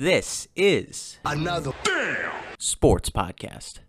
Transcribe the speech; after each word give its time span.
This 0.00 0.46
is 0.54 1.18
Another 1.24 1.72
damn 1.82 2.30
Sports 2.60 3.10
Podcast. 3.10 3.80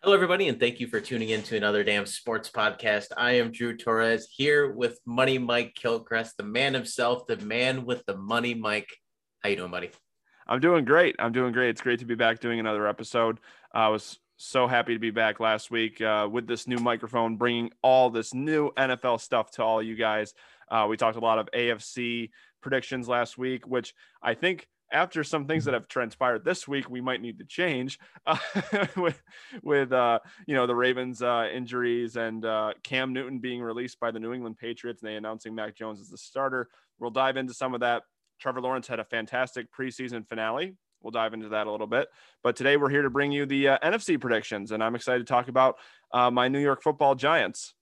Hello, 0.00 0.14
everybody, 0.14 0.46
and 0.46 0.60
thank 0.60 0.78
you 0.78 0.86
for 0.86 1.00
tuning 1.00 1.30
in 1.30 1.42
to 1.42 1.56
another 1.56 1.82
damn 1.82 2.06
sports 2.06 2.48
podcast. 2.48 3.06
I 3.16 3.32
am 3.32 3.50
Drew 3.50 3.76
Torres 3.76 4.28
here 4.30 4.70
with 4.70 5.00
Money 5.04 5.38
Mike 5.38 5.74
Kilcrest, 5.74 6.36
the 6.36 6.44
man 6.44 6.72
himself, 6.72 7.26
the 7.26 7.38
man 7.38 7.84
with 7.84 8.06
the 8.06 8.16
money, 8.16 8.54
Mike. 8.54 8.96
How 9.40 9.48
you 9.48 9.56
doing, 9.56 9.72
buddy? 9.72 9.90
I'm 10.46 10.60
doing 10.60 10.84
great. 10.84 11.16
I'm 11.18 11.32
doing 11.32 11.52
great. 11.52 11.70
It's 11.70 11.80
great 11.80 12.00
to 12.00 12.04
be 12.04 12.14
back 12.14 12.40
doing 12.40 12.60
another 12.60 12.86
episode. 12.86 13.38
I 13.74 13.88
was 13.88 14.18
so 14.36 14.66
happy 14.66 14.94
to 14.94 14.98
be 14.98 15.10
back 15.10 15.40
last 15.40 15.70
week 15.70 16.00
uh, 16.00 16.28
with 16.30 16.46
this 16.46 16.66
new 16.66 16.78
microphone, 16.78 17.36
bringing 17.36 17.70
all 17.82 18.10
this 18.10 18.34
new 18.34 18.70
NFL 18.72 19.20
stuff 19.20 19.50
to 19.52 19.62
all 19.62 19.82
you 19.82 19.94
guys. 19.94 20.34
Uh, 20.70 20.86
we 20.88 20.96
talked 20.96 21.16
a 21.16 21.20
lot 21.20 21.38
of 21.38 21.48
AFC 21.54 22.30
predictions 22.60 23.08
last 23.08 23.38
week, 23.38 23.66
which 23.66 23.94
I 24.22 24.34
think 24.34 24.66
after 24.92 25.24
some 25.24 25.46
things 25.46 25.64
that 25.64 25.74
have 25.74 25.88
transpired 25.88 26.44
this 26.44 26.68
week, 26.68 26.90
we 26.90 27.00
might 27.00 27.22
need 27.22 27.38
to 27.38 27.44
change 27.44 27.98
uh, 28.26 28.36
with, 28.96 29.22
with 29.62 29.92
uh, 29.92 30.18
you 30.46 30.54
know, 30.54 30.66
the 30.66 30.74
Ravens 30.74 31.22
uh, 31.22 31.48
injuries 31.52 32.16
and 32.16 32.44
uh, 32.44 32.72
Cam 32.82 33.12
Newton 33.12 33.38
being 33.38 33.62
released 33.62 33.98
by 34.00 34.10
the 34.10 34.20
New 34.20 34.32
England 34.32 34.58
Patriots 34.58 35.02
and 35.02 35.10
they 35.10 35.16
announcing 35.16 35.54
Mac 35.54 35.76
Jones 35.76 36.00
as 36.00 36.10
the 36.10 36.18
starter. 36.18 36.68
We'll 36.98 37.10
dive 37.10 37.36
into 37.36 37.54
some 37.54 37.74
of 37.74 37.80
that. 37.80 38.02
Trevor 38.38 38.60
Lawrence 38.60 38.86
had 38.86 39.00
a 39.00 39.04
fantastic 39.04 39.66
preseason 39.72 40.28
finale. 40.28 40.74
We'll 41.02 41.10
dive 41.10 41.34
into 41.34 41.50
that 41.50 41.66
a 41.66 41.70
little 41.70 41.86
bit. 41.86 42.08
But 42.42 42.56
today 42.56 42.76
we're 42.76 42.90
here 42.90 43.02
to 43.02 43.10
bring 43.10 43.32
you 43.32 43.46
the 43.46 43.68
uh, 43.68 43.78
NFC 43.78 44.20
predictions, 44.20 44.72
and 44.72 44.82
I'm 44.82 44.94
excited 44.94 45.26
to 45.26 45.30
talk 45.32 45.48
about 45.48 45.76
uh, 46.12 46.30
my 46.30 46.48
New 46.48 46.60
York 46.60 46.82
football 46.82 47.14
Giants. 47.14 47.74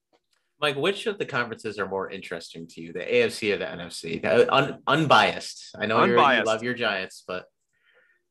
Mike, 0.59 0.75
which 0.75 1.07
of 1.07 1.17
the 1.17 1.25
conferences 1.25 1.79
are 1.79 1.87
more 1.87 2.09
interesting 2.09 2.67
to 2.67 2.81
you, 2.81 2.93
the 2.93 2.99
AFC 2.99 3.53
or 3.53 3.57
the 3.57 3.65
NFC? 3.65 4.21
The 4.21 4.53
un- 4.53 4.79
unbiased. 4.85 5.75
I 5.79 5.87
know 5.87 5.97
unbiased. 5.97 6.45
you 6.45 6.51
love 6.51 6.63
your 6.63 6.75
Giants, 6.75 7.23
but 7.27 7.45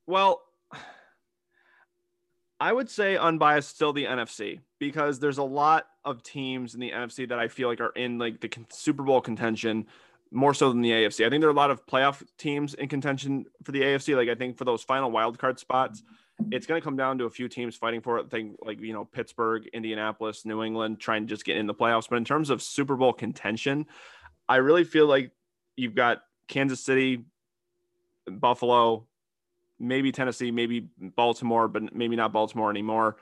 well, 0.06 0.41
I 2.60 2.72
would 2.72 2.91
say 2.91 3.16
unbiased 3.16 3.70
still 3.70 3.92
the 3.92 4.04
NFC 4.04 4.60
because 4.78 5.19
there's 5.19 5.38
a 5.38 5.42
lot 5.42 5.86
of 6.04 6.22
teams 6.22 6.75
in 6.75 6.80
the 6.80 6.91
NFC 6.91 7.28
that 7.28 7.38
I 7.38 7.48
feel 7.48 7.69
like 7.69 7.80
are 7.80 7.91
in 7.91 8.19
like 8.19 8.41
the 8.41 8.50
Super 8.70 9.02
Bowl 9.02 9.20
contention 9.20 9.86
more 10.31 10.55
so 10.55 10.69
than 10.70 10.81
the 10.81 10.91
AFC. 10.91 11.27
I 11.27 11.31
think 11.31 11.41
there 11.41 11.48
are 11.48 11.53
a 11.53 11.56
lot 11.56 11.70
of 11.70 11.84
playoff 11.86 12.23
teams 12.39 12.75
in 12.75 12.89
contention 12.89 13.47
for 13.64 13.73
the 13.73 13.81
AFC. 13.83 14.17
Like 14.17 14.28
I 14.28 14.34
think 14.34 14.56
for 14.56 14.64
those 14.64 14.83
final 14.83 15.11
wild 15.11 15.39
card 15.39 15.59
spots, 15.59 16.03
it's 16.50 16.67
going 16.67 16.81
to 16.81 16.84
come 16.84 16.97
down 16.97 17.19
to 17.19 17.25
a 17.25 17.31
few 17.31 17.48
teams 17.48 17.77
fighting 17.77 18.00
for 18.00 18.19
it. 18.19 18.31
Think 18.31 18.56
like 18.62 18.81
you 18.81 18.92
know 18.92 19.05
Pittsburgh, 19.05 19.67
Indianapolis, 19.72 20.45
New 20.45 20.62
England 20.62 21.00
trying 21.00 21.27
to 21.27 21.28
just 21.28 21.45
get 21.45 21.56
in 21.56 21.67
the 21.67 21.75
playoffs. 21.75 22.09
But 22.09 22.17
in 22.17 22.25
terms 22.25 22.50
of 22.50 22.62
Super 22.62 22.97
Bowl 22.97 23.12
contention, 23.12 23.87
I 24.48 24.56
really 24.56 24.84
feel 24.84 25.06
like 25.06 25.33
you've 25.77 25.95
got 25.95 26.22
Kansas 26.48 26.81
City, 26.81 27.25
Buffalo, 28.27 29.06
maybe 29.78 30.12
Tennessee, 30.12 30.50
maybe 30.50 30.89
Baltimore, 30.98 31.69
but 31.69 31.94
maybe 31.94 32.17
not 32.17 32.33
Baltimore 32.33 32.70
anymore. 32.70 33.17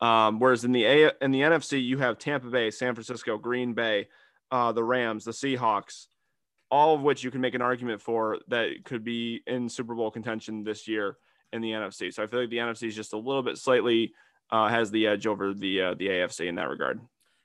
Um, 0.00 0.40
whereas 0.40 0.64
in 0.64 0.72
the 0.72 0.84
A 0.84 1.12
in 1.20 1.30
the 1.30 1.40
NFC, 1.40 1.84
you 1.84 1.98
have 1.98 2.18
Tampa 2.18 2.48
Bay, 2.48 2.70
San 2.70 2.94
Francisco, 2.94 3.38
Green 3.38 3.74
Bay, 3.74 4.08
uh, 4.50 4.72
the 4.72 4.84
Rams, 4.84 5.24
the 5.24 5.32
Seahawks, 5.32 6.06
all 6.70 6.94
of 6.94 7.02
which 7.02 7.22
you 7.22 7.30
can 7.30 7.40
make 7.40 7.54
an 7.54 7.62
argument 7.62 8.00
for 8.00 8.38
that 8.48 8.84
could 8.84 9.04
be 9.04 9.42
in 9.46 9.68
Super 9.68 9.94
Bowl 9.94 10.10
contention 10.10 10.64
this 10.64 10.88
year 10.88 11.16
in 11.52 11.62
the 11.62 11.70
NFC. 11.70 12.12
So 12.12 12.22
I 12.22 12.26
feel 12.26 12.40
like 12.40 12.50
the 12.50 12.58
NFC 12.58 12.88
is 12.88 12.96
just 12.96 13.12
a 13.12 13.18
little 13.18 13.42
bit 13.42 13.58
slightly 13.58 14.12
uh, 14.50 14.68
has 14.68 14.90
the 14.90 15.06
edge 15.06 15.26
over 15.26 15.54
the 15.54 15.82
uh, 15.82 15.94
the 15.94 16.08
AFC 16.08 16.46
in 16.46 16.56
that 16.56 16.68
regard. 16.68 17.00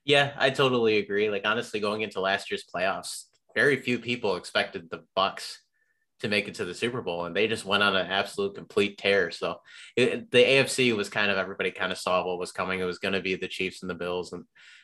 Yeah, 0.05 0.33
I 0.38 0.50
totally 0.50 0.97
agree. 0.97 1.30
Like 1.30 1.45
honestly, 1.45 1.80
going 1.80 2.02
into 2.02 2.19
last 2.19 2.50
year's 2.50 2.63
playoffs, 2.63 3.25
very 3.55 3.78
few 3.78 4.00
people 4.00 4.35
expected 4.35 4.90
the 4.90 5.03
Bucs 5.18 5.57
to 6.22 6.28
make 6.28 6.47
it 6.47 6.56
to 6.56 6.66
the 6.66 6.73
Super 6.73 7.01
Bowl, 7.01 7.25
and 7.25 7.35
they 7.35 7.47
just 7.47 7.66
went 7.66 7.84
on 7.84 7.96
an 7.96 8.07
absolute 8.07 8.56
complete 8.56 8.97
tear. 8.97 9.31
So 9.31 9.57
it, 9.96 10.29
the 10.31 10.44
AFC 10.44 10.96
was 10.96 11.09
kind 11.09 11.31
of 11.31 11.38
everybody 11.38 11.72
kind 11.72 11.91
of 11.91 11.97
saw 11.97 12.25
what 12.25 12.40
was 12.40 12.51
coming. 12.51 12.79
It 12.79 12.85
was 12.85 13.00
going 13.00 13.13
to 13.13 13.22
be 13.22 13.35
the 13.35 13.47
Chiefs 13.47 13.81
and 13.81 13.90
the 13.90 13.96
Bills, 13.96 14.34
and 14.34 14.44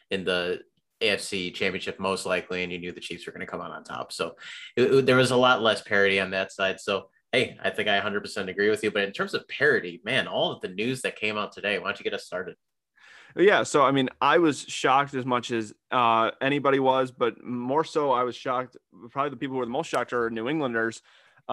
in 0.09 0.23
the 0.23 0.61
AFC 1.01 1.53
championship 1.53 1.99
most 1.99 2.25
likely, 2.25 2.63
and 2.63 2.71
you 2.71 2.79
knew 2.79 2.91
the 2.91 2.99
Chiefs 2.99 3.25
were 3.25 3.31
going 3.31 3.45
to 3.45 3.51
come 3.51 3.61
out 3.61 3.71
on 3.71 3.83
top. 3.83 4.11
So 4.11 4.35
it, 4.75 4.83
it, 4.93 5.05
there 5.05 5.15
was 5.15 5.31
a 5.31 5.35
lot 5.35 5.61
less 5.61 5.81
parity 5.81 6.19
on 6.19 6.31
that 6.31 6.51
side. 6.51 6.79
So 6.79 7.09
hey, 7.31 7.57
I 7.63 7.69
think 7.69 7.89
I 7.89 7.99
100% 7.99 8.49
agree 8.49 8.69
with 8.69 8.83
you. 8.83 8.91
But 8.91 9.03
in 9.03 9.11
terms 9.11 9.33
of 9.33 9.47
parity, 9.47 10.01
man, 10.03 10.27
all 10.27 10.51
of 10.51 10.61
the 10.61 10.69
news 10.69 11.01
that 11.01 11.15
came 11.15 11.37
out 11.37 11.51
today, 11.51 11.77
why 11.77 11.85
don't 11.85 11.99
you 11.99 12.03
get 12.03 12.13
us 12.13 12.25
started? 12.25 12.55
Yeah, 13.35 13.63
so 13.63 13.83
I 13.83 13.91
mean, 13.91 14.09
I 14.19 14.39
was 14.39 14.61
shocked 14.61 15.13
as 15.13 15.25
much 15.25 15.51
as 15.51 15.73
uh, 15.91 16.31
anybody 16.41 16.79
was, 16.79 17.11
but 17.11 17.43
more 17.43 17.83
so, 17.83 18.11
I 18.11 18.23
was 18.23 18.35
shocked. 18.35 18.77
Probably 19.11 19.29
the 19.29 19.35
people 19.35 19.53
who 19.53 19.59
were 19.59 19.65
the 19.65 19.71
most 19.71 19.89
shocked 19.89 20.13
are 20.13 20.29
New 20.31 20.49
Englanders, 20.49 21.03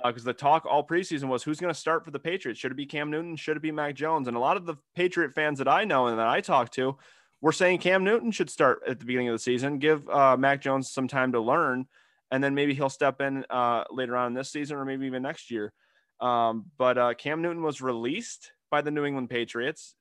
because 0.02 0.22
uh, 0.22 0.30
the 0.30 0.32
talk 0.32 0.64
all 0.64 0.86
preseason 0.86 1.24
was 1.24 1.42
who's 1.42 1.60
going 1.60 1.72
to 1.72 1.78
start 1.78 2.04
for 2.04 2.10
the 2.10 2.18
Patriots. 2.18 2.58
Should 2.58 2.72
it 2.72 2.76
be 2.76 2.86
Cam 2.86 3.10
Newton? 3.10 3.36
Should 3.36 3.58
it 3.58 3.62
be 3.62 3.70
Mac 3.70 3.96
Jones? 3.96 4.28
And 4.28 4.36
a 4.36 4.40
lot 4.40 4.56
of 4.56 4.64
the 4.64 4.76
Patriot 4.94 5.34
fans 5.34 5.58
that 5.58 5.68
I 5.68 5.84
know 5.84 6.06
and 6.06 6.18
that 6.18 6.26
I 6.26 6.40
talk 6.40 6.70
to 6.72 6.96
we're 7.44 7.52
saying 7.52 7.76
Cam 7.78 8.04
Newton 8.04 8.30
should 8.30 8.48
start 8.48 8.80
at 8.88 8.98
the 8.98 9.04
beginning 9.04 9.28
of 9.28 9.34
the 9.34 9.38
season, 9.38 9.78
give 9.78 10.08
uh, 10.08 10.34
Mac 10.34 10.62
Jones 10.62 10.90
some 10.90 11.06
time 11.06 11.32
to 11.32 11.40
learn, 11.40 11.86
and 12.30 12.42
then 12.42 12.54
maybe 12.54 12.72
he'll 12.72 12.88
step 12.88 13.20
in 13.20 13.44
uh, 13.50 13.84
later 13.90 14.16
on 14.16 14.32
this 14.32 14.50
season 14.50 14.78
or 14.78 14.86
maybe 14.86 15.04
even 15.04 15.22
next 15.22 15.50
year. 15.50 15.74
Um, 16.22 16.64
but 16.78 16.96
uh, 16.96 17.12
Cam 17.12 17.42
Newton 17.42 17.62
was 17.62 17.82
released 17.82 18.52
by 18.70 18.80
the 18.80 18.90
New 18.90 19.04
England 19.04 19.28
Patriots. 19.28 19.94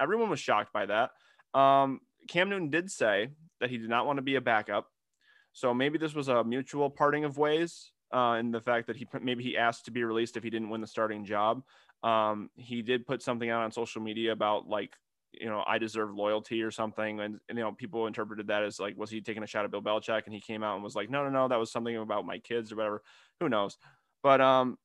Everyone 0.00 0.30
was 0.30 0.38
shocked 0.38 0.72
by 0.72 0.86
that. 0.86 1.10
Um, 1.52 2.00
Cam 2.28 2.48
Newton 2.48 2.70
did 2.70 2.92
say 2.92 3.30
that 3.58 3.70
he 3.70 3.78
did 3.78 3.90
not 3.90 4.06
want 4.06 4.18
to 4.18 4.22
be 4.22 4.36
a 4.36 4.40
backup. 4.40 4.86
So 5.54 5.74
maybe 5.74 5.98
this 5.98 6.14
was 6.14 6.28
a 6.28 6.44
mutual 6.44 6.90
parting 6.90 7.24
of 7.24 7.38
ways 7.38 7.90
uh, 8.14 8.36
in 8.38 8.52
the 8.52 8.60
fact 8.60 8.86
that 8.86 8.94
he 8.94 9.08
maybe 9.20 9.42
he 9.42 9.56
asked 9.56 9.86
to 9.86 9.90
be 9.90 10.04
released 10.04 10.36
if 10.36 10.44
he 10.44 10.50
didn't 10.50 10.70
win 10.70 10.80
the 10.80 10.86
starting 10.86 11.24
job. 11.24 11.64
Um, 12.04 12.50
he 12.54 12.82
did 12.82 13.04
put 13.04 13.20
something 13.20 13.50
out 13.50 13.64
on 13.64 13.72
social 13.72 14.00
media 14.00 14.30
about 14.30 14.68
like 14.68 14.92
you 15.32 15.48
know, 15.48 15.62
I 15.66 15.78
deserve 15.78 16.14
loyalty 16.14 16.62
or 16.62 16.70
something. 16.70 17.20
And, 17.20 17.38
and, 17.48 17.58
you 17.58 17.64
know, 17.64 17.72
people 17.72 18.06
interpreted 18.06 18.48
that 18.48 18.62
as 18.62 18.80
like, 18.80 18.96
was 18.96 19.10
he 19.10 19.20
taking 19.20 19.42
a 19.42 19.46
shot 19.46 19.64
at 19.64 19.70
Bill 19.70 19.82
Belichick? 19.82 20.22
And 20.24 20.34
he 20.34 20.40
came 20.40 20.62
out 20.62 20.74
and 20.74 20.84
was 20.84 20.96
like, 20.96 21.10
no, 21.10 21.24
no, 21.24 21.30
no, 21.30 21.48
that 21.48 21.58
was 21.58 21.70
something 21.70 21.96
about 21.96 22.26
my 22.26 22.38
kids 22.38 22.72
or 22.72 22.76
whatever. 22.76 23.02
Who 23.40 23.48
knows? 23.48 23.76
But 24.22 24.40
um, 24.40 24.78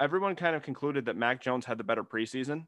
everyone 0.00 0.36
kind 0.36 0.56
of 0.56 0.62
concluded 0.62 1.06
that 1.06 1.16
Mac 1.16 1.40
Jones 1.40 1.64
had 1.64 1.78
the 1.78 1.84
better 1.84 2.04
preseason. 2.04 2.66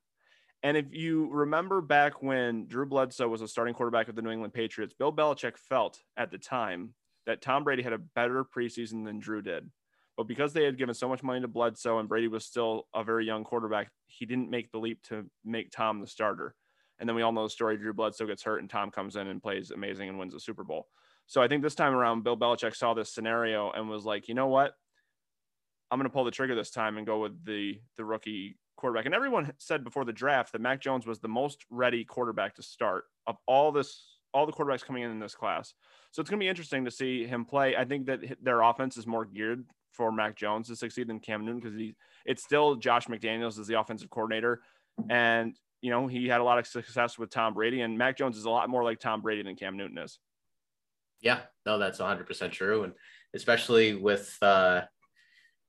And 0.62 0.76
if 0.76 0.86
you 0.92 1.28
remember 1.30 1.80
back 1.80 2.22
when 2.22 2.66
Drew 2.66 2.86
Bledsoe 2.86 3.28
was 3.28 3.42
a 3.42 3.48
starting 3.48 3.74
quarterback 3.74 4.08
of 4.08 4.16
the 4.16 4.22
New 4.22 4.30
England 4.30 4.54
Patriots, 4.54 4.94
Bill 4.98 5.12
Belichick 5.12 5.56
felt 5.56 6.00
at 6.16 6.30
the 6.30 6.38
time 6.38 6.94
that 7.26 7.42
Tom 7.42 7.62
Brady 7.62 7.82
had 7.82 7.92
a 7.92 7.98
better 7.98 8.44
preseason 8.44 9.04
than 9.04 9.20
Drew 9.20 9.42
did. 9.42 9.70
But 10.16 10.26
because 10.26 10.52
they 10.52 10.64
had 10.64 10.76
given 10.76 10.96
so 10.96 11.08
much 11.08 11.22
money 11.22 11.40
to 11.40 11.46
Bledsoe 11.46 12.00
and 12.00 12.08
Brady 12.08 12.26
was 12.26 12.44
still 12.44 12.88
a 12.92 13.04
very 13.04 13.24
young 13.24 13.44
quarterback, 13.44 13.88
he 14.06 14.26
didn't 14.26 14.50
make 14.50 14.72
the 14.72 14.78
leap 14.78 15.00
to 15.04 15.26
make 15.44 15.70
Tom 15.70 16.00
the 16.00 16.08
starter. 16.08 16.56
And 16.98 17.08
then 17.08 17.14
we 17.14 17.22
all 17.22 17.32
know 17.32 17.44
the 17.44 17.50
story 17.50 17.76
Drew 17.76 17.92
Bledsoe 17.92 18.26
gets 18.26 18.42
hurt 18.42 18.58
and 18.58 18.68
Tom 18.68 18.90
comes 18.90 19.16
in 19.16 19.28
and 19.28 19.42
plays 19.42 19.70
amazing 19.70 20.08
and 20.08 20.18
wins 20.18 20.34
the 20.34 20.40
Super 20.40 20.64
Bowl. 20.64 20.88
So 21.26 21.42
I 21.42 21.48
think 21.48 21.62
this 21.62 21.74
time 21.74 21.94
around, 21.94 22.24
Bill 22.24 22.36
Belichick 22.36 22.74
saw 22.74 22.94
this 22.94 23.12
scenario 23.12 23.70
and 23.70 23.88
was 23.88 24.04
like, 24.04 24.28
you 24.28 24.34
know 24.34 24.48
what? 24.48 24.72
I'm 25.90 25.98
going 25.98 26.08
to 26.08 26.12
pull 26.12 26.24
the 26.24 26.30
trigger 26.30 26.54
this 26.54 26.70
time 26.70 26.98
and 26.98 27.06
go 27.06 27.20
with 27.20 27.44
the 27.44 27.80
the 27.96 28.04
rookie 28.04 28.58
quarterback. 28.76 29.06
And 29.06 29.14
everyone 29.14 29.52
said 29.58 29.84
before 29.84 30.04
the 30.04 30.12
draft 30.12 30.52
that 30.52 30.60
Mac 30.60 30.80
Jones 30.80 31.06
was 31.06 31.18
the 31.18 31.28
most 31.28 31.64
ready 31.70 32.04
quarterback 32.04 32.54
to 32.56 32.62
start 32.62 33.04
of 33.26 33.36
all 33.46 33.72
this 33.72 34.18
all 34.34 34.46
the 34.46 34.52
quarterbacks 34.52 34.84
coming 34.84 35.02
in 35.02 35.10
in 35.10 35.18
this 35.18 35.34
class. 35.34 35.72
So 36.12 36.20
it's 36.20 36.28
going 36.28 36.38
to 36.38 36.44
be 36.44 36.48
interesting 36.48 36.84
to 36.84 36.90
see 36.90 37.26
him 37.26 37.44
play. 37.44 37.76
I 37.76 37.84
think 37.84 38.06
that 38.06 38.20
their 38.42 38.60
offense 38.60 38.96
is 38.96 39.06
more 39.06 39.24
geared 39.24 39.64
for 39.92 40.12
Mac 40.12 40.36
Jones 40.36 40.68
to 40.68 40.76
succeed 40.76 41.08
than 41.08 41.18
Cam 41.18 41.44
Newton 41.44 41.60
because 41.60 41.76
he 41.76 41.94
it's 42.24 42.42
still 42.42 42.76
Josh 42.76 43.06
McDaniels 43.06 43.58
as 43.58 43.66
the 43.66 43.78
offensive 43.78 44.10
coordinator, 44.10 44.60
and 45.10 45.56
you 45.80 45.90
know, 45.90 46.06
he 46.06 46.26
had 46.26 46.40
a 46.40 46.44
lot 46.44 46.58
of 46.58 46.66
success 46.66 47.18
with 47.18 47.30
Tom 47.30 47.54
Brady, 47.54 47.80
and 47.80 47.96
Mac 47.96 48.16
Jones 48.16 48.36
is 48.36 48.44
a 48.44 48.50
lot 48.50 48.68
more 48.68 48.84
like 48.84 48.98
Tom 48.98 49.20
Brady 49.20 49.42
than 49.42 49.56
Cam 49.56 49.76
Newton 49.76 49.98
is. 49.98 50.18
Yeah, 51.20 51.40
no, 51.66 51.78
that's 51.78 51.98
100% 51.98 52.52
true. 52.52 52.84
And 52.84 52.92
especially 53.34 53.94
with 53.94 54.36
uh, 54.42 54.82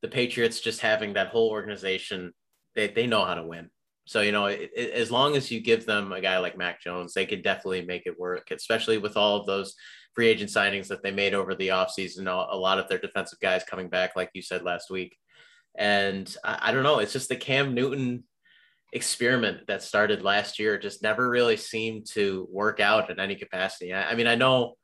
the 0.01 0.07
Patriots 0.07 0.61
just 0.61 0.81
having 0.81 1.13
that 1.13 1.29
whole 1.29 1.49
organization, 1.49 2.33
they, 2.75 2.87
they 2.87 3.07
know 3.07 3.25
how 3.25 3.35
to 3.35 3.43
win. 3.43 3.69
So, 4.05 4.21
you 4.21 4.31
know, 4.31 4.45
it, 4.45 4.71
it, 4.75 4.91
as 4.91 5.11
long 5.11 5.35
as 5.35 5.51
you 5.51 5.59
give 5.59 5.85
them 5.85 6.11
a 6.11 6.21
guy 6.21 6.39
like 6.39 6.57
Mac 6.57 6.81
Jones, 6.81 7.13
they 7.13 7.25
could 7.25 7.43
definitely 7.43 7.83
make 7.83 8.03
it 8.05 8.19
work, 8.19 8.49
especially 8.51 8.97
with 8.97 9.17
all 9.17 9.37
of 9.37 9.45
those 9.45 9.75
free 10.15 10.27
agent 10.27 10.49
signings 10.49 10.87
that 10.87 11.03
they 11.03 11.11
made 11.11 11.35
over 11.35 11.53
the 11.53 11.67
offseason. 11.69 12.27
A 12.27 12.55
lot 12.55 12.79
of 12.79 12.87
their 12.87 12.97
defensive 12.97 13.39
guys 13.39 13.63
coming 13.63 13.89
back, 13.89 14.15
like 14.15 14.31
you 14.33 14.41
said 14.41 14.63
last 14.63 14.89
week. 14.89 15.15
And 15.77 16.33
I, 16.43 16.59
I 16.63 16.71
don't 16.71 16.83
know, 16.83 16.99
it's 16.99 17.13
just 17.13 17.29
the 17.29 17.35
Cam 17.35 17.75
Newton 17.75 18.23
experiment 18.91 19.67
that 19.67 19.83
started 19.83 20.23
last 20.23 20.59
year 20.59 20.77
just 20.77 21.03
never 21.03 21.29
really 21.29 21.57
seemed 21.57 22.07
to 22.07 22.47
work 22.51 22.79
out 22.79 23.09
in 23.09 23.19
any 23.19 23.35
capacity. 23.35 23.93
I, 23.93 24.11
I, 24.11 24.15
mean, 24.15 24.27
I 24.27 24.35
know 24.35 24.75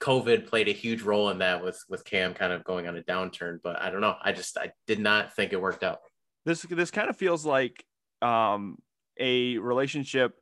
COVID 0.00 0.46
played 0.46 0.68
a 0.68 0.72
huge 0.72 1.02
role 1.02 1.30
in 1.30 1.38
that 1.38 1.62
with 1.62 1.82
with 1.88 2.04
Cam 2.04 2.34
kind 2.34 2.52
of 2.52 2.64
going 2.64 2.88
on 2.88 2.96
a 2.96 3.02
downturn, 3.02 3.58
but 3.62 3.80
I 3.80 3.90
don't 3.90 4.00
know. 4.00 4.16
I 4.22 4.32
just 4.32 4.58
I 4.58 4.72
did 4.86 4.98
not 4.98 5.34
think 5.34 5.52
it 5.52 5.60
worked 5.60 5.84
out. 5.84 6.00
This 6.44 6.62
this 6.62 6.90
kind 6.90 7.08
of 7.08 7.16
feels 7.16 7.46
like 7.46 7.84
um 8.20 8.78
a 9.18 9.58
relationship 9.58 10.34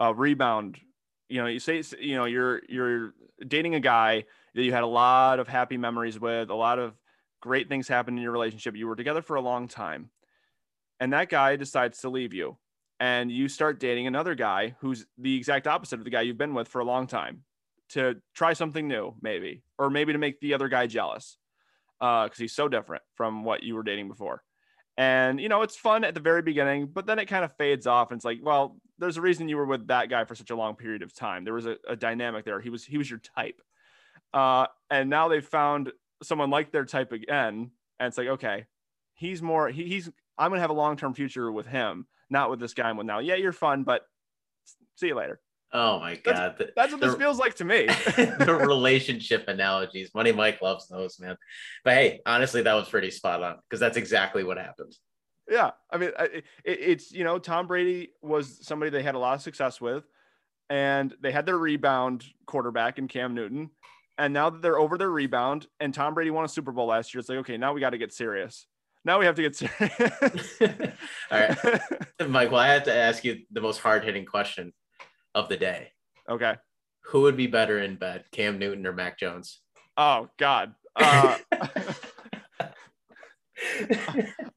uh, 0.00 0.14
rebound. 0.14 0.78
You 1.28 1.42
know, 1.42 1.46
you 1.46 1.60
say 1.60 1.82
you 2.00 2.16
know 2.16 2.24
you're 2.24 2.62
you're 2.68 3.14
dating 3.46 3.74
a 3.74 3.80
guy 3.80 4.24
that 4.54 4.62
you 4.62 4.72
had 4.72 4.82
a 4.82 4.86
lot 4.86 5.38
of 5.38 5.46
happy 5.46 5.76
memories 5.76 6.18
with, 6.18 6.50
a 6.50 6.54
lot 6.54 6.78
of 6.78 6.94
great 7.40 7.68
things 7.68 7.86
happened 7.86 8.18
in 8.18 8.22
your 8.22 8.32
relationship. 8.32 8.76
You 8.76 8.86
were 8.86 8.96
together 8.96 9.22
for 9.22 9.36
a 9.36 9.40
long 9.40 9.68
time, 9.68 10.10
and 11.00 11.12
that 11.12 11.28
guy 11.28 11.56
decides 11.56 12.00
to 12.00 12.10
leave 12.10 12.34
you, 12.34 12.58
and 13.00 13.32
you 13.32 13.48
start 13.48 13.80
dating 13.80 14.06
another 14.06 14.34
guy 14.34 14.76
who's 14.80 15.06
the 15.18 15.36
exact 15.36 15.66
opposite 15.66 15.98
of 15.98 16.04
the 16.04 16.10
guy 16.10 16.20
you've 16.20 16.38
been 16.38 16.54
with 16.54 16.68
for 16.68 16.80
a 16.80 16.84
long 16.84 17.06
time 17.06 17.42
to 17.90 18.16
try 18.34 18.52
something 18.52 18.86
new, 18.86 19.14
maybe, 19.20 19.62
or 19.78 19.90
maybe 19.90 20.12
to 20.12 20.18
make 20.18 20.38
the 20.40 20.54
other 20.54 20.68
guy 20.68 20.86
jealous 20.86 21.38
because 21.98 22.30
uh, 22.30 22.38
he's 22.38 22.52
so 22.52 22.68
different 22.68 23.02
from 23.14 23.44
what 23.44 23.62
you 23.62 23.74
were 23.74 23.82
dating 23.82 24.08
before. 24.08 24.42
And 24.96 25.40
you 25.40 25.48
know, 25.48 25.62
it's 25.62 25.76
fun 25.76 26.04
at 26.04 26.14
the 26.14 26.20
very 26.20 26.42
beginning, 26.42 26.86
but 26.92 27.06
then 27.06 27.18
it 27.18 27.26
kind 27.26 27.44
of 27.44 27.56
fades 27.56 27.86
off. 27.86 28.10
And 28.10 28.18
it's 28.18 28.24
like, 28.24 28.40
well, 28.42 28.76
there's 28.98 29.16
a 29.16 29.22
reason 29.22 29.48
you 29.48 29.56
were 29.56 29.66
with 29.66 29.86
that 29.88 30.10
guy 30.10 30.24
for 30.24 30.34
such 30.34 30.50
a 30.50 30.56
long 30.56 30.76
period 30.76 31.02
of 31.02 31.14
time. 31.14 31.44
There 31.44 31.54
was 31.54 31.66
a, 31.66 31.76
a 31.88 31.96
dynamic 31.96 32.44
there. 32.44 32.60
He 32.60 32.70
was 32.70 32.84
he 32.84 32.98
was 32.98 33.08
your 33.08 33.20
type. 33.20 33.60
Uh, 34.34 34.66
and 34.90 35.08
now 35.08 35.28
they've 35.28 35.44
found 35.44 35.92
someone 36.22 36.50
like 36.50 36.70
their 36.70 36.84
type 36.84 37.12
again, 37.12 37.70
and 37.98 38.08
it's 38.08 38.18
like, 38.18 38.28
okay, 38.28 38.66
he's 39.14 39.42
more 39.42 39.68
he, 39.68 39.84
he's 39.84 40.10
I'm 40.40 40.50
gonna 40.50 40.62
have 40.62 40.70
a 40.70 40.74
long 40.74 40.96
term 40.96 41.12
future 41.14 41.52
with 41.52 41.66
him, 41.66 42.06
not 42.30 42.50
with 42.50 42.58
this 42.58 42.74
guy 42.74 42.88
I'm 42.88 42.96
with 42.96 43.06
now. 43.06 43.18
Yeah, 43.18 43.34
you're 43.34 43.52
fun, 43.52 43.84
but 43.84 44.02
see 44.96 45.08
you 45.08 45.14
later. 45.14 45.40
Oh 45.72 46.00
my 46.00 46.16
god, 46.16 46.56
that's, 46.58 46.72
that's 46.74 46.92
what 46.92 47.00
the, 47.00 47.08
this 47.08 47.16
feels 47.16 47.38
like 47.38 47.54
to 47.56 47.64
me. 47.64 47.86
the 48.16 48.58
relationship 48.66 49.46
analogies, 49.46 50.10
Money 50.14 50.32
Mike 50.32 50.60
loves 50.62 50.88
those, 50.88 51.20
man. 51.20 51.36
But 51.84 51.94
hey, 51.94 52.20
honestly, 52.26 52.62
that 52.62 52.74
was 52.74 52.88
pretty 52.88 53.10
spot 53.10 53.42
on 53.42 53.58
because 53.68 53.78
that's 53.78 53.96
exactly 53.96 54.42
what 54.42 54.56
happened. 54.56 54.96
Yeah, 55.48 55.72
I 55.90 55.98
mean, 55.98 56.10
it, 56.18 56.44
it's 56.64 57.12
you 57.12 57.22
know, 57.22 57.38
Tom 57.38 57.66
Brady 57.66 58.12
was 58.22 58.66
somebody 58.66 58.90
they 58.90 59.02
had 59.02 59.14
a 59.14 59.18
lot 59.18 59.34
of 59.34 59.42
success 59.42 59.80
with, 59.80 60.04
and 60.70 61.14
they 61.20 61.30
had 61.32 61.46
their 61.46 61.58
rebound 61.58 62.24
quarterback 62.46 62.98
in 62.98 63.06
Cam 63.06 63.34
Newton, 63.34 63.70
and 64.16 64.32
now 64.32 64.50
that 64.50 64.62
they're 64.62 64.78
over 64.78 64.98
their 64.98 65.10
rebound, 65.10 65.66
and 65.78 65.94
Tom 65.94 66.14
Brady 66.14 66.30
won 66.30 66.44
a 66.44 66.48
Super 66.48 66.72
Bowl 66.72 66.86
last 66.86 67.14
year, 67.14 67.20
it's 67.20 67.28
like, 67.28 67.38
okay, 67.38 67.56
now 67.56 67.72
we 67.72 67.80
got 67.80 67.90
to 67.90 67.98
get 67.98 68.12
serious. 68.12 68.66
Now 69.04 69.18
we 69.18 69.26
have 69.26 69.34
to 69.36 69.42
get 69.42 69.56
serious. 69.56 70.60
All 71.30 71.40
right, 71.40 71.56
Mike. 72.28 72.50
Well, 72.50 72.60
I 72.60 72.68
have 72.68 72.84
to 72.84 72.94
ask 72.94 73.24
you 73.24 73.38
the 73.50 73.60
most 73.60 73.78
hard 73.78 74.04
hitting 74.04 74.26
question 74.26 74.72
of 75.34 75.48
the 75.48 75.56
day. 75.56 75.92
Okay. 76.28 76.56
Who 77.04 77.22
would 77.22 77.36
be 77.36 77.46
better 77.46 77.78
in 77.80 77.96
bed, 77.96 78.24
Cam 78.30 78.58
Newton 78.58 78.86
or 78.86 78.92
Mac 78.92 79.18
Jones? 79.18 79.60
Oh 79.96 80.28
God. 80.36 80.74
Uh, 80.96 81.38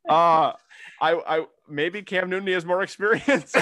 uh 0.10 0.51
I 0.54 0.54
I 1.01 1.46
maybe 1.69 2.01
Cam 2.01 2.30
Newton 2.30 2.48
has 2.48 2.66
more 2.66 2.84
experience. 2.84 3.54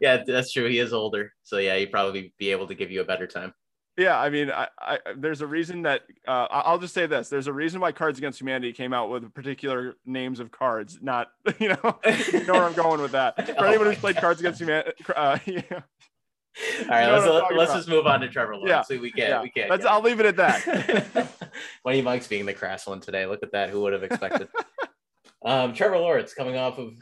yeah, 0.00 0.24
that's 0.26 0.52
true. 0.52 0.68
He 0.68 0.80
is 0.80 0.92
older, 0.92 1.32
so 1.42 1.58
yeah, 1.58 1.76
he'd 1.76 1.92
probably 1.92 2.34
be 2.38 2.50
able 2.50 2.66
to 2.66 2.74
give 2.74 2.90
you 2.90 3.00
a 3.00 3.04
better 3.04 3.28
time. 3.28 3.54
Yeah, 3.96 4.18
I 4.20 4.28
mean, 4.28 4.50
I, 4.50 4.68
I 4.78 4.98
there's 5.16 5.40
a 5.40 5.46
reason 5.46 5.82
that 5.82 6.02
uh, 6.28 6.46
I'll 6.50 6.78
just 6.78 6.92
say 6.92 7.06
this: 7.06 7.30
there's 7.30 7.46
a 7.46 7.52
reason 7.52 7.80
why 7.80 7.92
Cards 7.92 8.18
Against 8.18 8.40
Humanity 8.40 8.72
came 8.74 8.92
out 8.92 9.08
with 9.08 9.32
particular 9.32 9.94
names 10.04 10.38
of 10.38 10.50
cards, 10.50 10.98
not 11.00 11.28
you 11.58 11.68
know, 11.68 11.98
you 12.32 12.44
know 12.44 12.52
where 12.52 12.64
I'm 12.64 12.74
going 12.74 13.00
with 13.00 13.12
that. 13.12 13.46
For 13.46 13.64
oh 13.64 13.64
anyone 13.64 13.86
who's 13.86 13.98
played 13.98 14.16
God. 14.16 14.20
Cards 14.20 14.40
Against 14.40 14.60
Humanity, 14.60 14.92
uh, 15.14 15.38
yeah. 15.46 15.62
All 15.70 16.88
right, 16.88 17.10
let's, 17.10 17.52
let's 17.54 17.72
just 17.74 17.88
move 17.88 18.06
on 18.06 18.20
to 18.20 18.28
Trevor 18.28 18.56
Lawrence. 18.56 18.86
Yeah, 18.90 18.98
we 18.98 19.10
can't. 19.10 19.28
Yeah. 19.28 19.42
We 19.42 19.50
can't. 19.50 19.70
Let's, 19.70 19.84
I'll 19.84 20.00
leave 20.00 20.20
it 20.20 20.26
at 20.26 20.36
that. 20.36 21.50
Money 21.84 22.00
Mike's 22.00 22.28
being 22.28 22.46
the 22.46 22.54
crass 22.54 22.86
one 22.86 23.00
today. 23.00 23.26
Look 23.26 23.42
at 23.42 23.52
that. 23.52 23.68
Who 23.68 23.82
would 23.82 23.92
have 23.92 24.02
expected? 24.02 24.48
um, 25.44 25.74
Trevor 25.74 25.98
Lawrence 25.98 26.32
coming 26.32 26.56
off 26.56 26.78
of 26.78 26.94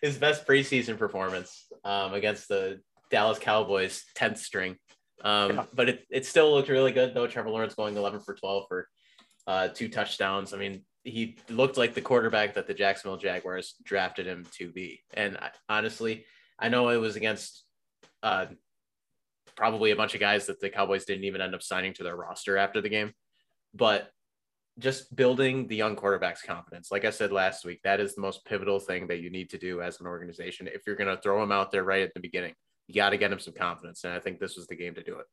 his 0.00 0.18
best 0.18 0.46
preseason 0.46 0.96
performance 0.98 1.66
um, 1.84 2.14
against 2.14 2.48
the 2.48 2.80
Dallas 3.10 3.40
Cowboys 3.40 4.04
10th 4.16 4.38
string. 4.38 4.76
Um, 5.22 5.56
yeah. 5.56 5.64
But 5.74 5.88
it, 5.88 6.06
it 6.10 6.26
still 6.26 6.52
looked 6.52 6.68
really 6.68 6.92
good, 6.92 7.14
though. 7.14 7.26
Trevor 7.26 7.50
Lawrence 7.50 7.74
going 7.74 7.96
11 7.96 8.20
for 8.20 8.34
12 8.34 8.64
for 8.68 8.88
uh, 9.46 9.68
two 9.68 9.88
touchdowns. 9.88 10.52
I 10.54 10.58
mean, 10.58 10.82
he 11.04 11.38
looked 11.48 11.76
like 11.76 11.94
the 11.94 12.00
quarterback 12.00 12.54
that 12.54 12.66
the 12.66 12.74
Jacksonville 12.74 13.16
Jaguars 13.16 13.74
drafted 13.82 14.26
him 14.26 14.46
to 14.58 14.70
be. 14.70 15.02
And 15.14 15.36
I, 15.38 15.50
honestly, 15.68 16.24
I 16.58 16.68
know 16.68 16.88
it 16.90 16.98
was 16.98 17.16
against 17.16 17.64
uh, 18.22 18.46
probably 19.56 19.90
a 19.90 19.96
bunch 19.96 20.14
of 20.14 20.20
guys 20.20 20.46
that 20.46 20.60
the 20.60 20.70
Cowboys 20.70 21.04
didn't 21.04 21.24
even 21.24 21.40
end 21.40 21.54
up 21.54 21.62
signing 21.62 21.94
to 21.94 22.02
their 22.02 22.16
roster 22.16 22.56
after 22.56 22.80
the 22.80 22.88
game. 22.88 23.12
But 23.74 24.10
just 24.78 25.14
building 25.14 25.66
the 25.68 25.76
young 25.76 25.96
quarterback's 25.96 26.42
confidence. 26.42 26.90
Like 26.90 27.04
I 27.04 27.10
said 27.10 27.32
last 27.32 27.64
week, 27.64 27.80
that 27.84 28.00
is 28.00 28.14
the 28.14 28.22
most 28.22 28.44
pivotal 28.44 28.80
thing 28.80 29.06
that 29.08 29.20
you 29.20 29.30
need 29.30 29.50
to 29.50 29.58
do 29.58 29.82
as 29.82 30.00
an 30.00 30.06
organization. 30.06 30.66
If 30.66 30.82
you're 30.86 30.96
going 30.96 31.14
to 31.14 31.20
throw 31.20 31.42
him 31.42 31.52
out 31.52 31.70
there 31.70 31.84
right 31.84 32.02
at 32.02 32.14
the 32.14 32.20
beginning, 32.20 32.54
you 32.90 33.00
got 33.00 33.10
to 33.10 33.16
get 33.16 33.32
him 33.32 33.38
some 33.38 33.54
confidence. 33.54 34.04
And 34.04 34.12
I 34.12 34.18
think 34.18 34.38
this 34.38 34.56
was 34.56 34.66
the 34.66 34.76
game 34.76 34.94
to 34.94 35.02
do 35.02 35.18
it. 35.18 35.26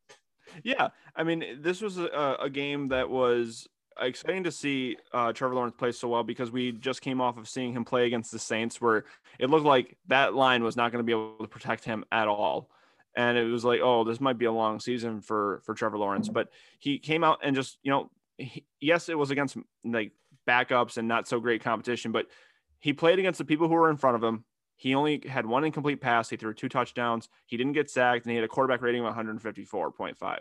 Yeah. 0.63 0.89
I 1.15 1.23
mean, 1.23 1.59
this 1.61 1.81
was 1.81 1.97
a, 1.97 2.37
a 2.39 2.49
game 2.49 2.87
that 2.87 3.09
was 3.09 3.67
exciting 3.99 4.43
to 4.43 4.51
see 4.51 4.95
uh, 5.11 5.33
Trevor 5.33 5.55
Lawrence 5.55 5.75
play 5.77 5.91
so 5.91 6.07
well 6.07 6.23
because 6.23 6.51
we 6.51 6.71
just 6.71 7.01
came 7.01 7.19
off 7.19 7.37
of 7.37 7.49
seeing 7.49 7.73
him 7.73 7.83
play 7.83 8.05
against 8.05 8.31
the 8.31 8.39
Saints, 8.39 8.79
where 8.79 9.05
it 9.39 9.49
looked 9.49 9.65
like 9.65 9.97
that 10.07 10.35
line 10.35 10.63
was 10.63 10.75
not 10.75 10.91
going 10.91 11.03
to 11.03 11.05
be 11.05 11.11
able 11.11 11.37
to 11.39 11.47
protect 11.47 11.83
him 11.83 12.05
at 12.11 12.27
all. 12.27 12.69
And 13.15 13.37
it 13.37 13.45
was 13.45 13.65
like, 13.65 13.79
oh, 13.81 14.03
this 14.03 14.21
might 14.21 14.37
be 14.37 14.45
a 14.45 14.51
long 14.51 14.79
season 14.79 15.21
for 15.21 15.61
for 15.65 15.73
Trevor 15.73 15.97
Lawrence. 15.97 16.29
But 16.29 16.49
he 16.77 16.99
came 16.99 17.23
out 17.23 17.39
and 17.43 17.55
just, 17.55 17.79
you 17.81 17.89
know, 17.89 18.11
he, 18.37 18.63
yes, 18.79 19.09
it 19.09 19.17
was 19.17 19.31
against 19.31 19.57
like 19.83 20.11
backups 20.47 20.97
and 20.97 21.07
not 21.07 21.27
so 21.27 21.39
great 21.39 21.63
competition, 21.63 22.11
but 22.11 22.27
he 22.79 22.93
played 22.93 23.17
against 23.17 23.39
the 23.39 23.45
people 23.45 23.67
who 23.67 23.73
were 23.73 23.89
in 23.89 23.97
front 23.97 24.15
of 24.15 24.23
him. 24.23 24.45
He 24.77 24.93
only 24.93 25.23
had 25.27 25.45
one 25.45 25.63
incomplete 25.63 25.99
pass. 25.99 26.29
He 26.29 26.37
threw 26.37 26.53
two 26.53 26.69
touchdowns. 26.69 27.29
He 27.47 27.57
didn't 27.57 27.73
get 27.73 27.89
sacked, 27.89 28.25
and 28.25 28.31
he 28.31 28.35
had 28.35 28.45
a 28.45 28.47
quarterback 28.47 28.81
rating 28.81 29.03
of 29.03 29.13
154.5. 29.13 30.39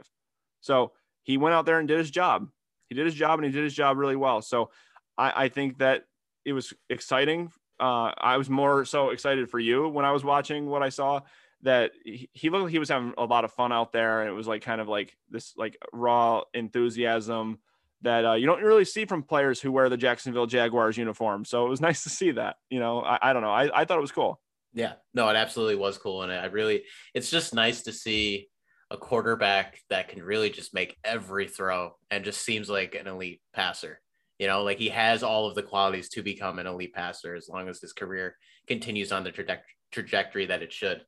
So 0.61 0.93
he 1.23 1.38
went 1.38 1.55
out 1.55 1.65
there 1.65 1.79
and 1.79 1.88
did 1.88 1.99
his 1.99 2.11
job. 2.11 2.49
He 2.88 2.94
did 2.94 3.06
his 3.06 3.15
job, 3.15 3.38
and 3.38 3.47
he 3.47 3.50
did 3.50 3.65
his 3.65 3.75
job 3.75 3.97
really 3.97 4.15
well. 4.15 4.43
So 4.43 4.71
I, 5.17 5.44
I 5.44 5.49
think 5.49 5.79
that 5.79 6.05
it 6.44 6.53
was 6.53 6.75
exciting. 6.91 7.50
Uh, 7.81 8.12
I 8.17 8.37
was 8.37 8.50
more 8.50 8.85
so 8.85 9.11
excited 9.11 9.50
for 9.50 9.59
you 9.59 9.88
when 9.88 10.05
I 10.05 10.12
was 10.12 10.23
watching 10.23 10.67
what 10.67 10.82
I 10.82 10.91
saw 10.91 11.21
that 11.62 11.93
he, 12.05 12.29
he 12.32 12.50
looked 12.50 12.65
like 12.65 12.73
he 12.73 12.79
was 12.79 12.91
having 12.91 13.15
a 13.17 13.25
lot 13.25 13.44
of 13.44 13.53
fun 13.53 13.73
out 13.73 13.93
there, 13.93 14.21
and 14.21 14.29
it 14.29 14.35
was 14.35 14.47
like 14.47 14.62
kind 14.62 14.81
of 14.81 14.89
like 14.89 15.17
this 15.31 15.56
like 15.56 15.79
raw 15.93 16.43
enthusiasm 16.53 17.59
that 18.02 18.25
uh, 18.25 18.34
you 18.34 18.46
don't 18.46 18.62
really 18.62 18.84
see 18.84 19.04
from 19.04 19.22
players 19.22 19.60
who 19.60 19.72
wear 19.72 19.88
the 19.88 19.96
Jacksonville 19.96 20.46
Jaguars 20.46 20.96
uniform. 20.96 21.44
So 21.44 21.66
it 21.66 21.69
was 21.69 21.81
nice 21.88 22.02
to 22.04 22.10
see 22.10 22.32
that. 22.32 22.56
You 22.70 22.81
know, 22.81 23.00
I, 23.00 23.31
I 23.31 23.32
don't 23.32 23.43
know. 23.43 23.50
I, 23.50 23.82
I 23.82 23.84
thought 23.84 23.98
it 23.98 24.02
was 24.02 24.12
cool. 24.12 24.40
Yeah, 24.72 24.94
no, 25.14 25.28
it 25.31 25.37
absolutely 25.37 25.76
was 25.76 25.96
cool. 25.96 26.22
And 26.22 26.31
I 26.31 26.46
really, 26.46 26.82
it's 27.15 27.31
just 27.31 27.55
nice 27.55 27.82
to 27.82 27.93
see 27.93 28.48
a 28.91 28.96
quarterback 28.96 29.81
that 29.91 30.08
can 30.08 30.22
really 30.22 30.50
just 30.50 30.74
make 30.74 30.96
every 31.03 31.48
throw 31.48 31.96
and 32.10 32.24
just 32.24 32.44
seems 32.44 32.69
like 32.69 32.94
an 32.94 33.06
elite 33.06 33.41
passer. 33.55 34.00
You 34.38 34.46
know, 34.46 34.62
like 34.65 34.79
he 34.79 34.91
has 34.91 35.22
all 35.22 35.46
of 35.46 35.55
the 35.55 35.62
qualities 35.62 36.10
to 36.10 36.22
become 36.22 36.58
an 36.58 36.67
elite 36.67 36.93
passer 36.93 37.34
as 37.34 37.48
long 37.48 37.69
as 37.69 37.81
his 37.81 37.94
career 37.94 38.36
continues 38.69 39.12
on 39.12 39.24
the 39.24 39.32
traje- 39.32 39.60
trajectory 39.91 40.46
that 40.46 40.62
it 40.62 40.74
should. 40.74 41.00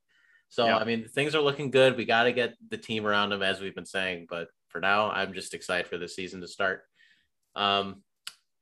So, 0.49 0.65
yeah. 0.65 0.79
I 0.79 0.85
mean, 0.85 1.07
things 1.07 1.35
are 1.35 1.43
looking 1.43 1.71
good. 1.71 1.97
We 1.97 2.07
got 2.07 2.23
to 2.23 2.33
get 2.33 2.55
the 2.71 2.79
team 2.79 3.07
around 3.07 3.33
him, 3.33 3.43
as 3.43 3.61
we've 3.61 3.75
been 3.75 3.85
saying. 3.85 4.29
But 4.31 4.49
for 4.69 4.81
now, 4.81 5.11
I'm 5.11 5.33
just 5.33 5.55
excited 5.55 5.87
for 5.87 5.99
the 5.99 6.09
season 6.09 6.41
to 6.41 6.49
start. 6.49 6.83
Um, 7.55 8.03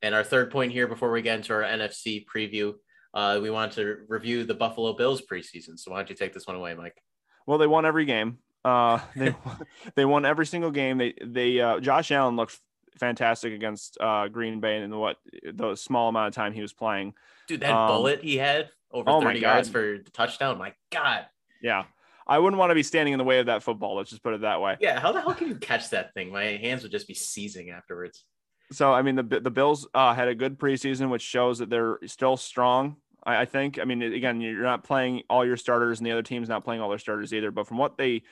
and 0.01 0.13
our 0.13 0.23
third 0.23 0.51
point 0.51 0.71
here 0.71 0.87
before 0.87 1.11
we 1.11 1.21
get 1.21 1.37
into 1.37 1.53
our 1.53 1.63
NFC 1.63 2.25
preview, 2.25 2.73
uh, 3.13 3.39
we 3.41 3.49
want 3.49 3.73
to 3.73 3.97
review 4.07 4.43
the 4.43 4.53
Buffalo 4.53 4.93
Bills 4.93 5.21
preseason. 5.21 5.77
So 5.77 5.91
why 5.91 5.97
don't 5.97 6.09
you 6.09 6.15
take 6.15 6.33
this 6.33 6.45
one 6.45 6.55
away, 6.55 6.75
Mike? 6.75 7.01
Well, 7.45 7.57
they 7.57 7.67
won 7.67 7.85
every 7.85 8.05
game. 8.05 8.37
Uh, 8.63 8.99
they 9.15 9.35
they 9.95 10.05
won 10.05 10.25
every 10.25 10.45
single 10.45 10.71
game. 10.71 10.97
They 10.97 11.13
they 11.23 11.59
uh, 11.59 11.79
Josh 11.79 12.11
Allen 12.11 12.35
looked 12.35 12.59
fantastic 12.99 13.53
against 13.53 13.97
uh, 13.99 14.27
Green 14.27 14.59
Bay 14.59 14.81
in 14.81 14.95
what 14.95 15.17
the 15.43 15.75
small 15.75 16.09
amount 16.09 16.27
of 16.27 16.35
time 16.35 16.53
he 16.53 16.61
was 16.61 16.73
playing. 16.73 17.13
Dude, 17.47 17.61
that 17.61 17.71
um, 17.71 17.87
bullet 17.87 18.23
he 18.23 18.37
had 18.37 18.69
over 18.91 19.09
oh 19.09 19.21
30 19.21 19.39
yards 19.39 19.69
for 19.69 19.97
the 20.03 20.11
touchdown. 20.11 20.57
My 20.57 20.73
God. 20.91 21.25
Yeah. 21.61 21.85
I 22.27 22.39
wouldn't 22.39 22.59
want 22.59 22.71
to 22.71 22.75
be 22.75 22.83
standing 22.83 23.13
in 23.13 23.17
the 23.17 23.23
way 23.23 23.39
of 23.39 23.45
that 23.45 23.63
football. 23.63 23.95
Let's 23.95 24.09
just 24.09 24.21
put 24.21 24.33
it 24.33 24.41
that 24.41 24.61
way. 24.61 24.77
Yeah, 24.79 24.99
how 24.99 25.11
the 25.11 25.21
hell 25.21 25.33
can 25.33 25.47
you 25.47 25.55
catch 25.55 25.89
that 25.91 26.13
thing? 26.13 26.31
My 26.31 26.43
hands 26.43 26.83
would 26.83 26.91
just 26.91 27.07
be 27.07 27.13
seizing 27.13 27.69
afterwards. 27.69 28.23
So 28.71 28.93
I 28.93 29.01
mean, 29.01 29.15
the 29.15 29.23
the 29.23 29.51
Bills 29.51 29.87
uh, 29.93 30.13
had 30.13 30.27
a 30.27 30.35
good 30.35 30.59
preseason, 30.59 31.09
which 31.09 31.21
shows 31.21 31.59
that 31.59 31.69
they're 31.69 31.99
still 32.05 32.35
strong. 32.35 32.97
I, 33.23 33.41
I, 33.41 33.45
think. 33.45 33.79
I 33.79 33.85
mean, 33.85 34.01
again, 34.01 34.41
you're 34.41 34.63
not 34.63 34.83
playing 34.83 35.23
all 35.29 35.45
your 35.45 35.57
starters, 35.57 35.99
and 35.99 36.05
the 36.05 36.11
other 36.11 36.23
team's 36.23 36.49
not 36.49 36.65
playing 36.65 36.81
all 36.81 36.89
their 36.89 36.97
starters 36.97 37.33
either. 37.33 37.51
But 37.51 37.67
from 37.67 37.77
what 37.77 37.97
they 37.97 38.23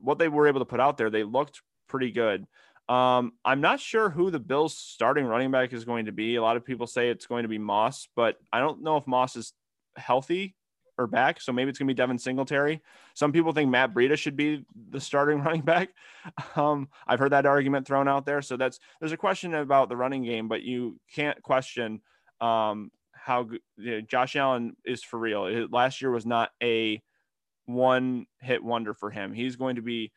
what 0.00 0.18
they 0.18 0.28
were 0.28 0.48
able 0.48 0.60
to 0.60 0.66
put 0.66 0.80
out 0.80 0.96
there, 0.96 1.10
they 1.10 1.22
looked 1.22 1.62
pretty 1.88 2.10
good. 2.10 2.46
Um, 2.88 3.34
I'm 3.44 3.60
not 3.60 3.80
sure 3.80 4.08
who 4.10 4.30
the 4.30 4.40
Bills' 4.40 4.76
starting 4.76 5.26
running 5.26 5.50
back 5.50 5.72
is 5.72 5.84
going 5.84 6.06
to 6.06 6.12
be. 6.12 6.36
A 6.36 6.42
lot 6.42 6.56
of 6.56 6.64
people 6.64 6.86
say 6.86 7.10
it's 7.10 7.26
going 7.26 7.42
to 7.42 7.48
be 7.48 7.58
Moss, 7.58 8.08
but 8.16 8.36
I 8.52 8.60
don't 8.60 8.82
know 8.82 8.96
if 8.96 9.06
Moss 9.06 9.36
is 9.36 9.52
healthy 9.96 10.56
or 10.98 11.06
back. 11.06 11.40
So 11.40 11.52
maybe 11.52 11.70
it's 11.70 11.78
going 11.78 11.86
to 11.86 11.94
be 11.94 11.96
Devin 11.96 12.18
Singletary. 12.18 12.82
Some 13.14 13.32
people 13.32 13.52
think 13.52 13.70
Matt 13.70 13.94
Breida 13.94 14.18
should 14.18 14.36
be 14.36 14.64
the 14.90 15.00
starting 15.00 15.40
running 15.44 15.62
back. 15.62 15.90
Um, 16.56 16.88
I've 17.06 17.20
heard 17.20 17.32
that 17.32 17.46
argument 17.46 17.86
thrown 17.86 18.08
out 18.08 18.26
there. 18.26 18.42
So 18.42 18.56
that's 18.56 18.80
there's 19.00 19.12
a 19.12 19.16
question 19.16 19.54
about 19.54 19.88
the 19.88 19.96
running 19.96 20.24
game, 20.24 20.48
but 20.48 20.62
you 20.62 21.00
can't 21.14 21.40
question 21.42 22.00
um, 22.40 22.90
how 23.12 23.48
you 23.76 23.90
know, 23.90 24.00
Josh 24.00 24.36
Allen 24.36 24.76
is 24.84 25.02
for 25.02 25.18
real. 25.18 25.46
It, 25.46 25.72
last 25.72 26.02
year 26.02 26.10
was 26.10 26.26
not 26.26 26.50
a 26.62 27.00
one 27.66 28.26
hit 28.40 28.62
wonder 28.62 28.94
for 28.94 29.10
him. 29.10 29.32
He's 29.32 29.56
going 29.56 29.76
to 29.76 29.82
be 29.82 30.12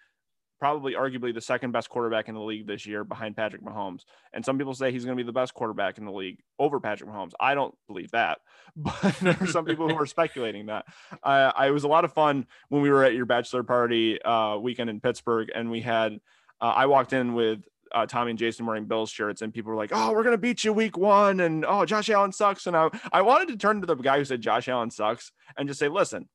probably 0.61 0.93
arguably 0.93 1.33
the 1.33 1.41
second 1.41 1.71
best 1.71 1.89
quarterback 1.89 2.29
in 2.29 2.35
the 2.35 2.39
league 2.39 2.67
this 2.67 2.85
year 2.85 3.03
behind 3.03 3.35
Patrick 3.35 3.63
Mahomes. 3.63 4.03
And 4.31 4.45
some 4.45 4.59
people 4.59 4.75
say 4.75 4.91
he's 4.91 5.03
going 5.03 5.17
to 5.17 5.21
be 5.21 5.25
the 5.25 5.33
best 5.33 5.55
quarterback 5.55 5.97
in 5.97 6.05
the 6.05 6.11
league 6.11 6.37
over 6.59 6.79
Patrick 6.79 7.09
Mahomes. 7.09 7.31
I 7.39 7.55
don't 7.55 7.73
believe 7.87 8.11
that, 8.11 8.37
but 8.75 9.15
there 9.21 9.35
are 9.41 9.47
some 9.47 9.65
people 9.65 9.89
who 9.89 9.97
are 9.99 10.05
speculating 10.05 10.67
that. 10.67 10.85
Uh, 11.23 11.51
I, 11.55 11.71
was 11.71 11.83
a 11.83 11.87
lot 11.87 12.05
of 12.05 12.13
fun 12.13 12.45
when 12.69 12.83
we 12.83 12.91
were 12.91 13.03
at 13.03 13.15
your 13.15 13.25
bachelor 13.25 13.63
party 13.63 14.21
uh, 14.21 14.57
weekend 14.57 14.91
in 14.91 15.01
Pittsburgh 15.01 15.49
and 15.53 15.71
we 15.71 15.81
had, 15.81 16.19
uh, 16.61 16.65
I 16.65 16.85
walked 16.85 17.11
in 17.11 17.33
with 17.33 17.65
uh, 17.91 18.05
Tommy 18.05 18.29
and 18.29 18.39
Jason 18.39 18.67
wearing 18.67 18.85
Bills 18.85 19.09
shirts, 19.09 19.41
and 19.41 19.53
people 19.53 19.71
were 19.71 19.75
like, 19.75 19.89
"Oh, 19.91 20.13
we're 20.13 20.23
gonna 20.23 20.37
beat 20.37 20.63
you 20.63 20.71
week 20.71 20.95
one," 20.95 21.41
and 21.41 21.65
"Oh, 21.67 21.85
Josh 21.85 22.09
Allen 22.09 22.31
sucks." 22.31 22.65
And 22.65 22.77
I, 22.77 22.89
I 23.11 23.21
wanted 23.21 23.49
to 23.49 23.57
turn 23.57 23.81
to 23.81 23.87
the 23.87 23.95
guy 23.95 24.17
who 24.17 24.23
said 24.23 24.39
Josh 24.39 24.69
Allen 24.69 24.91
sucks 24.91 25.33
and 25.57 25.67
just 25.67 25.77
say, 25.77 25.89
"Listen, 25.89 26.29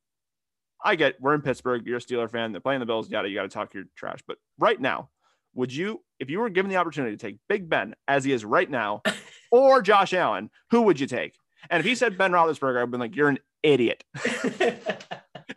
I 0.87 0.95
get 0.95 1.19
we're 1.19 1.33
in 1.33 1.41
Pittsburgh. 1.41 1.85
You're 1.85 1.97
a 1.97 1.99
Steeler 1.99 2.31
fan. 2.31 2.53
They're 2.53 2.61
playing 2.61 2.79
the 2.79 2.85
Bills. 2.85 3.09
Yada, 3.09 3.27
you 3.27 3.35
got 3.35 3.41
to 3.41 3.49
talk 3.49 3.73
your 3.73 3.83
trash. 3.97 4.19
But 4.25 4.37
right 4.57 4.79
now, 4.79 5.09
would 5.53 5.73
you, 5.73 6.01
if 6.17 6.29
you 6.29 6.39
were 6.39 6.49
given 6.49 6.71
the 6.71 6.77
opportunity 6.77 7.17
to 7.17 7.21
take 7.21 7.39
Big 7.49 7.67
Ben 7.67 7.93
as 8.07 8.23
he 8.23 8.31
is 8.31 8.45
right 8.45 8.69
now, 8.69 9.01
or 9.51 9.81
Josh 9.81 10.13
Allen, 10.13 10.49
who 10.71 10.83
would 10.83 10.97
you 10.97 11.05
take? 11.05 11.37
And 11.69 11.81
if 11.81 11.85
he 11.85 11.93
said 11.93 12.17
Ben 12.17 12.31
Roethlisberger, 12.31 12.81
I've 12.81 12.89
been 12.89 13.01
like, 13.01 13.17
you're 13.17 13.27
an 13.27 13.39
idiot. 13.63 14.05
and 14.61 14.79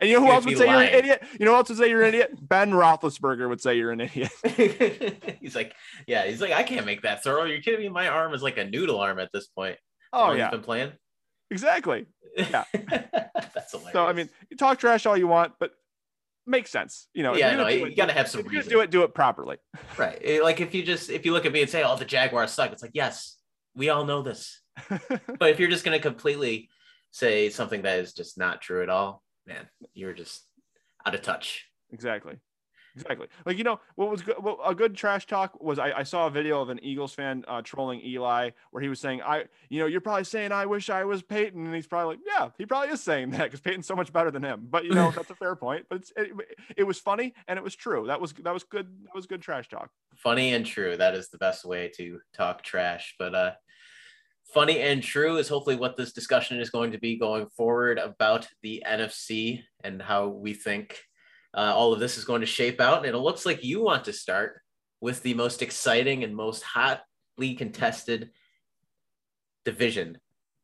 you 0.01 0.19
know 0.19 0.25
who 0.25 0.31
else 0.31 0.45
would 0.45 0.57
say 0.57 0.65
lying. 0.65 0.89
you're 0.89 0.99
an 0.99 1.05
idiot? 1.05 1.23
You 1.39 1.45
know 1.45 1.51
who 1.51 1.57
else 1.57 1.69
would 1.69 1.77
say 1.77 1.89
you're 1.89 2.01
an 2.01 2.09
idiot? 2.09 2.31
Ben 2.41 2.71
Roethlisberger 2.71 3.47
would 3.47 3.61
say 3.61 3.77
you're 3.77 3.91
an 3.91 4.01
idiot. 4.01 4.31
he's 5.39 5.55
like, 5.55 5.73
yeah, 6.07 6.25
he's 6.25 6.41
like, 6.41 6.51
I 6.51 6.63
can't 6.63 6.85
make 6.85 7.03
that 7.03 7.23
throw. 7.23 7.45
You're 7.45 7.61
kidding 7.61 7.79
me? 7.79 7.87
My 7.87 8.09
arm 8.09 8.33
is 8.33 8.43
like 8.43 8.57
a 8.57 8.65
noodle 8.65 8.99
arm 8.99 9.17
at 9.17 9.29
this 9.31 9.47
point. 9.47 9.77
Oh 10.11 10.33
yeah, 10.33 10.49
been 10.49 10.59
playing. 10.59 10.91
Exactly. 11.51 12.07
Yeah. 12.35 12.63
That's 12.73 13.71
hilarious. 13.71 13.93
So 13.93 14.05
I 14.05 14.13
mean, 14.13 14.29
you 14.49 14.57
talk 14.57 14.79
trash 14.79 15.05
all 15.05 15.17
you 15.17 15.27
want, 15.27 15.53
but 15.59 15.71
makes 16.47 16.71
sense. 16.71 17.07
You 17.13 17.23
know, 17.23 17.35
yeah, 17.35 17.55
no, 17.55 17.67
you 17.67 17.85
it, 17.85 17.97
gotta 17.97 18.13
have 18.13 18.27
some 18.27 18.43
reason. 18.43 18.71
Do 18.71 18.79
it, 18.79 18.89
do 18.89 19.03
it 19.03 19.13
properly. 19.13 19.57
Right. 19.97 20.19
Eh, 20.23 20.39
like 20.41 20.61
if 20.61 20.73
you 20.73 20.83
just 20.83 21.09
if 21.09 21.25
you 21.25 21.33
look 21.33 21.45
at 21.45 21.51
me 21.51 21.61
and 21.61 21.69
say, 21.69 21.83
"Oh, 21.83 21.95
the 21.97 22.05
Jaguars 22.05 22.51
suck," 22.51 22.71
it's 22.71 22.81
like, 22.81 22.91
yes, 22.93 23.37
we 23.75 23.89
all 23.89 24.05
know 24.05 24.21
this. 24.21 24.61
but 24.89 25.49
if 25.49 25.59
you're 25.59 25.69
just 25.69 25.83
gonna 25.83 25.99
completely 25.99 26.69
say 27.11 27.49
something 27.49 27.81
that 27.81 27.99
is 27.99 28.13
just 28.13 28.37
not 28.37 28.61
true 28.61 28.81
at 28.81 28.89
all, 28.89 29.21
man, 29.45 29.67
you're 29.93 30.13
just 30.13 30.45
out 31.05 31.13
of 31.13 31.21
touch. 31.21 31.67
Exactly. 31.91 32.37
Exactly. 32.95 33.27
Like 33.45 33.57
you 33.57 33.63
know 33.63 33.79
what 33.95 34.09
was 34.09 34.21
good, 34.21 34.35
well, 34.41 34.59
a 34.65 34.75
good 34.75 34.95
trash 34.95 35.25
talk 35.25 35.61
was 35.61 35.79
I, 35.79 35.91
I, 35.99 36.03
saw 36.03 36.27
a 36.27 36.29
video 36.29 36.61
of 36.61 36.69
an 36.69 36.79
Eagles 36.83 37.13
fan 37.13 37.45
uh, 37.47 37.61
trolling 37.61 38.01
Eli 38.03 38.49
where 38.71 38.83
he 38.83 38.89
was 38.89 38.99
saying 38.99 39.21
I 39.21 39.45
you 39.69 39.79
know 39.79 39.85
you're 39.85 40.01
probably 40.01 40.25
saying 40.25 40.51
I 40.51 40.65
wish 40.65 40.89
I 40.89 41.05
was 41.05 41.21
Peyton 41.21 41.65
and 41.65 41.73
he's 41.73 41.87
probably 41.87 42.15
like 42.15 42.25
yeah 42.25 42.49
he 42.57 42.65
probably 42.65 42.89
is 42.89 43.01
saying 43.01 43.31
that 43.31 43.43
because 43.43 43.61
Peyton's 43.61 43.87
so 43.87 43.95
much 43.95 44.11
better 44.11 44.29
than 44.29 44.43
him. 44.43 44.67
But 44.69 44.85
you 44.85 44.93
know 44.93 45.11
that's 45.15 45.29
a 45.29 45.35
fair 45.35 45.55
point 45.55 45.85
but 45.89 45.99
it's 45.99 46.13
it, 46.17 46.31
it 46.75 46.83
was 46.83 46.99
funny 46.99 47.33
and 47.47 47.57
it 47.57 47.63
was 47.63 47.75
true. 47.75 48.07
That 48.07 48.19
was 48.19 48.33
that 48.33 48.53
was 48.53 48.63
good 48.63 48.87
that 49.05 49.15
was 49.15 49.25
good 49.25 49.41
trash 49.41 49.69
talk. 49.69 49.89
Funny 50.17 50.53
and 50.53 50.65
true. 50.65 50.97
That 50.97 51.15
is 51.15 51.29
the 51.29 51.37
best 51.37 51.63
way 51.63 51.91
to 51.95 52.19
talk 52.33 52.61
trash 52.61 53.15
but 53.17 53.33
uh 53.33 53.51
funny 54.53 54.81
and 54.81 55.01
true 55.01 55.37
is 55.37 55.47
hopefully 55.47 55.77
what 55.77 55.95
this 55.95 56.11
discussion 56.11 56.59
is 56.59 56.69
going 56.69 56.91
to 56.91 56.99
be 56.99 57.17
going 57.17 57.47
forward 57.55 57.97
about 57.97 58.47
the 58.61 58.83
NFC 58.85 59.61
and 59.83 60.01
how 60.01 60.27
we 60.27 60.53
think 60.53 61.05
uh, 61.53 61.73
all 61.75 61.93
of 61.93 61.99
this 61.99 62.17
is 62.17 62.25
going 62.25 62.41
to 62.41 62.47
shape 62.47 62.79
out. 62.79 63.05
And 63.05 63.15
it 63.15 63.19
looks 63.19 63.45
like 63.45 63.63
you 63.63 63.81
want 63.81 64.05
to 64.05 64.13
start 64.13 64.61
with 64.99 65.21
the 65.23 65.33
most 65.33 65.61
exciting 65.61 66.23
and 66.23 66.35
most 66.35 66.63
hotly 66.63 67.55
contested 67.55 68.31
division. 69.65 70.17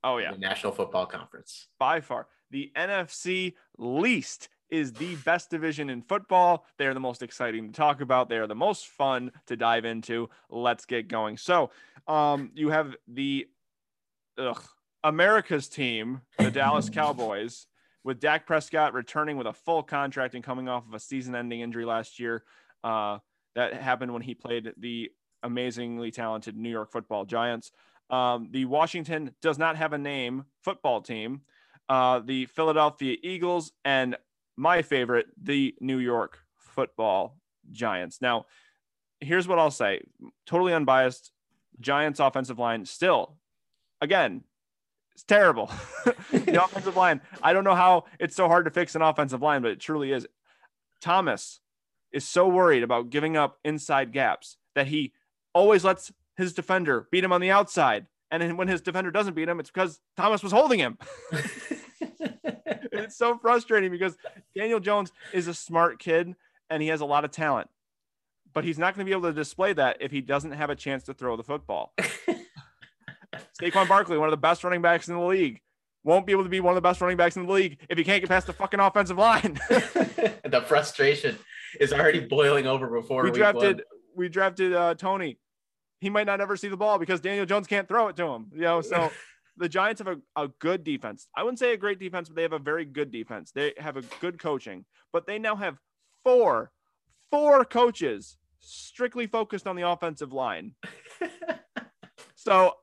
Oh, 0.03 0.17
yeah. 0.17 0.32
National 0.38 0.72
Football 0.72 1.06
Conference. 1.06 1.67
By 1.79 2.01
far. 2.01 2.27
The 2.51 2.72
NFC 2.77 3.53
least 3.77 4.50
is 4.70 4.94
the 4.94 5.15
best 5.17 5.50
division 5.50 5.89
in 5.89 6.01
football. 6.01 6.65
They 6.77 6.88
are 6.88 6.94
the 6.94 7.00
most 7.00 7.22
exciting 7.22 7.67
to 7.67 7.74
talk 7.74 8.01
about. 8.01 8.29
They 8.29 8.38
are 8.38 8.48
the 8.48 8.56
most 8.56 8.88
fun 8.88 9.32
to 9.48 9.56
dive 9.56 9.86
into. 9.86 10.29
Let's 10.50 10.86
get 10.86 11.08
going. 11.08 11.38
So, 11.38 11.72
um, 12.08 12.51
you 12.53 12.70
have 12.70 12.96
the 13.08 13.48
ugh, 14.38 14.62
America's 15.03 15.67
team, 15.67 16.22
the 16.38 16.51
Dallas 16.51 16.89
Cowboys, 16.89 17.65
with 18.04 18.20
Dak 18.20 18.46
Prescott 18.46 18.94
returning 18.94 19.38
with 19.38 19.48
a 19.48 19.54
full 19.54 19.84
contract 19.84 20.36
and 20.36 20.44
coming 20.44 20.70
off 20.70 20.88
of 20.88 20.94
a 20.94 21.00
season-ending 21.00 21.60
injury 21.60 21.86
last 21.86 22.20
year. 22.20 22.44
Uh, 22.84 23.20
that 23.56 23.74
happened 23.74 24.13
when 24.13 24.22
he 24.22 24.34
played 24.36 24.72
the 24.77 25.12
amazingly 25.44 26.12
talented 26.12 26.56
New 26.56 26.70
York 26.70 26.92
Football 26.92 27.25
Giants. 27.25 27.72
Um, 28.10 28.50
the 28.51 28.66
Washington 28.66 29.32
does 29.42 29.58
not 29.58 29.75
have 29.75 29.94
a 29.94 29.98
name 29.98 30.46
football 30.62 31.01
team. 31.01 31.42
Uh, 31.89 32.20
the 32.20 32.46
Philadelphia 32.46 33.18
Eagles 33.24 33.72
and 33.84 34.18
my 34.56 34.82
favorite, 34.82 35.27
the 35.42 35.75
New 35.80 35.98
York 35.98 36.39
Football 36.56 37.38
Giants. 37.72 38.22
Now, 38.22 38.46
here's 39.20 39.48
what 39.48 39.60
I'll 39.60 39.72
say: 39.72 40.01
totally 40.46 40.74
unbiased. 40.74 41.32
Giants 41.80 42.20
offensive 42.20 42.58
line 42.58 42.86
still, 42.86 43.38
again, 44.01 44.44
it's 45.17 45.24
terrible. 45.24 45.71
the 46.31 46.63
offensive 46.63 46.95
line. 46.95 47.21
I 47.41 47.51
don't 47.51 47.63
know 47.63 47.74
how 47.74 48.05
it's 48.19 48.36
so 48.36 48.47
hard 48.47 48.65
to 48.65 48.71
fix 48.71 48.93
an 48.93 49.01
offensive 49.01 49.41
line, 49.41 49.63
but 49.63 49.71
it 49.71 49.79
truly 49.79 50.12
is. 50.12 50.27
Thomas 51.01 51.59
is 52.12 52.24
so 52.24 52.47
worried 52.47 52.83
about 52.83 53.09
giving 53.09 53.36
up 53.36 53.57
inside 53.65 54.13
gaps 54.13 54.57
that 54.75 54.86
he 54.86 55.13
always 55.55 55.83
lets 55.83 56.12
his 56.36 56.53
defender 56.53 57.07
beat 57.12 57.24
him 57.24 57.33
on 57.33 57.41
the 57.41 57.50
outside. 57.50 58.05
And 58.29 58.43
then 58.43 58.57
when 58.57 58.67
his 58.67 58.79
defender 58.79 59.09
doesn't 59.09 59.33
beat 59.33 59.50
him, 59.50 59.59
it's 59.59 59.71
because 59.71 60.00
Thomas 60.15 60.43
was 60.43 60.51
holding 60.51 60.77
him. 60.77 61.00
it's 62.91 63.17
so 63.17 63.39
frustrating 63.39 63.89
because 63.89 64.17
Daniel 64.55 64.79
Jones 64.79 65.12
is 65.33 65.47
a 65.47 65.53
smart 65.55 65.97
kid 65.97 66.36
and 66.69 66.83
he 66.83 66.89
has 66.89 67.01
a 67.01 67.05
lot 67.05 67.25
of 67.25 67.31
talent, 67.31 67.69
but 68.53 68.63
he's 68.63 68.77
not 68.77 68.93
going 68.93 69.03
to 69.03 69.09
be 69.09 69.17
able 69.17 69.29
to 69.29 69.33
display 69.33 69.74
that 69.74 69.97
if 70.00 70.12
he 70.12 70.21
doesn't 70.21 70.51
have 70.51 70.69
a 70.69 70.75
chance 70.75 71.01
to 71.05 71.15
throw 71.15 71.36
the 71.36 71.43
football. 71.43 71.95
Saquon 73.62 73.88
Barkley, 73.88 74.17
one 74.17 74.27
of 74.27 74.31
the 74.31 74.38
best 74.38 74.63
running 74.63 74.81
backs 74.81 75.07
in 75.07 75.15
the 75.15 75.22
league, 75.22 75.60
won't 76.03 76.25
be 76.25 76.31
able 76.31 76.43
to 76.43 76.50
be 76.50 76.60
one 76.60 76.72
of 76.72 76.75
the 76.75 76.81
best 76.81 77.01
running 77.01 77.17
backs 77.17 77.36
in 77.36 77.46
the 77.46 77.51
league 77.51 77.79
if 77.89 77.98
he 77.98 78.03
can't 78.03 78.22
get 78.22 78.29
past 78.29 78.48
the 78.48 78.53
fucking 78.53 78.79
offensive 78.79 79.17
line. 79.17 79.60
the 79.69 80.63
frustration 80.65 81.38
is 81.79 81.91
already 81.91 82.22
boiling 82.22 82.65
over 82.65 82.88
before 82.88 83.24
we 83.24 83.31
drafted. 83.31 83.77
One. 83.77 83.84
We 84.15 84.29
drafted 84.29 84.74
uh, 84.74 84.96
Toney. 84.96 85.38
He 86.00 86.10
might 86.10 86.25
not 86.25 86.41
ever 86.41 86.55
see 86.55 86.69
the 86.69 86.77
ball 86.77 86.98
because 86.98 87.19
Daniel 87.19 87.46
Jones 87.46 87.67
can't 87.67 87.88
throw 87.88 88.07
it 88.07 88.15
to 88.17 88.27
him. 88.27 88.48
You 88.53 88.62
know, 88.62 88.81
so 88.81 89.12
the 89.57 89.67
Giants 89.67 90.00
have 90.00 90.07
a, 90.07 90.41
a 90.41 90.48
good 90.60 90.84
defense. 90.84 91.27
I 91.36 91.43
wouldn't 91.43 91.60
say 91.60 91.74
a 91.74 91.77
great 91.77 92.00
defense, 92.00 92.29
but 92.29 92.36
they 92.36 92.43
have 92.43 92.53
a 92.53 92.60
very 92.60 92.86
good 92.86 93.12
defense. 93.12 93.51
They 93.51 93.74
have 93.77 93.98
a 93.98 94.03
good 94.22 94.39
coaching, 94.39 94.86
but 95.12 95.27
they 95.27 95.39
now 95.39 95.55
have 95.55 95.77
four, 96.24 96.72
four 97.31 97.65
coaches 97.65 98.38
strictly 98.60 99.27
focused 99.27 99.67
on 99.67 99.75
the 99.75 99.88
offensive 99.88 100.31
line. 100.31 100.74
so 102.36 102.74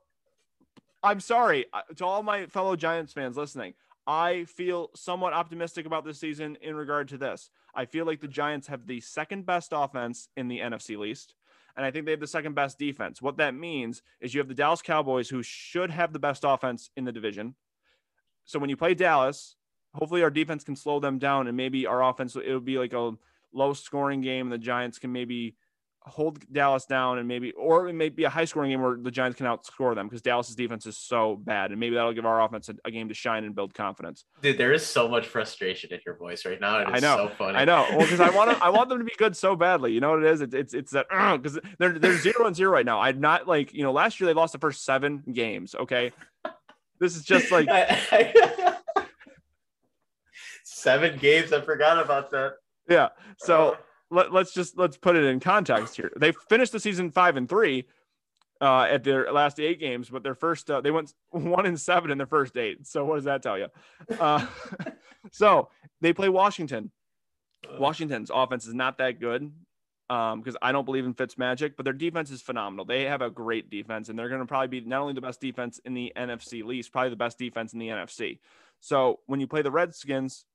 I'm 1.05 1.19
sorry 1.19 1.67
uh, 1.71 1.81
to 1.97 2.05
all 2.05 2.23
my 2.23 2.47
fellow 2.47 2.75
Giants 2.75 3.13
fans 3.13 3.37
listening. 3.37 3.75
I 4.07 4.45
feel 4.45 4.89
somewhat 4.95 5.33
optimistic 5.33 5.85
about 5.85 6.03
this 6.03 6.19
season 6.19 6.57
in 6.63 6.75
regard 6.75 7.09
to 7.09 7.17
this. 7.17 7.51
I 7.75 7.85
feel 7.85 8.05
like 8.05 8.21
the 8.21 8.27
Giants 8.27 8.65
have 8.67 8.87
the 8.87 8.99
second 9.01 9.45
best 9.45 9.69
offense 9.71 10.29
in 10.35 10.47
the 10.47 10.61
NFC 10.61 10.97
least, 10.97 11.35
and 11.77 11.85
I 11.85 11.91
think 11.91 12.05
they 12.05 12.11
have 12.11 12.19
the 12.19 12.27
second 12.27 12.55
best 12.55 12.79
defense. 12.79 13.21
What 13.21 13.37
that 13.37 13.53
means 13.53 14.01
is 14.19 14.33
you 14.33 14.39
have 14.39 14.47
the 14.47 14.55
Dallas 14.55 14.81
Cowboys, 14.81 15.29
who 15.29 15.43
should 15.43 15.91
have 15.91 16.11
the 16.11 16.17
best 16.17 16.43
offense 16.43 16.89
in 16.97 17.05
the 17.05 17.11
division. 17.11 17.53
So 18.45 18.57
when 18.57 18.71
you 18.71 18.77
play 18.77 18.95
Dallas, 18.95 19.57
hopefully 19.93 20.23
our 20.23 20.31
defense 20.31 20.63
can 20.63 20.75
slow 20.75 20.99
them 20.99 21.19
down, 21.19 21.47
and 21.47 21.55
maybe 21.55 21.85
our 21.85 22.03
offense 22.03 22.35
it'll 22.35 22.59
be 22.59 22.79
like 22.79 22.93
a 22.93 23.11
low 23.53 23.73
scoring 23.73 24.21
game, 24.21 24.47
and 24.47 24.53
the 24.53 24.57
Giants 24.57 24.97
can 24.97 25.11
maybe 25.11 25.55
hold 26.07 26.39
Dallas 26.51 26.85
down 26.85 27.17
and 27.17 27.27
maybe, 27.27 27.51
or 27.53 27.87
it 27.87 27.93
may 27.93 28.09
be 28.09 28.23
a 28.25 28.29
high 28.29 28.45
scoring 28.45 28.71
game 28.71 28.81
where 28.81 28.95
the 28.95 29.11
Giants 29.11 29.37
can 29.37 29.47
outscore 29.47 29.95
them 29.95 30.07
because 30.07 30.21
Dallas's 30.21 30.55
defense 30.55 30.85
is 30.85 30.97
so 30.97 31.35
bad. 31.35 31.71
And 31.71 31.79
maybe 31.79 31.95
that'll 31.95 32.13
give 32.13 32.25
our 32.25 32.41
offense 32.41 32.69
a, 32.69 32.75
a, 32.85 32.91
game 32.91 33.07
to 33.09 33.13
shine 33.13 33.43
and 33.43 33.55
build 33.55 33.73
confidence. 33.73 34.25
Dude, 34.41 34.57
there 34.57 34.71
is 34.71 34.85
so 34.85 35.07
much 35.07 35.25
frustration 35.27 35.91
in 35.91 35.99
your 36.05 36.15
voice 36.15 36.45
right 36.45 36.61
now. 36.61 36.77
I 36.77 36.99
know. 36.99 37.17
So 37.17 37.31
funny. 37.37 37.57
I 37.57 37.65
know. 37.65 37.85
Well, 37.91 38.01
because 38.01 38.19
I 38.19 38.29
want 38.29 38.51
to, 38.51 38.63
I 38.63 38.69
want 38.69 38.89
them 38.89 38.99
to 38.99 39.03
be 39.03 39.13
good 39.17 39.35
so 39.35 39.55
badly. 39.55 39.93
You 39.93 39.99
know 39.99 40.11
what 40.11 40.23
it 40.23 40.31
is? 40.31 40.41
It's, 40.41 40.53
it's, 40.53 40.73
it's 40.73 40.91
that, 40.91 41.07
because 41.41 41.59
they're, 41.79 41.97
they're 41.97 42.17
zero 42.17 42.45
and 42.45 42.55
zero 42.55 42.71
right 42.71 42.85
now. 42.85 43.01
I'm 43.01 43.19
not 43.19 43.47
like, 43.47 43.73
you 43.73 43.83
know, 43.83 43.91
last 43.91 44.19
year 44.19 44.27
they 44.27 44.33
lost 44.33 44.53
the 44.53 44.59
first 44.59 44.85
seven 44.85 45.23
games. 45.31 45.73
Okay. 45.75 46.11
This 46.99 47.15
is 47.15 47.23
just 47.23 47.51
like 47.51 47.67
seven 50.63 51.17
games. 51.17 51.51
I 51.51 51.61
forgot 51.61 51.99
about 51.99 52.31
that. 52.31 52.53
Yeah. 52.87 53.09
So, 53.37 53.77
let, 54.15 54.33
us 54.33 54.53
just 54.53 54.77
let's 54.77 54.97
put 54.97 55.15
it 55.15 55.23
in 55.25 55.39
context 55.39 55.95
here. 55.95 56.11
They 56.17 56.31
finished 56.31 56.71
the 56.71 56.79
season 56.79 57.11
five 57.11 57.37
and 57.37 57.47
three 57.47 57.85
uh, 58.61 58.83
at 58.83 59.03
their 59.03 59.31
last 59.31 59.59
eight 59.59 59.79
games, 59.79 60.09
but 60.09 60.23
their 60.23 60.35
first 60.35 60.71
uh, 60.71 60.81
they 60.81 60.91
went 60.91 61.13
one 61.29 61.65
and 61.65 61.79
seven 61.79 62.11
in 62.11 62.17
their 62.17 62.27
first 62.27 62.57
eight. 62.57 62.87
So 62.87 63.05
what 63.05 63.15
does 63.15 63.25
that 63.25 63.43
tell 63.43 63.57
you? 63.57 63.67
Uh, 64.19 64.45
so 65.31 65.69
they 66.01 66.13
play 66.13 66.29
Washington. 66.29 66.91
Washington's 67.79 68.31
offense 68.33 68.67
is 68.67 68.73
not 68.73 68.99
that 68.99 69.19
good. 69.19 69.51
because 70.07 70.55
um, 70.55 70.59
I 70.61 70.71
don't 70.71 70.85
believe 70.85 71.05
in 71.05 71.15
Fitz 71.15 71.37
magic, 71.37 71.75
but 71.75 71.83
their 71.83 71.93
defense 71.93 72.29
is 72.29 72.41
phenomenal. 72.41 72.85
They 72.85 73.03
have 73.03 73.23
a 73.23 73.29
great 73.29 73.71
defense, 73.71 74.09
and 74.09 74.17
they're 74.17 74.29
going 74.29 74.41
to 74.41 74.45
probably 74.45 74.79
be 74.79 74.87
not 74.87 75.01
only 75.01 75.13
the 75.13 75.21
best 75.21 75.41
defense 75.41 75.79
in 75.83 75.95
the 75.95 76.13
NFC 76.15 76.63
least, 76.63 76.91
probably 76.91 77.09
the 77.09 77.15
best 77.15 77.39
defense 77.39 77.73
in 77.73 77.79
the 77.79 77.87
NFC. 77.87 78.39
So 78.81 79.19
when 79.25 79.39
you 79.39 79.47
play 79.47 79.63
the 79.63 79.71
Redskins, 79.71 80.45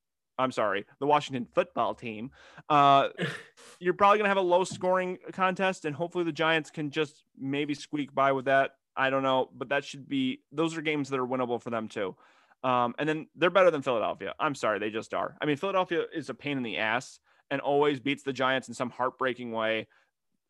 I'm 0.41 0.53
sorry, 0.53 0.87
the 0.99 1.07
Washington 1.07 1.47
football 1.55 1.95
team, 1.95 2.31
uh, 2.69 3.09
you're 3.81 3.95
probably 3.95 4.19
going 4.19 4.25
to 4.25 4.31
have 4.31 4.37
a 4.37 4.43
low 4.43 4.65
scoring 4.65 5.19
contest, 5.33 5.85
and 5.85 5.95
hopefully 5.95 6.25
the 6.25 6.33
Giants 6.33 6.71
can 6.71 6.91
just 6.91 7.25
maybe 7.39 7.75
squeak 7.75 8.15
by 8.15 8.33
with 8.33 8.47
that. 8.47 8.73
I 8.97 9.11
don't 9.11 9.23
know, 9.23 9.51
but 9.55 9.69
that 9.69 9.85
should 9.85 10.09
be 10.09 10.43
those 10.53 10.77
are 10.77 10.83
games 10.83 11.11
that 11.11 11.21
are 11.21 11.27
winnable 11.27 11.63
for 11.63 11.71
them 11.71 11.89
too. 11.89 12.17
Um, 12.63 12.95
and 12.99 13.09
then 13.09 13.27
they're 13.37 13.51
better 13.51 13.71
than 13.71 13.83
Philadelphia. 13.83 14.35
I'm 14.39 14.55
sorry, 14.55 14.79
they 14.79 14.91
just 14.91 15.15
are. 15.15 15.37
I 15.41 15.47
mean, 15.47 15.57
Philadelphia 15.57 16.05
is 16.15 16.29
a 16.29 16.35
pain 16.35 16.57
in 16.57 16.63
the 16.63 16.79
ass 16.79 17.21
and 17.51 17.61
always 17.61 18.01
beats 18.01 18.23
the 18.23 18.33
Giants 18.33 18.69
in 18.69 18.75
some 18.75 18.91
heartbreaking 18.91 19.53
way. 19.53 19.89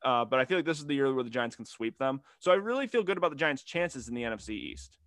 Uh, 0.05 0.25
but 0.25 0.41
I 0.41 0.45
feel 0.45 0.59
like 0.59 0.65
this 0.65 0.79
is 0.79 0.87
the 0.87 0.95
year 0.95 1.13
where 1.15 1.25
the 1.25 1.31
Giants 1.31 1.57
can 1.57 1.65
sweep 1.65 1.99
them. 1.99 2.21
So 2.39 2.51
I 2.51 2.57
really 2.57 2.87
feel 2.87 3.03
good 3.03 3.19
about 3.19 3.31
the 3.31 3.37
Giants' 3.37 3.63
chances 3.63 4.09
in 4.09 4.15
the 4.15 4.23
NFC 4.23 4.51
East. 4.51 4.99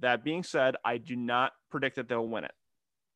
That 0.00 0.24
being 0.24 0.42
said, 0.42 0.76
I 0.84 0.96
do 0.98 1.16
not 1.16 1.52
predict 1.70 1.96
that 1.96 2.08
they'll 2.08 2.26
win 2.26 2.44
it. 2.44 2.52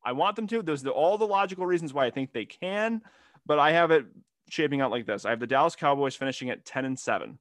I 0.07 0.13
want 0.13 0.35
them 0.35 0.47
to. 0.47 0.61
There's 0.61 0.83
the, 0.83 0.91
all 0.91 1.17
the 1.17 1.27
logical 1.27 1.65
reasons 1.65 1.93
why 1.93 2.05
I 2.05 2.09
think 2.09 2.31
they 2.31 2.45
can, 2.45 3.01
but 3.45 3.59
I 3.59 3.73
have 3.73 3.91
it 3.91 4.05
shaping 4.49 4.81
out 4.81 4.89
like 4.89 5.05
this. 5.05 5.25
I 5.25 5.31
have 5.31 5.39
the 5.39 5.47
Dallas 5.47 5.75
Cowboys 5.75 6.15
finishing 6.15 6.49
at 6.49 6.65
10 6.65 6.85
and 6.85 6.97
7. 6.97 7.37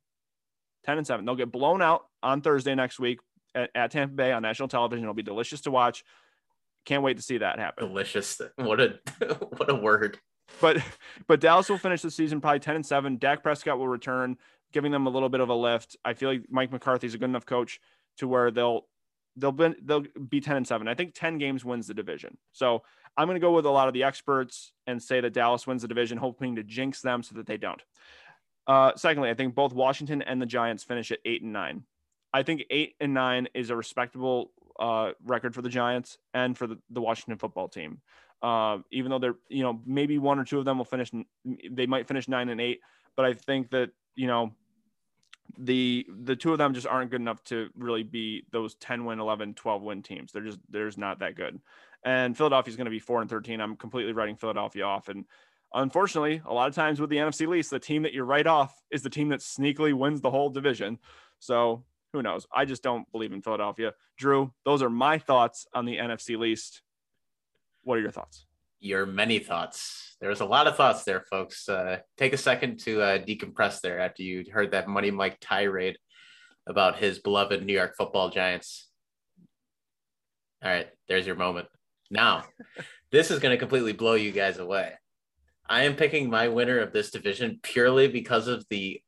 10 0.85 0.99
and 0.99 1.07
7. 1.07 1.25
They'll 1.25 1.37
get 1.37 1.53
blown 1.53 1.81
out 1.81 2.07
on 2.23 2.41
Thursday 2.41 2.75
next 2.75 2.99
week 2.99 3.21
at, 3.55 3.71
at 3.75 3.91
Tampa 3.93 4.15
Bay 4.15 4.33
on 4.33 4.43
national 4.43 4.69
television. 4.69 5.05
It'll 5.05 5.15
be 5.15 5.23
delicious 5.23 5.63
to 5.63 5.71
watch. 5.71 6.05
Can't 6.85 7.03
wait 7.03 7.17
to 7.17 7.23
see 7.23 7.39
that 7.39 7.59
happen. 7.59 7.89
Delicious. 7.89 8.41
What 8.57 8.81
a 8.81 8.99
what 9.57 9.71
a 9.71 9.75
word 9.75 10.19
but 10.61 10.79
but 11.27 11.41
Dallas 11.41 11.69
will 11.69 11.79
finish 11.79 12.03
the 12.03 12.11
season 12.11 12.41
probably 12.41 12.61
10 12.61 12.77
and 12.77 12.87
7. 12.87 13.19
Dak 13.19 13.43
Prescott 13.43 13.79
will 13.79 13.89
return, 13.89 14.37
giving 14.73 14.93
them 14.93 15.07
a 15.07 15.11
little 15.11 15.29
bit 15.29 15.41
of 15.41 15.49
a 15.49 15.55
lift. 15.55 15.97
I 16.05 16.15
feel 16.15 16.31
like 16.31 16.45
Mike 16.51 16.73
McCarthy's 16.73 17.15
a 17.15 17.19
good 17.19 17.29
enough 17.29 17.47
coach 17.47 17.81
to 18.19 18.29
where 18.29 18.51
they'll 18.51 18.87
they'll 19.37 19.53
be 19.53 19.75
they'll 19.83 20.05
be 20.29 20.41
10 20.41 20.57
and 20.57 20.67
7. 20.67 20.89
I 20.89 20.95
think 20.95 21.15
10 21.15 21.39
games 21.39 21.65
wins 21.65 21.87
the 21.87 21.95
division. 21.95 22.37
So 22.53 22.83
I'm 23.17 23.27
going 23.27 23.37
to 23.37 23.41
go 23.41 23.53
with 23.53 23.67
a 23.67 23.71
lot 23.71 23.89
of 23.89 23.95
the 23.95 24.03
experts 24.03 24.73
and 24.87 25.03
say 25.03 25.21
that 25.21 25.33
Dallas 25.33 25.67
wins 25.67 25.83
the 25.83 25.89
division, 25.89 26.19
hoping 26.19 26.57
to 26.57 26.63
jinx 26.63 27.01
them 27.01 27.23
so 27.23 27.35
that 27.37 27.47
they 27.47 27.57
don't. 27.57 27.83
Uh, 28.67 28.93
secondly, 28.97 29.31
I 29.31 29.35
think 29.35 29.55
both 29.55 29.73
Washington 29.73 30.23
and 30.23 30.43
the 30.43 30.47
Giants 30.47 30.85
finish 30.85 31.13
at 31.13 31.21
eight 31.25 31.43
and 31.43 31.53
nine. 31.53 31.85
I 32.33 32.43
think 32.43 32.65
eight 32.71 32.97
and 33.01 33.15
nine 33.15 33.49
is 33.55 33.71
a 33.71 33.77
respectable 33.77 34.51
uh, 34.79 35.13
record 35.25 35.55
for 35.55 35.63
the 35.63 35.69
Giants 35.69 36.19
and 36.35 36.57
for 36.57 36.67
the, 36.67 36.79
the 36.91 37.01
Washington 37.01 37.39
football 37.39 37.69
team. 37.69 38.01
Uh, 38.43 38.79
even 38.91 39.11
though 39.11 39.19
they're, 39.19 39.37
you 39.49 39.63
know, 39.63 39.81
maybe 39.87 40.19
one 40.19 40.39
or 40.39 40.45
two 40.45 40.59
of 40.59 40.65
them 40.65 40.79
will 40.79 40.85
finish, 40.85 41.11
they 41.71 41.87
might 41.87 42.07
finish 42.07 42.29
nine 42.29 42.49
and 42.49 42.61
eight, 42.61 42.81
but 43.17 43.25
I 43.25 43.33
think 43.33 43.71
that, 43.71 43.91
you 44.15 44.27
know, 44.27 44.53
the 45.59 46.07
the 46.25 46.37
two 46.37 46.53
of 46.53 46.59
them 46.59 46.75
just 46.75 46.87
aren't 46.87 47.11
good 47.11 47.21
enough 47.21 47.43
to 47.45 47.69
really 47.77 48.03
be 48.03 48.45
those 48.51 48.75
10 48.77 49.05
win 49.05 49.21
11 49.21 49.55
12 49.55 49.83
win 49.83 50.03
teams. 50.03 50.33
They're 50.33 50.43
just 50.43 50.59
there's 50.69 50.99
not 50.99 51.21
that 51.21 51.37
good. 51.37 51.61
And 52.05 52.37
philadelphia's 52.37 52.77
going 52.77 52.87
to 52.87 52.91
be 52.91 52.99
4 52.99 53.23
and 53.23 53.31
13 53.31 53.61
i'm 53.61 53.77
completely 53.77 54.13
writing 54.13 54.37
philadelphia 54.37 54.85
off. 54.85 55.09
And 55.09 55.25
unfortunately 55.75 56.43
a 56.47 56.55
lot 56.55 56.69
of 56.69 56.75
times 56.75 57.01
with 57.01 57.11
the 57.11 57.17
nfc 57.17 57.47
least 57.47 57.71
the 57.71 57.79
team 57.79 58.03
that 58.03 58.13
you 58.13 58.23
write 58.23 58.47
off 58.47 58.81
is 58.91 59.03
the 59.03 59.11
team 59.11 59.29
that 59.29 59.41
sneakily 59.41 59.93
wins 59.93 60.21
the 60.21 60.31
whole 60.31 60.51
division. 60.51 60.99
So 61.39 61.85
who 62.13 62.23
knows? 62.23 62.47
I 62.53 62.65
just 62.65 62.83
don't 62.83 63.11
believe 63.13 63.33
in 63.33 63.43
philadelphia. 63.43 63.93
Drew 64.17 64.53
those 64.65 64.83
are 64.83 64.91
my 64.91 65.19
thoughts 65.19 65.67
on 65.75 65.85
the 65.85 65.97
nfc 65.97 66.39
least. 66.39 66.83
What 67.83 67.99
are 67.99 68.03
your 68.03 68.11
thoughts? 68.11 68.46
Your 68.81 69.07
many 69.07 69.39
thoughts. 69.39 70.17
There's 70.21 70.41
a 70.41 70.45
lot 70.45 70.67
of 70.67 70.77
thoughts 70.77 71.05
there, 71.05 71.23
folks. 71.31 71.69
Uh, 71.69 71.99
take 72.17 72.33
a 72.33 72.39
second 72.39 72.79
to 72.81 73.03
uh, 73.03 73.19
decompress 73.19 73.81
there 73.81 74.01
after 74.01 74.23
you 74.23 74.45
heard 74.53 74.73
that 74.73 74.89
Money 74.89 75.11
Mike 75.11 75.39
tirade 75.41 75.99
about 76.67 76.99
his 76.99 77.19
beloved 77.19 77.65
New 77.65 77.73
York 77.73 77.95
football 77.97 78.31
giants. 78.31 78.89
All 80.63 80.71
right, 80.71 80.89
there's 81.09 81.27
your 81.27 81.37
moment. 81.37 81.69
Now, 82.11 82.45
this 83.13 83.31
is 83.31 83.39
going 83.39 83.55
to 83.55 83.59
completely 83.59 83.93
blow 83.93 84.15
you 84.15 84.33
guys 84.33 84.59
away. 84.59 84.93
I 85.69 85.85
am 85.85 85.97
picking 85.97 86.31
my 86.31 86.49
winner 86.49 86.79
of 86.79 86.93
this 86.93 87.11
division 87.11 87.59
purely 87.63 88.09
because 88.09 88.49
of 88.49 88.65
the 88.71 89.01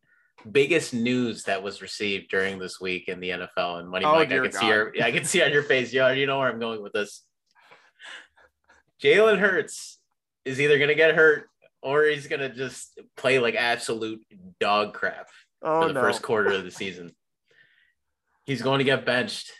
biggest 0.50 0.94
news 0.94 1.44
that 1.44 1.62
was 1.62 1.82
received 1.82 2.30
during 2.30 2.58
this 2.58 2.80
week 2.80 3.08
in 3.08 3.20
the 3.20 3.30
NFL. 3.30 3.80
And 3.80 3.88
Money 3.88 4.04
oh, 4.04 4.12
Mike, 4.12 4.32
I 4.32 4.38
can 4.38 4.42
God. 4.44 4.54
see 4.54 4.66
your 4.66 4.92
I 5.02 5.10
can 5.10 5.24
see 5.24 5.42
on 5.42 5.52
your 5.52 5.62
face, 5.62 5.92
yo, 5.92 6.08
you 6.10 6.26
know 6.26 6.38
where 6.38 6.48
I'm 6.48 6.60
going 6.60 6.82
with 6.82 6.92
this. 6.92 7.24
Jalen 9.02 9.38
Hurts 9.38 9.98
is 10.44 10.60
either 10.60 10.78
going 10.78 10.88
to 10.88 10.94
get 10.94 11.14
hurt 11.14 11.48
or 11.82 12.04
he's 12.04 12.26
going 12.26 12.40
to 12.40 12.48
just 12.48 12.98
play 13.16 13.38
like 13.38 13.54
absolute 13.54 14.20
dog 14.60 14.94
crap 14.94 15.28
oh, 15.62 15.82
for 15.82 15.88
the 15.88 15.94
no. 15.94 16.00
first 16.00 16.22
quarter 16.22 16.52
of 16.52 16.64
the 16.64 16.70
season. 16.70 17.14
He's 18.44 18.62
going 18.62 18.78
to 18.78 18.84
get 18.84 19.04
benched, 19.04 19.52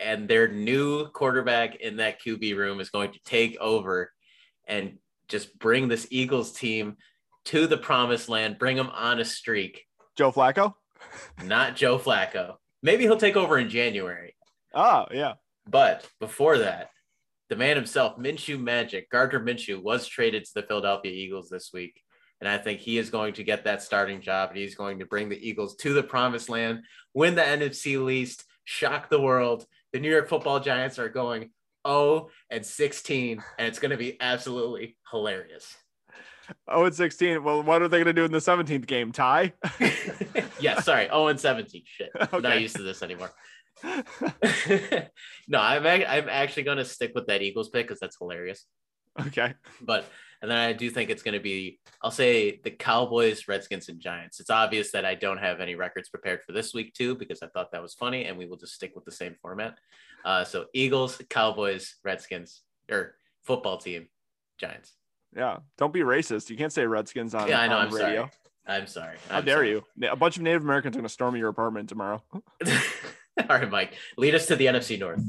and 0.00 0.26
their 0.26 0.48
new 0.48 1.06
quarterback 1.08 1.76
in 1.76 1.96
that 1.96 2.20
QB 2.20 2.56
room 2.56 2.80
is 2.80 2.90
going 2.90 3.12
to 3.12 3.20
take 3.24 3.58
over 3.60 4.10
and 4.66 4.98
just 5.28 5.58
bring 5.58 5.88
this 5.88 6.06
Eagles 6.10 6.52
team 6.52 6.96
to 7.46 7.66
the 7.66 7.76
promised 7.76 8.28
land, 8.28 8.58
bring 8.58 8.76
them 8.76 8.90
on 8.90 9.20
a 9.20 9.24
streak. 9.24 9.84
Joe 10.16 10.32
Flacco? 10.32 10.74
Not 11.44 11.76
Joe 11.76 11.98
Flacco. 11.98 12.56
Maybe 12.82 13.04
he'll 13.04 13.16
take 13.16 13.36
over 13.36 13.58
in 13.58 13.68
January. 13.68 14.34
Oh, 14.74 15.06
yeah. 15.12 15.34
But 15.68 16.08
before 16.20 16.58
that, 16.58 16.90
the 17.52 17.56
man 17.56 17.76
himself, 17.76 18.16
Minshew 18.16 18.58
Magic, 18.58 19.10
Gardner 19.10 19.38
Minshew, 19.38 19.82
was 19.82 20.06
traded 20.06 20.46
to 20.46 20.54
the 20.54 20.62
Philadelphia 20.62 21.12
Eagles 21.12 21.50
this 21.50 21.70
week. 21.70 22.00
And 22.40 22.48
I 22.48 22.56
think 22.56 22.80
he 22.80 22.96
is 22.96 23.10
going 23.10 23.34
to 23.34 23.44
get 23.44 23.64
that 23.64 23.82
starting 23.82 24.22
job 24.22 24.48
and 24.48 24.58
he's 24.58 24.74
going 24.74 25.00
to 25.00 25.04
bring 25.04 25.28
the 25.28 25.36
Eagles 25.36 25.76
to 25.76 25.92
the 25.92 26.02
promised 26.02 26.48
land, 26.48 26.80
win 27.12 27.34
the 27.34 27.42
NFC 27.42 28.02
least, 28.02 28.44
shock 28.64 29.10
the 29.10 29.20
world. 29.20 29.66
The 29.92 30.00
New 30.00 30.10
York 30.10 30.30
football 30.30 30.60
giants 30.60 30.98
are 30.98 31.10
going 31.10 31.50
0 31.86 32.30
and 32.48 32.64
16, 32.64 33.44
and 33.58 33.68
it's 33.68 33.78
going 33.78 33.90
to 33.90 33.98
be 33.98 34.18
absolutely 34.18 34.96
hilarious. 35.10 35.76
0 36.70 36.86
and 36.86 36.94
16. 36.94 37.44
Well, 37.44 37.62
what 37.62 37.82
are 37.82 37.88
they 37.88 37.98
going 37.98 38.06
to 38.06 38.12
do 38.14 38.24
in 38.24 38.32
the 38.32 38.38
17th 38.38 38.86
game? 38.86 39.12
Tie? 39.12 39.52
yeah, 40.58 40.80
sorry. 40.80 41.04
0 41.04 41.26
and 41.26 41.38
17. 41.38 41.82
Shit. 41.84 42.12
Okay. 42.16 42.28
I'm 42.32 42.42
not 42.42 42.62
used 42.62 42.76
to 42.76 42.82
this 42.82 43.02
anymore. 43.02 43.30
no, 45.48 45.60
I'm 45.60 45.86
I'm 45.86 46.28
actually 46.28 46.62
going 46.64 46.78
to 46.78 46.84
stick 46.84 47.12
with 47.14 47.26
that 47.26 47.42
Eagles 47.42 47.68
pick 47.70 47.86
because 47.86 48.00
that's 48.00 48.16
hilarious. 48.18 48.66
Okay. 49.26 49.54
But 49.80 50.06
and 50.40 50.50
then 50.50 50.58
I 50.58 50.72
do 50.72 50.90
think 50.90 51.10
it's 51.10 51.22
going 51.22 51.34
to 51.34 51.40
be 51.40 51.78
I'll 52.02 52.10
say 52.10 52.60
the 52.62 52.70
Cowboys, 52.70 53.46
Redskins, 53.48 53.88
and 53.88 54.00
Giants. 54.00 54.40
It's 54.40 54.50
obvious 54.50 54.92
that 54.92 55.04
I 55.04 55.14
don't 55.14 55.38
have 55.38 55.60
any 55.60 55.74
records 55.74 56.08
prepared 56.08 56.40
for 56.46 56.52
this 56.52 56.74
week 56.74 56.94
too 56.94 57.14
because 57.14 57.42
I 57.42 57.48
thought 57.48 57.72
that 57.72 57.82
was 57.82 57.94
funny, 57.94 58.24
and 58.24 58.38
we 58.38 58.46
will 58.46 58.56
just 58.56 58.74
stick 58.74 58.92
with 58.94 59.04
the 59.04 59.12
same 59.12 59.36
format. 59.40 59.78
Uh, 60.24 60.44
so 60.44 60.66
Eagles, 60.72 61.20
Cowboys, 61.28 61.96
Redskins, 62.04 62.62
or 62.90 63.16
football 63.42 63.78
team, 63.78 64.08
Giants. 64.58 64.92
Yeah, 65.36 65.58
don't 65.78 65.92
be 65.92 66.00
racist. 66.00 66.50
You 66.50 66.56
can't 66.56 66.72
say 66.72 66.86
Redskins 66.86 67.34
on, 67.34 67.48
yeah, 67.48 67.60
I 67.60 67.68
know, 67.68 67.78
I'm 67.78 67.90
radio. 67.90 68.22
Sorry. 68.22 68.30
I'm 68.66 68.86
sorry. 68.86 69.16
How 69.28 69.38
I'm 69.38 69.44
dare 69.44 69.56
sorry. 69.56 69.70
you? 69.70 69.84
A 70.08 70.16
bunch 70.16 70.36
of 70.36 70.42
Native 70.42 70.62
Americans 70.62 70.94
are 70.94 71.00
going 71.00 71.06
to 71.06 71.12
storm 71.12 71.36
your 71.36 71.48
apartment 71.48 71.88
tomorrow. 71.88 72.22
All 73.50 73.58
right, 73.58 73.70
Mike, 73.70 73.94
lead 74.16 74.34
us 74.34 74.46
to 74.46 74.56
the 74.56 74.66
NFC 74.66 74.98
North. 74.98 75.22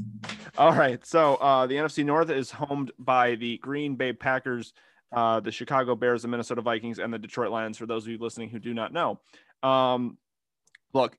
All 0.56 0.72
right. 0.72 1.04
So 1.04 1.34
uh, 1.36 1.66
the 1.66 1.74
NFC 1.74 2.04
North 2.04 2.30
is 2.30 2.50
homed 2.50 2.92
by 2.98 3.34
the 3.34 3.58
Green 3.58 3.96
Bay 3.96 4.12
Packers, 4.12 4.72
uh, 5.12 5.40
the 5.40 5.50
Chicago 5.50 5.94
Bears, 5.94 6.22
the 6.22 6.28
Minnesota 6.28 6.62
Vikings, 6.62 6.98
and 6.98 7.12
the 7.12 7.18
Detroit 7.18 7.50
Lions, 7.50 7.76
for 7.76 7.86
those 7.86 8.04
of 8.04 8.10
you 8.10 8.18
listening 8.18 8.50
who 8.50 8.58
do 8.58 8.74
not 8.74 8.92
know. 8.92 9.20
Um, 9.62 10.18
look, 10.92 11.16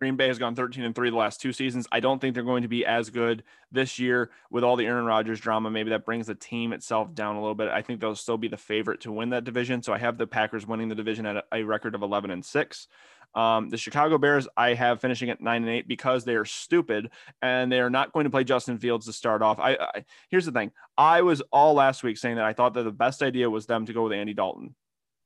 Green 0.00 0.16
Bay 0.16 0.26
has 0.26 0.38
gone 0.38 0.54
13 0.56 0.84
and 0.84 0.94
3 0.94 1.10
the 1.10 1.16
last 1.16 1.40
two 1.40 1.52
seasons. 1.52 1.86
I 1.92 2.00
don't 2.00 2.20
think 2.20 2.34
they're 2.34 2.42
going 2.42 2.62
to 2.62 2.68
be 2.68 2.84
as 2.84 3.10
good 3.10 3.44
this 3.70 3.98
year 3.98 4.30
with 4.50 4.64
all 4.64 4.76
the 4.76 4.86
Aaron 4.86 5.04
Rodgers 5.04 5.40
drama. 5.40 5.70
Maybe 5.70 5.90
that 5.90 6.04
brings 6.04 6.26
the 6.26 6.34
team 6.34 6.72
itself 6.72 7.14
down 7.14 7.36
a 7.36 7.40
little 7.40 7.54
bit. 7.54 7.68
I 7.68 7.82
think 7.82 8.00
they'll 8.00 8.16
still 8.16 8.36
be 8.36 8.48
the 8.48 8.56
favorite 8.56 9.02
to 9.02 9.12
win 9.12 9.30
that 9.30 9.44
division. 9.44 9.82
So 9.82 9.92
I 9.92 9.98
have 9.98 10.18
the 10.18 10.26
Packers 10.26 10.66
winning 10.66 10.88
the 10.88 10.94
division 10.94 11.26
at 11.26 11.44
a 11.52 11.62
record 11.62 11.94
of 11.94 12.02
11 12.02 12.30
and 12.30 12.44
6. 12.44 12.88
Um, 13.34 13.68
the 13.68 13.76
Chicago 13.76 14.16
Bears, 14.16 14.46
I 14.56 14.74
have 14.74 15.00
finishing 15.00 15.28
at 15.30 15.40
nine 15.40 15.62
and 15.62 15.70
eight 15.70 15.88
because 15.88 16.24
they 16.24 16.36
are 16.36 16.44
stupid 16.44 17.10
and 17.42 17.70
they 17.70 17.80
are 17.80 17.90
not 17.90 18.12
going 18.12 18.24
to 18.24 18.30
play 18.30 18.44
Justin 18.44 18.78
Fields 18.78 19.06
to 19.06 19.12
start 19.12 19.42
off. 19.42 19.58
I, 19.58 19.72
I 19.72 20.04
here's 20.28 20.46
the 20.46 20.52
thing: 20.52 20.70
I 20.96 21.22
was 21.22 21.42
all 21.52 21.74
last 21.74 22.02
week 22.04 22.16
saying 22.16 22.36
that 22.36 22.44
I 22.44 22.52
thought 22.52 22.74
that 22.74 22.84
the 22.84 22.92
best 22.92 23.22
idea 23.22 23.50
was 23.50 23.66
them 23.66 23.86
to 23.86 23.92
go 23.92 24.04
with 24.04 24.12
Andy 24.12 24.34
Dalton 24.34 24.74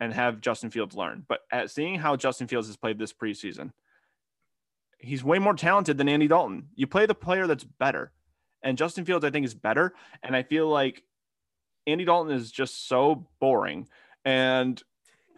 and 0.00 0.12
have 0.12 0.40
Justin 0.40 0.70
Fields 0.70 0.96
learn. 0.96 1.24
But 1.28 1.40
at 1.52 1.70
seeing 1.70 1.98
how 1.98 2.16
Justin 2.16 2.46
Fields 2.46 2.68
has 2.68 2.76
played 2.76 2.98
this 2.98 3.12
preseason, 3.12 3.72
he's 4.98 5.22
way 5.22 5.38
more 5.38 5.54
talented 5.54 5.98
than 5.98 6.08
Andy 6.08 6.28
Dalton. 6.28 6.68
You 6.74 6.86
play 6.86 7.04
the 7.04 7.14
player 7.14 7.46
that's 7.46 7.64
better, 7.64 8.12
and 8.62 8.78
Justin 8.78 9.04
Fields, 9.04 9.24
I 9.24 9.30
think, 9.30 9.44
is 9.44 9.54
better. 9.54 9.94
And 10.22 10.34
I 10.34 10.42
feel 10.44 10.68
like 10.68 11.02
Andy 11.86 12.04
Dalton 12.04 12.32
is 12.32 12.50
just 12.50 12.88
so 12.88 13.26
boring. 13.38 13.88
And 14.24 14.82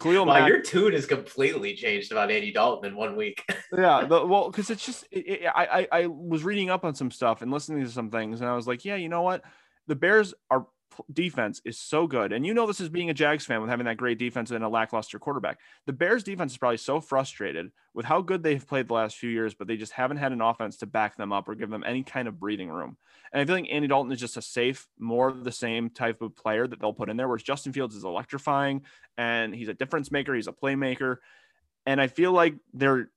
Khalil 0.00 0.24
wow, 0.24 0.34
Mack, 0.34 0.48
your 0.48 0.62
tune 0.62 0.92
has 0.92 1.06
completely 1.06 1.74
changed 1.74 2.10
about 2.10 2.30
Andy 2.30 2.52
Dalton 2.52 2.90
in 2.90 2.96
one 2.96 3.16
week. 3.16 3.44
yeah, 3.72 4.04
the, 4.06 4.24
well, 4.24 4.50
because 4.50 4.70
it's 4.70 4.84
just 4.84 5.04
it, 5.10 5.42
it, 5.42 5.46
I, 5.46 5.66
I 5.92 6.00
I 6.00 6.06
was 6.06 6.42
reading 6.42 6.70
up 6.70 6.84
on 6.84 6.94
some 6.94 7.10
stuff 7.10 7.42
and 7.42 7.52
listening 7.52 7.84
to 7.84 7.90
some 7.90 8.10
things, 8.10 8.40
and 8.40 8.48
I 8.48 8.56
was 8.56 8.66
like, 8.66 8.84
yeah, 8.84 8.96
you 8.96 9.08
know 9.08 9.22
what, 9.22 9.42
the 9.86 9.96
Bears 9.96 10.32
are 10.50 10.66
defense 11.12 11.60
is 11.64 11.78
so 11.78 12.06
good. 12.06 12.32
And 12.32 12.46
you 12.46 12.54
know 12.54 12.66
this 12.66 12.80
is 12.80 12.88
being 12.88 13.10
a 13.10 13.14
Jags 13.14 13.46
fan 13.46 13.60
with 13.60 13.70
having 13.70 13.86
that 13.86 13.96
great 13.96 14.18
defense 14.18 14.50
and 14.50 14.64
a 14.64 14.68
lackluster 14.68 15.18
quarterback. 15.18 15.58
The 15.86 15.92
Bears 15.92 16.22
defense 16.22 16.52
is 16.52 16.58
probably 16.58 16.76
so 16.76 17.00
frustrated 17.00 17.70
with 17.94 18.06
how 18.06 18.20
good 18.20 18.42
they've 18.42 18.66
played 18.66 18.88
the 18.88 18.94
last 18.94 19.16
few 19.16 19.30
years, 19.30 19.54
but 19.54 19.66
they 19.66 19.76
just 19.76 19.92
haven't 19.92 20.18
had 20.18 20.32
an 20.32 20.40
offense 20.40 20.76
to 20.78 20.86
back 20.86 21.16
them 21.16 21.32
up 21.32 21.48
or 21.48 21.54
give 21.54 21.70
them 21.70 21.84
any 21.84 22.02
kind 22.02 22.28
of 22.28 22.38
breathing 22.40 22.68
room. 22.68 22.96
And 23.32 23.40
I 23.40 23.44
feel 23.44 23.54
like 23.54 23.70
Andy 23.70 23.88
Dalton 23.88 24.12
is 24.12 24.20
just 24.20 24.36
a 24.36 24.42
safe, 24.42 24.88
more 24.98 25.28
of 25.28 25.44
the 25.44 25.52
same 25.52 25.90
type 25.90 26.22
of 26.22 26.36
player 26.36 26.66
that 26.66 26.80
they'll 26.80 26.92
put 26.92 27.10
in 27.10 27.16
there, 27.16 27.28
whereas 27.28 27.42
Justin 27.42 27.72
Fields 27.72 27.94
is 27.94 28.04
electrifying 28.04 28.82
and 29.16 29.54
he's 29.54 29.68
a 29.68 29.74
difference 29.74 30.10
maker, 30.10 30.34
he's 30.34 30.48
a 30.48 30.52
playmaker. 30.52 31.16
And 31.86 32.00
I 32.00 32.06
feel 32.06 32.32
like 32.32 32.54
they're, 32.72 33.10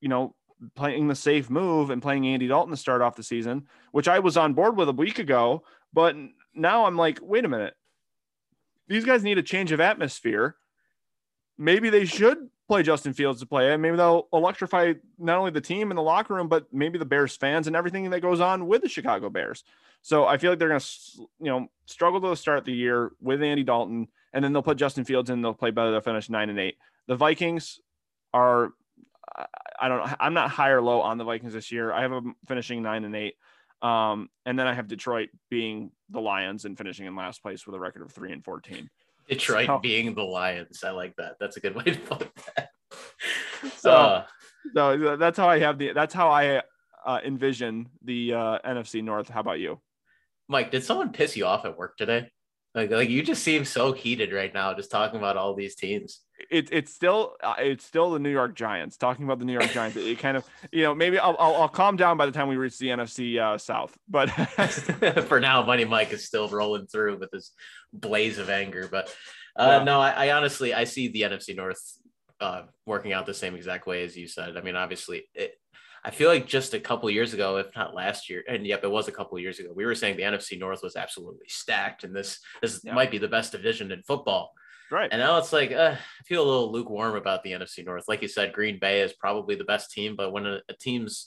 you 0.00 0.08
know, 0.08 0.34
playing 0.74 1.08
the 1.08 1.14
safe 1.14 1.48
move 1.48 1.90
and 1.90 2.02
playing 2.02 2.26
Andy 2.26 2.48
Dalton 2.48 2.70
to 2.70 2.76
start 2.76 3.02
off 3.02 3.16
the 3.16 3.22
season, 3.22 3.66
which 3.92 4.08
I 4.08 4.18
was 4.18 4.36
on 4.36 4.54
board 4.54 4.76
with 4.76 4.88
a 4.88 4.92
week 4.92 5.18
ago. 5.18 5.64
But 5.92 6.16
now 6.54 6.86
I'm 6.86 6.96
like, 6.96 7.18
wait 7.22 7.44
a 7.44 7.48
minute. 7.48 7.74
These 8.88 9.04
guys 9.04 9.22
need 9.22 9.38
a 9.38 9.42
change 9.42 9.72
of 9.72 9.80
atmosphere. 9.80 10.56
Maybe 11.56 11.90
they 11.90 12.04
should 12.04 12.48
play 12.66 12.82
Justin 12.82 13.12
Fields 13.12 13.40
to 13.40 13.46
play. 13.46 13.72
And 13.72 13.82
maybe 13.82 13.96
they'll 13.96 14.28
electrify 14.32 14.94
not 15.18 15.38
only 15.38 15.50
the 15.50 15.60
team 15.60 15.90
in 15.90 15.96
the 15.96 16.02
locker 16.02 16.34
room, 16.34 16.48
but 16.48 16.72
maybe 16.72 16.98
the 16.98 17.04
Bears 17.04 17.36
fans 17.36 17.66
and 17.66 17.76
everything 17.76 18.08
that 18.10 18.20
goes 18.20 18.40
on 18.40 18.66
with 18.66 18.82
the 18.82 18.88
Chicago 18.88 19.28
Bears. 19.28 19.64
So 20.02 20.24
I 20.24 20.38
feel 20.38 20.50
like 20.50 20.58
they're 20.58 20.68
going 20.68 20.80
to, 20.80 20.86
you 21.40 21.50
know, 21.50 21.68
struggle 21.86 22.20
to 22.22 22.36
start 22.36 22.64
the 22.64 22.72
year 22.72 23.12
with 23.20 23.42
Andy 23.42 23.64
Dalton, 23.64 24.08
and 24.32 24.44
then 24.44 24.52
they'll 24.52 24.62
put 24.62 24.78
Justin 24.78 25.04
Fields 25.04 25.28
in. 25.28 25.42
They'll 25.42 25.52
play 25.52 25.72
better. 25.72 25.90
They'll 25.90 26.00
finish 26.00 26.30
nine 26.30 26.48
and 26.48 26.58
eight. 26.58 26.78
The 27.06 27.16
Vikings 27.16 27.80
are, 28.32 28.70
I 29.80 29.88
don't 29.88 29.98
know. 29.98 30.14
I'm 30.18 30.34
not 30.34 30.50
high 30.50 30.70
or 30.70 30.80
low 30.80 31.00
on 31.00 31.18
the 31.18 31.24
Vikings 31.24 31.52
this 31.52 31.70
year. 31.70 31.92
I 31.92 32.02
have 32.02 32.10
them 32.10 32.34
finishing 32.46 32.82
nine 32.82 33.04
and 33.04 33.14
eight. 33.14 33.34
Um, 33.82 34.28
and 34.44 34.58
then 34.58 34.66
I 34.66 34.74
have 34.74 34.88
Detroit 34.88 35.30
being 35.50 35.90
the 36.10 36.20
Lions 36.20 36.64
and 36.64 36.76
finishing 36.76 37.06
in 37.06 37.16
last 37.16 37.42
place 37.42 37.66
with 37.66 37.74
a 37.74 37.80
record 37.80 38.02
of 38.02 38.12
three 38.12 38.32
and 38.32 38.44
14. 38.44 38.90
Detroit 39.28 39.66
so, 39.66 39.78
being 39.78 40.14
the 40.14 40.22
Lions. 40.22 40.82
I 40.84 40.90
like 40.90 41.16
that. 41.16 41.36
That's 41.40 41.56
a 41.56 41.60
good 41.60 41.74
way 41.74 41.84
to 41.84 41.98
put 41.98 42.28
that. 42.56 42.68
So, 43.76 43.90
uh, 43.90 44.24
so 44.74 45.16
that's 45.16 45.36
how 45.36 45.48
I 45.48 45.58
have 45.58 45.78
the, 45.78 45.92
that's 45.92 46.14
how 46.14 46.30
I 46.30 46.62
uh, 47.04 47.20
envision 47.24 47.88
the 48.02 48.32
uh, 48.32 48.58
NFC 48.66 49.04
North. 49.04 49.28
How 49.28 49.40
about 49.40 49.60
you? 49.60 49.80
Mike, 50.48 50.70
did 50.70 50.82
someone 50.82 51.12
piss 51.12 51.36
you 51.36 51.44
off 51.44 51.64
at 51.66 51.76
work 51.76 51.96
today? 51.96 52.30
Like, 52.74 52.90
like 52.90 53.08
you 53.08 53.22
just 53.22 53.42
seem 53.42 53.64
so 53.64 53.92
heated 53.92 54.32
right 54.32 54.54
now, 54.54 54.72
just 54.74 54.92
talking 54.92 55.18
about 55.18 55.36
all 55.36 55.54
these 55.54 55.74
teams. 55.74 56.20
It, 56.50 56.68
it's 56.70 56.94
still 56.94 57.34
uh, 57.42 57.54
it's 57.58 57.84
still 57.84 58.12
the 58.12 58.20
New 58.20 58.30
York 58.30 58.54
Giants. 58.54 58.96
Talking 58.96 59.24
about 59.24 59.40
the 59.40 59.44
New 59.44 59.52
York 59.52 59.70
Giants, 59.72 59.96
it 59.96 60.18
kind 60.20 60.36
of 60.36 60.44
you 60.70 60.84
know 60.84 60.94
maybe 60.94 61.18
I'll, 61.18 61.36
I'll, 61.38 61.56
I'll 61.56 61.68
calm 61.68 61.96
down 61.96 62.16
by 62.16 62.26
the 62.26 62.32
time 62.32 62.48
we 62.48 62.56
reach 62.56 62.78
the 62.78 62.88
NFC 62.88 63.38
uh, 63.38 63.58
South. 63.58 63.96
But 64.08 64.28
for 65.26 65.40
now, 65.40 65.64
Money 65.64 65.84
Mike 65.84 66.12
is 66.12 66.24
still 66.24 66.48
rolling 66.48 66.86
through 66.86 67.18
with 67.18 67.30
his 67.32 67.50
blaze 67.92 68.38
of 68.38 68.48
anger. 68.48 68.88
But 68.90 69.14
uh, 69.56 69.78
yeah. 69.78 69.84
no, 69.84 70.00
I, 70.00 70.10
I, 70.10 70.32
honestly 70.32 70.72
I 70.72 70.84
see 70.84 71.08
the 71.08 71.22
NFC 71.22 71.56
North 71.56 71.82
uh, 72.40 72.62
working 72.86 73.12
out 73.12 73.26
the 73.26 73.34
same 73.34 73.56
exact 73.56 73.86
way 73.86 74.04
as 74.04 74.16
you 74.16 74.28
said. 74.28 74.56
I 74.56 74.60
mean, 74.60 74.76
obviously, 74.76 75.24
it, 75.34 75.54
I 76.04 76.10
feel 76.10 76.28
like 76.28 76.46
just 76.46 76.74
a 76.74 76.80
couple 76.80 77.10
years 77.10 77.34
ago, 77.34 77.58
if 77.58 77.74
not 77.76 77.94
last 77.94 78.30
year, 78.30 78.42
and 78.48 78.66
yep, 78.66 78.82
it 78.84 78.90
was 78.90 79.08
a 79.08 79.12
couple 79.12 79.38
years 79.38 79.58
ago, 79.58 79.72
we 79.74 79.84
were 79.84 79.94
saying 79.94 80.16
the 80.16 80.22
NFC 80.22 80.58
North 80.58 80.82
was 80.82 80.96
absolutely 80.96 81.46
stacked, 81.48 82.04
and 82.04 82.14
this 82.14 82.40
this 82.62 82.80
yeah. 82.82 82.94
might 82.94 83.10
be 83.10 83.18
the 83.18 83.28
best 83.28 83.52
division 83.52 83.92
in 83.92 84.02
football. 84.02 84.52
Right. 84.90 85.08
And 85.12 85.20
now 85.20 85.38
it's 85.38 85.52
like 85.52 85.72
uh, 85.72 85.94
I 85.96 86.24
feel 86.24 86.42
a 86.42 86.50
little 86.50 86.72
lukewarm 86.72 87.16
about 87.16 87.42
the 87.42 87.52
NFC 87.52 87.84
North. 87.84 88.04
Like 88.08 88.22
you 88.22 88.28
said, 88.28 88.52
Green 88.52 88.78
Bay 88.78 89.02
is 89.02 89.12
probably 89.12 89.54
the 89.54 89.64
best 89.64 89.90
team, 89.92 90.16
but 90.16 90.32
when 90.32 90.46
a, 90.46 90.60
a 90.68 90.74
team's 90.74 91.26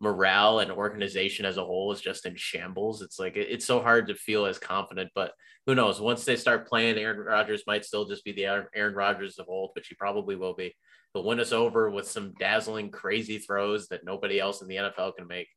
morale 0.00 0.60
and 0.60 0.70
organization 0.70 1.44
as 1.44 1.56
a 1.56 1.64
whole 1.64 1.92
is 1.92 2.00
just 2.00 2.26
in 2.26 2.34
shambles, 2.34 3.02
it's 3.02 3.18
like 3.18 3.36
it, 3.36 3.48
it's 3.50 3.66
so 3.66 3.80
hard 3.80 4.08
to 4.08 4.14
feel 4.14 4.44
as 4.44 4.58
confident. 4.58 5.10
But 5.14 5.32
who 5.66 5.74
knows? 5.74 6.00
Once 6.00 6.24
they 6.24 6.36
start 6.36 6.68
playing, 6.68 6.98
Aaron 6.98 7.18
Rodgers 7.20 7.62
might 7.66 7.84
still 7.84 8.06
just 8.06 8.24
be 8.24 8.32
the 8.32 8.46
Aaron 8.74 8.94
Rodgers 8.94 9.38
of 9.38 9.48
old, 9.48 9.70
but 9.74 9.84
he 9.88 9.94
probably 9.94 10.36
will 10.36 10.54
be. 10.54 10.74
He'll 11.12 11.24
win 11.24 11.40
us 11.40 11.52
over 11.52 11.90
with 11.90 12.08
some 12.08 12.34
dazzling, 12.38 12.90
crazy 12.90 13.38
throws 13.38 13.88
that 13.88 14.04
nobody 14.04 14.38
else 14.38 14.62
in 14.62 14.68
the 14.68 14.76
NFL 14.76 15.16
can 15.16 15.26
make. 15.26 15.48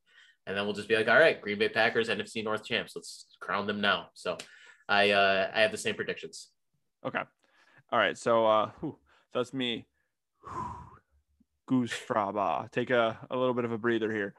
And 0.45 0.57
then 0.57 0.65
we'll 0.65 0.73
just 0.73 0.89
be 0.89 0.95
like, 0.95 1.07
all 1.07 1.19
right, 1.19 1.41
Green 1.41 1.59
Bay 1.59 1.69
Packers, 1.69 2.09
NFC 2.09 2.43
North 2.43 2.65
champs. 2.65 2.93
Let's 2.95 3.27
crown 3.39 3.67
them 3.67 3.79
now. 3.79 4.07
So 4.13 4.37
I 4.89 5.11
uh, 5.11 5.51
I 5.53 5.61
have 5.61 5.71
the 5.71 5.77
same 5.77 5.95
predictions. 5.95 6.49
Okay. 7.05 7.21
All 7.91 7.99
right. 7.99 8.17
So 8.17 8.45
uh 8.45 8.71
whew, 8.79 8.97
that's 9.33 9.53
me. 9.53 9.85
Goosfraba. 11.69 12.69
Take 12.71 12.89
a, 12.89 13.17
a 13.29 13.37
little 13.37 13.53
bit 13.53 13.65
of 13.65 13.71
a 13.71 13.77
breather 13.77 14.11
here. 14.11 14.33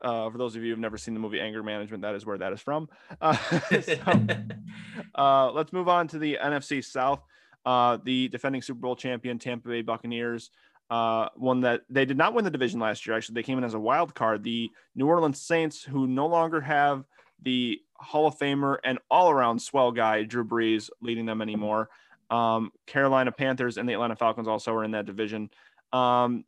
Uh, 0.00 0.30
for 0.30 0.38
those 0.38 0.54
of 0.54 0.62
you 0.62 0.70
who've 0.70 0.78
never 0.78 0.96
seen 0.96 1.14
the 1.14 1.20
movie 1.20 1.40
Anger 1.40 1.62
Management, 1.62 2.02
that 2.02 2.14
is 2.14 2.24
where 2.24 2.38
that 2.38 2.52
is 2.52 2.60
from. 2.60 2.88
Uh, 3.20 3.36
so, 3.82 3.96
uh, 5.16 5.50
let's 5.50 5.72
move 5.72 5.88
on 5.88 6.06
to 6.08 6.18
the 6.18 6.38
NFC 6.40 6.84
South. 6.84 7.20
Uh, 7.66 7.98
the 8.02 8.28
defending 8.28 8.62
Super 8.62 8.80
Bowl 8.80 8.96
champion 8.96 9.38
Tampa 9.38 9.68
Bay 9.68 9.82
Buccaneers 9.82 10.50
uh, 10.90 11.28
one 11.36 11.60
that 11.60 11.82
they 11.90 12.04
did 12.04 12.16
not 12.16 12.34
win 12.34 12.44
the 12.44 12.50
division 12.50 12.80
last 12.80 13.06
year. 13.06 13.16
Actually, 13.16 13.34
they 13.34 13.42
came 13.42 13.58
in 13.58 13.64
as 13.64 13.74
a 13.74 13.78
wild 13.78 14.14
card. 14.14 14.42
The 14.42 14.70
New 14.94 15.06
Orleans 15.06 15.40
Saints, 15.40 15.82
who 15.82 16.06
no 16.06 16.26
longer 16.26 16.60
have 16.60 17.04
the 17.42 17.80
Hall 17.94 18.26
of 18.26 18.38
Famer 18.38 18.78
and 18.84 18.98
all 19.10 19.30
around 19.30 19.60
swell 19.60 19.92
guy 19.92 20.22
Drew 20.22 20.44
Brees 20.44 20.88
leading 21.02 21.26
them 21.26 21.42
anymore. 21.42 21.90
Um, 22.30 22.72
Carolina 22.86 23.32
Panthers 23.32 23.76
and 23.76 23.88
the 23.88 23.92
Atlanta 23.92 24.16
Falcons 24.16 24.48
also 24.48 24.72
are 24.74 24.84
in 24.84 24.92
that 24.92 25.06
division. 25.06 25.50
Um, 25.92 26.44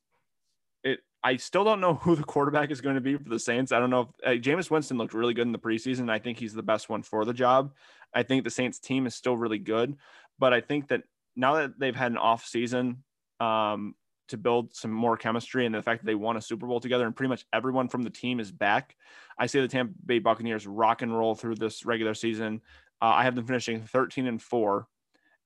it 0.84 1.00
I 1.22 1.36
still 1.36 1.64
don't 1.64 1.80
know 1.80 1.94
who 2.02 2.16
the 2.16 2.24
quarterback 2.24 2.70
is 2.70 2.80
going 2.80 2.94
to 2.94 3.00
be 3.02 3.16
for 3.16 3.28
the 3.28 3.38
Saints. 3.38 3.72
I 3.72 3.78
don't 3.78 3.90
know 3.90 4.14
if 4.22 4.38
uh, 4.38 4.40
Jameis 4.40 4.70
Winston 4.70 4.96
looked 4.96 5.12
really 5.12 5.34
good 5.34 5.46
in 5.46 5.52
the 5.52 5.58
preseason. 5.58 6.10
I 6.10 6.18
think 6.18 6.38
he's 6.38 6.54
the 6.54 6.62
best 6.62 6.88
one 6.88 7.02
for 7.02 7.26
the 7.26 7.34
job. 7.34 7.74
I 8.14 8.22
think 8.22 8.44
the 8.44 8.50
Saints 8.50 8.78
team 8.78 9.06
is 9.06 9.14
still 9.14 9.36
really 9.36 9.58
good, 9.58 9.96
but 10.40 10.52
I 10.52 10.60
think 10.60 10.88
that 10.88 11.02
now 11.36 11.54
that 11.56 11.78
they've 11.78 11.94
had 11.94 12.10
an 12.10 12.18
off 12.18 12.44
season 12.44 13.04
um, 13.38 13.94
to 14.28 14.36
build 14.36 14.74
some 14.74 14.90
more 14.90 15.16
chemistry 15.16 15.66
and 15.66 15.74
the 15.74 15.82
fact 15.82 16.02
that 16.02 16.06
they 16.06 16.14
won 16.14 16.36
a 16.36 16.40
Super 16.40 16.66
Bowl 16.66 16.80
together 16.80 17.06
and 17.06 17.14
pretty 17.14 17.28
much 17.28 17.44
everyone 17.52 17.88
from 17.88 18.02
the 18.02 18.10
team 18.10 18.40
is 18.40 18.50
back, 18.50 18.96
I 19.38 19.46
say 19.46 19.60
the 19.60 19.68
Tampa 19.68 19.94
Bay 20.04 20.18
Buccaneers 20.18 20.66
rock 20.66 21.02
and 21.02 21.16
roll 21.16 21.34
through 21.34 21.56
this 21.56 21.84
regular 21.84 22.14
season. 22.14 22.62
Uh, 23.00 23.12
I 23.14 23.24
have 23.24 23.36
them 23.36 23.46
finishing 23.46 23.82
13 23.82 24.26
and 24.26 24.42
four, 24.42 24.88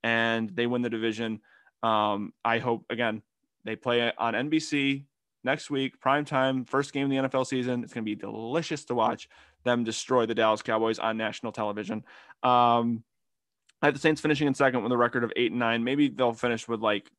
and 0.02 0.48
they 0.50 0.66
win 0.66 0.82
the 0.82 0.90
division. 0.90 1.40
Um, 1.82 2.32
I 2.44 2.58
hope 2.58 2.86
again 2.88 3.22
they 3.64 3.76
play 3.76 4.12
on 4.16 4.34
NBC 4.34 5.04
next 5.42 5.70
week, 5.70 6.00
prime 6.00 6.24
time, 6.24 6.64
first 6.64 6.92
game 6.92 7.04
of 7.04 7.10
the 7.10 7.28
NFL 7.28 7.46
season. 7.46 7.84
It's 7.84 7.92
going 7.92 8.04
to 8.04 8.10
be 8.10 8.14
delicious 8.14 8.84
to 8.86 8.94
watch 8.94 9.28
them 9.64 9.84
destroy 9.84 10.26
the 10.26 10.34
Dallas 10.34 10.62
Cowboys 10.62 10.98
on 10.98 11.16
national 11.16 11.52
television. 11.52 12.04
Um, 12.42 13.04
I 13.84 13.88
have 13.88 13.94
the 13.94 14.00
Saints 14.00 14.22
finishing 14.22 14.46
in 14.46 14.54
second 14.54 14.82
with 14.82 14.92
a 14.92 14.96
record 14.96 15.24
of 15.24 15.32
eight 15.36 15.50
and 15.50 15.58
nine. 15.58 15.84
Maybe 15.84 16.08
they'll 16.08 16.32
finish 16.32 16.66
with 16.66 16.80
like 16.80 17.10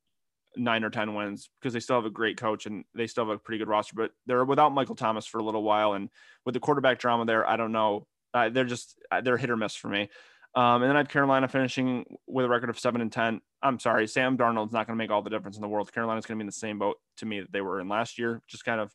nine 0.58 0.84
or 0.84 0.89
10 0.89 1.13
wins 1.13 1.47
because 1.62 1.73
they 1.73 1.80
still 1.80 1.97
have 1.97 2.06
a 2.06 2.10
great 2.10 2.38
coach 2.38 2.65
and 2.65 2.86
they 2.95 3.06
still 3.06 3.23
have 3.23 3.36
a 3.36 3.38
pretty 3.38 3.60
good 3.60 3.67
roster, 3.67 3.93
but 3.95 4.10
they're 4.25 4.43
without 4.43 4.73
Michael 4.73 4.95
Thomas 4.95 5.28
for 5.28 5.38
a 5.38 5.43
little 5.43 5.62
while. 5.62 5.93
And 5.93 6.10
with 6.43 6.54
the 6.54 6.60
quarterback 6.60 6.97
drama 6.97 7.23
there, 7.25 7.47
I 7.47 7.56
don't 7.56 7.71
know. 7.71 8.08
Uh, 8.34 8.49
they're 8.49 8.65
just, 8.65 8.97
they're 9.21 9.38
hit 9.38 9.51
or 9.51 9.58
miss 9.58 9.75
for 9.75 9.89
me. 9.89 10.10
Um, 10.56 10.82
and 10.82 10.86
then 10.86 10.95
I 10.95 11.01
have 11.01 11.08
Carolina 11.08 11.47
finishing 11.47 12.04
with 12.25 12.47
a 12.47 12.49
record 12.49 12.71
of 12.71 12.80
seven 12.80 12.99
and 12.99 13.12
10. 13.12 13.41
I'm 13.62 13.80
sorry, 13.80 14.08
Sam 14.08 14.36
Darnold's 14.36 14.73
not 14.73 14.88
going 14.88 14.97
to 14.97 15.04
make 15.04 15.12
all 15.12 15.21
the 15.21 15.30
difference 15.30 15.58
in 15.58 15.62
the 15.62 15.67
world. 15.67 15.93
Carolina's 15.93 16.25
going 16.25 16.39
to 16.39 16.41
be 16.41 16.45
in 16.45 16.47
the 16.47 16.51
same 16.51 16.80
boat 16.80 16.97
to 17.17 17.28
me 17.28 17.41
that 17.41 17.51
they 17.51 17.62
were 17.62 17.80
in 17.80 17.89
last 17.89 18.17
year, 18.17 18.41
just 18.47 18.65
kind 18.65 18.82
of 18.82 18.91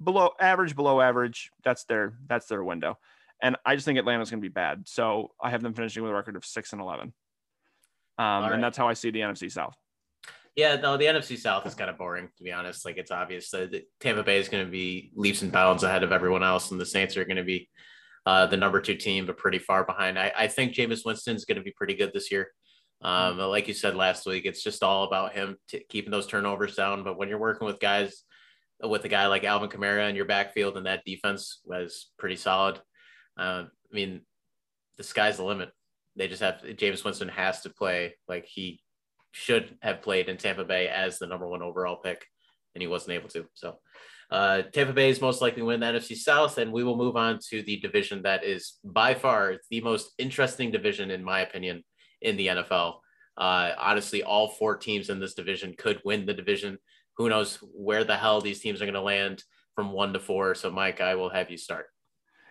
below 0.00 0.30
average, 0.40 0.76
below 0.76 1.00
average. 1.00 1.50
That's 1.64 1.86
their, 1.86 2.14
that's 2.28 2.46
their 2.46 2.62
window. 2.62 2.98
And 3.42 3.56
I 3.64 3.74
just 3.74 3.84
think 3.84 3.98
Atlanta's 3.98 4.30
going 4.30 4.40
to 4.40 4.48
be 4.48 4.52
bad. 4.52 4.86
So 4.86 5.32
I 5.40 5.50
have 5.50 5.62
them 5.62 5.74
finishing 5.74 6.02
with 6.02 6.12
a 6.12 6.14
record 6.14 6.36
of 6.36 6.44
six 6.44 6.72
and 6.72 6.80
11. 6.80 7.12
Um, 8.16 8.24
right. 8.24 8.52
And 8.52 8.62
that's 8.62 8.78
how 8.78 8.88
I 8.88 8.94
see 8.94 9.10
the 9.10 9.20
NFC 9.20 9.50
South. 9.50 9.74
Yeah, 10.56 10.76
no, 10.76 10.96
the 10.96 11.06
NFC 11.06 11.36
South 11.36 11.66
is 11.66 11.74
kind 11.74 11.90
of 11.90 11.98
boring, 11.98 12.28
to 12.38 12.44
be 12.44 12.52
honest. 12.52 12.84
Like, 12.84 12.96
it's 12.96 13.10
obvious 13.10 13.50
that 13.50 13.84
Tampa 13.98 14.22
Bay 14.22 14.38
is 14.38 14.48
going 14.48 14.64
to 14.64 14.70
be 14.70 15.10
leaps 15.16 15.42
and 15.42 15.50
bounds 15.50 15.82
ahead 15.82 16.04
of 16.04 16.12
everyone 16.12 16.44
else, 16.44 16.70
and 16.70 16.80
the 16.80 16.86
Saints 16.86 17.16
are 17.16 17.24
going 17.24 17.38
to 17.38 17.44
be 17.44 17.68
uh, 18.24 18.46
the 18.46 18.56
number 18.56 18.80
two 18.80 18.94
team, 18.94 19.26
but 19.26 19.36
pretty 19.36 19.58
far 19.58 19.84
behind. 19.84 20.16
I, 20.16 20.32
I 20.36 20.46
think 20.46 20.72
Jameis 20.72 21.04
Winston 21.04 21.34
is 21.34 21.44
going 21.44 21.56
to 21.56 21.64
be 21.64 21.72
pretty 21.72 21.94
good 21.94 22.12
this 22.14 22.30
year. 22.30 22.48
Um, 23.02 23.36
mm-hmm. 23.36 23.40
Like 23.50 23.66
you 23.68 23.74
said 23.74 23.96
last 23.96 24.26
week, 24.26 24.46
it's 24.46 24.62
just 24.62 24.82
all 24.82 25.04
about 25.04 25.32
him 25.32 25.56
t- 25.68 25.84
keeping 25.88 26.12
those 26.12 26.26
turnovers 26.26 26.76
down. 26.76 27.02
But 27.02 27.18
when 27.18 27.28
you're 27.28 27.38
working 27.38 27.66
with 27.66 27.80
guys, 27.80 28.22
with 28.82 29.04
a 29.04 29.08
guy 29.08 29.26
like 29.26 29.44
Alvin 29.44 29.68
Kamara 29.68 30.08
in 30.08 30.16
your 30.16 30.24
backfield, 30.24 30.76
and 30.76 30.86
that 30.86 31.04
defense 31.04 31.60
was 31.64 32.10
pretty 32.18 32.36
solid, 32.36 32.80
uh, 33.38 33.64
I 33.64 33.94
mean, 33.94 34.22
the 34.96 35.02
sky's 35.02 35.36
the 35.36 35.44
limit. 35.44 35.70
They 36.16 36.28
just 36.28 36.42
have 36.42 36.62
Jameis 36.62 37.04
Winston 37.04 37.28
has 37.28 37.62
to 37.62 37.70
play 37.70 38.14
like 38.28 38.46
he 38.46 38.80
should 39.32 39.76
have 39.82 40.02
played 40.02 40.28
in 40.28 40.36
Tampa 40.36 40.64
Bay 40.64 40.88
as 40.88 41.18
the 41.18 41.26
number 41.26 41.48
one 41.48 41.62
overall 41.62 41.96
pick, 41.96 42.24
and 42.74 42.82
he 42.82 42.86
wasn't 42.86 43.14
able 43.14 43.28
to. 43.30 43.46
So, 43.54 43.78
uh, 44.30 44.62
Tampa 44.62 44.92
Bay 44.92 45.10
is 45.10 45.20
most 45.20 45.42
likely 45.42 45.60
to 45.60 45.66
win 45.66 45.80
the 45.80 45.86
NFC 45.86 46.16
South, 46.16 46.58
and 46.58 46.72
we 46.72 46.84
will 46.84 46.96
move 46.96 47.16
on 47.16 47.40
to 47.50 47.62
the 47.62 47.78
division 47.80 48.22
that 48.22 48.44
is 48.44 48.74
by 48.84 49.14
far 49.14 49.56
the 49.70 49.80
most 49.80 50.12
interesting 50.18 50.70
division, 50.70 51.10
in 51.10 51.24
my 51.24 51.40
opinion, 51.40 51.82
in 52.22 52.36
the 52.36 52.46
NFL. 52.46 53.00
Uh, 53.36 53.72
honestly, 53.76 54.22
all 54.22 54.48
four 54.48 54.76
teams 54.76 55.10
in 55.10 55.18
this 55.18 55.34
division 55.34 55.74
could 55.76 56.00
win 56.04 56.26
the 56.26 56.34
division. 56.34 56.78
Who 57.16 57.28
knows 57.28 57.56
where 57.56 58.04
the 58.04 58.16
hell 58.16 58.40
these 58.40 58.60
teams 58.60 58.80
are 58.80 58.86
going 58.86 58.94
to 58.94 59.00
land 59.00 59.42
from 59.74 59.92
one 59.92 60.12
to 60.12 60.20
four? 60.20 60.54
So, 60.54 60.70
Mike, 60.70 61.00
I 61.00 61.16
will 61.16 61.30
have 61.30 61.50
you 61.50 61.56
start. 61.56 61.86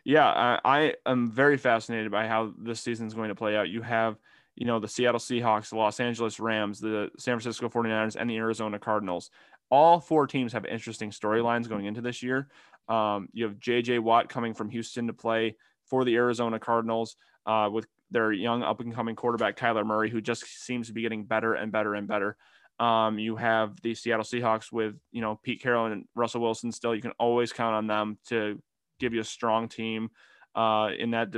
Yeah, 0.05 0.27
I, 0.27 0.59
I 0.65 0.93
am 1.05 1.31
very 1.31 1.57
fascinated 1.57 2.11
by 2.11 2.27
how 2.27 2.53
this 2.57 2.81
season 2.81 3.07
is 3.07 3.13
going 3.13 3.29
to 3.29 3.35
play 3.35 3.55
out. 3.55 3.69
You 3.69 3.81
have, 3.81 4.17
you 4.55 4.65
know, 4.65 4.79
the 4.79 4.87
Seattle 4.87 5.19
Seahawks, 5.19 5.69
the 5.69 5.77
Los 5.77 5.99
Angeles 5.99 6.39
Rams, 6.39 6.79
the 6.79 7.09
San 7.17 7.39
Francisco 7.39 7.69
49ers, 7.69 8.17
and 8.17 8.29
the 8.29 8.37
Arizona 8.37 8.79
Cardinals. 8.79 9.29
All 9.69 9.99
four 9.99 10.27
teams 10.27 10.53
have 10.53 10.65
interesting 10.65 11.11
storylines 11.11 11.69
going 11.69 11.85
into 11.85 12.01
this 12.01 12.21
year. 12.21 12.49
Um, 12.89 13.29
you 13.31 13.45
have 13.45 13.55
JJ 13.55 13.99
Watt 14.01 14.27
coming 14.27 14.53
from 14.53 14.69
Houston 14.69 15.07
to 15.07 15.13
play 15.13 15.55
for 15.85 16.03
the 16.03 16.15
Arizona 16.15 16.59
Cardinals 16.59 17.15
uh, 17.45 17.69
with 17.71 17.87
their 18.11 18.31
young 18.31 18.61
up 18.61 18.81
and 18.81 18.93
coming 18.93 19.15
quarterback, 19.15 19.57
Kyler 19.57 19.85
Murray, 19.85 20.09
who 20.09 20.21
just 20.21 20.45
seems 20.65 20.87
to 20.87 20.93
be 20.93 21.01
getting 21.01 21.23
better 21.23 21.53
and 21.53 21.71
better 21.71 21.95
and 21.95 22.07
better. 22.07 22.35
Um, 22.79 23.19
you 23.19 23.37
have 23.37 23.81
the 23.81 23.95
Seattle 23.95 24.25
Seahawks 24.25 24.71
with, 24.71 24.95
you 25.11 25.21
know, 25.21 25.39
Pete 25.41 25.61
Carroll 25.61 25.85
and 25.85 26.05
Russell 26.13 26.41
Wilson 26.41 26.71
still. 26.71 26.93
You 26.93 27.01
can 27.01 27.13
always 27.19 27.53
count 27.53 27.75
on 27.75 27.87
them 27.87 28.17
to 28.27 28.61
give 28.99 29.13
you 29.13 29.21
a 29.21 29.25
strong 29.25 29.67
team 29.67 30.10
uh, 30.56 30.89
in 30.97 31.12
that, 31.12 31.34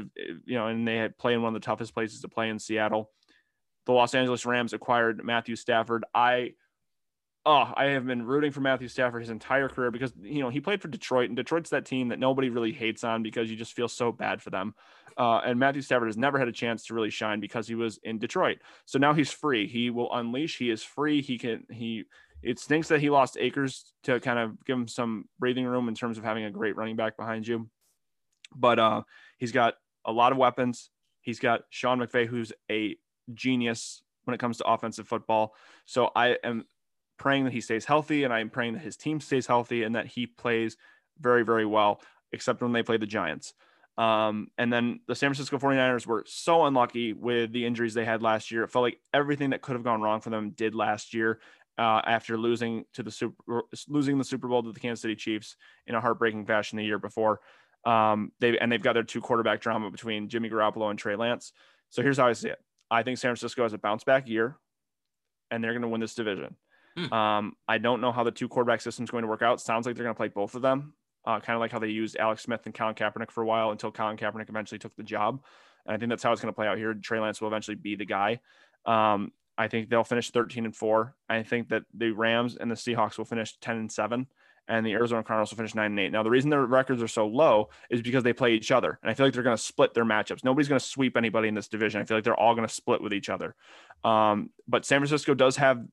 you 0.46 0.56
know, 0.56 0.68
and 0.68 0.88
they 0.88 0.98
had 0.98 1.18
play 1.18 1.34
in 1.34 1.41
one 1.41 1.56
of 1.56 1.62
the 1.62 1.65
toughest 1.65 1.94
places 1.94 2.22
to 2.22 2.28
play 2.28 2.50
in 2.50 2.60
Seattle. 2.60 3.12
The 3.86 3.94
Los 3.94 4.15
Angeles 4.15 4.46
Rams 4.46 4.74
acquired 4.74 5.24
Matthew 5.24 5.56
Stafford. 5.56 6.06
I, 6.13 6.54
oh, 7.46 7.72
I 7.76 7.86
have 7.89 8.06
been 8.06 8.26
rooting 8.26 8.52
for 8.52 8.62
Matthew 8.62 8.88
Stafford 8.88 9.22
his 9.22 9.30
entire 9.30 9.70
career 9.70 9.91
because, 9.91 10.12
you 10.22 10.41
know, 10.41 10.50
he 10.50 10.60
played 10.60 10.82
for 10.82 10.88
Detroit 10.88 11.30
and 11.30 11.38
Detroit's 11.38 11.70
that 11.70 11.86
team 11.86 12.10
that 12.10 12.20
nobody 12.20 12.50
really 12.50 12.72
hates 12.72 13.04
on 13.04 13.22
because 13.22 13.50
you 13.50 13.56
just 13.56 13.74
feel 13.74 13.88
so 13.88 14.12
bad 14.12 14.41
for 14.41 14.50
them. 14.50 14.74
Uh, 15.18 15.39
and 15.46 15.60
Matthew 15.60 15.82
Stafford 15.82 16.08
has 16.08 16.18
never 16.18 16.39
had 16.39 16.48
a 16.48 16.52
chance 16.52 16.86
to 16.88 16.94
really 16.94 17.12
shine 17.12 17.39
because 17.39 17.68
he 17.68 17.76
was 17.76 18.00
in 18.04 18.18
Detroit. 18.18 18.58
So 18.86 19.00
now 19.00 19.13
he's 19.13 19.32
free. 19.32 19.68
He 19.68 19.91
will 19.91 20.12
unleash. 20.12 20.58
He 20.58 20.70
is 20.70 20.84
free. 20.84 21.22
He 21.22 21.38
can, 21.38 21.63
he, 21.72 22.06
it 22.46 22.60
stinks 22.60 22.90
that 22.90 23.02
he 23.02 23.10
lost 23.10 23.38
Akers 23.40 23.92
to 24.04 24.20
kind 24.20 24.38
of 24.38 24.64
give 24.66 24.78
him 24.78 24.88
some 24.88 25.28
breathing 25.40 25.66
room 25.66 25.88
in 25.88 25.96
terms 25.96 26.20
of 26.20 26.24
having 26.24 26.46
a 26.46 26.52
great 26.52 26.76
running 26.76 26.96
back 26.96 27.18
behind 27.18 27.48
you. 27.48 27.68
But 28.56 28.78
uh, 28.78 29.02
he's 29.40 29.52
got 29.52 29.74
a 30.06 30.12
lot 30.12 30.32
of 30.32 30.38
weapons. 30.38 30.92
He's 31.22 31.40
got 31.40 31.62
Sean 31.72 32.00
McVay, 32.00 32.28
who's 32.28 32.54
a 32.72 32.98
genius 33.34 34.04
when 34.26 34.36
it 34.36 34.40
comes 34.40 34.58
to 34.58 34.68
offensive 34.68 35.08
football. 35.08 35.56
So 35.86 36.12
I 36.16 36.38
am 36.44 36.66
praying 37.18 37.46
that 37.46 37.54
he 37.54 37.62
stays 37.62 37.84
healthy 37.84 38.24
and 38.24 38.34
I'm 38.34 38.52
praying 38.52 38.74
that 38.74 38.84
his 38.84 38.96
team 38.96 39.20
stays 39.20 39.48
healthy 39.48 39.82
and 39.82 39.96
that 39.96 40.06
he 40.06 40.28
plays 40.28 40.78
very, 41.20 41.44
very 41.44 41.66
well, 41.66 42.00
except 42.32 42.62
when 42.62 42.74
they 42.74 42.84
play 42.84 42.98
the 42.98 43.08
Giants. 43.08 43.54
Um, 43.98 44.50
and 44.58 44.72
then 44.72 45.00
the 45.08 45.16
San 45.16 45.30
Francisco 45.30 45.58
49ers 45.58 46.06
were 46.06 46.26
so 46.28 46.66
unlucky 46.66 47.14
with 47.14 47.54
the 47.54 47.66
injuries 47.66 47.94
they 47.96 48.06
had 48.06 48.22
last 48.22 48.52
year. 48.52 48.64
It 48.64 48.72
felt 48.72 48.84
like 48.84 49.00
everything 49.14 49.52
that 49.52 49.62
could 49.62 49.74
have 49.74 49.86
gone 49.86 50.02
wrong 50.02 50.22
for 50.22 50.30
them 50.30 50.52
did 50.52 50.76
last 50.76 51.14
year 51.14 51.40
uh, 51.78 52.02
after 52.06 52.38
losing 52.38 52.86
to 52.94 53.04
the 53.04 53.12
super 53.12 53.64
losing 53.88 54.18
the 54.18 54.24
Super 54.24 54.48
Bowl 54.48 54.64
to 54.64 54.72
the 54.72 54.80
Kansas 54.80 55.02
City 55.02 55.16
Chiefs 55.16 55.56
in 55.88 55.96
a 55.96 56.02
heartbreaking 56.02 56.46
fashion 56.46 56.78
the 56.78 56.86
year 56.86 57.00
before. 57.00 57.42
Um, 57.86 58.32
they 58.40 58.58
and 58.58 58.72
they've 58.72 58.82
got 58.82 58.94
their 58.94 59.04
two 59.04 59.22
quarterback 59.22 59.62
drama 59.62 59.92
between 59.92 60.30
Jimmy 60.30 60.50
Garoppolo 60.50 60.90
and 60.90 60.98
Trey 60.98 61.16
Lance. 61.16 61.52
So 61.90 62.02
here's 62.02 62.18
how 62.18 62.28
I 62.28 62.34
see 62.34 62.50
it. 62.50 62.60
I 62.90 63.04
think 63.04 63.18
San 63.18 63.30
Francisco 63.30 63.64
has 63.64 63.74
a 63.74 63.78
bounce 63.78 64.04
back 64.04 64.28
year, 64.28 64.58
and 65.52 65.64
they're 65.64 65.74
going 65.74 65.82
to 65.82 65.88
win 65.88 66.02
this 66.02 66.16
division. 66.16 66.56
Hmm. 66.98 67.14
Um, 67.14 67.54
I 67.68 67.78
don't 67.78 68.02
know 68.02 68.12
how 68.12 68.24
the 68.24 68.32
two 68.32 68.48
quarterback 68.48 68.82
system 68.82 69.04
is 69.04 69.12
going 69.12 69.24
to 69.24 69.28
work 69.28 69.42
out. 69.42 69.60
Sounds 69.60 69.86
like 69.86 69.96
they're 69.96 70.06
going 70.06 70.16
to 70.16 70.18
play 70.18 70.30
both 70.30 70.56
of 70.56 70.62
them 70.62 70.94
uh, 71.26 71.40
kind 71.40 71.56
of 71.56 71.60
like 71.60 71.72
how 71.72 71.80
they 71.80 71.88
used 71.88 72.18
Alex 72.18 72.44
Smith 72.44 72.62
and 72.66 72.74
Colin 72.74 72.96
Kaepernick 72.96 73.32
for 73.32 73.42
a 73.42 73.46
while 73.46 73.72
until 73.72 73.92
Colin 73.92 74.18
Kaepernick 74.18 74.50
eventually 74.50 74.80
took 74.80 74.96
the 74.96 75.04
job. 75.04 75.42
And 75.86 75.96
I 75.96 75.98
think 75.98 76.10
that's 76.10 76.24
how 76.24 76.32
it's 76.32 76.42
going 76.42 76.54
to 76.54 76.56
play 76.56 76.68
out 76.68 76.78
here. 76.78 76.94
Trey 76.94 77.20
Lance 77.20 77.42
will 77.42 77.48
eventually 77.48 77.76
be 77.76 77.96
the 77.96 78.06
guy. 78.06 78.40
Um, 78.86 79.32
I 79.58 79.68
think 79.68 79.89
they'll 79.89 80.04
finish 80.04 80.32
13 80.32 80.65
and 80.65 80.76
four. 80.76 81.15
I 81.30 81.44
think 81.44 81.70
that 81.70 81.84
the 81.94 82.12
Rams 82.12 82.58
and 82.58 82.70
the 82.70 82.76
Seahawks 82.76 83.18
will 83.18 83.26
finish 83.26 83.58
10 83.60 83.78
and 83.78 83.91
seven, 83.91 84.28
and 84.68 84.86
the 84.86 84.94
Arizona 84.94 85.24
Cardinals 85.24 85.52
will 85.52 85.58
finish 85.58 85.76
nine 85.76 85.91
and 85.91 86.00
eight. 86.00 86.12
Now, 86.12 86.24
the 86.24 86.30
reason 86.30 86.50
their 86.50 86.65
records 86.65 87.02
are 87.02 87.08
so 87.08 87.28
low 87.28 87.70
is 87.89 88.02
because 88.02 88.24
they 88.24 88.34
play 88.34 88.54
each 88.54 88.72
other, 88.72 89.00
and 89.02 89.10
I 89.10 89.13
feel 89.13 89.26
like 89.26 89.34
they're 89.34 89.44
going 89.44 89.58
to 89.58 89.62
split 89.62 89.94
their 89.94 90.06
matchups. 90.06 90.44
Nobody's 90.44 90.68
going 90.68 90.80
to 90.80 90.86
sweep 90.86 91.15
anybody 91.15 91.48
in 91.48 91.54
this 91.54 91.68
division. 91.68 92.02
I 92.02 92.06
feel 92.06 92.18
like 92.18 92.24
they're 92.24 92.39
all 92.39 92.56
going 92.56 92.68
to 92.68 92.74
split 92.74 93.02
with 93.02 93.13
each 93.13 93.30
other. 93.30 93.56
Um, 94.04 94.50
but 94.68 94.86
San 94.86 95.00
Francisco 95.00 95.34
does 95.34 95.56
have, 95.58 95.84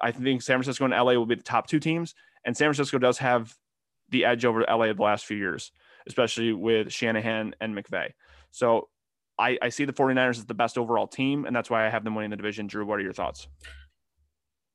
I 0.00 0.12
think 0.12 0.42
San 0.42 0.56
Francisco 0.56 0.84
and 0.84 0.94
LA 0.94 1.12
will 1.12 1.26
be 1.26 1.34
the 1.34 1.42
top 1.42 1.66
two 1.66 1.80
teams, 1.80 2.14
and 2.44 2.56
San 2.56 2.66
Francisco 2.66 2.98
does 2.98 3.18
have 3.18 3.54
the 4.08 4.24
edge 4.24 4.44
over 4.44 4.64
LA 4.68 4.92
the 4.92 5.02
last 5.02 5.26
few 5.26 5.36
years, 5.36 5.72
especially 6.06 6.52
with 6.52 6.92
Shanahan 6.92 7.54
and 7.60 7.74
McVay. 7.76 8.10
So 8.50 8.88
I, 9.38 9.58
I 9.62 9.68
see 9.70 9.84
the 9.84 9.92
49ers 9.92 10.38
as 10.38 10.46
the 10.46 10.54
best 10.54 10.78
overall 10.78 11.06
team, 11.06 11.46
and 11.46 11.54
that's 11.54 11.70
why 11.70 11.86
I 11.86 11.90
have 11.90 12.04
them 12.04 12.14
winning 12.14 12.30
the 12.30 12.36
division. 12.36 12.66
Drew, 12.66 12.84
what 12.84 12.98
are 12.98 13.02
your 13.02 13.12
thoughts? 13.12 13.48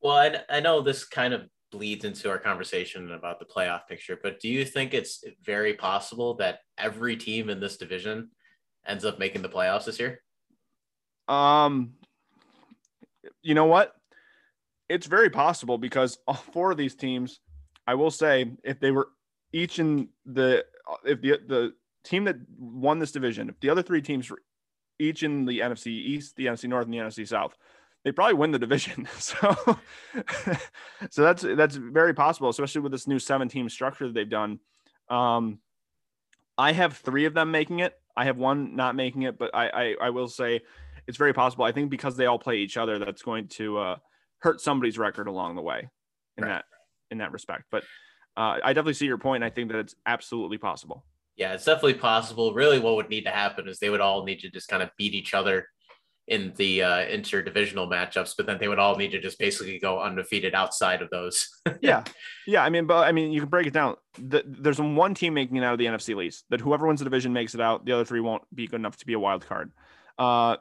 Well, 0.01 0.15
I, 0.15 0.57
I 0.57 0.59
know 0.59 0.81
this 0.81 1.05
kind 1.05 1.33
of 1.33 1.47
bleeds 1.71 2.05
into 2.05 2.29
our 2.29 2.37
conversation 2.37 3.11
about 3.11 3.39
the 3.39 3.45
playoff 3.45 3.87
picture, 3.87 4.17
but 4.21 4.39
do 4.39 4.47
you 4.47 4.65
think 4.65 4.93
it's 4.93 5.23
very 5.43 5.73
possible 5.73 6.35
that 6.35 6.59
every 6.77 7.15
team 7.17 7.49
in 7.49 7.59
this 7.59 7.77
division 7.77 8.29
ends 8.85 9.05
up 9.05 9.19
making 9.19 9.41
the 9.41 9.49
playoffs 9.49 9.85
this 9.85 9.99
year? 9.99 10.21
Um, 11.27 11.93
you 13.41 13.53
know 13.53 13.65
what? 13.65 13.93
It's 14.89 15.07
very 15.07 15.29
possible 15.29 15.77
because 15.77 16.17
all 16.27 16.33
four 16.53 16.71
of 16.71 16.77
these 16.77 16.95
teams, 16.95 17.39
I 17.85 17.95
will 17.95 18.11
say, 18.11 18.53
if 18.63 18.79
they 18.79 18.91
were 18.91 19.09
each 19.53 19.79
in 19.79 20.09
the 20.25 20.65
if 21.05 21.21
the 21.21 21.39
the 21.47 21.73
team 22.07 22.25
that 22.25 22.37
won 22.57 22.99
this 22.99 23.11
division, 23.11 23.49
if 23.49 23.59
the 23.59 23.69
other 23.69 23.81
three 23.81 24.01
teams 24.01 24.31
each 24.99 25.23
in 25.23 25.45
the 25.45 25.59
NFC 25.59 25.87
East, 25.87 26.35
the 26.35 26.47
NFC 26.47 26.67
North, 26.69 26.85
and 26.85 26.93
the 26.93 26.97
NFC 26.97 27.27
South, 27.27 27.55
they 28.03 28.11
probably 28.11 28.35
win 28.35 28.51
the 28.51 28.59
division. 28.59 29.07
So, 29.17 29.55
so 31.09 31.21
that's 31.21 31.41
that's 31.41 31.75
very 31.75 32.13
possible, 32.13 32.49
especially 32.49 32.81
with 32.81 32.91
this 32.91 33.07
new 33.07 33.19
seven 33.19 33.49
team 33.49 33.69
structure 33.69 34.07
that 34.07 34.13
they've 34.13 34.29
done. 34.29 34.59
Um, 35.09 35.59
I 36.57 36.71
have 36.71 36.97
three 36.97 37.25
of 37.25 37.33
them 37.33 37.51
making 37.51 37.79
it. 37.79 37.93
I 38.15 38.25
have 38.25 38.37
one 38.37 38.75
not 38.75 38.95
making 38.95 39.23
it, 39.23 39.37
but 39.37 39.53
I 39.53 39.67
I, 39.69 39.95
I 40.07 40.09
will 40.09 40.27
say 40.27 40.61
it's 41.07 41.17
very 41.17 41.33
possible. 41.33 41.65
I 41.65 41.71
think 41.71 41.89
because 41.89 42.17
they 42.17 42.25
all 42.25 42.39
play 42.39 42.57
each 42.57 42.77
other, 42.77 42.99
that's 42.99 43.21
going 43.21 43.47
to 43.49 43.77
uh, 43.77 43.95
hurt 44.39 44.61
somebody's 44.61 44.97
record 44.97 45.27
along 45.27 45.55
the 45.55 45.61
way 45.61 45.89
in 46.37 46.43
right. 46.43 46.49
that 46.49 46.65
in 47.11 47.19
that 47.19 47.31
respect. 47.31 47.65
But 47.71 47.83
uh, 48.35 48.59
I 48.63 48.73
definitely 48.73 48.93
see 48.93 49.05
your 49.05 49.17
point. 49.17 49.43
I 49.43 49.49
think 49.49 49.71
that 49.71 49.79
it's 49.79 49.95
absolutely 50.05 50.57
possible. 50.57 51.03
Yeah, 51.37 51.53
it's 51.53 51.65
definitely 51.65 51.95
possible. 51.95 52.53
Really, 52.53 52.79
what 52.79 52.95
would 52.95 53.09
need 53.09 53.25
to 53.25 53.31
happen 53.31 53.67
is 53.67 53.77
they 53.77 53.91
would 53.91 54.01
all 54.01 54.25
need 54.25 54.39
to 54.39 54.49
just 54.49 54.67
kind 54.67 54.81
of 54.81 54.89
beat 54.97 55.13
each 55.13 55.33
other 55.33 55.67
in 56.27 56.51
the 56.57 56.83
uh, 56.83 57.05
interdivisional 57.05 57.89
matchups, 57.89 58.33
but 58.35 58.45
then 58.45 58.57
they 58.57 58.67
would 58.67 58.79
all 58.79 58.97
need 58.97 59.11
to 59.11 59.21
just 59.21 59.39
basically 59.39 59.79
go 59.79 60.01
undefeated 60.01 60.53
outside 60.53 61.01
of 61.01 61.09
those. 61.09 61.47
yeah, 61.81 62.03
yeah. 62.45 62.63
I 62.63 62.69
mean, 62.69 62.85
but 62.85 63.07
I 63.07 63.11
mean, 63.11 63.31
you 63.31 63.39
can 63.39 63.49
break 63.49 63.67
it 63.67 63.73
down. 63.73 63.95
The, 64.19 64.43
there's 64.45 64.79
one 64.79 65.13
team 65.13 65.35
making 65.35 65.55
it 65.55 65.63
out 65.63 65.73
of 65.73 65.79
the 65.79 65.85
NFC 65.85 66.15
least. 66.15 66.43
That 66.49 66.59
whoever 66.59 66.85
wins 66.85 66.99
the 66.99 67.05
division 67.05 67.31
makes 67.31 67.55
it 67.55 67.61
out. 67.61 67.85
The 67.85 67.93
other 67.93 68.05
three 68.05 68.19
won't 68.19 68.43
be 68.53 68.67
good 68.67 68.79
enough 68.79 68.97
to 68.97 69.05
be 69.05 69.13
a 69.13 69.19
wild 69.19 69.47
card. 69.47 69.71
Uh, 70.17 70.57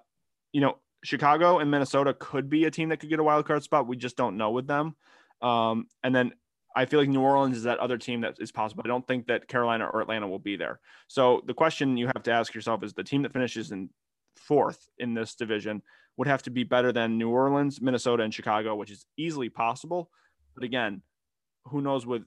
you 0.53 0.61
know, 0.61 0.77
Chicago 1.03 1.59
and 1.59 1.71
Minnesota 1.71 2.15
could 2.15 2.49
be 2.49 2.65
a 2.65 2.71
team 2.71 2.91
that 2.91 2.99
could 2.99 3.09
get 3.09 3.19
a 3.19 3.25
wild 3.25 3.47
card 3.47 3.63
spot. 3.63 3.89
We 3.89 3.97
just 3.97 4.17
don't 4.17 4.37
know 4.37 4.51
with 4.51 4.67
them. 4.67 4.95
Um, 5.43 5.87
and 6.03 6.15
then 6.15 6.33
I 6.77 6.85
feel 6.85 7.01
like 7.01 7.09
New 7.09 7.23
Orleans 7.23 7.57
is 7.57 7.63
that 7.63 7.79
other 7.79 7.97
team 7.97 8.21
that 8.21 8.37
is 8.39 8.53
possible. 8.53 8.83
I 8.85 8.89
don't 8.89 9.07
think 9.09 9.27
that 9.29 9.49
Carolina 9.49 9.89
or 9.93 10.03
Atlanta 10.03 10.29
will 10.29 10.39
be 10.39 10.57
there. 10.57 10.79
So 11.09 11.43
the 11.47 11.55
question 11.55 11.97
you 11.97 12.07
have 12.07 12.23
to 12.25 12.31
ask 12.31 12.55
yourself 12.55 12.85
is 12.85 12.93
the 12.93 13.03
team 13.03 13.23
that 13.23 13.33
finishes 13.33 13.73
in 13.73 13.89
fourth 14.37 14.89
in 14.99 15.15
this 15.15 15.35
division 15.35 15.83
would 16.19 16.29
have 16.29 16.43
to 16.43 16.51
be 16.51 16.65
better 16.65 16.93
than 16.93 17.17
New 17.17 17.31
Orleans, 17.31 17.81
Minnesota, 17.81 18.23
and 18.23 18.33
Chicago, 18.33 18.77
which 18.77 18.91
is 18.91 19.07
easily 19.17 19.49
possible. 19.49 20.11
But 20.55 20.65
again, 20.65 21.01
who 21.65 21.81
knows 21.81 22.07
with 22.07 22.23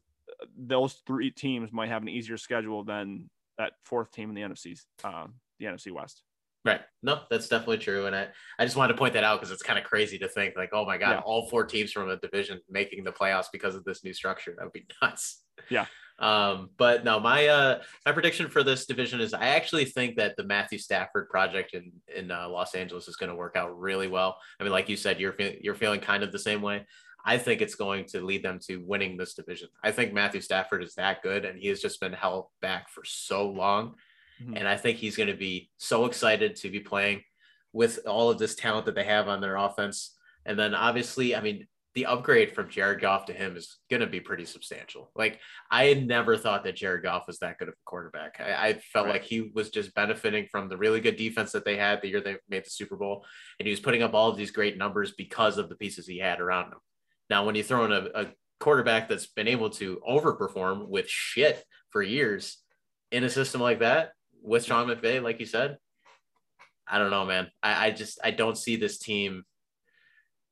those 0.57 0.93
three 1.05 1.29
teams 1.29 1.71
might 1.71 1.89
have 1.89 2.01
an 2.01 2.09
easier 2.09 2.37
schedule 2.37 2.83
than 2.83 3.29
that 3.59 3.73
fourth 3.83 4.11
team 4.11 4.29
in 4.29 4.35
the 4.35 4.41
NFC, 4.41 4.79
uh, 5.03 5.27
the 5.59 5.65
NFC 5.65 5.91
West. 5.91 6.23
Right. 6.65 6.81
No, 7.01 7.21
that's 7.29 7.47
definitely 7.47 7.77
true. 7.77 8.05
And 8.05 8.15
I, 8.15 8.27
I 8.57 8.65
just 8.65 8.75
wanted 8.75 8.93
to 8.93 8.99
point 8.99 9.13
that 9.13 9.23
out 9.23 9.39
because 9.39 9.51
it's 9.51 9.63
kind 9.63 9.79
of 9.79 9.85
crazy 9.85 10.17
to 10.19 10.27
think 10.27 10.57
like, 10.57 10.71
oh 10.73 10.85
my 10.85 10.97
God, 10.97 11.11
yeah. 11.11 11.19
all 11.19 11.47
four 11.47 11.65
teams 11.65 11.91
from 11.91 12.09
a 12.09 12.17
division 12.17 12.59
making 12.69 13.05
the 13.05 13.11
playoffs 13.11 13.47
because 13.51 13.75
of 13.75 13.85
this 13.85 14.03
new 14.03 14.13
structure. 14.13 14.53
That 14.57 14.65
would 14.65 14.73
be 14.73 14.85
nuts. 15.01 15.43
Yeah. 15.69 15.85
Um, 16.19 16.71
but 16.75 17.05
no, 17.05 17.17
my 17.17 17.47
uh 17.47 17.81
my 18.05 18.11
prediction 18.11 18.49
for 18.49 18.61
this 18.61 18.85
division 18.85 19.21
is 19.21 19.33
I 19.33 19.47
actually 19.47 19.85
think 19.85 20.17
that 20.17 20.35
the 20.35 20.43
Matthew 20.43 20.77
Stafford 20.77 21.29
project 21.29 21.73
in 21.73 21.93
in 22.13 22.29
uh, 22.29 22.49
Los 22.49 22.75
Angeles 22.75 23.07
is 23.07 23.15
going 23.15 23.29
to 23.29 23.35
work 23.35 23.55
out 23.55 23.79
really 23.79 24.09
well. 24.09 24.37
I 24.59 24.63
mean, 24.63 24.73
like 24.73 24.89
you 24.89 24.97
said, 24.97 25.21
you're 25.21 25.31
fe- 25.31 25.61
you're 25.63 25.75
feeling 25.75 26.01
kind 26.01 26.23
of 26.23 26.33
the 26.33 26.39
same 26.39 26.61
way. 26.61 26.85
I 27.25 27.37
think 27.37 27.61
it's 27.61 27.75
going 27.75 28.05
to 28.07 28.21
lead 28.21 28.43
them 28.43 28.59
to 28.67 28.83
winning 28.85 29.15
this 29.15 29.33
division. 29.33 29.69
I 29.81 29.91
think 29.91 30.13
Matthew 30.13 30.41
Stafford 30.41 30.83
is 30.83 30.95
that 30.95 31.21
good, 31.21 31.45
and 31.45 31.57
he 31.57 31.67
has 31.69 31.81
just 31.81 32.01
been 32.01 32.13
held 32.13 32.47
back 32.61 32.89
for 32.89 33.03
so 33.05 33.47
long 33.49 33.95
Mm-hmm. 34.41 34.57
And 34.57 34.67
I 34.67 34.77
think 34.77 34.97
he's 34.97 35.15
going 35.15 35.29
to 35.29 35.35
be 35.35 35.69
so 35.77 36.05
excited 36.05 36.55
to 36.57 36.69
be 36.69 36.79
playing 36.79 37.21
with 37.73 37.99
all 38.07 38.29
of 38.29 38.39
this 38.39 38.55
talent 38.55 38.85
that 38.85 38.95
they 38.95 39.03
have 39.03 39.27
on 39.27 39.41
their 39.41 39.55
offense. 39.55 40.15
And 40.45 40.57
then 40.57 40.73
obviously, 40.73 41.35
I 41.35 41.41
mean, 41.41 41.67
the 41.95 42.05
upgrade 42.05 42.53
from 42.53 42.69
Jared 42.69 43.01
Goff 43.01 43.25
to 43.25 43.33
him 43.33 43.57
is 43.57 43.77
going 43.89 44.01
to 44.01 44.07
be 44.07 44.19
pretty 44.19 44.45
substantial. 44.45 45.11
Like 45.15 45.39
I 45.71 45.85
had 45.85 46.07
never 46.07 46.37
thought 46.37 46.63
that 46.63 46.75
Jared 46.75 47.03
Goff 47.03 47.27
was 47.27 47.39
that 47.39 47.57
good 47.57 47.67
of 47.67 47.73
a 47.73 47.85
quarterback. 47.85 48.39
I, 48.39 48.67
I 48.67 48.73
felt 48.73 49.07
right. 49.07 49.13
like 49.13 49.23
he 49.23 49.51
was 49.53 49.69
just 49.69 49.93
benefiting 49.95 50.47
from 50.51 50.69
the 50.69 50.77
really 50.77 51.01
good 51.01 51.17
defense 51.17 51.51
that 51.51 51.65
they 51.65 51.77
had 51.77 52.01
the 52.01 52.09
year 52.09 52.21
they 52.21 52.37
made 52.47 52.65
the 52.65 52.69
Super 52.69 52.95
Bowl, 52.95 53.25
and 53.59 53.65
he 53.65 53.71
was 53.71 53.79
putting 53.79 54.03
up 54.03 54.13
all 54.13 54.29
of 54.29 54.37
these 54.37 54.51
great 54.51 54.77
numbers 54.77 55.13
because 55.17 55.57
of 55.57 55.67
the 55.67 55.75
pieces 55.75 56.05
he 56.07 56.19
had 56.19 56.39
around 56.39 56.67
him. 56.67 56.79
Now, 57.29 57.45
when 57.45 57.55
you 57.55 57.63
throw 57.63 57.85
in 57.85 57.91
a, 57.91 58.07
a 58.15 58.27
quarterback 58.59 59.09
that's 59.09 59.27
been 59.27 59.47
able 59.47 59.71
to 59.71 59.99
overperform 60.07 60.87
with 60.87 61.09
shit 61.09 61.63
for 61.89 62.01
years 62.01 62.59
in 63.11 63.23
a 63.23 63.29
system 63.29 63.61
like 63.61 63.79
that, 63.79 64.11
with 64.41 64.65
Sean 64.65 64.87
McVay, 64.87 65.21
like 65.21 65.39
you 65.39 65.45
said, 65.45 65.77
I 66.87 66.97
don't 66.97 67.11
know, 67.11 67.25
man. 67.25 67.49
I, 67.61 67.87
I 67.87 67.91
just 67.91 68.19
I 68.23 68.31
don't 68.31 68.57
see 68.57 68.75
this 68.75 68.97
team 68.97 69.43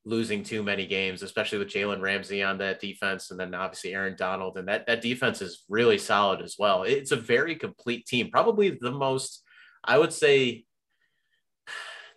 losing 0.05 0.41
too 0.41 0.63
many 0.63 0.85
games, 0.85 1.21
especially 1.21 1.57
with 1.57 1.67
Jalen 1.67 2.01
Ramsey 2.01 2.41
on 2.41 2.59
that 2.59 2.79
defense, 2.79 3.31
and 3.31 3.39
then 3.39 3.53
obviously 3.53 3.93
Aaron 3.93 4.15
Donald, 4.17 4.57
and 4.57 4.67
that 4.67 4.87
that 4.87 5.01
defense 5.01 5.41
is 5.41 5.65
really 5.67 5.97
solid 5.97 6.41
as 6.41 6.55
well. 6.57 6.83
It's 6.83 7.11
a 7.11 7.17
very 7.17 7.55
complete 7.55 8.05
team, 8.05 8.29
probably 8.31 8.77
the 8.79 8.91
most, 8.91 9.43
I 9.83 9.97
would 9.97 10.13
say, 10.13 10.65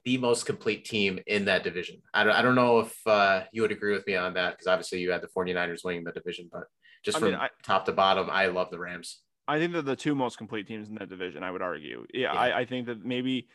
the 0.05 0.19
most 0.19 0.47
complete 0.47 0.85
team 0.85 1.19
in 1.27 1.47
that 1.47 1.65
division. 1.65 2.01
I 2.15 2.25
don't, 2.25 2.35
I 2.35 2.43
don't 2.43 2.55
know 2.55 2.81
if 2.81 3.07
uh, 3.07 3.43
you 3.53 3.63
would 3.63 3.73
agree 3.73 3.93
with 3.93 4.07
me 4.07 4.17
on 4.17 4.35
that 4.35 4.53
because 4.53 4.67
obviously 4.67 5.01
you 5.01 5.11
had 5.11 5.23
the 5.23 5.29
49ers 5.29 5.85
winning 5.85 6.05
the 6.05 6.13
division, 6.13 6.49
but 6.53 6.65
just 7.05 7.17
I 7.17 7.21
from 7.21 7.31
mean, 7.31 7.39
I, 7.39 7.49
top 7.65 7.87
to 7.87 7.93
bottom, 7.93 8.29
I 8.31 8.47
love 8.47 8.71
the 8.71 8.79
Rams. 8.79 9.21
I 9.51 9.59
think 9.59 9.73
they're 9.73 9.83
the 9.83 9.97
two 9.97 10.15
most 10.15 10.39
complete 10.39 10.69
teams 10.69 10.89
in 10.89 10.95
that 10.95 11.09
division. 11.09 11.43
I 11.43 11.51
would 11.51 11.61
argue. 11.61 12.07
Yeah, 12.15 12.33
yeah. 12.33 12.39
I, 12.39 12.61
I 12.61 12.65
think 12.65 12.87
that 12.87 13.05
maybe 13.05 13.49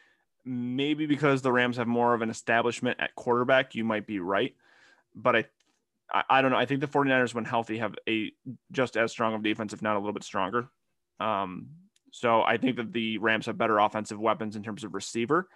maybe 0.43 1.05
because 1.05 1.41
the 1.41 1.51
Rams 1.51 1.77
have 1.77 1.87
more 1.87 2.13
of 2.13 2.21
an 2.21 2.29
establishment 2.29 2.99
at 2.99 3.15
quarterback, 3.15 3.75
you 3.75 3.85
might 3.85 4.05
be 4.05 4.19
right. 4.19 4.53
But 5.15 5.35
I, 5.37 5.45
I, 6.11 6.23
I, 6.29 6.41
don't 6.41 6.51
know. 6.51 6.57
I 6.57 6.65
think 6.65 6.81
the 6.81 6.87
49ers, 6.87 7.33
when 7.33 7.45
healthy, 7.45 7.77
have 7.77 7.95
a 8.09 8.31
just 8.73 8.97
as 8.97 9.11
strong 9.11 9.33
of 9.33 9.41
defense, 9.41 9.71
if 9.71 9.81
not 9.81 9.95
a 9.95 9.99
little 9.99 10.13
bit 10.13 10.25
stronger. 10.25 10.67
Um, 11.19 11.67
so 12.11 12.43
I 12.43 12.57
think 12.57 12.75
that 12.75 12.91
the 12.91 13.17
Rams 13.17 13.45
have 13.45 13.57
better 13.57 13.79
offensive 13.79 14.19
weapons 14.19 14.57
in 14.57 14.63
terms 14.63 14.83
of 14.83 14.93
receiver. 14.93 15.47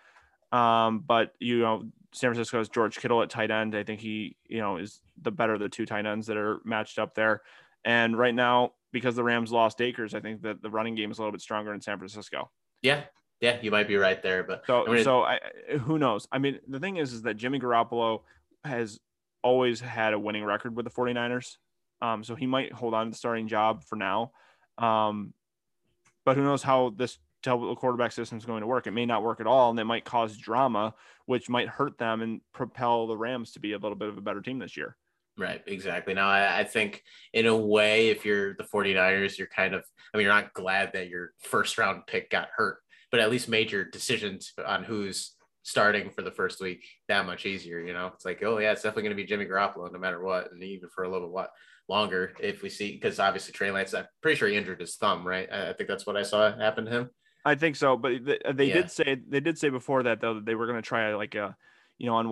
Um, 0.54 1.04
but 1.06 1.34
you 1.40 1.60
know, 1.60 1.84
San 2.14 2.30
Francisco 2.30 2.60
has 2.60 2.70
George 2.70 2.98
Kittle 2.98 3.22
at 3.22 3.30
tight 3.30 3.52
end. 3.52 3.76
I 3.76 3.84
think 3.84 4.00
he, 4.00 4.38
you 4.48 4.60
know, 4.60 4.78
is 4.78 5.02
the 5.22 5.32
better 5.32 5.54
of 5.54 5.60
the 5.60 5.70
two 5.70 5.86
tight 5.86 6.06
ends 6.06 6.28
that 6.28 6.38
are 6.38 6.62
matched 6.64 6.98
up 6.98 7.14
there. 7.14 7.42
And 7.86 8.18
right 8.18 8.34
now, 8.34 8.72
because 8.92 9.16
the 9.16 9.24
Rams 9.24 9.52
lost 9.52 9.82
Akers, 9.82 10.14
I 10.14 10.20
think 10.20 10.42
that 10.44 10.62
the 10.62 10.70
running 10.70 10.96
game 10.96 11.12
is 11.12 11.18
a 11.18 11.22
little 11.22 11.32
bit 11.32 11.42
stronger 11.42 11.74
in 11.74 11.82
San 11.82 11.98
Francisco. 11.98 12.50
Yeah, 12.82 13.04
yeah, 13.42 13.58
you 13.62 13.72
might 13.72 13.88
be 13.88 13.96
right 13.96 14.22
there, 14.22 14.44
but 14.44 14.64
so 14.68 14.88
I 14.88 14.94
mean, 14.94 15.04
so 15.04 15.24
I, 15.24 15.40
who 15.82 15.98
knows? 15.98 16.28
I 16.32 16.40
mean, 16.40 16.60
the 16.68 16.80
thing 16.80 16.98
is, 16.98 17.14
is 17.14 17.22
that 17.24 17.36
Jimmy 17.36 17.60
Garoppolo 17.60 18.22
has 18.64 19.00
always 19.44 19.80
had 19.80 20.14
a 20.14 20.20
winning 20.20 20.44
record 20.44 20.76
with 20.76 20.86
the 20.86 20.92
49ers. 20.92 21.58
Um, 22.02 22.24
so 22.24 22.36
he 22.36 22.48
might 22.48 22.72
hold 22.74 22.94
on 22.94 23.08
to 23.08 23.12
the 23.12 23.18
starting 23.18 23.48
job 23.48 23.84
for 23.84 23.96
now. 23.96 24.32
Um, 24.78 25.34
but 26.26 26.38
who 26.38 26.44
knows 26.44 26.64
how 26.64 26.94
this 26.96 27.18
quarterback 27.44 28.12
system 28.12 28.38
is 28.38 28.46
going 28.46 28.62
to 28.62 28.68
work? 28.68 28.88
It 28.88 28.92
may 28.92 29.06
not 29.06 29.24
work 29.24 29.40
at 29.40 29.48
all, 29.48 29.70
and 29.70 29.80
it 29.80 29.86
might 29.86 30.06
cause 30.06 30.38
drama, 30.38 30.94
which 31.26 31.50
might 31.50 31.68
hurt 31.68 31.98
them 31.98 32.22
and 32.22 32.42
propel 32.54 33.08
the 33.08 33.18
Rams 33.18 33.52
to 33.54 33.60
be 33.60 33.74
a 33.74 33.78
little 33.78 33.98
bit 33.98 34.10
of 34.10 34.18
a 34.18 34.22
better 34.22 34.42
team 34.42 34.60
this 34.60 34.78
year. 34.78 34.96
Right, 35.40 35.62
exactly. 35.66 36.14
Now, 36.14 36.28
I, 36.28 36.60
I, 36.60 36.64
think 36.66 37.02
in 37.32 37.46
a 37.46 37.56
way, 37.56 38.10
if 38.10 38.26
you're 38.26 38.56
the 38.56 38.66
49ers, 38.66 39.38
you're 39.38 39.48
kind 39.48 39.74
of, 39.74 39.86
I 40.14 40.18
mean, 40.18 40.26
you're 40.26 40.34
not 40.34 40.54
glad 40.54 40.92
that 40.94 41.08
your 41.08 41.32
first 41.40 41.78
round 41.78 42.08
pick 42.08 42.30
got 42.30 42.50
hurt 42.54 42.80
but 43.12 43.20
at 43.20 43.32
least 43.32 43.50
made 43.50 43.72
your 43.72 43.86
decisions 43.86 44.54
on 44.66 44.84
who's 44.84 45.36
starting 45.64 46.10
for 46.10 46.22
the 46.22 46.32
first 46.32 46.62
week 46.62 46.86
that 47.08 47.26
much 47.26 47.46
easier. 47.46 47.80
You 47.80 47.94
know, 47.94 48.08
it's 48.08 48.26
like, 48.26 48.44
oh 48.44 48.60
yeah, 48.60 48.72
it's 48.72 48.82
definitely 48.82 49.04
going 49.04 49.18
to 49.18 49.24
be 49.24 49.28
Jimmy 49.28 49.46
Garoppolo 49.46 49.92
no 49.92 50.00
matter 50.00 50.24
what, 50.24 50.52
and 50.52 50.64
even 50.64 50.90
for 50.90 51.04
a 51.04 51.10
little 51.10 51.30
what 51.30 51.52
longer 51.88 52.34
if 52.40 52.62
we 52.62 52.70
see 52.70 52.92
because 52.92 53.20
obviously 53.20 53.52
Trey 53.52 53.72
Lance, 53.72 53.94
I'm 53.94 54.06
pretty 54.22 54.38
sure 54.38 54.48
he 54.48 54.56
injured 54.56 54.80
his 54.80 54.96
thumb, 54.96 55.26
right? 55.26 55.52
I, 55.52 55.74
think 55.74 55.90
that's 55.90 56.06
what 56.06 56.18
I 56.18 56.24
saw 56.24 56.56
happen 56.56 56.86
to 56.86 56.92
him. 56.92 57.10
I 57.46 57.56
think 57.56 57.76
so, 57.76 57.98
but 57.98 58.24
they, 58.24 58.40
they 58.54 58.66
yeah. 58.66 58.74
did 58.74 58.92
say 58.92 59.18
they 59.28 59.40
did 59.40 59.58
say 59.58 59.70
before 59.70 60.04
that 60.04 60.22
though 60.22 60.36
that 60.36 60.46
they 60.46 60.56
were 60.56 60.68
going 60.68 60.82
to 60.82 60.88
try 60.88 61.16
like 61.16 61.36
a, 61.36 61.56
you 61.98 62.06
know, 62.06 62.16
on 62.16 62.30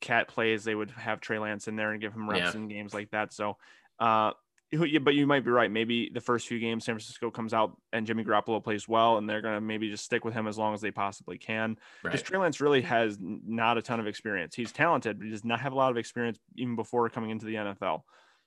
Wildcat 0.00 0.28
plays 0.28 0.64
they 0.64 0.74
would 0.74 0.90
have 0.92 1.20
Trey 1.20 1.38
Lance 1.38 1.68
in 1.68 1.76
there 1.76 1.92
and 1.92 2.00
give 2.00 2.12
him 2.12 2.28
reps 2.28 2.54
yeah. 2.54 2.60
in 2.60 2.68
games 2.68 2.94
like 2.94 3.10
that. 3.10 3.32
So, 3.32 3.56
uh, 3.98 4.32
but 4.70 5.14
you 5.14 5.26
might 5.26 5.44
be 5.44 5.50
right. 5.50 5.70
Maybe 5.70 6.10
the 6.12 6.20
first 6.20 6.46
few 6.46 6.58
games, 6.58 6.84
San 6.84 6.94
Francisco 6.94 7.30
comes 7.30 7.54
out 7.54 7.76
and 7.92 8.06
Jimmy 8.06 8.22
Garoppolo 8.22 8.62
plays 8.62 8.86
well, 8.86 9.16
and 9.16 9.28
they're 9.28 9.40
going 9.40 9.54
to 9.54 9.60
maybe 9.60 9.90
just 9.90 10.04
stick 10.04 10.24
with 10.26 10.34
him 10.34 10.46
as 10.46 10.58
long 10.58 10.74
as 10.74 10.82
they 10.82 10.90
possibly 10.90 11.38
can. 11.38 11.78
Because 12.02 12.20
right. 12.20 12.26
Trey 12.26 12.38
Lance 12.38 12.60
really 12.60 12.82
has 12.82 13.16
not 13.18 13.78
a 13.78 13.82
ton 13.82 13.98
of 13.98 14.06
experience. 14.06 14.54
He's 14.54 14.70
talented, 14.70 15.18
but 15.18 15.24
he 15.24 15.30
does 15.30 15.44
not 15.44 15.60
have 15.60 15.72
a 15.72 15.76
lot 15.76 15.90
of 15.90 15.96
experience 15.96 16.38
even 16.56 16.76
before 16.76 17.08
coming 17.08 17.30
into 17.30 17.46
the 17.46 17.54
NFL. 17.54 18.02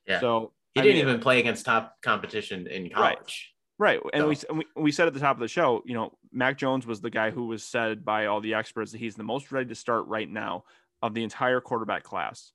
Yeah. 0.08 0.20
So 0.20 0.54
he 0.76 0.82
I 0.82 0.84
didn't 0.84 0.98
mean, 0.98 1.08
even 1.08 1.22
play 1.22 1.40
against 1.40 1.66
top 1.66 1.98
competition 2.04 2.68
in 2.68 2.92
college. 2.92 3.52
Right. 3.80 4.00
right. 4.04 4.14
And 4.14 4.38
so. 4.38 4.54
we, 4.54 4.66
we 4.76 4.92
said 4.92 5.08
at 5.08 5.16
the 5.16 5.20
top 5.20 5.38
of 5.38 5.42
the 5.42 5.48
show, 5.48 5.82
you 5.86 5.96
know, 5.96 6.16
Mac 6.32 6.56
Jones 6.56 6.86
was 6.86 7.02
the 7.02 7.10
guy 7.10 7.32
who 7.32 7.48
was 7.48 7.64
said 7.64 8.06
by 8.06 8.28
all 8.28 8.42
the 8.42 8.54
experts 8.54 8.92
that 8.92 9.00
he's 9.00 9.16
the 9.16 9.24
most 9.24 9.52
ready 9.52 9.70
to 9.70 9.76
start 9.76 10.06
right 10.06 10.30
now 10.30 10.66
of 11.02 11.14
the 11.14 11.24
entire 11.24 11.62
quarterback 11.62 12.04
class 12.04 12.54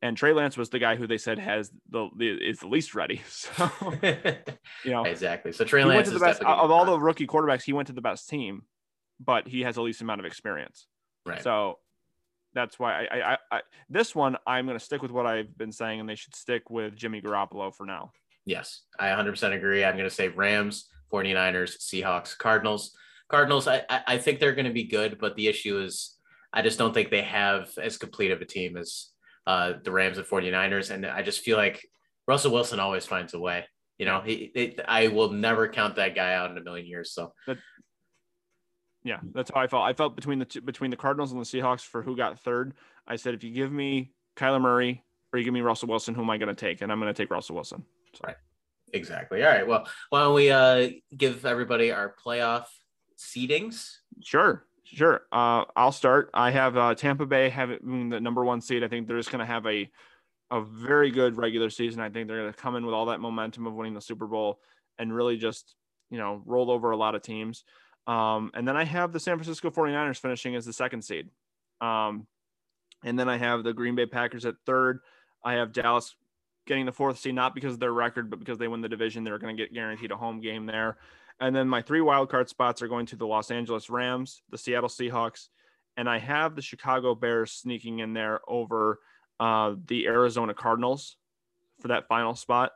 and 0.00 0.16
Trey 0.16 0.32
Lance 0.32 0.56
was 0.56 0.70
the 0.70 0.78
guy 0.78 0.96
who 0.96 1.06
they 1.06 1.18
said 1.18 1.38
has 1.38 1.70
the, 1.90 2.08
the 2.16 2.28
is 2.28 2.60
the 2.60 2.68
least 2.68 2.94
ready. 2.94 3.22
So 3.28 3.70
you 4.84 4.90
know 4.90 5.04
exactly. 5.04 5.52
So 5.52 5.64
Trey 5.64 5.84
Lance 5.84 6.10
the 6.10 6.18
best 6.18 6.42
of 6.42 6.70
all 6.70 6.84
the 6.84 6.98
rookie 6.98 7.26
quarterbacks. 7.26 7.62
He 7.62 7.72
went 7.72 7.88
to 7.88 7.92
the 7.92 8.00
best 8.00 8.28
team, 8.28 8.62
but 9.20 9.48
he 9.48 9.62
has 9.62 9.74
the 9.74 9.82
least 9.82 10.00
amount 10.00 10.20
of 10.20 10.26
experience. 10.26 10.86
Right. 11.26 11.42
So 11.42 11.78
that's 12.54 12.78
why 12.78 13.06
I, 13.06 13.32
I, 13.32 13.36
I 13.50 13.60
this 13.88 14.14
one 14.14 14.36
I'm 14.46 14.66
going 14.66 14.78
to 14.78 14.84
stick 14.84 15.02
with 15.02 15.10
what 15.10 15.26
I've 15.26 15.56
been 15.56 15.72
saying, 15.72 16.00
and 16.00 16.08
they 16.08 16.14
should 16.14 16.34
stick 16.34 16.70
with 16.70 16.96
Jimmy 16.96 17.20
Garoppolo 17.20 17.74
for 17.74 17.84
now. 17.84 18.12
Yes, 18.44 18.82
I 18.98 19.08
100% 19.08 19.54
agree. 19.54 19.84
I'm 19.84 19.96
going 19.96 20.08
to 20.08 20.14
say 20.14 20.28
Rams, 20.28 20.88
49ers, 21.12 21.78
Seahawks, 21.78 22.36
Cardinals. 22.36 22.96
Cardinals, 23.28 23.68
I, 23.68 23.82
I 24.06 24.16
think 24.16 24.40
they're 24.40 24.54
going 24.54 24.64
to 24.64 24.72
be 24.72 24.84
good, 24.84 25.18
but 25.18 25.36
the 25.36 25.48
issue 25.48 25.82
is 25.82 26.17
I 26.52 26.62
just 26.62 26.78
don't 26.78 26.94
think 26.94 27.10
they 27.10 27.22
have 27.22 27.70
as 27.80 27.98
complete 27.98 28.30
of 28.30 28.40
a 28.40 28.44
team 28.44 28.76
as 28.76 29.08
uh, 29.46 29.74
the 29.82 29.90
Rams 29.90 30.18
and 30.18 30.26
49ers. 30.26 30.90
And 30.90 31.06
I 31.06 31.22
just 31.22 31.40
feel 31.40 31.56
like 31.56 31.86
Russell 32.26 32.52
Wilson 32.52 32.80
always 32.80 33.06
finds 33.06 33.34
a 33.34 33.38
way. 33.38 33.64
You 33.98 34.06
know, 34.06 34.20
he, 34.20 34.50
it, 34.54 34.80
I 34.86 35.08
will 35.08 35.32
never 35.32 35.68
count 35.68 35.96
that 35.96 36.14
guy 36.14 36.34
out 36.34 36.50
in 36.50 36.58
a 36.58 36.62
million 36.62 36.86
years. 36.86 37.12
So, 37.12 37.32
that, 37.46 37.58
yeah, 39.02 39.18
that's 39.34 39.50
how 39.52 39.60
I 39.60 39.66
felt. 39.66 39.84
I 39.84 39.92
felt 39.92 40.14
between 40.14 40.38
the 40.38 40.44
two, 40.44 40.60
between 40.60 40.90
the 40.90 40.96
Cardinals 40.96 41.32
and 41.32 41.40
the 41.40 41.44
Seahawks 41.44 41.80
for 41.80 42.02
who 42.02 42.16
got 42.16 42.38
third. 42.40 42.74
I 43.06 43.16
said, 43.16 43.34
if 43.34 43.42
you 43.42 43.50
give 43.50 43.72
me 43.72 44.12
Kyler 44.36 44.60
Murray 44.60 45.02
or 45.32 45.38
you 45.38 45.44
give 45.44 45.54
me 45.54 45.62
Russell 45.62 45.88
Wilson, 45.88 46.14
who 46.14 46.22
am 46.22 46.30
I 46.30 46.38
going 46.38 46.54
to 46.54 46.54
take? 46.54 46.80
And 46.82 46.92
I'm 46.92 47.00
going 47.00 47.12
to 47.12 47.22
take 47.22 47.30
Russell 47.30 47.54
Wilson. 47.54 47.84
So. 48.14 48.20
Right. 48.24 48.36
Exactly. 48.92 49.42
All 49.42 49.50
right. 49.50 49.66
Well, 49.66 49.86
why 50.10 50.20
don't 50.20 50.34
we 50.34 50.50
uh, 50.50 50.90
give 51.16 51.44
everybody 51.44 51.90
our 51.90 52.14
playoff 52.24 52.66
seedings? 53.18 53.96
Sure. 54.22 54.64
Sure. 54.94 55.22
Uh, 55.30 55.64
I'll 55.76 55.92
start. 55.92 56.30
I 56.32 56.50
have 56.50 56.76
uh, 56.76 56.94
Tampa 56.94 57.26
Bay 57.26 57.50
having 57.50 58.08
the 58.08 58.20
number 58.20 58.42
one 58.42 58.62
seed. 58.62 58.82
I 58.82 58.88
think 58.88 59.06
they're 59.06 59.18
just 59.18 59.30
going 59.30 59.40
to 59.40 59.46
have 59.46 59.66
a 59.66 59.90
a 60.50 60.62
very 60.62 61.10
good 61.10 61.36
regular 61.36 61.68
season. 61.68 62.00
I 62.00 62.08
think 62.08 62.26
they're 62.26 62.40
going 62.40 62.52
to 62.52 62.58
come 62.58 62.74
in 62.74 62.86
with 62.86 62.94
all 62.94 63.06
that 63.06 63.20
momentum 63.20 63.66
of 63.66 63.74
winning 63.74 63.92
the 63.92 64.00
Super 64.00 64.26
Bowl 64.26 64.60
and 64.98 65.14
really 65.14 65.36
just, 65.36 65.74
you 66.08 66.16
know, 66.16 66.42
roll 66.46 66.70
over 66.70 66.90
a 66.90 66.96
lot 66.96 67.14
of 67.14 67.20
teams. 67.20 67.64
Um, 68.06 68.50
and 68.54 68.66
then 68.66 68.74
I 68.74 68.84
have 68.84 69.12
the 69.12 69.20
San 69.20 69.36
Francisco 69.36 69.70
49ers 69.70 70.16
finishing 70.18 70.56
as 70.56 70.64
the 70.64 70.72
second 70.72 71.02
seed. 71.02 71.28
Um, 71.82 72.26
and 73.04 73.18
then 73.18 73.28
I 73.28 73.36
have 73.36 73.62
the 73.62 73.74
Green 73.74 73.94
Bay 73.94 74.06
Packers 74.06 74.46
at 74.46 74.54
third. 74.64 75.00
I 75.44 75.54
have 75.54 75.74
Dallas 75.74 76.16
getting 76.66 76.86
the 76.86 76.92
fourth 76.92 77.18
seed, 77.18 77.34
not 77.34 77.54
because 77.54 77.74
of 77.74 77.80
their 77.80 77.92
record, 77.92 78.30
but 78.30 78.38
because 78.38 78.56
they 78.56 78.68
win 78.68 78.80
the 78.80 78.88
division. 78.88 79.24
They're 79.24 79.38
going 79.38 79.54
to 79.54 79.62
get 79.62 79.74
guaranteed 79.74 80.12
a 80.12 80.16
home 80.16 80.40
game 80.40 80.64
there. 80.64 80.96
And 81.40 81.54
then 81.54 81.68
my 81.68 81.82
three 81.82 82.00
wildcard 82.00 82.48
spots 82.48 82.82
are 82.82 82.88
going 82.88 83.06
to 83.06 83.16
the 83.16 83.26
Los 83.26 83.50
Angeles 83.50 83.88
Rams, 83.88 84.42
the 84.50 84.58
Seattle 84.58 84.88
Seahawks, 84.88 85.48
and 85.96 86.08
I 86.08 86.18
have 86.18 86.56
the 86.56 86.62
Chicago 86.62 87.14
Bears 87.14 87.52
sneaking 87.52 88.00
in 88.00 88.12
there 88.12 88.40
over 88.48 89.00
uh, 89.40 89.74
the 89.86 90.06
Arizona 90.06 90.54
Cardinals 90.54 91.16
for 91.80 91.88
that 91.88 92.08
final 92.08 92.34
spot. 92.34 92.72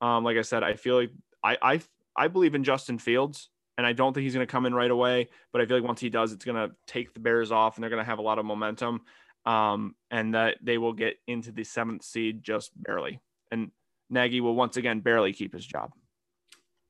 Um, 0.00 0.24
like 0.24 0.36
I 0.36 0.42
said, 0.42 0.62
I 0.62 0.74
feel 0.74 0.96
like 0.96 1.10
I, 1.42 1.56
I 1.62 1.80
I 2.16 2.28
believe 2.28 2.54
in 2.54 2.62
Justin 2.62 2.98
Fields, 2.98 3.48
and 3.76 3.86
I 3.86 3.92
don't 3.92 4.12
think 4.12 4.24
he's 4.24 4.34
going 4.34 4.46
to 4.46 4.50
come 4.50 4.66
in 4.66 4.74
right 4.74 4.90
away. 4.90 5.28
But 5.52 5.60
I 5.60 5.66
feel 5.66 5.76
like 5.76 5.86
once 5.86 6.00
he 6.00 6.10
does, 6.10 6.32
it's 6.32 6.44
going 6.44 6.68
to 6.68 6.74
take 6.86 7.14
the 7.14 7.20
Bears 7.20 7.50
off, 7.50 7.76
and 7.76 7.82
they're 7.82 7.90
going 7.90 8.02
to 8.02 8.08
have 8.08 8.18
a 8.18 8.22
lot 8.22 8.38
of 8.38 8.44
momentum, 8.44 9.02
um, 9.44 9.94
and 10.10 10.34
that 10.34 10.58
they 10.62 10.78
will 10.78 10.92
get 10.92 11.16
into 11.26 11.52
the 11.52 11.64
seventh 11.64 12.04
seed 12.04 12.42
just 12.42 12.70
barely. 12.80 13.20
And 13.50 13.70
Nagy 14.10 14.40
will 14.40 14.54
once 14.54 14.76
again 14.76 15.00
barely 15.00 15.32
keep 15.32 15.52
his 15.52 15.66
job. 15.66 15.90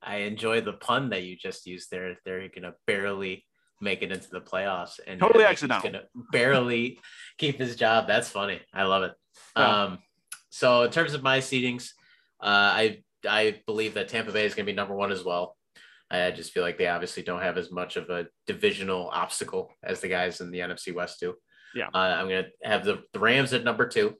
I 0.05 0.17
enjoy 0.19 0.61
the 0.61 0.73
pun 0.73 1.11
that 1.11 1.23
you 1.23 1.37
just 1.37 1.67
used 1.67 1.91
there. 1.91 2.17
They're 2.25 2.49
gonna 2.49 2.75
barely 2.87 3.45
make 3.81 4.03
it 4.03 4.13
into 4.13 4.31
the 4.31 4.41
playoffs 4.41 5.01
and 5.07 5.19
totally 5.19 5.45
accidental. 5.45 5.91
Gonna 5.91 6.05
barely 6.33 6.99
keep 7.39 7.59
his 7.59 7.77
job. 7.77 8.07
That's 8.07 8.29
funny. 8.29 8.61
I 8.73 8.85
love 8.85 9.03
it. 9.05 9.13
Yeah. 9.57 9.85
Um, 9.85 9.99
so 10.51 10.83
in 10.83 10.91
terms 10.91 11.15
of 11.15 11.23
my 11.23 11.39
seedings, 11.39 11.91
uh, 12.41 12.47
I 12.47 13.03
I 13.29 13.63
believe 13.67 13.95
that 13.95 14.09
Tampa 14.09 14.33
Bay 14.33 14.45
is 14.45 14.55
gonna 14.55 14.67
be 14.67 14.73
number 14.73 14.95
one 14.95 15.13
as 15.13 15.25
well. 15.25 15.57
I 16.11 16.31
just 16.31 16.53
feel 16.53 16.63
like 16.63 16.79
they 16.79 16.87
obviously 16.87 17.23
don't 17.23 17.43
have 17.43 17.59
as 17.59 17.73
much 17.73 17.97
of 17.97 18.09
a 18.11 18.27
divisional 18.47 19.09
obstacle 19.13 19.73
as 19.83 20.01
the 20.01 20.09
guys 20.09 20.41
in 20.41 20.51
the 20.51 20.61
NFC 20.61 20.95
West 20.95 21.19
do. 21.19 21.35
Yeah, 21.75 21.89
uh, 21.93 21.99
I'm 21.99 22.29
gonna 22.29 22.47
have 22.63 22.85
the, 22.85 23.03
the 23.13 23.19
Rams 23.19 23.53
at 23.53 23.65
number 23.65 23.89
two. 23.89 24.15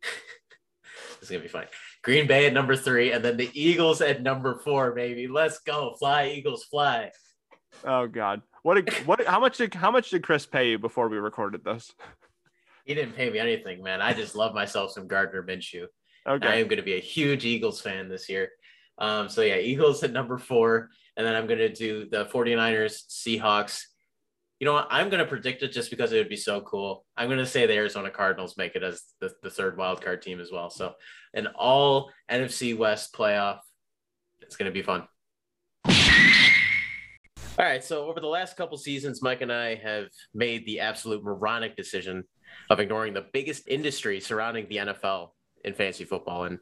this 0.02 1.22
is 1.22 1.28
gonna 1.28 1.42
be 1.42 1.48
fine. 1.48 1.66
Green 2.02 2.26
Bay 2.26 2.46
at 2.46 2.52
number 2.52 2.76
three, 2.76 3.12
and 3.12 3.24
then 3.24 3.36
the 3.36 3.50
Eagles 3.52 4.00
at 4.00 4.22
number 4.22 4.58
four, 4.58 4.92
baby. 4.92 5.28
Let's 5.28 5.58
go. 5.60 5.94
Fly, 5.98 6.28
Eagles, 6.28 6.64
fly. 6.64 7.10
Oh 7.84 8.06
God. 8.06 8.42
What 8.62 8.78
a, 8.78 9.02
what 9.04 9.26
how 9.26 9.40
much 9.40 9.58
did 9.58 9.74
how 9.74 9.90
much 9.90 10.10
did 10.10 10.22
Chris 10.22 10.46
pay 10.46 10.70
you 10.70 10.78
before 10.78 11.08
we 11.08 11.18
recorded 11.18 11.64
this? 11.64 11.92
He 12.84 12.94
didn't 12.94 13.14
pay 13.14 13.30
me 13.30 13.38
anything, 13.38 13.82
man. 13.82 14.00
I 14.02 14.12
just 14.12 14.34
love 14.34 14.54
myself 14.54 14.92
some 14.92 15.06
Gardner 15.06 15.42
Minshew. 15.42 15.86
Okay. 16.26 16.46
I 16.46 16.54
am 16.56 16.66
going 16.66 16.78
to 16.78 16.82
be 16.82 16.96
a 16.96 17.00
huge 17.00 17.44
Eagles 17.44 17.80
fan 17.80 18.08
this 18.08 18.28
year. 18.28 18.50
Um, 18.98 19.28
so 19.28 19.42
yeah, 19.42 19.56
Eagles 19.56 20.02
at 20.02 20.12
number 20.12 20.38
four. 20.38 20.90
and 21.16 21.26
then 21.26 21.34
I'm 21.34 21.46
going 21.46 21.58
to 21.58 21.72
do 21.72 22.08
the 22.08 22.26
49ers, 22.26 23.04
Seahawks. 23.08 23.82
You 24.60 24.66
know 24.66 24.74
what? 24.74 24.88
I'm 24.90 25.08
going 25.08 25.20
to 25.24 25.28
predict 25.28 25.62
it 25.62 25.72
just 25.72 25.90
because 25.90 26.12
it 26.12 26.18
would 26.18 26.28
be 26.28 26.36
so 26.36 26.60
cool. 26.60 27.06
I'm 27.16 27.28
going 27.28 27.38
to 27.38 27.46
say 27.46 27.64
the 27.66 27.72
Arizona 27.72 28.10
Cardinals 28.10 28.58
make 28.58 28.76
it 28.76 28.82
as 28.82 29.02
the, 29.18 29.32
the 29.42 29.48
third 29.48 29.78
wild 29.78 30.02
card 30.02 30.20
team 30.20 30.38
as 30.38 30.52
well. 30.52 30.68
So, 30.68 30.92
an 31.32 31.46
all 31.48 32.10
NFC 32.30 32.76
West 32.76 33.14
playoff. 33.14 33.60
It's 34.42 34.56
going 34.56 34.70
to 34.70 34.74
be 34.74 34.82
fun. 34.82 35.08
All 37.58 37.66
right. 37.66 37.82
So, 37.82 38.06
over 38.06 38.20
the 38.20 38.26
last 38.26 38.58
couple 38.58 38.76
seasons, 38.76 39.22
Mike 39.22 39.40
and 39.40 39.50
I 39.50 39.76
have 39.76 40.08
made 40.34 40.66
the 40.66 40.80
absolute 40.80 41.24
moronic 41.24 41.74
decision 41.74 42.24
of 42.68 42.80
ignoring 42.80 43.14
the 43.14 43.26
biggest 43.32 43.66
industry 43.66 44.20
surrounding 44.20 44.68
the 44.68 44.76
NFL 44.76 45.30
in 45.64 45.74
fantasy 45.74 46.04
football. 46.04 46.44
And 46.44 46.58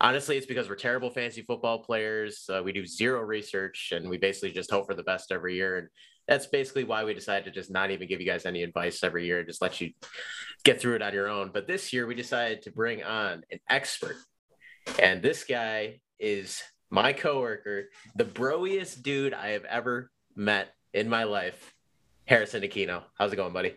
honestly, 0.00 0.36
it's 0.36 0.46
because 0.46 0.68
we're 0.68 0.76
terrible 0.76 1.10
fantasy 1.10 1.42
football 1.42 1.78
players. 1.78 2.48
Uh, 2.48 2.62
we 2.64 2.72
do 2.72 2.86
zero 2.86 3.20
research 3.22 3.92
and 3.94 4.08
we 4.08 4.18
basically 4.18 4.52
just 4.52 4.70
hope 4.70 4.86
for 4.86 4.94
the 4.94 5.02
best 5.02 5.32
every 5.32 5.54
year. 5.54 5.78
And 5.78 5.88
that's 6.28 6.46
basically 6.46 6.84
why 6.84 7.04
we 7.04 7.12
decided 7.12 7.44
to 7.44 7.50
just 7.50 7.70
not 7.70 7.90
even 7.90 8.06
give 8.06 8.20
you 8.20 8.26
guys 8.26 8.46
any 8.46 8.62
advice 8.62 9.02
every 9.02 9.26
year, 9.26 9.38
and 9.40 9.48
just 9.48 9.60
let 9.60 9.80
you 9.80 9.90
get 10.64 10.80
through 10.80 10.94
it 10.94 11.02
on 11.02 11.12
your 11.12 11.28
own. 11.28 11.50
But 11.52 11.66
this 11.66 11.92
year, 11.92 12.06
we 12.06 12.14
decided 12.14 12.62
to 12.62 12.70
bring 12.70 13.02
on 13.02 13.42
an 13.50 13.58
expert. 13.68 14.16
And 15.02 15.22
this 15.22 15.42
guy 15.44 16.00
is 16.20 16.62
my 16.88 17.12
coworker, 17.12 17.88
the 18.14 18.24
broiest 18.24 19.02
dude 19.02 19.34
I 19.34 19.50
have 19.50 19.64
ever 19.64 20.10
met 20.36 20.72
in 20.94 21.08
my 21.08 21.24
life, 21.24 21.74
Harrison 22.26 22.62
Aquino. 22.62 23.02
How's 23.18 23.32
it 23.32 23.36
going, 23.36 23.52
buddy? 23.52 23.74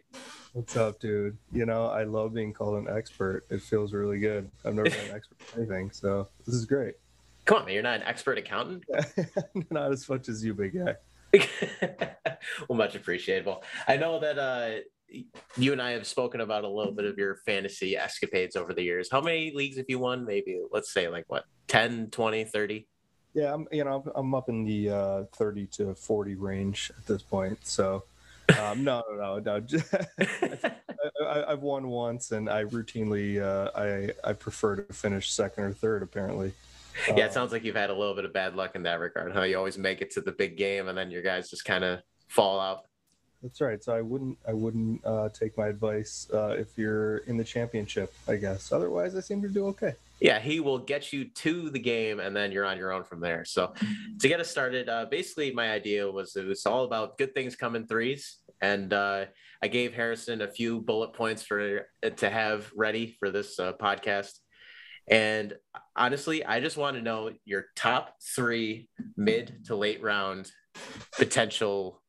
What's 0.53 0.77
up, 0.77 0.99
dude? 0.99 1.35
You 1.51 1.65
know, 1.65 1.87
I 1.87 2.03
love 2.03 2.35
being 2.35 2.53
called 2.53 2.75
an 2.75 2.95
expert. 2.95 3.43
It 3.49 3.59
feels 3.59 3.91
really 3.91 4.19
good. 4.19 4.51
I've 4.63 4.75
never 4.75 4.87
been 4.87 5.09
an 5.09 5.15
expert 5.15 5.37
in 5.55 5.61
anything, 5.61 5.89
so 5.89 6.27
this 6.45 6.53
is 6.53 6.65
great. 6.65 6.93
Come 7.45 7.57
on, 7.57 7.65
man. 7.65 7.73
You're 7.73 7.81
not 7.81 8.01
an 8.01 8.03
expert 8.03 8.37
accountant? 8.37 8.83
not 9.71 9.91
as 9.91 10.07
much 10.07 10.29
as 10.29 10.45
you, 10.45 10.53
big 10.53 10.75
guy. 10.75 10.95
well, 12.69 12.77
much 12.77 12.93
appreciated. 12.93 13.47
Well, 13.47 13.63
I 13.87 13.97
know 13.97 14.19
that 14.19 14.37
uh, 14.37 15.23
you 15.57 15.71
and 15.71 15.81
I 15.81 15.91
have 15.91 16.05
spoken 16.05 16.39
about 16.39 16.65
a 16.65 16.69
little 16.69 16.93
bit 16.93 17.05
of 17.05 17.17
your 17.17 17.37
fantasy 17.47 17.97
escapades 17.97 18.55
over 18.55 18.75
the 18.75 18.83
years. 18.83 19.09
How 19.11 19.21
many 19.21 19.51
leagues 19.55 19.77
have 19.77 19.87
you 19.89 19.97
won? 19.97 20.23
Maybe, 20.23 20.61
let's 20.71 20.93
say, 20.93 21.07
like 21.07 21.25
what, 21.29 21.45
10, 21.67 22.11
20, 22.11 22.45
30? 22.45 22.87
Yeah, 23.33 23.55
I'm, 23.55 23.67
you 23.71 23.83
know, 23.83 24.03
I'm 24.13 24.35
up 24.35 24.49
in 24.49 24.63
the 24.65 24.91
uh, 24.91 25.23
30 25.33 25.65
to 25.77 25.95
40 25.95 26.35
range 26.35 26.91
at 26.95 27.07
this 27.07 27.23
point. 27.23 27.57
So, 27.65 28.03
um, 28.61 28.83
no, 28.83 29.03
no, 29.15 29.39
no, 29.39 29.59
no. 29.59 29.81
I, 31.27 31.51
have 31.51 31.61
won 31.61 31.87
once, 31.87 32.31
and 32.31 32.49
I 32.49 32.65
routinely 32.65 33.41
uh, 33.41 33.71
I 33.75 34.29
I 34.29 34.33
prefer 34.33 34.77
to 34.77 34.93
finish 34.93 35.31
second 35.31 35.63
or 35.63 35.73
third. 35.73 36.03
Apparently. 36.03 36.53
Yeah, 37.07 37.25
it 37.25 37.29
uh, 37.29 37.31
sounds 37.31 37.51
like 37.51 37.63
you've 37.63 37.75
had 37.75 37.89
a 37.89 37.93
little 37.95 38.13
bit 38.13 38.23
of 38.23 38.33
bad 38.33 38.55
luck 38.55 38.75
in 38.75 38.83
that 38.83 38.99
regard. 38.99 39.31
Huh? 39.31 39.41
You 39.41 39.57
always 39.57 39.79
make 39.79 40.01
it 40.01 40.11
to 40.11 40.21
the 40.21 40.31
big 40.31 40.57
game, 40.57 40.89
and 40.89 40.95
then 40.95 41.09
your 41.09 41.23
guys 41.23 41.49
just 41.49 41.65
kind 41.65 41.83
of 41.83 42.01
fall 42.27 42.59
out. 42.59 42.85
That's 43.41 43.59
right. 43.61 43.83
So 43.83 43.95
I 43.95 44.01
wouldn't 44.01 44.37
I 44.47 44.53
wouldn't 44.53 45.03
uh, 45.03 45.29
take 45.29 45.57
my 45.57 45.67
advice 45.67 46.27
uh, 46.33 46.55
if 46.57 46.77
you're 46.77 47.17
in 47.17 47.35
the 47.35 47.43
championship. 47.43 48.13
I 48.27 48.35
guess. 48.35 48.71
Otherwise, 48.71 49.15
I 49.15 49.21
seem 49.21 49.41
to 49.41 49.49
do 49.49 49.65
okay. 49.67 49.95
Yeah, 50.24 50.39
he 50.39 50.61
will 50.61 50.80
get 50.80 51.11
you 51.11 51.26
to 51.26 51.69
the 51.69 51.80
game, 51.80 52.21
and 52.21 52.34
then 52.34 52.53
you're 52.53 52.63
on 52.63 52.78
your 52.78 52.93
own 52.93 53.03
from 53.03 53.19
there. 53.19 53.43
So, 53.43 53.74
to 54.21 54.28
get 54.30 54.39
us 54.39 54.49
started, 54.49 54.88
uh, 54.88 55.05
basically, 55.11 55.51
my 55.51 55.69
idea 55.69 56.09
was 56.09 56.38
it 56.38 56.47
was 56.47 56.65
all 56.65 56.86
about 56.86 57.17
good 57.17 57.36
things 57.36 57.57
come 57.57 57.76
in 57.76 57.86
threes, 57.86 58.38
and 58.61 58.93
uh, 58.93 59.26
I 59.61 59.67
gave 59.67 59.93
Harrison 59.93 60.41
a 60.41 60.47
few 60.47 60.80
bullet 60.80 61.11
points 61.11 61.43
for 61.43 61.88
to 62.15 62.30
have 62.30 62.71
ready 62.74 63.17
for 63.19 63.32
this 63.32 63.59
uh, 63.59 63.74
podcast. 63.74 64.32
And 65.09 65.55
honestly, 65.93 66.45
I 66.45 66.61
just 66.61 66.78
want 66.78 66.95
to 66.95 67.03
know 67.03 67.32
your 67.43 67.65
top 67.76 68.15
three 68.34 68.88
mid 69.17 69.65
to 69.65 69.76
late 69.76 70.01
round 70.01 70.49
potential 71.17 72.01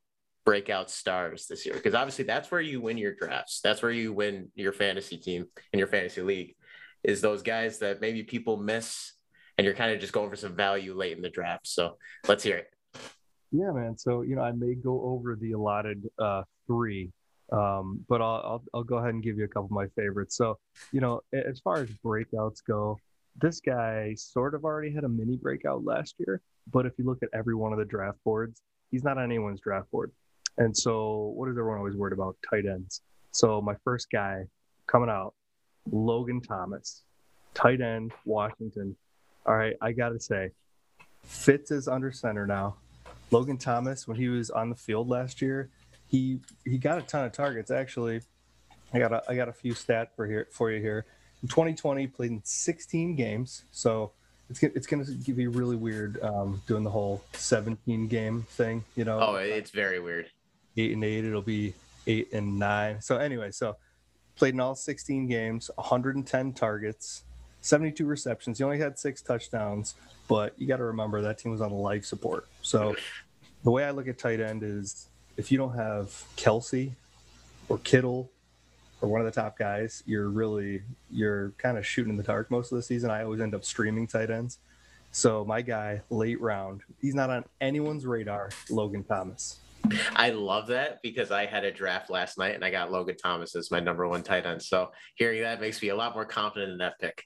breakout 0.45 0.89
stars 0.89 1.47
this 1.49 1.67
year 1.67 1.75
because 1.75 1.95
obviously 1.95 2.25
that's 2.25 2.51
where 2.51 2.61
you 2.61 2.79
win 2.79 2.99
your 2.99 3.15
drafts 3.15 3.61
that's 3.65 3.83
where 3.83 3.91
you 3.91 4.13
win 4.13 4.51
your 4.55 4.75
fantasy 4.75 5.17
team 5.17 5.47
in 5.73 5.79
your 5.79 5.89
fantasy 5.89 6.21
league 6.21 6.55
is 7.05 7.21
those 7.21 7.43
guys 7.43 7.79
that 7.79 8.01
maybe 8.01 8.23
people 8.23 8.57
miss 8.57 9.13
and 9.57 9.65
you're 9.65 9.75
kind 9.75 9.93
of 9.93 10.01
just 10.01 10.13
going 10.13 10.31
for 10.31 10.37
some 10.37 10.57
value 10.57 10.95
late 10.95 11.17
in 11.17 11.23
the 11.23 11.29
draft. 11.29 11.67
So 11.67 11.97
let's 12.27 12.43
hear 12.43 12.57
it. 12.57 12.71
Yeah 13.53 13.71
man. 13.73 13.97
So 13.97 14.23
you 14.23 14.37
know 14.37 14.43
i 14.43 14.53
may 14.53 14.75
go 14.75 15.03
over 15.03 15.37
the 15.37 15.53
allotted 15.53 16.09
uh, 16.19 16.43
three 16.67 17.13
um, 17.53 18.05
but 18.09 18.23
I'll, 18.23 18.43
I'll, 18.43 18.65
I'll 18.73 18.85
go 18.85 18.97
ahead 18.97 19.11
and 19.11 19.23
give 19.23 19.37
you 19.37 19.45
a 19.45 19.49
couple 19.49 19.67
of 19.67 19.71
my 19.71 19.87
favorites. 19.89 20.37
So 20.37 20.59
you 20.93 21.01
know 21.01 21.21
as 21.33 21.61
far 21.61 21.77
as 21.77 21.91
breakouts 22.05 22.65
go 22.67 22.99
this 23.37 23.61
guy 23.61 24.15
sort 24.17 24.55
of 24.55 24.65
already 24.65 24.93
had 24.93 25.05
a 25.05 25.09
mini 25.09 25.37
breakout 25.37 25.85
last 25.85 26.15
year 26.19 26.41
but 26.71 26.87
if 26.87 26.93
you 26.99 27.05
look 27.05 27.21
at 27.21 27.29
every 27.33 27.57
one 27.57 27.73
of 27.73 27.81
the 27.81 27.85
draft 27.85 28.19
boards 28.25 28.63
he's 28.95 29.03
not 29.03 29.19
on 29.19 29.25
anyone's 29.25 29.61
draft 29.61 29.91
board. 29.91 30.13
And 30.57 30.77
so, 30.77 31.33
what 31.35 31.49
is 31.49 31.59
everyone 31.59 31.79
always 31.79 31.97
worried 31.97 32.13
about? 32.13 32.37
Tight 32.49 32.65
ends. 32.65 33.01
So, 33.33 33.61
my 33.61 33.75
first 33.83 34.09
guy 34.11 34.45
coming 34.87 35.11
out, 35.11 35.35
Logan 35.91 36.41
Thomas, 36.41 37.03
tight 37.55 37.81
end, 37.81 38.13
Washington. 38.25 38.97
All 39.47 39.57
right, 39.57 39.77
I 39.81 39.93
got 39.93 40.11
to 40.11 40.21
say, 40.21 40.51
Fitz 41.25 41.71
is 41.71 41.89
under 41.89 42.13
center 42.13 42.47
now. 42.47 42.77
Logan 43.31 43.59
Thomas, 43.59 44.07
when 44.07 44.17
he 44.17 44.29
was 44.29 44.51
on 44.51 44.71
the 44.71 44.77
field 44.77 45.09
last 45.09 45.43
year, 45.43 45.71
he 46.09 46.41
he 46.65 46.79
got 46.79 46.99
a 46.99 47.03
ton 47.03 47.25
of 47.25 47.33
targets. 47.33 47.71
Actually, 47.71 48.21
I 48.93 48.99
got 48.99 49.13
a 49.13 49.23
I 49.29 49.35
got 49.35 49.49
a 49.49 49.53
few 49.53 49.75
stat 49.75 50.15
for 50.15 50.27
here 50.27 50.49
for 50.51 50.71
you 50.71 50.81
here. 50.81 51.07
In 51.43 51.49
2020, 51.49 52.07
played 52.07 52.31
in 52.31 52.41
16 52.43 53.17
games. 53.17 53.65
So 53.71 54.13
it's 54.49 54.63
it's 54.63 54.87
going 54.87 55.05
to 55.05 55.33
be 55.33 55.47
really 55.47 55.77
weird 55.77 56.23
um, 56.23 56.63
doing 56.67 56.85
the 56.85 56.91
whole 56.91 57.23
17 57.33 58.07
game 58.09 58.47
thing. 58.51 58.85
You 58.97 59.05
know? 59.05 59.21
Oh, 59.21 59.35
it's 59.37 59.71
very 59.71 60.01
weird 60.01 60.31
eight 60.77 60.93
and 60.93 61.05
eight. 61.05 61.25
It'll 61.25 61.43
be 61.43 61.75
eight 62.07 62.33
and 62.33 62.59
nine. 62.59 63.01
So 63.01 63.17
anyway, 63.17 63.51
so 63.51 63.77
played 64.37 64.55
in 64.55 64.61
all 64.61 64.75
16 64.75 65.27
games, 65.27 65.71
110 65.77 66.53
targets, 66.53 67.25
72 67.61 68.05
receptions. 68.05 68.59
He 68.59 68.65
only 68.65 68.79
had 68.79 68.99
six 68.99 69.23
touchdowns, 69.23 69.95
but 70.29 70.53
you 70.59 70.67
got 70.67 70.77
to 70.79 70.85
remember 70.85 71.23
that 71.23 71.39
team 71.39 71.53
was 71.53 71.61
on 71.61 71.73
life 71.73 72.05
support. 72.05 72.47
So 72.63 72.95
the 73.63 73.71
way 73.71 73.85
I 73.85 73.91
look 73.91 74.09
at 74.09 74.19
tight 74.19 74.41
end 74.41 74.63
is 74.63 75.09
if 75.37 75.51
you 75.51 75.59
don't 75.59 75.75
have 75.75 76.09
Kelce 76.37 76.93
or 77.69 77.79
Kittle 77.79 78.31
or 79.01 79.09
one 79.09 79.21
of 79.21 79.25
the 79.27 79.41
top 79.41 79.59
guys, 79.59 80.03
you're 80.07 80.29
really 80.29 80.83
you're 81.11 81.51
kind 81.59 81.79
of 81.79 81.87
shooting 81.87 82.11
in 82.11 82.17
the 82.17 82.23
dark 82.23 82.51
most 82.51 82.73
of 82.73 82.77
the 82.77 82.83
season. 82.83 83.11
I 83.11 83.25
always 83.25 83.41
end 83.41 83.55
up 83.55 83.65
streaming 83.65 84.07
tight 84.07 84.31
ends. 84.31 84.59
So 85.13 85.45
my 85.45 85.63
guy, 85.63 86.03
late 86.11 86.41
round, 86.41 86.83
he's 87.01 87.15
not 87.15 87.31
on 87.31 87.45
anyone's 87.61 88.05
radar. 88.05 88.51
Logan 88.69 89.05
Thomas. 89.05 89.61
I 90.17 90.31
love 90.31 90.69
that 90.69 91.01
because 91.03 91.31
I 91.31 91.47
had 91.47 91.65
a 91.65 91.71
draft 91.71 92.11
last 92.11 92.39
night 92.39 92.55
and 92.55 92.65
I 92.65 92.71
got 92.71 92.91
Logan 92.91 93.17
Thomas 93.17 93.55
as 93.55 93.71
my 93.71 93.81
number 93.81 94.09
one 94.09 94.23
tight 94.23 94.47
end. 94.47 94.63
So 94.63 94.91
hearing 95.17 95.43
that 95.43 95.61
makes 95.61 95.83
me 95.83 95.89
a 95.89 95.97
lot 95.97 96.15
more 96.15 96.25
confident 96.25 96.73
in 96.73 96.79
that 96.79 96.99
pick. 97.01 97.23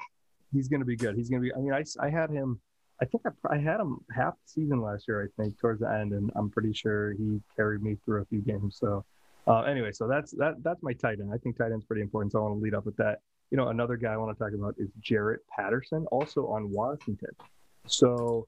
He's 0.53 0.69
going 0.69 0.81
to 0.81 0.87
be 0.87 0.97
good. 0.97 1.17
He's 1.17 1.29
going 1.29 1.43
to 1.43 1.49
be. 1.49 1.55
I 1.55 1.59
mean, 1.59 1.73
I, 1.73 1.85
I 2.05 2.11
had 2.11 2.31
him. 2.31 2.61
I 3.01 3.05
think 3.05 3.25
I, 3.27 3.55
I 3.55 3.59
had 3.59 3.81
him 3.81 3.99
half 4.15 4.35
season 4.45 4.81
last 4.81 5.07
year. 5.07 5.23
I 5.23 5.43
think 5.43 5.59
towards 5.61 5.81
the 5.81 5.91
end, 5.91 6.13
and 6.13 6.31
I'm 6.35 6.51
pretty 6.51 6.73
sure 6.73 7.13
he 7.13 7.41
carried 7.55 7.83
me 7.83 7.97
through 8.05 8.23
a 8.23 8.25
few 8.25 8.41
games. 8.41 8.79
So 8.81 9.05
uh, 9.47 9.63
anyway, 9.63 9.93
so 9.93 10.09
that's 10.09 10.33
that. 10.33 10.63
That's 10.63 10.83
my 10.83 10.95
tight 10.95 11.21
end. 11.21 11.31
I 11.33 11.39
think 11.39 11.59
tight 11.59 11.73
end's 11.73 11.85
pretty 11.85 12.03
important. 12.03 12.33
So 12.33 12.41
I 12.41 12.43
want 12.43 12.59
to 12.59 12.65
lead 12.65 12.75
up 12.75 12.87
with 12.87 12.97
that. 12.97 13.21
You 13.51 13.57
know, 13.57 13.69
another 13.69 13.97
guy 13.97 14.13
I 14.13 14.17
want 14.17 14.37
to 14.37 14.45
talk 14.45 14.53
about 14.53 14.75
is 14.79 14.89
Jaret 15.01 15.39
Patterson, 15.57 16.07
also 16.11 16.49
on 16.49 16.71
Washington. 16.71 17.31
So, 17.87 18.47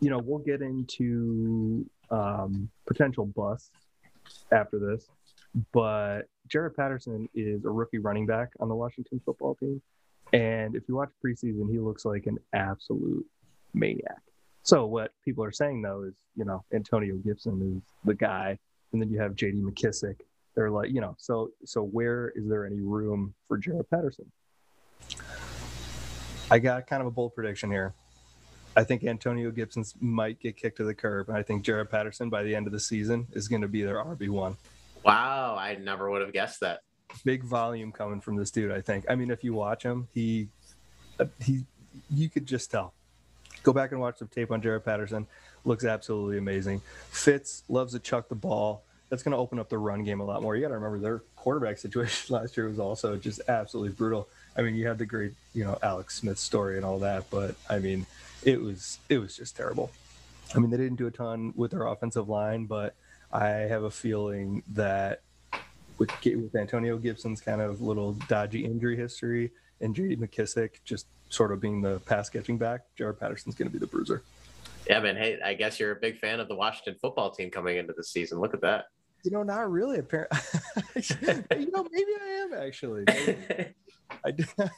you 0.00 0.10
know, 0.10 0.18
we'll 0.18 0.40
get 0.40 0.60
into 0.60 1.88
um, 2.10 2.68
potential 2.86 3.26
bust 3.26 3.72
after 4.52 4.78
this. 4.78 5.08
But 5.72 6.22
Jaret 6.48 6.76
Patterson 6.76 7.28
is 7.34 7.64
a 7.64 7.70
rookie 7.70 7.98
running 7.98 8.26
back 8.26 8.50
on 8.60 8.68
the 8.68 8.74
Washington 8.74 9.20
football 9.24 9.54
team. 9.54 9.80
And 10.32 10.74
if 10.74 10.82
you 10.88 10.96
watch 10.96 11.10
preseason, 11.24 11.70
he 11.70 11.78
looks 11.78 12.04
like 12.04 12.26
an 12.26 12.38
absolute 12.52 13.24
maniac. 13.74 14.20
So 14.62 14.84
what 14.86 15.12
people 15.24 15.44
are 15.44 15.52
saying 15.52 15.82
though 15.82 16.02
is, 16.02 16.14
you 16.36 16.44
know, 16.44 16.64
Antonio 16.74 17.16
Gibson 17.16 17.76
is 17.76 17.90
the 18.04 18.14
guy, 18.14 18.58
and 18.92 19.00
then 19.00 19.08
you 19.08 19.18
have 19.20 19.34
J.D. 19.34 19.62
McKissic. 19.62 20.16
They're 20.54 20.70
like, 20.70 20.90
you 20.90 21.00
know, 21.00 21.14
so 21.18 21.50
so 21.64 21.82
where 21.82 22.32
is 22.34 22.48
there 22.48 22.66
any 22.66 22.80
room 22.80 23.34
for 23.46 23.58
Jaret 23.58 23.88
Patterson? 23.88 24.30
I 26.50 26.58
got 26.58 26.86
kind 26.86 27.00
of 27.00 27.06
a 27.06 27.10
bold 27.10 27.34
prediction 27.34 27.70
here. 27.70 27.94
I 28.78 28.84
think 28.84 29.02
Antonio 29.02 29.50
Gibson's 29.50 29.96
might 30.00 30.38
get 30.38 30.56
kicked 30.56 30.76
to 30.76 30.84
the 30.84 30.94
curb. 30.94 31.28
And 31.28 31.36
I 31.36 31.42
think 31.42 31.64
Jaret 31.64 31.90
Patterson 31.90 32.30
by 32.30 32.44
the 32.44 32.54
end 32.54 32.68
of 32.68 32.72
the 32.72 32.78
season 32.78 33.26
is 33.32 33.48
going 33.48 33.62
to 33.62 33.66
be 33.66 33.82
their 33.82 33.96
RB1. 33.96 34.54
Wow. 35.04 35.56
I 35.58 35.74
never 35.74 36.08
would 36.08 36.22
have 36.22 36.32
guessed 36.32 36.60
that. 36.60 36.82
Big 37.24 37.42
volume 37.42 37.90
coming 37.90 38.20
from 38.20 38.36
this 38.36 38.52
dude, 38.52 38.70
I 38.70 38.80
think. 38.80 39.04
I 39.10 39.16
mean, 39.16 39.32
if 39.32 39.42
you 39.42 39.52
watch 39.52 39.82
him, 39.82 40.06
he, 40.14 40.46
uh, 41.18 41.24
he, 41.44 41.64
you 42.08 42.28
could 42.28 42.46
just 42.46 42.70
tell. 42.70 42.94
Go 43.64 43.72
back 43.72 43.90
and 43.90 44.00
watch 44.00 44.20
the 44.20 44.26
tape 44.26 44.52
on 44.52 44.62
Jaret 44.62 44.84
Patterson. 44.84 45.26
Looks 45.64 45.84
absolutely 45.84 46.38
amazing. 46.38 46.80
Fitz 47.10 47.64
loves 47.68 47.94
to 47.94 47.98
chuck 47.98 48.28
the 48.28 48.36
ball. 48.36 48.84
That's 49.08 49.24
going 49.24 49.32
to 49.32 49.38
open 49.38 49.58
up 49.58 49.68
the 49.68 49.78
run 49.78 50.04
game 50.04 50.20
a 50.20 50.24
lot 50.24 50.40
more. 50.40 50.54
You 50.54 50.62
got 50.62 50.68
to 50.68 50.74
remember 50.74 51.00
their 51.00 51.24
quarterback 51.34 51.78
situation 51.84 52.32
last 52.32 52.56
year 52.56 52.68
was 52.68 52.78
also 52.78 53.16
just 53.16 53.40
absolutely 53.48 53.92
brutal. 53.94 54.28
I 54.58 54.62
mean, 54.62 54.74
you 54.74 54.88
had 54.88 54.98
the 54.98 55.06
great, 55.06 55.32
you 55.54 55.64
know, 55.64 55.78
Alex 55.82 56.16
Smith 56.16 56.38
story 56.38 56.76
and 56.76 56.84
all 56.84 56.98
that, 56.98 57.30
but 57.30 57.54
I 57.70 57.78
mean, 57.78 58.06
it 58.42 58.60
was 58.60 58.98
it 59.08 59.18
was 59.18 59.36
just 59.36 59.56
terrible. 59.56 59.92
I 60.54 60.58
mean, 60.58 60.70
they 60.70 60.76
didn't 60.76 60.96
do 60.96 61.06
a 61.06 61.10
ton 61.12 61.52
with 61.54 61.70
their 61.70 61.86
offensive 61.86 62.28
line, 62.28 62.66
but 62.66 62.94
I 63.32 63.46
have 63.46 63.84
a 63.84 63.90
feeling 63.90 64.64
that 64.74 65.20
with 65.98 66.10
with 66.24 66.56
Antonio 66.56 66.98
Gibson's 66.98 67.40
kind 67.40 67.60
of 67.60 67.80
little 67.80 68.14
dodgy 68.28 68.64
injury 68.64 68.96
history 68.96 69.52
and 69.80 69.94
J.D. 69.94 70.16
McKissic 70.16 70.70
just 70.84 71.06
sort 71.28 71.52
of 71.52 71.60
being 71.60 71.80
the 71.80 72.00
pass 72.00 72.28
catching 72.28 72.58
back, 72.58 72.80
Jaret 72.98 73.20
Patterson's 73.20 73.54
going 73.54 73.68
to 73.68 73.72
be 73.72 73.78
the 73.78 73.86
bruiser. 73.86 74.22
Yeah, 74.88 75.00
man. 75.00 75.16
Hey, 75.16 75.38
I 75.44 75.54
guess 75.54 75.78
you're 75.78 75.92
a 75.92 75.96
big 75.96 76.18
fan 76.18 76.40
of 76.40 76.48
the 76.48 76.56
Washington 76.56 76.96
football 77.00 77.30
team 77.30 77.50
coming 77.50 77.76
into 77.76 77.92
the 77.92 78.02
season. 78.02 78.40
Look 78.40 78.54
at 78.54 78.62
that. 78.62 78.86
You 79.22 79.30
know, 79.30 79.42
not 79.42 79.70
really. 79.70 79.98
Apparently, 79.98 80.38
you 80.96 81.70
know, 81.70 81.86
maybe 81.92 82.12
I 82.20 82.28
am 82.44 82.54
actually. 82.54 83.04
I, 84.24 84.34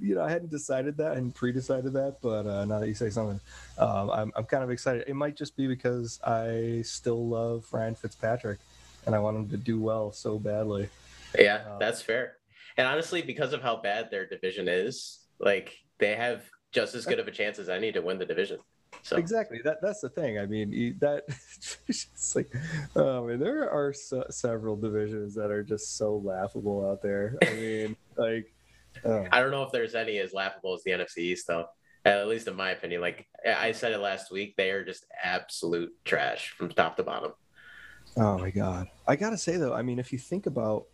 you 0.00 0.14
know, 0.14 0.22
I 0.22 0.30
hadn't 0.30 0.50
decided 0.50 0.96
that 0.98 1.16
and 1.16 1.34
pre-decided 1.34 1.92
that, 1.94 2.18
but 2.22 2.46
uh, 2.46 2.64
now 2.64 2.80
that 2.80 2.88
you 2.88 2.94
say 2.94 3.10
something, 3.10 3.40
um, 3.78 4.10
I'm, 4.10 4.32
I'm 4.36 4.44
kind 4.44 4.62
of 4.62 4.70
excited. 4.70 5.04
It 5.06 5.14
might 5.14 5.36
just 5.36 5.56
be 5.56 5.66
because 5.66 6.20
I 6.24 6.82
still 6.84 7.28
love 7.28 7.66
Ryan 7.72 7.94
Fitzpatrick, 7.94 8.58
and 9.06 9.14
I 9.14 9.18
want 9.18 9.36
him 9.36 9.48
to 9.50 9.56
do 9.56 9.80
well 9.80 10.12
so 10.12 10.38
badly. 10.38 10.88
Yeah, 11.38 11.62
uh, 11.68 11.78
that's 11.78 12.02
fair. 12.02 12.36
And 12.76 12.86
honestly, 12.86 13.22
because 13.22 13.52
of 13.52 13.62
how 13.62 13.76
bad 13.76 14.10
their 14.10 14.26
division 14.26 14.68
is, 14.68 15.20
like 15.38 15.78
they 15.98 16.14
have 16.14 16.44
just 16.72 16.94
as 16.94 17.06
good 17.06 17.18
of 17.18 17.28
a 17.28 17.30
chance 17.30 17.58
as 17.58 17.68
any 17.68 17.92
to 17.92 18.00
win 18.00 18.18
the 18.18 18.26
division. 18.26 18.58
So 19.02 19.16
exactly 19.16 19.60
that 19.64 19.78
that's 19.82 20.00
the 20.00 20.08
thing. 20.08 20.38
I 20.38 20.46
mean, 20.46 20.96
that 21.00 21.24
it's 21.88 22.34
like, 22.34 22.52
oh 22.94 23.26
man, 23.26 23.38
there 23.38 23.70
are 23.70 23.92
so, 23.92 24.24
several 24.30 24.76
divisions 24.76 25.34
that 25.34 25.50
are 25.50 25.62
just 25.62 25.96
so 25.96 26.20
laughable 26.24 26.88
out 26.88 27.02
there. 27.02 27.36
I 27.42 27.54
mean, 27.54 27.96
like, 28.18 28.52
oh. 29.04 29.26
I 29.30 29.40
don't 29.40 29.50
know 29.50 29.62
if 29.62 29.72
there's 29.72 29.94
any 29.94 30.18
as 30.18 30.32
laughable 30.32 30.74
as 30.74 30.82
the 30.84 30.92
NFC 30.92 31.18
East 31.18 31.46
though. 31.46 31.66
At 32.04 32.28
least 32.28 32.46
in 32.46 32.54
my 32.54 32.70
opinion, 32.70 33.00
like 33.00 33.26
I 33.44 33.72
said 33.72 33.92
it 33.92 33.98
last 33.98 34.30
week, 34.30 34.54
they 34.56 34.70
are 34.70 34.84
just 34.84 35.04
absolute 35.22 35.92
trash 36.04 36.50
from 36.56 36.70
top 36.70 36.96
to 36.96 37.02
bottom. 37.02 37.32
Oh 38.16 38.38
my 38.38 38.50
god! 38.50 38.88
I 39.08 39.16
gotta 39.16 39.36
say 39.36 39.56
though, 39.56 39.74
I 39.74 39.82
mean, 39.82 39.98
if 39.98 40.12
you 40.12 40.18
think 40.18 40.46
about 40.46 40.86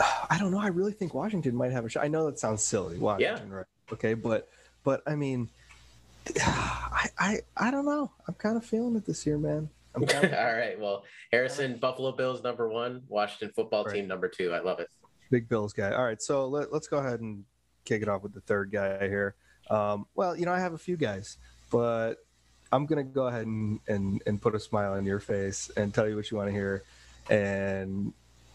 I 0.30 0.38
don't 0.38 0.50
know. 0.50 0.60
I 0.60 0.68
really 0.68 0.92
think 0.92 1.14
Washington 1.14 1.54
might 1.54 1.72
have 1.72 1.84
a 1.84 1.88
shot. 1.88 2.04
I 2.04 2.08
know 2.08 2.26
that 2.26 2.38
sounds 2.38 2.62
silly, 2.62 2.98
Washington, 2.98 3.48
yeah. 3.48 3.54
right? 3.54 3.66
Okay, 3.92 4.14
but 4.14 4.48
but 4.84 5.02
I 5.06 5.14
mean, 5.14 5.48
I, 6.40 7.08
I 7.18 7.38
I 7.56 7.70
don't 7.70 7.84
know. 7.84 8.10
I'm 8.26 8.34
kind 8.34 8.56
of 8.56 8.64
feeling 8.64 8.96
it 8.96 9.06
this 9.06 9.26
year, 9.26 9.38
man. 9.38 9.68
I'm 9.94 10.06
kind 10.06 10.24
of... 10.24 10.32
All 10.38 10.54
right. 10.54 10.78
Well, 10.78 11.04
Harrison, 11.32 11.76
Buffalo 11.78 12.12
Bills 12.12 12.42
number 12.42 12.68
one, 12.68 13.02
Washington 13.08 13.52
football 13.54 13.84
right. 13.84 13.94
team 13.94 14.06
number 14.06 14.28
two. 14.28 14.52
I 14.52 14.60
love 14.60 14.78
it. 14.78 14.88
Big 15.30 15.48
Bills 15.48 15.72
guy. 15.72 15.92
All 15.92 16.04
right. 16.04 16.20
So 16.20 16.46
let, 16.46 16.72
let's 16.72 16.88
go 16.88 16.98
ahead 16.98 17.20
and 17.20 17.44
kick 17.84 18.02
it 18.02 18.08
off 18.08 18.22
with 18.22 18.34
the 18.34 18.40
third 18.40 18.70
guy 18.70 19.08
here. 19.08 19.34
Um, 19.70 20.06
well, 20.14 20.36
you 20.36 20.44
know, 20.44 20.52
I 20.52 20.58
have 20.58 20.74
a 20.74 20.78
few 20.78 20.96
guys, 20.96 21.38
but 21.70 22.16
I'm 22.72 22.86
gonna 22.86 23.04
go 23.04 23.26
ahead 23.26 23.46
and, 23.46 23.80
and 23.88 24.22
and 24.26 24.40
put 24.40 24.54
a 24.54 24.60
smile 24.60 24.92
on 24.92 25.04
your 25.04 25.20
face 25.20 25.70
and 25.76 25.92
tell 25.94 26.08
you 26.08 26.16
what 26.16 26.30
you 26.30 26.36
want 26.36 26.48
to 26.48 26.52
hear, 26.52 26.84
and 27.28 28.12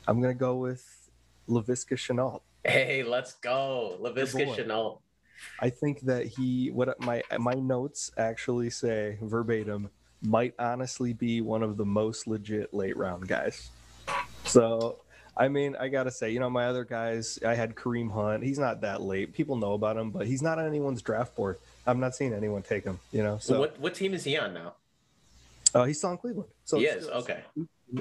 I'm 0.08 0.22
gonna 0.22 0.34
go 0.34 0.56
with 0.56 1.10
Laviska 1.50 1.96
Shenault. 1.96 2.42
Hey, 2.64 3.04
let's 3.04 3.34
go, 3.34 3.98
Laviska 4.02 4.56
Shenault. 4.56 5.00
I 5.60 5.70
think 5.70 6.02
that 6.02 6.26
he 6.26 6.72
what 6.72 7.00
my 7.02 7.24
my 7.40 7.54
notes 7.54 8.12
actually 8.18 8.70
say 8.70 9.18
verbatim 9.22 9.90
might 10.22 10.54
honestly 10.58 11.14
be 11.14 11.42
one 11.42 11.62
of 11.62 11.78
the 11.78 11.86
most 11.86 12.26
legit 12.28 12.74
late 12.74 12.98
round 12.98 13.28
guys. 13.28 13.70
So 14.46 15.00
I 15.38 15.50
mean, 15.50 15.76
I 15.78 15.90
gotta 15.90 16.12
say, 16.12 16.32
you 16.32 16.40
know, 16.40 16.50
my 16.50 16.68
other 16.68 16.86
guys, 16.86 17.40
I 17.46 17.56
had 17.56 17.76
Kareem 17.76 18.12
Hunt. 18.12 18.44
He's 18.44 18.60
not 18.60 18.82
that 18.82 19.02
late. 19.02 19.34
People 19.34 19.58
know 19.58 19.74
about 19.74 19.98
him, 19.98 20.12
but 20.12 20.28
he's 20.28 20.42
not 20.42 20.60
on 20.60 20.66
anyone's 20.66 21.02
draft 21.02 21.36
board. 21.36 21.58
I'm 21.86 22.00
not 22.00 22.16
seeing 22.16 22.34
anyone 22.34 22.62
take 22.62 22.86
him. 22.86 23.00
You 23.12 23.24
know. 23.24 23.38
So 23.40 23.60
what 23.60 23.80
what 23.80 23.94
team 23.94 24.14
is 24.14 24.24
he 24.24 24.38
on 24.38 24.54
now? 24.54 24.74
Oh, 25.74 25.82
uh, 25.82 25.86
he's 25.86 25.98
still 25.98 26.12
in 26.12 26.18
Cleveland. 26.18 26.50
So 26.64 26.78
he 26.78 26.86
is 26.86 27.08
okay. 27.10 27.44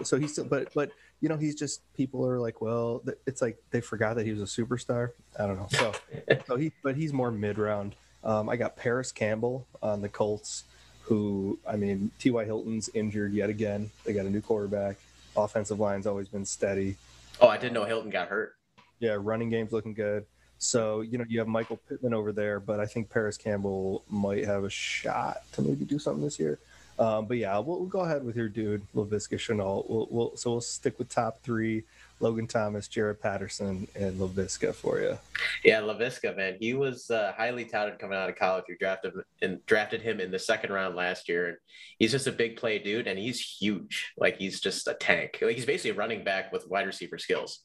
So 0.04 0.18
he's 0.18 0.32
still, 0.32 0.44
but 0.44 0.72
but 0.74 0.90
you 1.20 1.28
know, 1.28 1.36
he's 1.36 1.54
just 1.54 1.80
people 1.94 2.26
are 2.26 2.38
like, 2.38 2.60
well, 2.60 3.02
it's 3.26 3.42
like 3.42 3.58
they 3.70 3.80
forgot 3.80 4.16
that 4.16 4.26
he 4.26 4.32
was 4.32 4.42
a 4.42 4.62
superstar. 4.62 5.10
I 5.38 5.46
don't 5.46 5.56
know. 5.56 5.68
So, 5.70 5.92
so 6.46 6.56
he, 6.56 6.72
but 6.82 6.96
he's 6.96 7.12
more 7.12 7.30
mid 7.30 7.58
round. 7.58 7.94
Um, 8.22 8.48
I 8.48 8.56
got 8.56 8.76
Parris 8.76 9.10
Campbell 9.10 9.66
on 9.82 10.02
the 10.02 10.08
Colts, 10.08 10.64
who 11.02 11.58
I 11.68 11.76
mean, 11.76 12.10
T.Y. 12.18 12.44
Hilton's 12.44 12.88
injured 12.94 13.32
yet 13.32 13.50
again. 13.50 13.90
They 14.04 14.12
got 14.12 14.26
a 14.26 14.30
new 14.30 14.40
quarterback. 14.40 14.96
Offensive 15.36 15.80
line's 15.80 16.06
always 16.06 16.28
been 16.28 16.44
steady. 16.44 16.96
Oh, 17.40 17.48
I 17.48 17.56
didn't 17.56 17.74
know 17.74 17.84
Hilton 17.84 18.10
got 18.10 18.28
hurt. 18.28 18.54
Yeah, 19.00 19.16
running 19.18 19.50
game's 19.50 19.72
looking 19.72 19.94
good. 19.94 20.24
So, 20.58 21.00
you 21.02 21.18
know, 21.18 21.24
you 21.28 21.40
have 21.40 21.48
Michael 21.48 21.78
Pittman 21.88 22.14
over 22.14 22.32
there, 22.32 22.60
but 22.60 22.80
I 22.80 22.86
think 22.86 23.10
Parris 23.10 23.36
Campbell 23.36 24.04
might 24.08 24.44
have 24.44 24.64
a 24.64 24.70
shot 24.70 25.42
to 25.52 25.62
maybe 25.62 25.84
do 25.84 25.98
something 25.98 26.22
this 26.22 26.38
year. 26.38 26.58
Um, 26.98 27.26
but 27.26 27.36
yeah, 27.38 27.58
we'll, 27.58 27.80
we'll, 27.80 27.88
go 27.88 28.00
ahead 28.00 28.24
with 28.24 28.36
your 28.36 28.48
dude, 28.48 28.86
Laviska 28.94 29.36
Shenault. 29.36 29.90
We'll, 29.90 30.08
we'll, 30.10 30.36
so 30.36 30.52
we'll 30.52 30.60
stick 30.60 30.96
with 30.98 31.08
top 31.08 31.42
three: 31.42 31.82
Logan 32.20 32.46
Thomas, 32.46 32.88
Jaret 32.88 33.20
Patterson, 33.20 33.88
and 33.94 34.18
Laviska 34.18 34.74
for 34.74 35.00
you. 35.00 35.18
Yeah, 35.64 35.80
Laviska, 35.80 36.36
man, 36.36 36.56
he 36.60 36.74
was 36.74 37.10
uh, 37.10 37.32
highly 37.36 37.64
touted 37.64 37.98
coming 37.98 38.16
out 38.16 38.30
of 38.30 38.36
college. 38.36 38.64
We 38.68 38.76
drafted 38.76 39.14
him 39.14 39.24
and 39.42 39.66
drafted 39.66 40.00
him 40.00 40.20
in 40.20 40.30
the 40.30 40.38
second 40.38 40.72
round 40.72 40.94
last 40.94 41.28
year, 41.28 41.48
and 41.48 41.56
he's 41.98 42.12
just 42.12 42.26
a 42.26 42.32
big 42.32 42.56
play 42.56 42.78
dude, 42.78 43.06
and 43.06 43.18
he's 43.18 43.40
huge. 43.40 44.12
Like 44.16 44.38
he's 44.38 44.60
just 44.60 44.86
a 44.88 44.94
tank. 44.94 45.38
Like 45.42 45.56
he's 45.56 45.66
basically 45.66 45.90
a 45.90 45.94
running 45.94 46.24
back 46.24 46.52
with 46.52 46.68
wide 46.68 46.86
receiver 46.86 47.18
skills. 47.18 47.60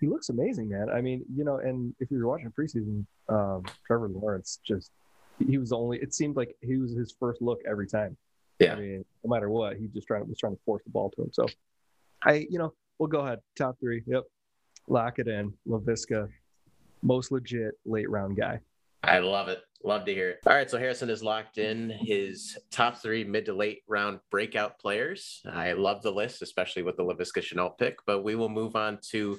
He 0.00 0.06
looks 0.06 0.28
amazing, 0.28 0.68
man. 0.68 0.88
I 0.90 1.00
mean, 1.00 1.24
you 1.34 1.44
know, 1.44 1.58
and 1.58 1.92
if 1.98 2.10
you 2.10 2.18
were 2.18 2.28
watching 2.28 2.52
preseason, 2.56 3.04
um, 3.28 3.64
Trevor 3.86 4.08
Lawrence 4.08 4.60
just 4.64 4.92
he 5.46 5.58
was 5.58 5.72
only. 5.72 5.98
It 5.98 6.14
seemed 6.14 6.36
like 6.36 6.54
he 6.62 6.76
was 6.76 6.92
his 6.92 7.14
first 7.18 7.42
look 7.42 7.60
every 7.68 7.86
time. 7.86 8.16
Yeah. 8.58 8.74
I 8.74 8.80
mean, 8.80 9.04
no 9.24 9.34
matter 9.34 9.48
what, 9.50 9.76
he 9.76 9.86
just 9.88 10.06
trying 10.06 10.26
was 10.28 10.38
trying 10.38 10.54
to 10.54 10.62
force 10.64 10.82
the 10.84 10.90
ball 10.90 11.10
to 11.10 11.22
him. 11.22 11.30
So, 11.32 11.46
I, 12.22 12.46
you 12.50 12.58
know, 12.58 12.72
we'll 12.98 13.08
go 13.08 13.20
ahead. 13.20 13.40
Top 13.56 13.76
three. 13.80 14.02
Yep. 14.06 14.24
Lock 14.88 15.18
it 15.18 15.28
in. 15.28 15.52
Laviska, 15.66 16.28
most 17.02 17.30
legit 17.30 17.74
late 17.84 18.10
round 18.10 18.36
guy. 18.36 18.60
I 19.02 19.18
love 19.18 19.48
it. 19.48 19.60
Love 19.84 20.04
to 20.06 20.12
hear 20.12 20.30
it. 20.30 20.38
All 20.46 20.54
right. 20.54 20.68
So 20.68 20.78
Harrison 20.78 21.08
is 21.08 21.22
locked 21.22 21.58
in 21.58 21.90
his 21.90 22.58
top 22.70 22.96
three 22.96 23.22
mid 23.22 23.46
to 23.46 23.52
late 23.52 23.82
round 23.86 24.18
breakout 24.30 24.78
players. 24.80 25.40
I 25.48 25.72
love 25.72 26.02
the 26.02 26.10
list, 26.10 26.42
especially 26.42 26.82
with 26.82 26.96
the 26.96 27.04
Laviska 27.04 27.42
Shenault 27.42 27.78
pick, 27.78 27.98
but 28.06 28.24
we 28.24 28.34
will 28.34 28.48
move 28.48 28.74
on 28.74 28.98
to 29.10 29.38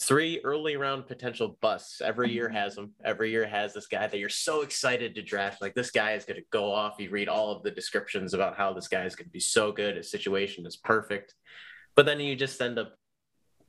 three 0.00 0.40
early 0.44 0.76
round 0.76 1.06
potential 1.06 1.58
busts. 1.60 2.00
Every 2.00 2.30
year 2.30 2.48
has 2.48 2.74
them. 2.74 2.92
Every 3.04 3.30
year 3.30 3.46
has 3.46 3.72
this 3.72 3.86
guy 3.86 4.06
that 4.06 4.18
you're 4.18 4.28
so 4.28 4.60
excited 4.60 5.14
to 5.14 5.22
draft. 5.22 5.62
Like 5.62 5.74
this 5.74 5.90
guy 5.90 6.12
is 6.12 6.24
going 6.24 6.38
to 6.38 6.46
go 6.52 6.70
off. 6.70 6.96
You 6.98 7.10
read 7.10 7.28
all 7.28 7.50
of 7.50 7.62
the 7.62 7.70
descriptions 7.70 8.34
about 8.34 8.56
how 8.56 8.72
this 8.72 8.88
guy 8.88 9.04
is 9.04 9.16
going 9.16 9.26
to 9.26 9.32
be 9.32 9.40
so 9.40 9.72
good. 9.72 9.96
His 9.96 10.10
situation 10.10 10.66
is 10.66 10.76
perfect, 10.76 11.34
but 11.98 12.06
then 12.06 12.20
you 12.20 12.36
just 12.36 12.62
end 12.62 12.78
up 12.78 12.96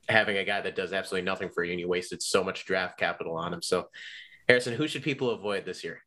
having 0.08 0.36
a 0.36 0.44
guy 0.44 0.60
that 0.60 0.76
does 0.76 0.92
absolutely 0.92 1.24
nothing 1.24 1.48
for 1.48 1.64
you, 1.64 1.72
and 1.72 1.80
you 1.80 1.88
wasted 1.88 2.22
so 2.22 2.44
much 2.44 2.64
draft 2.64 2.96
capital 2.96 3.34
on 3.34 3.52
him. 3.52 3.60
So, 3.60 3.88
Harrison, 4.46 4.72
who 4.74 4.86
should 4.86 5.02
people 5.02 5.30
avoid 5.30 5.64
this 5.64 5.82
year? 5.82 6.00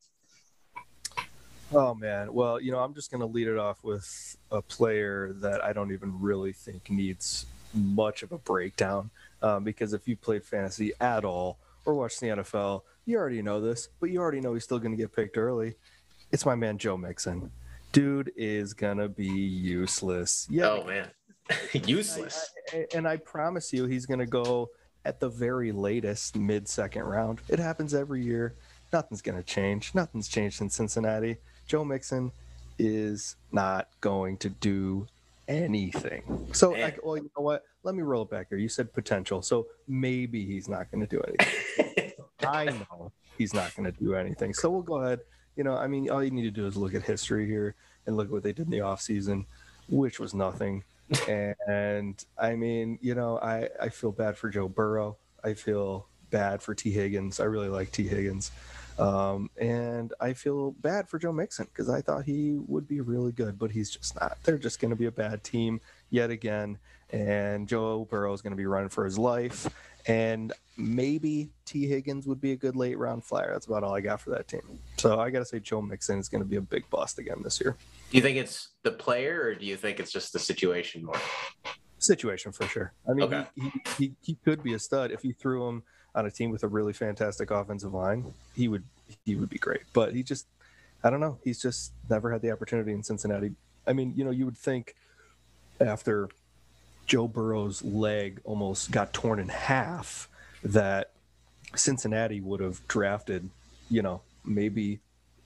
Oh 1.74 1.94
man, 1.94 2.34
well, 2.34 2.62
you 2.62 2.72
know, 2.72 2.80
I'm 2.80 2.94
just 2.94 3.12
going 3.12 3.20
to 3.20 3.28
lead 3.28 3.50
it 3.50 3.58
off 3.58 3.84
with 3.84 4.38
a 4.52 4.62
player 4.62 5.34
that 5.42 5.62
I 5.66 5.74
don't 5.74 5.92
even 5.92 6.18
really 6.18 6.54
think 6.54 6.90
needs 6.90 7.46
much 7.74 8.24
of 8.24 8.32
a 8.32 8.38
breakdown 8.38 9.10
um, 9.42 9.66
because 9.66 9.92
if 9.92 10.08
you 10.08 10.16
played 10.16 10.46
fantasy 10.46 10.94
at 11.02 11.26
all 11.26 11.58
or 11.84 11.94
watched 11.94 12.22
the 12.22 12.28
NFL, 12.28 12.84
you 13.06 13.18
already 13.18 13.42
know 13.42 13.60
this, 13.60 13.90
but 14.00 14.12
you 14.12 14.22
already 14.22 14.40
know 14.40 14.54
he's 14.54 14.64
still 14.64 14.80
going 14.80 14.96
to 14.96 14.98
get 14.98 15.14
picked 15.14 15.38
early. 15.38 15.76
It's 16.32 16.46
my 16.46 16.56
man 16.56 16.78
Joe 16.78 16.96
Mixon. 16.96 17.52
Dude 17.92 18.32
is 18.36 18.74
gonna 18.74 19.08
be 19.08 19.28
useless. 19.28 20.48
Yeah. 20.50 20.70
Oh 20.70 20.84
man, 20.84 21.10
useless. 21.74 22.52
I, 22.72 22.78
I, 22.78 22.86
and 22.96 23.08
I 23.08 23.18
promise 23.18 23.74
you, 23.74 23.86
he's 23.86 24.06
gonna 24.06 24.26
go 24.26 24.70
at 25.06 25.20
the 25.20 25.30
very 25.30 25.72
latest 25.72 26.38
mid 26.38 26.68
second 26.68 27.04
round. 27.04 27.42
It 27.50 27.60
happens 27.60 27.94
every 27.94 28.24
year. 28.24 28.56
Nothing's 28.92 29.22
gonna 29.22 29.44
change. 29.44 29.94
Nothing's 29.94 30.28
changed 30.28 30.62
in 30.62 30.70
Cincinnati. 30.70 31.38
Joe 31.68 31.84
Mixon 31.84 32.32
is 32.78 33.36
not 33.52 33.90
going 34.02 34.38
to 34.38 34.50
do 34.50 35.08
anything. 35.48 36.48
So, 36.54 36.72
like, 36.72 37.00
well, 37.04 37.18
you 37.18 37.30
know 37.36 37.44
what? 37.44 37.64
Let 37.84 37.96
me 37.96 38.02
roll 38.02 38.24
it 38.24 38.30
back 38.30 38.48
here. 38.50 38.58
You 38.58 38.70
said 38.70 38.94
potential, 38.94 39.42
so 39.42 39.68
maybe 39.88 40.46
he's 40.46 40.68
not 40.68 40.90
going 40.92 41.06
to 41.06 41.08
do 41.08 41.22
anything. 41.22 42.12
I 42.48 42.66
know 42.66 43.12
he's 43.38 43.54
not 43.54 43.76
going 43.76 43.92
to 43.92 43.98
do 44.00 44.16
anything. 44.16 44.54
So 44.54 44.70
we'll 44.70 44.82
go 44.82 44.96
ahead. 44.96 45.20
You 45.56 45.64
know, 45.64 45.76
I 45.76 45.88
mean, 45.88 46.10
all 46.10 46.24
you 46.24 46.32
need 46.32 46.44
to 46.44 46.52
do 46.52 46.66
is 46.66 46.76
look 46.76 46.96
at 46.96 47.04
history 47.04 47.46
here 47.46 47.76
and 48.06 48.18
look 48.18 48.28
at 48.28 48.32
what 48.32 48.44
they 48.44 48.54
did 48.54 48.66
in 48.66 48.72
the 48.72 48.80
offseason, 48.80 49.46
which 49.90 50.20
was 50.20 50.34
nothing. 50.34 50.84
And 51.68 52.24
I 52.38 52.56
mean, 52.56 52.98
you 53.02 53.16
know, 53.16 53.38
I 53.38 53.70
I 53.82 53.90
feel 53.90 54.12
bad 54.12 54.38
for 54.38 54.50
Joe 54.50 54.68
Burrow. 54.68 55.18
I 55.44 55.54
feel 55.54 56.08
bad 56.30 56.62
for 56.62 56.74
Tee 56.76 56.92
Higgins. 56.92 57.40
I 57.40 57.46
really 57.46 57.70
like 57.70 57.92
Tee 57.92 58.08
Higgins. 58.08 58.52
Um, 58.98 59.50
and 59.60 60.14
I 60.20 60.34
feel 60.34 60.72
bad 60.72 61.10
for 61.10 61.18
Joe 61.18 61.32
Mixon 61.32 61.66
because 61.66 61.90
I 61.90 62.02
thought 62.02 62.26
he 62.26 62.54
would 62.68 62.88
be 62.88 63.02
really 63.02 63.32
good, 63.32 63.58
but 63.58 63.72
he's 63.72 63.90
just 63.90 64.20
not. 64.20 64.38
They're 64.44 64.58
just 64.60 64.80
going 64.80 64.92
to 64.92 64.96
be 64.96 65.06
a 65.08 65.12
bad 65.12 65.44
team 65.44 65.82
yet 66.10 66.30
again. 66.30 66.78
and 67.10 67.68
Joe 67.68 68.06
Burrow 68.10 68.34
is 68.34 68.42
going 68.42 68.52
to 68.52 68.58
be 68.58 68.66
running 68.66 68.90
for 68.90 69.06
his 69.06 69.18
life. 69.18 69.68
And 70.08 70.52
maybe 70.78 71.50
Tee 71.66 71.88
Higgins 71.88 72.26
would 72.28 72.42
be 72.42 72.52
a 72.52 72.56
good 72.56 72.76
late 72.76 72.98
round 72.98 73.24
flyer. 73.24 73.52
That's 73.54 73.68
about 73.68 73.84
all 73.84 73.94
I 73.96 74.02
got 74.02 74.20
for 74.22 74.32
that 74.32 74.48
team. 74.48 74.62
So 74.98 75.20
I 75.20 75.30
got 75.30 75.40
to 75.40 75.46
say 75.46 75.60
Joe 75.60 75.82
Mixon 75.82 76.20
is 76.20 76.30
going 76.30 76.42
to 76.44 76.48
be 76.50 76.56
a 76.56 76.62
big 76.62 76.90
bust 76.90 77.20
again 77.20 77.42
this 77.44 77.60
year. 77.62 77.76
Do 78.12 78.18
you 78.18 78.22
think 78.24 78.38
it's 78.38 78.70
the 78.84 78.92
player, 78.92 79.42
or 79.44 79.56
do 79.56 79.66
you 79.66 79.76
think 79.78 80.00
it's 80.00 80.12
just 80.12 80.34
the 80.34 80.40
situation 80.40 81.06
more? 81.06 81.20
Situation 82.00 82.52
for 82.52 82.66
sure. 82.68 82.94
I 83.10 83.14
mean, 83.14 83.24
Okay. 83.26 83.46
he, 83.56 83.62
he, 83.62 83.72
he, 83.98 84.14
he 84.22 84.38
could 84.44 84.62
be 84.64 84.74
a 84.74 84.80
stud 84.80 85.12
if 85.12 85.24
you 85.24 85.34
threw 85.34 85.68
him 85.68 85.84
on 86.16 86.26
a 86.26 86.32
team 86.32 86.50
with 86.52 86.64
a 86.64 86.68
really 86.68 86.94
fantastic 86.94 87.50
offensive 87.52 87.94
line. 87.94 88.34
He 88.56 88.68
would 88.68 88.84
he 89.26 89.36
would 89.36 89.50
be 89.50 89.58
great, 89.60 89.82
but 89.94 90.14
he 90.14 90.24
just 90.24 90.48
I 91.04 91.10
don't 91.10 91.20
know. 91.20 91.38
He's 91.44 91.62
just 91.62 91.92
never 92.10 92.32
had 92.32 92.42
the 92.42 92.52
opportunity 92.52 92.92
in 92.94 93.04
Cincinnati. 93.04 93.52
I 93.86 93.94
mean, 93.94 94.14
you 94.16 94.24
know, 94.24 94.32
you 94.32 94.46
would 94.46 94.58
think 94.58 94.96
after 95.80 96.30
Joe 97.06 97.28
Burrow's 97.28 97.84
leg 97.84 98.40
almost 98.44 98.92
got 98.92 99.12
torn 99.14 99.40
in 99.40 99.50
half 99.50 100.30
that 100.64 101.12
Cincinnati 101.76 102.42
would 102.42 102.60
have 102.60 102.86
drafted, 102.88 103.50
you 103.90 104.02
know, 104.02 104.22
maybe 104.46 105.00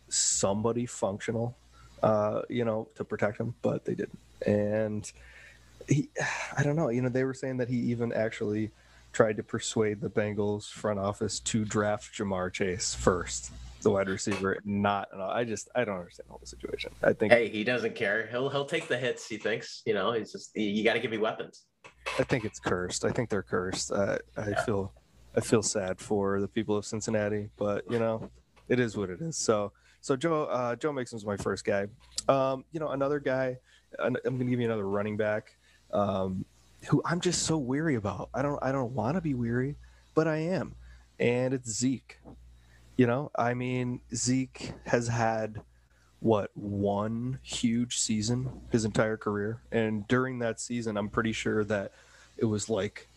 somebody 0.10 0.86
functional, 0.86 1.56
uh, 2.04 2.42
you 2.50 2.66
know, 2.66 2.88
to 2.96 3.04
protect 3.04 3.40
him, 3.40 3.54
but 3.62 3.86
they 3.86 3.96
didn't. 3.96 4.20
And 4.46 5.10
he, 5.88 6.10
I 6.58 6.64
don't 6.64 6.76
know, 6.76 6.90
you 6.90 7.02
know, 7.02 7.10
they 7.10 7.24
were 7.24 7.34
saying 7.34 7.58
that 7.58 7.70
he 7.70 7.78
even 7.78 8.12
actually 8.14 8.72
tried 9.14 9.38
to 9.38 9.44
persuade 9.44 10.02
the 10.02 10.10
Bengals 10.10 10.70
front 10.70 11.00
office 11.00 11.40
to 11.40 11.66
draft 11.66 12.14
Ja'Marr 12.16 12.52
Chase 12.54 12.94
first, 12.94 13.52
the 13.82 13.90
wide 13.90 14.10
receiver, 14.10 14.60
not. 14.66 15.08
I 15.18 15.44
just, 15.44 15.70
I 15.76 15.86
don't 15.86 15.98
understand 15.98 16.28
the 16.28 16.34
whole 16.34 16.42
situation. 16.46 16.92
I 17.04 17.14
think, 17.14 17.34
Hey, 17.34 17.50
he 17.50 17.64
doesn't 17.64 17.96
care. 17.96 18.28
He'll 18.28 18.50
he'll 18.50 18.66
take 18.66 18.88
the 18.88 18.98
hits. 18.98 19.28
He 19.28 19.38
thinks, 19.38 19.82
you 19.86 19.94
know, 19.94 20.12
he's 20.12 20.32
just 20.32 20.56
you 20.56 20.84
got 20.84 20.94
to 20.94 21.00
give 21.00 21.10
me 21.12 21.18
weapons. 21.18 21.64
I 22.20 22.24
think 22.24 22.46
it's 22.46 22.60
cursed. 22.60 23.06
I 23.06 23.12
think 23.12 23.30
they're 23.30 23.44
cursed. 23.44 23.92
Uh, 23.92 24.18
I 24.36 24.50
Yeah. 24.50 24.64
feel, 24.64 24.94
I 25.38 25.40
feel 25.42 25.62
sad 25.62 26.00
for 26.00 26.42
the 26.42 26.48
people 26.48 26.76
of 26.76 26.86
Cincinnati, 26.86 27.50
but 27.58 27.90
you 27.90 28.00
know, 28.00 28.30
it 28.68 28.80
is 28.80 28.98
what 28.98 29.12
it 29.12 29.22
is. 29.22 29.38
So, 29.38 29.72
so 30.02 30.16
Joe, 30.16 30.46
uh, 30.46 30.76
Joe 30.76 30.92
Mixon's 30.92 31.26
my 31.26 31.38
first 31.38 31.64
guy. 31.64 31.86
Um, 32.28 32.66
you 32.72 32.80
know, 32.80 32.90
another 32.90 33.20
guy. 33.20 33.58
I'm 34.00 34.14
going 34.14 34.40
to 34.40 34.46
give 34.46 34.60
you 34.60 34.66
another 34.66 34.88
running 34.88 35.16
back, 35.16 35.56
um, 35.94 36.44
who 36.90 37.02
I'm 37.06 37.22
just 37.22 37.44
so 37.44 37.58
weary 37.58 37.96
about. 37.96 38.30
I 38.34 38.42
don't, 38.42 38.62
I 38.62 38.72
don't 38.72 38.94
want 38.94 39.16
to 39.16 39.22
be 39.22 39.34
weary, 39.34 39.76
but 40.14 40.28
I 40.28 40.38
am, 40.38 40.76
and 41.20 41.54
it's 41.54 41.70
Zeke. 41.70 42.20
You 42.98 43.08
know, 43.08 43.32
I 43.38 43.54
mean, 43.54 44.02
Zeke 44.14 44.74
has 44.88 45.08
had 45.08 45.62
what 46.20 46.50
one 46.56 47.40
huge 47.44 47.98
season 48.00 48.50
his 48.72 48.84
entire 48.84 49.18
career 49.18 49.62
and 49.72 50.08
during 50.08 50.40
that 50.40 50.60
season 50.60 50.98
i'm 50.98 51.10
pretty 51.10 51.32
sure 51.32 51.64
that 51.64 51.92
it 52.38 52.46
was 52.46 52.70
like 52.70 53.08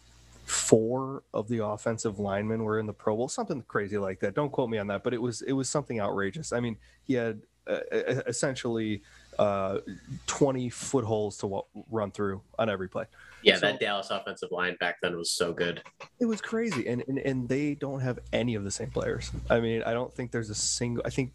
four 0.51 1.23
of 1.33 1.49
the 1.49 1.65
offensive 1.65 2.19
linemen 2.19 2.65
were 2.65 2.79
in 2.79 2.87
the 2.87 2.93
pro 2.93 3.17
bowl 3.17 3.29
something 3.29 3.63
crazy 3.69 3.97
like 3.99 4.21
that. 4.21 4.35
Don't 4.35 4.51
quote 4.51 4.69
me 4.69 4.79
on 4.79 4.87
that 4.89 5.05
but 5.05 5.15
it 5.15 5.23
was 5.23 5.43
it 5.43 5.53
was 5.53 5.69
something 5.69 6.01
outrageous. 6.01 6.53
I 6.53 6.61
mean 6.61 6.77
he 7.05 7.15
had 7.15 7.41
uh, 7.67 7.81
essentially 8.27 9.03
uh 9.39 9.79
20 10.27 10.69
footholds 10.71 11.37
to 11.39 11.63
run 11.91 12.11
through 12.11 12.43
on 12.59 12.69
every 12.69 12.89
play. 12.89 13.05
Yeah, 13.43 13.55
So- 13.55 13.61
that 13.63 13.81
Dallas 13.81 14.11
offensive 14.11 14.51
line 14.51 14.77
back 14.81 14.97
then 15.01 15.17
was 15.17 15.31
so 15.31 15.53
good. 15.53 15.83
it 16.19 16.25
was 16.27 16.41
crazy 16.41 16.89
and, 16.89 17.03
and 17.09 17.19
and 17.19 17.49
they 17.49 17.75
don't 17.75 18.01
have 18.01 18.19
any 18.33 18.55
of 18.57 18.65
the 18.65 18.71
same 18.71 18.91
players. 18.91 19.31
I 19.49 19.61
mean 19.61 19.83
i 19.85 19.93
don't 19.93 20.13
think 20.13 20.31
there's 20.33 20.51
a 20.51 20.55
single 20.55 21.03
i 21.07 21.11
think 21.11 21.33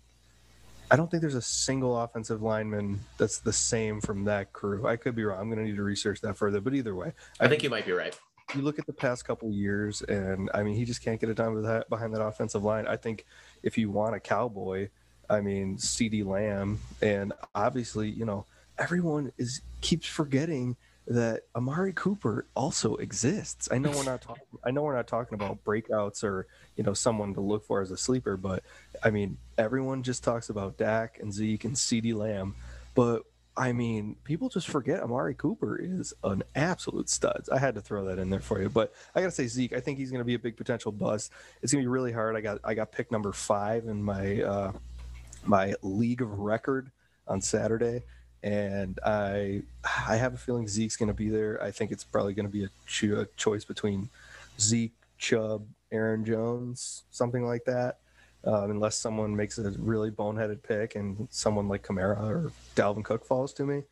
i 0.92 0.96
don't 0.96 1.10
think 1.10 1.22
there's 1.22 1.36
a 1.36 1.42
single 1.42 2.00
offensive 2.00 2.42
lineman 2.44 3.00
that's 3.18 3.40
the 3.40 3.54
same 3.54 4.02
from 4.02 4.26
that 4.26 4.52
crew. 4.54 4.86
I 4.88 4.98
could 4.98 5.16
be 5.16 5.24
wrong. 5.24 5.40
I'm 5.40 5.48
going 5.50 5.60
to 5.60 5.66
need 5.66 5.78
to 5.78 5.84
research 5.84 6.22
that 6.22 6.36
further 6.38 6.60
but 6.62 6.74
either 6.76 6.94
way 6.96 7.14
I 7.40 7.48
think 7.48 7.64
you 7.64 7.70
might 7.70 7.86
be 7.86 7.94
right. 7.94 8.18
You 8.54 8.62
look 8.62 8.80
at 8.80 8.86
the 8.86 8.94
past 8.94 9.26
couple 9.26 9.52
years 9.52 10.02
and 10.04 10.50
i 10.54 10.64
mean 10.64 10.76
he 10.76 10.86
just 10.86 11.04
can't 11.04 11.20
get 11.20 11.34
done 11.36 11.54
with 11.54 11.64
that 11.64 11.90
behind 11.90 12.14
that 12.14 12.22
offensive 12.22 12.64
line. 12.64 12.88
I 12.88 12.96
think 12.96 13.26
if 13.64 13.78
you 13.78 13.90
want 13.90 14.16
a 14.16 14.20
cowboy 14.20 14.90
i 15.30 15.42
mean 15.42 15.78
CeeDee 15.78 16.26
Lamb 16.26 16.80
and 17.02 17.34
obviously 17.56 18.10
you 18.10 18.26
know 18.26 18.46
everyone 18.78 19.32
is 19.38 19.62
keeps 19.82 20.08
forgetting 20.08 20.76
that 21.08 21.42
amari 21.56 21.94
cooper 21.94 22.48
also 22.56 22.96
exists. 22.96 23.70
I 23.72 23.78
know 23.78 23.92
we're 23.92 24.04
not 24.04 24.22
talking 24.22 24.44
i 24.64 24.72
know 24.72 24.84
we're 24.84 24.96
not 24.96 25.08
talking 25.08 25.34
about 25.36 25.64
breakouts 25.64 26.24
or 26.24 26.48
you 26.76 26.84
know 26.84 26.94
someone 26.94 27.34
to 27.34 27.42
look 27.42 27.66
for 27.66 27.82
as 27.82 27.92
a 27.92 27.98
sleeper 27.98 28.38
but 28.38 28.64
i 29.04 29.10
mean 29.10 29.38
everyone 29.58 30.04
just 30.04 30.24
talks 30.24 30.50
about 30.50 30.78
Dak 30.78 31.20
and 31.20 31.34
zeke 31.34 31.66
and 31.66 31.76
CeeDee 31.76 32.16
Lamb 32.16 32.56
but 32.94 33.24
I 33.58 33.72
mean, 33.72 34.18
people 34.26 34.50
just 34.50 34.68
forget 34.68 35.02
Amari 35.02 35.34
Cooper 35.34 35.78
is 35.78 36.14
an 36.24 36.44
absolute 36.56 37.10
stud. 37.10 37.46
I 37.52 37.58
had 37.58 37.76
to 37.76 37.82
throw 37.82 38.06
that 38.06 38.20
in 38.20 38.30
there 38.30 38.42
for 38.42 38.62
you, 38.62 38.70
but 38.70 38.94
I 39.14 39.22
gotta 39.22 39.32
say 39.32 39.48
Zeke. 39.48 39.74
I 39.74 39.80
think 39.80 39.98
he's 39.98 40.12
gonna 40.12 40.26
be 40.26 40.34
a 40.34 40.40
big 40.40 40.58
potential 40.58 40.92
bust. 40.92 41.32
It's 41.62 41.72
gonna 41.72 41.84
be 41.84 41.88
really 41.88 42.12
hard. 42.12 42.36
I 42.36 42.42
got 42.42 42.60
I 42.64 42.74
got 42.74 42.92
pick 42.92 43.12
number 43.12 43.32
five 43.32 43.86
in 43.86 44.04
my 44.04 44.42
uh, 44.42 44.72
my 45.46 45.74
league 45.82 46.22
of 46.22 46.40
record 46.40 46.92
on 47.28 47.40
Saturday, 47.40 48.04
and 48.44 49.00
I 49.06 49.62
I 50.08 50.18
have 50.18 50.34
a 50.34 50.38
feeling 50.38 50.68
Zeke's 50.68 50.98
gonna 50.98 51.14
be 51.14 51.30
there. 51.30 51.62
I 51.64 51.72
think 51.72 51.92
it's 51.92 52.04
probably 52.04 52.34
gonna 52.34 52.50
be 52.50 52.66
a, 52.66 52.70
cho- 52.88 53.22
a 53.22 53.26
choice 53.38 53.64
between 53.64 54.10
Zeke, 54.60 54.94
Chubb, 55.18 55.66
Aaron 55.94 56.26
Jones, 56.26 57.04
something 57.10 57.46
like 57.46 57.64
that 57.66 58.00
um, 58.46 58.72
unless 58.72 58.96
someone 58.98 59.36
makes 59.36 59.58
a 59.58 59.72
really 59.72 60.12
boneheaded 60.12 60.64
pick 60.64 60.96
and 60.96 61.28
someone 61.32 61.68
like 61.68 61.86
Kamara 61.86 62.20
or 62.22 62.52
Dalvin 62.76 63.04
Cook 63.04 63.26
falls 63.26 63.54
to 63.54 63.66
me. 63.66 63.84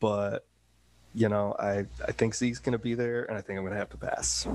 But 0.00 0.46
you 1.14 1.28
know, 1.28 1.54
I 1.58 1.86
I 2.06 2.12
think 2.12 2.34
Zeke's 2.34 2.58
going 2.58 2.72
to 2.72 2.78
be 2.78 2.94
there, 2.94 3.24
and 3.24 3.36
I 3.36 3.40
think 3.40 3.58
I'm 3.58 3.64
going 3.64 3.72
to 3.72 3.78
have 3.78 3.90
to 3.90 3.96
pass. 3.96 4.46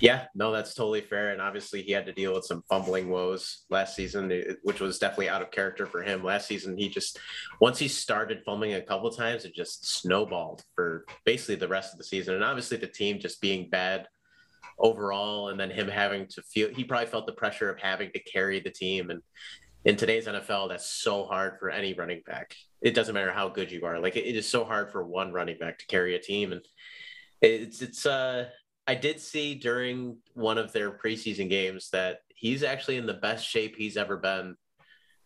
Yeah, 0.00 0.26
no, 0.34 0.52
that's 0.52 0.74
totally 0.74 1.00
fair. 1.00 1.30
And 1.30 1.40
obviously, 1.40 1.82
he 1.82 1.92
had 1.92 2.06
to 2.06 2.12
deal 2.12 2.34
with 2.34 2.44
some 2.44 2.62
fumbling 2.68 3.08
woes 3.08 3.64
last 3.68 3.96
season, 3.96 4.32
which 4.62 4.80
was 4.80 4.98
definitely 4.98 5.28
out 5.28 5.42
of 5.42 5.50
character 5.50 5.86
for 5.86 6.02
him. 6.02 6.24
Last 6.24 6.46
season, 6.46 6.76
he 6.76 6.88
just 6.88 7.18
once 7.60 7.78
he 7.78 7.88
started 7.88 8.42
fumbling 8.44 8.74
a 8.74 8.82
couple 8.82 9.10
times, 9.10 9.44
it 9.44 9.54
just 9.54 9.86
snowballed 9.86 10.62
for 10.74 11.04
basically 11.24 11.56
the 11.56 11.68
rest 11.68 11.92
of 11.92 11.98
the 11.98 12.04
season. 12.04 12.34
And 12.34 12.44
obviously, 12.44 12.76
the 12.76 12.86
team 12.86 13.18
just 13.18 13.40
being 13.40 13.68
bad 13.70 14.06
overall, 14.82 15.48
and 15.48 15.58
then 15.58 15.70
him 15.70 15.88
having 15.88 16.26
to 16.26 16.42
feel 16.42 16.68
he 16.68 16.84
probably 16.84 17.06
felt 17.06 17.26
the 17.26 17.32
pressure 17.32 17.70
of 17.70 17.78
having 17.78 18.10
to 18.12 18.22
carry 18.22 18.60
the 18.60 18.70
team. 18.70 19.10
And 19.10 19.22
in 19.84 19.96
today's 19.96 20.26
NFL, 20.26 20.68
that's 20.68 20.86
so 20.86 21.24
hard 21.24 21.58
for 21.58 21.70
any 21.70 21.94
running 21.94 22.22
back. 22.26 22.54
It 22.82 22.94
doesn't 22.94 23.14
matter 23.14 23.32
how 23.32 23.48
good 23.48 23.72
you 23.72 23.84
are. 23.84 23.98
Like 24.00 24.16
it, 24.16 24.26
it 24.26 24.36
is 24.36 24.48
so 24.48 24.64
hard 24.64 24.90
for 24.90 25.04
one 25.04 25.32
running 25.32 25.58
back 25.58 25.78
to 25.78 25.86
carry 25.86 26.14
a 26.16 26.20
team, 26.20 26.52
and 26.52 26.60
it's 27.40 27.80
it's 27.80 28.04
uh 28.04 28.46
I 28.86 28.96
did 28.96 29.20
see 29.20 29.54
during 29.54 30.18
one 30.34 30.58
of 30.58 30.72
their 30.72 30.90
preseason 30.90 31.48
games 31.48 31.90
that 31.92 32.18
he's 32.34 32.64
actually 32.64 32.96
in 32.96 33.06
the 33.06 33.14
best 33.14 33.48
shape 33.48 33.76
he's 33.76 33.96
ever 33.96 34.16
been 34.16 34.56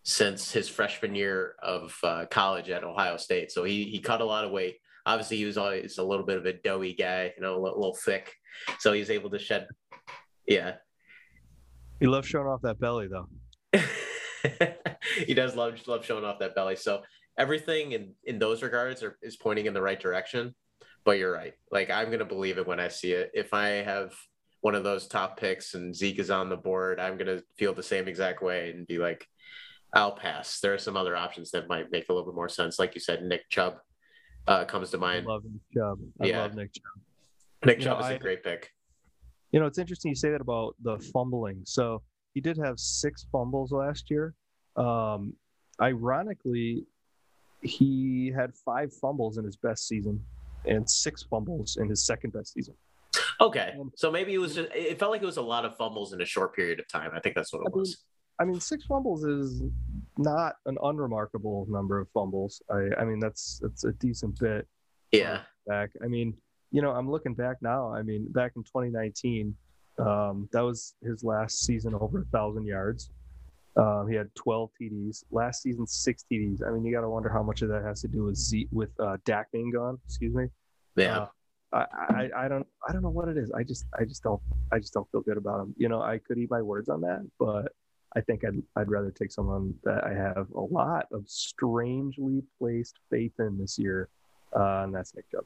since 0.02 0.52
his 0.52 0.68
freshman 0.68 1.14
year 1.14 1.56
of 1.62 1.96
uh, 2.04 2.26
college 2.30 2.68
at 2.68 2.84
Ohio 2.84 3.16
State. 3.16 3.50
So 3.50 3.64
he 3.64 3.84
he 3.84 3.98
cut 3.98 4.20
a 4.20 4.24
lot 4.24 4.44
of 4.44 4.50
weight. 4.50 4.76
Obviously, 5.06 5.38
he 5.38 5.44
was 5.44 5.56
always 5.56 5.98
a 5.98 6.04
little 6.04 6.26
bit 6.26 6.36
of 6.36 6.44
a 6.44 6.52
doughy 6.52 6.92
guy, 6.92 7.32
you 7.36 7.42
know, 7.42 7.54
a 7.54 7.60
little, 7.60 7.78
little 7.78 7.94
thick. 8.04 8.34
So 8.80 8.92
he's 8.92 9.08
able 9.08 9.30
to 9.30 9.38
shed. 9.38 9.68
Yeah, 10.46 10.74
He 12.00 12.06
loves 12.06 12.28
showing 12.28 12.46
off 12.46 12.62
that 12.62 12.78
belly, 12.78 13.08
though. 13.08 13.28
he 15.26 15.34
does 15.34 15.56
love 15.56 15.80
love 15.86 16.04
showing 16.04 16.24
off 16.24 16.38
that 16.40 16.54
belly. 16.54 16.76
So 16.76 17.02
everything 17.38 17.92
in 17.92 18.14
in 18.24 18.38
those 18.38 18.62
regards 18.62 19.02
are, 19.02 19.18
is 19.22 19.36
pointing 19.36 19.66
in 19.66 19.74
the 19.74 19.82
right 19.82 19.98
direction. 19.98 20.54
But 21.04 21.18
you're 21.18 21.32
right. 21.32 21.54
Like 21.70 21.90
I'm 21.90 22.10
gonna 22.10 22.24
believe 22.24 22.58
it 22.58 22.66
when 22.66 22.80
I 22.80 22.88
see 22.88 23.12
it. 23.12 23.30
If 23.34 23.54
I 23.54 23.68
have 23.68 24.14
one 24.60 24.74
of 24.74 24.84
those 24.84 25.06
top 25.06 25.38
picks 25.38 25.74
and 25.74 25.94
Zeke 25.94 26.18
is 26.18 26.30
on 26.30 26.48
the 26.48 26.56
board, 26.56 26.98
I'm 26.98 27.16
gonna 27.16 27.42
feel 27.58 27.74
the 27.74 27.82
same 27.82 28.08
exact 28.08 28.42
way 28.42 28.70
and 28.70 28.86
be 28.86 28.98
like, 28.98 29.26
I'll 29.92 30.16
pass. 30.16 30.60
There 30.60 30.74
are 30.74 30.78
some 30.78 30.96
other 30.96 31.16
options 31.16 31.50
that 31.52 31.68
might 31.68 31.90
make 31.92 32.08
a 32.08 32.12
little 32.12 32.28
bit 32.30 32.36
more 32.36 32.48
sense. 32.48 32.78
Like 32.78 32.94
you 32.94 33.00
said, 33.00 33.22
Nick 33.22 33.48
Chubb 33.48 33.76
uh, 34.46 34.64
comes 34.64 34.90
to 34.90 34.96
I 34.98 35.00
mind. 35.00 35.26
love 35.26 35.42
Nick 35.44 35.62
Chubb. 35.74 35.98
I 36.20 36.26
Yeah. 36.26 36.40
love 36.42 36.54
Nick 36.54 36.72
Chubb. 36.74 37.02
Nick 37.64 37.78
you 37.78 37.84
Chubb 37.84 38.00
know, 38.00 38.04
is 38.06 38.10
a 38.12 38.14
I- 38.14 38.18
great 38.18 38.42
pick. 38.42 38.72
You 39.52 39.60
know, 39.60 39.66
it's 39.66 39.78
interesting 39.78 40.10
you 40.10 40.14
say 40.16 40.30
that 40.30 40.40
about 40.40 40.74
the 40.82 40.98
fumbling. 41.12 41.62
So 41.64 42.02
he 42.34 42.40
did 42.40 42.58
have 42.58 42.78
six 42.78 43.26
fumbles 43.32 43.72
last 43.72 44.10
year. 44.10 44.34
Um, 44.76 45.34
ironically, 45.80 46.84
he 47.62 48.32
had 48.34 48.52
five 48.54 48.92
fumbles 48.92 49.38
in 49.38 49.44
his 49.44 49.56
best 49.56 49.86
season 49.88 50.22
and 50.66 50.88
six 50.88 51.22
fumbles 51.22 51.76
in 51.76 51.88
his 51.88 52.04
second 52.04 52.32
best 52.32 52.52
season. 52.52 52.74
Okay, 53.40 53.74
Um, 53.78 53.92
so 53.96 54.10
maybe 54.10 54.34
it 54.34 54.38
was 54.38 54.54
just. 54.54 54.70
It 54.74 54.98
felt 54.98 55.10
like 55.12 55.22
it 55.22 55.26
was 55.26 55.36
a 55.36 55.42
lot 55.42 55.64
of 55.64 55.76
fumbles 55.76 56.12
in 56.12 56.20
a 56.20 56.24
short 56.24 56.54
period 56.54 56.80
of 56.80 56.88
time. 56.88 57.10
I 57.14 57.20
think 57.20 57.34
that's 57.34 57.52
what 57.52 57.60
it 57.60 57.66
I 57.72 57.76
was. 57.76 58.04
I 58.38 58.44
mean, 58.44 58.60
six 58.60 58.84
fumbles 58.84 59.24
is 59.24 59.62
not 60.18 60.56
an 60.66 60.76
unremarkable 60.82 61.66
number 61.70 61.98
of 61.98 62.08
fumbles. 62.10 62.60
I, 62.70 62.88
I 62.98 63.04
mean, 63.04 63.18
that's 63.18 63.60
that's 63.62 63.84
a 63.84 63.92
decent 63.92 64.38
bit 64.38 64.66
Yeah. 65.12 65.42
back. 65.66 65.90
I 66.02 66.06
mean, 66.06 66.34
you 66.70 66.82
know, 66.82 66.90
I'm 66.90 67.10
looking 67.10 67.34
back 67.34 67.56
now. 67.62 67.92
I 67.92 68.02
mean, 68.02 68.30
back 68.32 68.52
in 68.56 68.62
2019, 68.64 69.54
um, 69.98 70.48
that 70.52 70.60
was 70.60 70.94
his 71.02 71.24
last 71.24 71.60
season 71.64 71.94
over 71.94 72.20
a 72.22 72.24
thousand 72.26 72.66
yards. 72.66 73.10
Um, 73.76 74.08
he 74.08 74.16
had 74.16 74.34
12 74.34 74.70
TDs. 74.80 75.24
Last 75.30 75.62
season, 75.62 75.86
six 75.86 76.24
TDs. 76.30 76.66
I 76.66 76.70
mean, 76.70 76.84
you 76.84 76.94
got 76.94 77.02
to 77.02 77.08
wonder 77.10 77.28
how 77.28 77.42
much 77.42 77.62
of 77.62 77.68
that 77.68 77.82
has 77.84 78.00
to 78.02 78.08
do 78.08 78.24
with 78.24 78.36
Z 78.36 78.68
with 78.72 78.90
uh, 79.00 79.16
Dak 79.24 79.50
being 79.52 79.70
gone. 79.70 79.98
Excuse 80.06 80.34
me. 80.34 80.46
Yeah. 80.96 81.18
Uh, 81.18 81.26
I, 81.72 81.84
I, 81.92 82.44
I 82.44 82.48
don't 82.48 82.66
I 82.88 82.92
don't 82.92 83.02
know 83.02 83.10
what 83.10 83.28
it 83.28 83.36
is. 83.36 83.50
I 83.52 83.62
just 83.64 83.84
I 83.98 84.04
just 84.04 84.22
don't 84.22 84.40
I 84.72 84.78
just 84.78 84.92
don't 84.94 85.10
feel 85.10 85.20
good 85.20 85.36
about 85.36 85.60
him. 85.60 85.74
You 85.76 85.88
know, 85.88 86.00
I 86.00 86.18
could 86.18 86.38
eat 86.38 86.50
my 86.50 86.62
words 86.62 86.88
on 86.88 87.00
that, 87.02 87.26
but 87.38 87.72
I 88.16 88.22
think 88.22 88.44
I'd 88.44 88.62
I'd 88.74 88.90
rather 88.90 89.10
take 89.10 89.30
someone 89.30 89.74
that 89.84 90.04
I 90.04 90.14
have 90.14 90.50
a 90.52 90.60
lot 90.60 91.06
of 91.12 91.28
strangely 91.28 92.42
placed 92.58 92.96
faith 93.10 93.34
in 93.38 93.58
this 93.58 93.78
year, 93.78 94.08
uh, 94.54 94.84
and 94.84 94.94
that's 94.94 95.14
Nick 95.14 95.30
Chubb. 95.30 95.44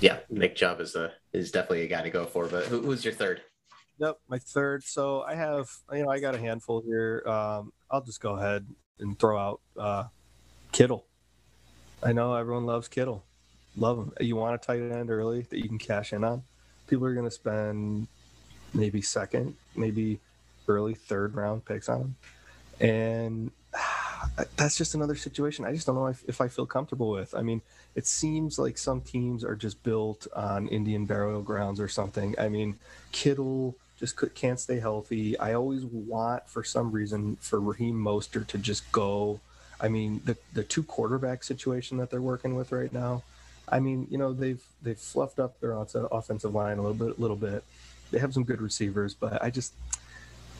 Yeah, 0.00 0.20
Nick 0.30 0.56
Chubb 0.56 0.80
is 0.80 0.96
a 0.96 1.12
is 1.34 1.52
definitely 1.52 1.82
a 1.82 1.88
guy 1.88 2.02
to 2.02 2.10
go 2.10 2.24
for. 2.24 2.46
But 2.46 2.64
who, 2.64 2.80
who's 2.80 3.04
your 3.04 3.12
third? 3.12 3.42
Yep, 3.98 4.18
my 4.26 4.38
third. 4.38 4.84
So 4.84 5.20
I 5.22 5.34
have 5.34 5.68
you 5.92 6.02
know 6.02 6.10
I 6.10 6.18
got 6.18 6.34
a 6.34 6.38
handful 6.38 6.80
here. 6.80 7.22
Um, 7.26 7.72
I'll 7.90 8.02
just 8.02 8.22
go 8.22 8.36
ahead 8.36 8.66
and 8.98 9.18
throw 9.18 9.38
out 9.38 9.60
uh, 9.78 10.04
Kittle. 10.72 11.04
I 12.02 12.14
know 12.14 12.34
everyone 12.34 12.64
loves 12.64 12.88
Kittle. 12.88 13.22
Love 13.76 13.98
him. 13.98 14.12
You 14.18 14.36
want 14.36 14.54
a 14.54 14.58
tight 14.58 14.80
end 14.80 15.10
early 15.10 15.42
that 15.42 15.58
you 15.58 15.68
can 15.68 15.78
cash 15.78 16.14
in 16.14 16.24
on. 16.24 16.42
People 16.86 17.04
are 17.04 17.12
going 17.12 17.26
to 17.26 17.30
spend 17.30 18.08
maybe 18.72 19.02
second, 19.02 19.54
maybe 19.74 20.20
early 20.68 20.94
third 20.94 21.34
round 21.34 21.64
picks 21.64 21.88
on 21.88 22.00
him, 22.00 22.16
and 22.80 23.50
that's 24.56 24.76
just 24.76 24.94
another 24.94 25.16
situation. 25.16 25.64
I 25.64 25.72
just 25.72 25.86
don't 25.86 25.96
know 25.96 26.06
if, 26.06 26.24
if 26.28 26.40
I 26.40 26.48
feel 26.48 26.66
comfortable 26.66 27.10
with. 27.10 27.34
I 27.34 27.42
mean, 27.42 27.62
it 27.94 28.06
seems 28.06 28.58
like 28.58 28.78
some 28.78 29.00
teams 29.00 29.44
are 29.44 29.56
just 29.56 29.82
built 29.82 30.26
on 30.34 30.68
Indian 30.68 31.06
burial 31.06 31.42
grounds 31.42 31.80
or 31.80 31.88
something. 31.88 32.34
I 32.38 32.48
mean, 32.48 32.78
Kittle 33.12 33.74
just 33.98 34.16
could, 34.16 34.34
can't 34.34 34.60
stay 34.60 34.78
healthy. 34.78 35.38
I 35.38 35.54
always 35.54 35.84
want, 35.84 36.48
for 36.48 36.62
some 36.62 36.92
reason, 36.92 37.36
for 37.40 37.60
Raheem 37.60 37.96
Mostert 37.96 38.48
to 38.48 38.58
just 38.58 38.90
go. 38.92 39.40
I 39.80 39.88
mean, 39.88 40.22
the 40.24 40.36
the 40.54 40.64
two 40.64 40.82
quarterback 40.82 41.44
situation 41.44 41.98
that 41.98 42.10
they're 42.10 42.20
working 42.20 42.54
with 42.54 42.72
right 42.72 42.92
now. 42.92 43.22
I 43.68 43.80
mean, 43.80 44.06
you 44.10 44.18
know, 44.18 44.32
they've 44.32 44.62
they've 44.82 44.98
fluffed 44.98 45.38
up 45.38 45.60
their 45.60 45.72
offensive 45.72 46.54
line 46.54 46.78
a 46.78 46.82
little 46.82 47.06
bit, 47.06 47.18
a 47.18 47.20
little 47.20 47.36
bit. 47.36 47.64
They 48.10 48.18
have 48.18 48.32
some 48.32 48.44
good 48.44 48.62
receivers, 48.62 49.14
but 49.14 49.42
I 49.42 49.50
just, 49.50 49.74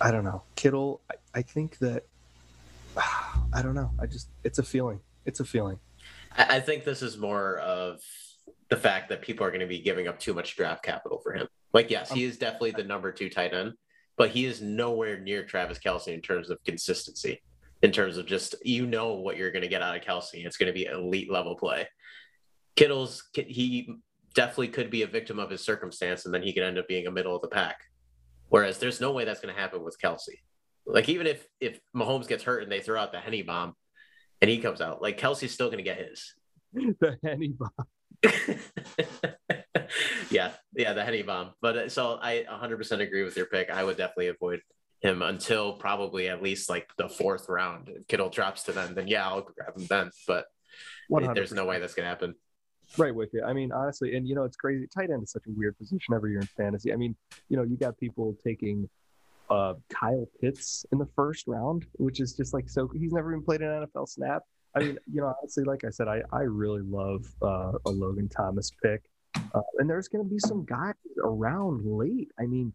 I 0.00 0.10
don't 0.10 0.24
know. 0.24 0.42
Kittle, 0.56 1.00
I, 1.10 1.14
I 1.38 1.42
think 1.42 1.78
that, 1.78 2.04
I 2.96 3.62
don't 3.62 3.74
know. 3.74 3.90
I 4.00 4.06
just, 4.06 4.28
it's 4.44 4.58
a 4.58 4.62
feeling. 4.62 5.00
It's 5.24 5.40
a 5.40 5.44
feeling. 5.44 5.78
I 6.36 6.60
think 6.60 6.84
this 6.84 7.02
is 7.02 7.16
more 7.16 7.58
of 7.58 8.00
the 8.68 8.76
fact 8.76 9.08
that 9.08 9.22
people 9.22 9.46
are 9.46 9.50
going 9.50 9.60
to 9.60 9.66
be 9.66 9.78
giving 9.78 10.06
up 10.06 10.18
too 10.18 10.34
much 10.34 10.56
draft 10.56 10.82
capital 10.82 11.18
for 11.22 11.32
him. 11.32 11.48
Like, 11.72 11.90
yes, 11.90 12.10
he 12.10 12.24
um, 12.24 12.30
is 12.30 12.36
definitely 12.36 12.72
the 12.72 12.84
number 12.84 13.10
two 13.10 13.30
tight 13.30 13.54
end, 13.54 13.72
but 14.16 14.30
he 14.30 14.44
is 14.44 14.60
nowhere 14.60 15.18
near 15.18 15.44
Travis 15.44 15.78
Kelce 15.78 16.08
in 16.08 16.20
terms 16.20 16.50
of 16.50 16.62
consistency, 16.64 17.42
in 17.82 17.90
terms 17.90 18.18
of 18.18 18.26
just, 18.26 18.54
you 18.64 18.86
know, 18.86 19.14
what 19.14 19.36
you're 19.36 19.50
going 19.50 19.62
to 19.62 19.68
get 19.68 19.82
out 19.82 19.96
of 19.96 20.02
Kelce, 20.02 20.44
It's 20.44 20.56
going 20.56 20.72
to 20.72 20.78
be 20.78 20.86
elite 20.86 21.30
level 21.30 21.56
play. 21.56 21.88
Kittle's, 22.76 23.24
he 23.34 23.94
definitely 24.34 24.68
could 24.68 24.90
be 24.90 25.02
a 25.02 25.06
victim 25.06 25.38
of 25.38 25.50
his 25.50 25.62
circumstance, 25.62 26.26
and 26.26 26.34
then 26.34 26.42
he 26.42 26.52
could 26.52 26.62
end 26.62 26.78
up 26.78 26.86
being 26.86 27.06
a 27.06 27.10
middle 27.10 27.34
of 27.34 27.42
the 27.42 27.48
pack. 27.48 27.78
Whereas 28.48 28.78
there's 28.78 29.00
no 29.00 29.12
way 29.12 29.24
that's 29.24 29.40
going 29.40 29.54
to 29.54 29.60
happen 29.60 29.82
with 29.82 29.98
Kelce. 30.00 30.40
Like, 30.86 31.08
even 31.08 31.26
if 31.26 31.46
if 31.60 31.80
Mahomes 31.94 32.28
gets 32.28 32.44
hurt 32.44 32.62
and 32.62 32.70
they 32.70 32.80
throw 32.80 33.00
out 33.00 33.12
the 33.12 33.18
Henne 33.18 33.44
bomb 33.44 33.74
and 34.40 34.48
he 34.50 34.58
comes 34.58 34.80
out, 34.80 35.02
like 35.02 35.18
Kelce's 35.18 35.52
still 35.52 35.66
going 35.66 35.78
to 35.78 35.84
get 35.84 35.98
his. 35.98 36.34
the 36.72 37.18
Henne 37.24 37.58
bomb. 37.58 37.70
yeah, 40.30 40.52
yeah, 40.74 40.92
the 40.92 41.04
Henne 41.04 41.26
bomb. 41.26 41.52
But 41.60 41.76
uh, 41.76 41.88
so 41.88 42.18
I 42.22 42.44
100% 42.48 43.00
agree 43.00 43.24
with 43.24 43.36
your 43.36 43.46
pick. 43.46 43.70
I 43.70 43.82
would 43.82 43.96
definitely 43.96 44.28
avoid 44.28 44.60
him 45.00 45.22
until 45.22 45.74
probably 45.74 46.28
at 46.28 46.42
least 46.42 46.70
like 46.70 46.88
the 46.96 47.08
fourth 47.08 47.48
round. 47.48 47.88
If 47.88 48.06
Kittle 48.06 48.30
drops 48.30 48.64
to 48.64 48.72
them, 48.72 48.94
then 48.94 49.08
yeah, 49.08 49.28
I'll 49.28 49.42
grab 49.42 49.76
him 49.76 49.86
then. 49.88 50.10
But 50.26 50.46
100%. 51.10 51.34
there's 51.34 51.52
no 51.52 51.66
way 51.66 51.80
that's 51.80 51.94
gonna 51.94 52.08
happen. 52.08 52.34
Right 52.96 53.14
with 53.14 53.30
you. 53.32 53.42
I 53.44 53.52
mean, 53.52 53.72
honestly, 53.72 54.16
and 54.16 54.26
you 54.26 54.34
know, 54.34 54.44
it's 54.44 54.56
crazy. 54.56 54.86
Tight 54.86 55.10
end 55.10 55.22
is 55.22 55.30
such 55.30 55.44
a 55.46 55.50
weird 55.50 55.76
position 55.78 56.14
every 56.14 56.32
year 56.32 56.40
in 56.40 56.46
fantasy. 56.46 56.92
I 56.92 56.96
mean, 56.96 57.16
you 57.48 57.56
know, 57.56 57.62
you 57.62 57.76
got 57.76 57.98
people 57.98 58.36
taking 58.44 58.88
uh, 59.50 59.74
Kyle 59.88 60.28
Pitts 60.40 60.86
in 60.92 60.98
the 60.98 61.08
first 61.16 61.46
round, 61.46 61.86
which 61.94 62.20
is 62.20 62.34
just 62.34 62.54
like 62.54 62.68
so. 62.68 62.88
He's 62.94 63.12
never 63.12 63.32
even 63.32 63.44
played 63.44 63.60
an 63.62 63.86
NFL 63.86 64.08
snap. 64.08 64.42
I 64.74 64.80
mean, 64.80 64.98
you 65.12 65.20
know, 65.20 65.34
honestly, 65.40 65.64
like 65.64 65.84
I 65.84 65.90
said, 65.90 66.06
I, 66.06 66.22
I 66.32 66.42
really 66.42 66.82
love 66.82 67.26
uh, 67.42 67.72
a 67.86 67.90
Logan 67.90 68.28
Thomas 68.28 68.70
pick. 68.82 69.02
Uh, 69.54 69.62
and 69.78 69.88
there's 69.88 70.08
going 70.08 70.24
to 70.24 70.30
be 70.30 70.38
some 70.38 70.64
guys 70.64 70.94
around 71.22 71.84
late. 71.84 72.28
I 72.38 72.44
mean, 72.44 72.72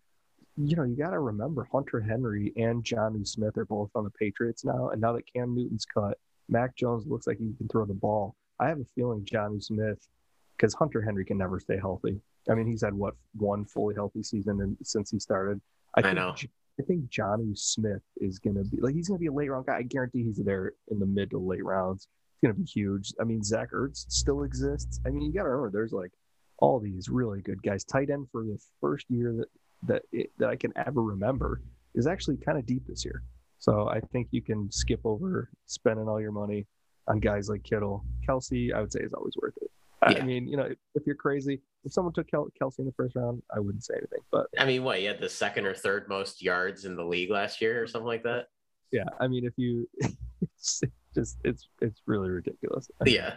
you 0.57 0.76
know, 0.76 0.84
you 0.84 0.95
got 0.95 1.12
to 1.12 1.20
remember 1.20 1.68
Hunter 1.72 2.01
Henry 2.01 2.53
and 2.57 2.84
Jonnu 2.84 3.28
Smith 3.28 3.57
are 3.57 3.66
both 3.66 3.91
on 3.95 4.03
the 4.03 4.09
Patriots 4.12 4.66
now. 4.66 4.89
And 4.89 5.01
now 5.01 5.14
that 5.14 5.32
Cam 5.32 5.55
Newton's 5.55 5.86
cut, 5.86 6.18
Mac 6.49 6.76
Jones 6.76 7.05
looks 7.07 7.28
like 7.28 7.38
he 7.38 7.53
can 7.57 7.68
throw 7.68 7.86
the 7.86 7.93
ball. 7.93 8.36
I 8.62 8.68
have 8.68 8.80
a 8.80 8.86
feeling 8.95 9.26
Jonnu 9.26 9.62
Smith, 9.62 10.07
because 10.55 10.74
Hunter 10.76 11.01
Henry 11.01 11.26
can 11.26 11.38
never 11.38 11.59
stay 11.59 11.78
healthy. 11.78 12.22
I 12.49 12.53
mean, 12.53 12.68
he's 12.68 12.84
had 12.84 12.93
what 12.93 13.16
one 13.34 13.66
fully 13.66 13.95
healthy 13.95 14.24
season 14.24 14.62
in, 14.62 14.78
since 14.84 15.09
he 15.09 15.20
started. 15.20 15.59
I, 15.95 16.07
I 16.07 16.14
know. 16.14 16.36
I 16.80 16.84
think 16.84 17.09
Jonnu 17.09 17.57
Smith 17.57 18.03
is 18.18 18.39
going 18.39 18.55
to 18.55 18.64
be 18.64 18.80
like 18.80 18.93
he's 18.95 19.07
going 19.07 19.18
to 19.18 19.22
be 19.22 19.28
a 19.28 19.34
late 19.34 19.49
round 19.49 19.66
guy. 19.66 19.78
I 19.78 19.82
guarantee 19.82 20.24
he's 20.24 20.38
there 20.38 20.74
in 20.89 20.99
the 20.99 21.05
mid 21.05 21.32
to 21.32 21.39
late 21.39 21.66
rounds. 21.66 22.07
It's 22.34 22.41
going 22.43 22.55
to 22.55 22.59
be 22.59 22.66
huge. 22.66 23.14
I 23.20 23.24
mean, 23.24 23.43
Zach 23.43 23.72
Ertz 23.72 24.05
still 24.09 24.43
exists. 24.43 24.99
I 25.05 25.09
mean, 25.09 25.24
you 25.24 25.34
got 25.34 25.43
to 25.43 25.49
remember 25.49 25.72
there's 25.72 25.91
like 25.91 26.12
all 26.59 26.80
these 26.80 27.09
really 27.09 27.41
good 27.41 27.62
guys. 27.62 27.84
Tight 27.84 28.09
end 28.09 28.28
for 28.32 28.43
the 28.43 28.59
first 28.80 29.05
year 29.09 29.34
that 29.38 29.47
that 29.88 30.03
it, 30.12 30.32
that 30.38 30.49
I 30.49 30.55
can 30.55 30.72
ever 30.76 31.01
remember 31.01 31.62
is 31.95 32.07
actually 32.07 32.38
kind 32.38 32.57
of 32.57 32.66
deep 32.66 32.84
this 32.88 33.03
year. 33.03 33.24
So 33.59 33.89
I 33.89 33.99
think 33.99 34.28
you 34.32 34.41
can 34.41 34.72
skip 34.72 35.01
over 35.03 35.49
spending 35.66 36.07
all 36.07 36.22
your 36.22 36.32
money 36.32 36.66
on 37.08 37.20
guys 37.20 37.49
like 37.49 37.64
Kittle. 37.64 38.04
Kelce, 38.28 38.74
I 38.74 38.82
would 38.82 38.91
say, 38.91 39.02
is 39.02 39.14
always 39.14 39.34
worth 39.41 39.58
it. 39.62 39.72
Yeah. 40.10 40.20
I 40.20 40.22
mean, 40.24 40.47
you 40.47 40.58
know, 40.58 40.64
if, 40.64 40.78
if, 40.95 41.04
you're 41.06 41.16
crazy, 41.16 41.62
if 41.84 41.93
someone 41.93 42.14
took 42.14 42.30
Kel- 42.30 42.49
Kelce 42.60 42.80
in 42.80 42.86
the 42.86 42.91
first 42.93 43.16
round, 43.16 43.41
I 43.56 43.60
wouldn't 43.60 43.84
say 43.84 43.93
anything. 43.95 44.20
But 44.32 44.47
I 44.58 44.66
mean, 44.66 44.84
what, 44.84 45.02
you 45.02 45.08
had 45.08 45.20
the 45.20 45.30
second 45.30 45.66
or 45.66 45.76
third 45.76 46.08
most 46.10 46.41
yards 46.41 46.86
in 46.86 46.95
the 46.95 47.04
league 47.04 47.30
last 47.30 47.62
year 47.62 47.82
or 47.82 47.88
something 47.88 48.08
like 48.08 48.24
that? 48.24 48.47
Yeah. 48.91 49.04
I 49.20 49.28
mean, 49.28 49.45
if 49.45 49.54
you 49.58 49.88
it's 50.41 50.82
just, 51.14 51.38
it's, 51.43 51.68
it's 51.82 52.02
really 52.06 52.30
ridiculous. 52.30 52.89
Yeah. 53.06 53.36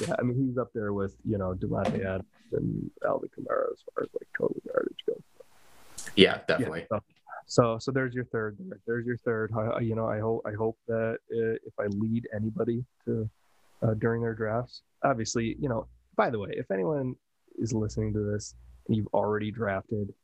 Yeah. 0.00 0.14
I 0.18 0.22
mean, 0.22 0.46
he's 0.46 0.58
up 0.58 0.70
there 0.74 0.92
with, 0.92 1.16
you 1.24 1.38
know, 1.38 1.54
Davante 1.54 2.04
Adams 2.04 2.24
and 2.52 2.90
Alvin 3.06 3.28
Kamara 3.28 3.72
as 3.72 3.82
far 3.94 4.04
as 4.04 4.08
like 4.14 4.28
total 4.36 4.60
yardage 4.64 4.98
goes. 5.06 5.22
Yeah, 6.16 6.40
definitely. 6.46 6.86
Yeah, 6.90 6.98
so, 6.98 7.02
so, 7.50 7.78
so 7.80 7.90
there's 7.90 8.14
your 8.14 8.26
third. 8.26 8.56
There's 8.86 9.04
your 9.04 9.16
third. 9.16 9.50
I, 9.58 9.80
you 9.80 9.96
know, 9.96 10.06
I 10.06 10.20
hope, 10.20 10.42
I 10.46 10.52
hope 10.52 10.78
that 10.86 11.18
uh, 11.32 11.58
if 11.66 11.74
I 11.80 11.86
lead 11.86 12.28
anybody 12.32 12.84
to 13.06 13.28
uh, 13.82 13.94
during 13.94 14.22
their 14.22 14.34
drafts, 14.34 14.82
obviously, 15.02 15.56
you 15.58 15.68
know, 15.68 15.88
by 16.14 16.30
the 16.30 16.38
way, 16.38 16.50
if 16.52 16.70
anyone 16.70 17.16
is 17.58 17.72
listening 17.72 18.12
to 18.12 18.20
this 18.20 18.54
and 18.86 18.96
you've 18.96 19.08
already 19.12 19.50
drafted, 19.50 20.14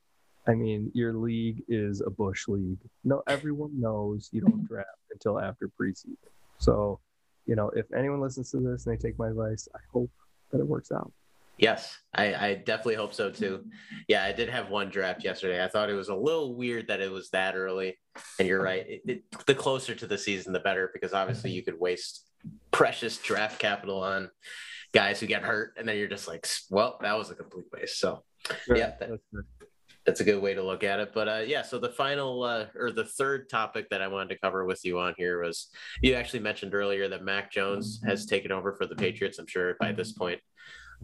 I 0.46 0.54
mean, 0.54 0.92
your 0.94 1.14
league 1.14 1.64
is 1.66 2.00
a 2.00 2.10
bush 2.10 2.46
league. 2.46 2.78
No, 3.02 3.24
everyone 3.26 3.72
knows 3.80 4.28
you 4.30 4.42
don't 4.42 4.64
draft 4.68 4.88
until 5.10 5.40
after 5.40 5.68
preseason. 5.68 6.14
So, 6.58 7.00
you 7.44 7.56
know, 7.56 7.70
if 7.70 7.86
anyone 7.92 8.20
listens 8.20 8.52
to 8.52 8.58
this 8.58 8.86
and 8.86 8.96
they 8.96 9.02
take 9.02 9.18
my 9.18 9.30
advice, 9.30 9.66
I 9.74 9.80
hope 9.92 10.12
that 10.52 10.60
it 10.60 10.66
works 10.66 10.92
out. 10.92 11.12
Yes, 11.58 11.96
I, 12.14 12.34
I, 12.34 12.54
definitely 12.54 12.96
hope 12.96 13.14
so 13.14 13.30
too. 13.30 13.64
Yeah, 14.08 14.24
I 14.24 14.32
did 14.32 14.50
have 14.50 14.68
one 14.68 14.90
draft 14.90 15.24
yesterday. 15.24 15.64
I 15.64 15.68
thought 15.68 15.88
it 15.88 15.94
was 15.94 16.10
a 16.10 16.14
little 16.14 16.54
weird 16.54 16.88
that 16.88 17.00
it 17.00 17.10
was 17.10 17.30
that 17.30 17.56
early. 17.56 17.98
And 18.38 18.46
you're 18.46 18.62
right. 18.62 18.86
It, 18.86 19.02
it, 19.06 19.46
the 19.46 19.54
closer 19.54 19.94
to 19.94 20.06
the 20.06 20.18
season, 20.18 20.52
the 20.52 20.60
better, 20.60 20.90
because 20.92 21.14
obviously 21.14 21.52
you 21.52 21.62
could 21.62 21.80
waste 21.80 22.26
precious 22.72 23.16
draft 23.16 23.58
capital 23.58 24.02
on 24.02 24.30
guys 24.92 25.18
who 25.18 25.26
get 25.26 25.42
hurt, 25.42 25.74
and 25.78 25.88
then 25.88 25.96
you're 25.96 26.08
just 26.08 26.28
like, 26.28 26.46
well, 26.70 26.98
that 27.00 27.16
was 27.16 27.30
a 27.30 27.34
complete 27.34 27.66
waste. 27.72 27.98
So, 28.00 28.22
sure. 28.66 28.76
yeah, 28.76 28.92
that, 29.00 29.18
that's 30.04 30.20
a 30.20 30.24
good 30.24 30.40
way 30.40 30.54
to 30.54 30.62
look 30.62 30.84
at 30.84 31.00
it. 31.00 31.12
But 31.14 31.28
uh, 31.28 31.42
yeah, 31.46 31.62
so 31.62 31.78
the 31.78 31.88
final 31.88 32.42
uh, 32.42 32.66
or 32.78 32.92
the 32.92 33.04
third 33.04 33.48
topic 33.48 33.88
that 33.90 34.02
I 34.02 34.08
wanted 34.08 34.34
to 34.34 34.40
cover 34.40 34.64
with 34.64 34.84
you 34.84 34.98
on 34.98 35.14
here 35.16 35.42
was 35.42 35.68
you 36.02 36.14
actually 36.14 36.40
mentioned 36.40 36.74
earlier 36.74 37.08
that 37.08 37.24
Mac 37.24 37.50
Jones 37.50 38.00
has 38.06 38.26
taken 38.26 38.52
over 38.52 38.74
for 38.74 38.86
the 38.86 38.94
Patriots. 38.94 39.38
I'm 39.38 39.46
sure 39.46 39.76
by 39.80 39.92
this 39.92 40.12
point 40.12 40.40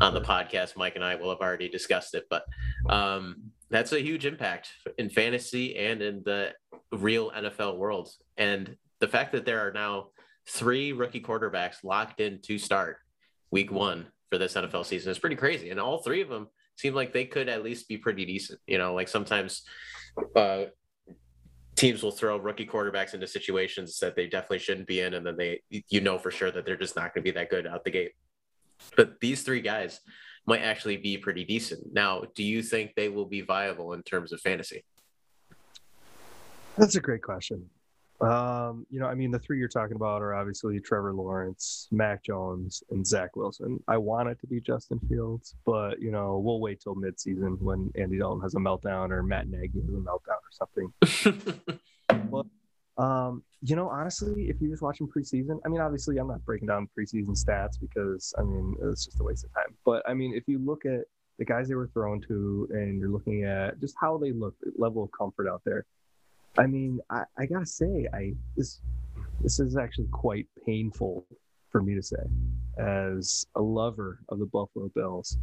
on 0.00 0.14
the 0.14 0.20
podcast, 0.20 0.76
Mike 0.76 0.96
and 0.96 1.04
I 1.04 1.14
will 1.14 1.30
have 1.30 1.40
already 1.40 1.68
discussed 1.68 2.14
it, 2.14 2.24
but 2.30 2.44
um, 2.88 3.36
that's 3.70 3.92
a 3.92 4.00
huge 4.00 4.26
impact 4.26 4.68
in 4.98 5.10
fantasy 5.10 5.76
and 5.76 6.02
in 6.02 6.22
the 6.24 6.52
real 6.92 7.30
NFL 7.30 7.78
world. 7.78 8.10
And 8.36 8.76
the 9.00 9.08
fact 9.08 9.32
that 9.32 9.44
there 9.44 9.66
are 9.66 9.72
now 9.72 10.08
three 10.48 10.92
rookie 10.92 11.20
quarterbacks 11.20 11.84
locked 11.84 12.20
in 12.20 12.40
to 12.42 12.58
start 12.58 12.98
week 13.50 13.70
one 13.70 14.06
for 14.30 14.38
this 14.38 14.54
NFL 14.54 14.86
season 14.86 15.10
is 15.10 15.18
pretty 15.18 15.36
crazy. 15.36 15.70
And 15.70 15.80
all 15.80 16.02
three 16.02 16.22
of 16.22 16.28
them 16.28 16.48
seem 16.76 16.94
like 16.94 17.12
they 17.12 17.24
could 17.24 17.48
at 17.48 17.62
least 17.62 17.88
be 17.88 17.98
pretty 17.98 18.24
decent. 18.24 18.60
You 18.66 18.78
know, 18.78 18.94
like 18.94 19.08
sometimes 19.08 19.62
uh, 20.34 20.64
teams 21.76 22.02
will 22.02 22.12
throw 22.12 22.38
rookie 22.38 22.66
quarterbacks 22.66 23.14
into 23.14 23.26
situations 23.26 23.98
that 24.00 24.16
they 24.16 24.26
definitely 24.26 24.58
shouldn't 24.58 24.86
be 24.86 25.00
in, 25.00 25.14
and 25.14 25.26
then 25.26 25.36
they, 25.36 25.60
you 25.68 26.00
know, 26.00 26.18
for 26.18 26.30
sure 26.30 26.50
that 26.50 26.64
they're 26.64 26.76
just 26.76 26.96
not 26.96 27.14
going 27.14 27.24
to 27.24 27.32
be 27.32 27.34
that 27.34 27.50
good 27.50 27.66
out 27.66 27.84
the 27.84 27.90
gate. 27.90 28.12
But 28.96 29.20
these 29.20 29.42
three 29.42 29.60
guys 29.60 30.00
might 30.46 30.62
actually 30.62 30.96
be 30.96 31.18
pretty 31.18 31.44
decent. 31.44 31.92
Now, 31.92 32.24
do 32.34 32.42
you 32.42 32.62
think 32.62 32.94
they 32.94 33.08
will 33.08 33.26
be 33.26 33.40
viable 33.40 33.92
in 33.92 34.02
terms 34.02 34.32
of 34.32 34.40
fantasy? 34.40 34.84
That's 36.76 36.96
a 36.96 37.00
great 37.00 37.22
question. 37.22 37.68
Um, 38.22 38.86
you 38.88 39.00
know, 39.00 39.06
I 39.06 39.14
mean, 39.14 39.32
the 39.32 39.38
three 39.40 39.58
you're 39.58 39.68
talking 39.68 39.96
about 39.96 40.22
are 40.22 40.32
obviously 40.34 40.78
Trevor 40.78 41.12
Lawrence, 41.12 41.88
Mac 41.90 42.22
Jones, 42.22 42.82
and 42.90 43.04
Zach 43.04 43.34
Wilson. 43.34 43.82
I 43.88 43.98
want 43.98 44.28
it 44.28 44.38
to 44.40 44.46
be 44.46 44.60
Justin 44.60 45.00
Fields, 45.08 45.56
but 45.66 46.00
you 46.00 46.12
know, 46.12 46.38
we'll 46.38 46.60
wait 46.60 46.80
till 46.80 46.94
midseason 46.94 47.60
when 47.60 47.90
Andy 47.96 48.18
Dalton 48.18 48.40
has 48.42 48.54
a 48.54 48.58
meltdown 48.58 49.10
or 49.10 49.24
Matt 49.24 49.48
Nagy 49.48 49.80
has 49.80 49.88
a 49.88 49.98
meltdown 49.98 50.38
or 50.38 50.52
something. 50.52 51.80
but 52.30 52.46
um, 52.98 53.42
you 53.62 53.76
know, 53.76 53.88
honestly, 53.88 54.48
if 54.48 54.60
you 54.60 54.68
just 54.68 54.82
watch 54.82 55.00
watching 55.00 55.08
preseason, 55.08 55.58
I 55.64 55.68
mean, 55.68 55.80
obviously, 55.80 56.18
I'm 56.18 56.28
not 56.28 56.44
breaking 56.44 56.68
down 56.68 56.88
preseason 56.98 57.30
stats 57.30 57.80
because 57.80 58.34
I 58.38 58.42
mean, 58.42 58.76
it's 58.82 59.04
just 59.06 59.20
a 59.20 59.24
waste 59.24 59.44
of 59.44 59.54
time. 59.54 59.74
But 59.84 60.02
I 60.08 60.14
mean, 60.14 60.34
if 60.34 60.44
you 60.46 60.58
look 60.58 60.84
at 60.84 61.02
the 61.38 61.44
guys 61.44 61.68
they 61.68 61.74
were 61.74 61.88
thrown 61.88 62.20
to, 62.28 62.68
and 62.70 62.98
you're 62.98 63.08
looking 63.08 63.44
at 63.44 63.80
just 63.80 63.96
how 64.00 64.18
they 64.18 64.32
look, 64.32 64.54
level 64.76 65.04
of 65.04 65.10
comfort 65.16 65.48
out 65.48 65.62
there. 65.64 65.84
I 66.58 66.66
mean, 66.66 67.00
I, 67.10 67.24
I 67.38 67.46
gotta 67.46 67.66
say, 67.66 68.06
I 68.12 68.34
this 68.56 68.80
this 69.40 69.58
is 69.58 69.76
actually 69.76 70.08
quite 70.12 70.46
painful 70.66 71.26
for 71.70 71.82
me 71.82 71.94
to 71.94 72.02
say, 72.02 72.22
as 72.78 73.46
a 73.56 73.62
lover 73.62 74.20
of 74.28 74.38
the 74.38 74.46
Buffalo 74.46 74.90
Bills. 74.94 75.38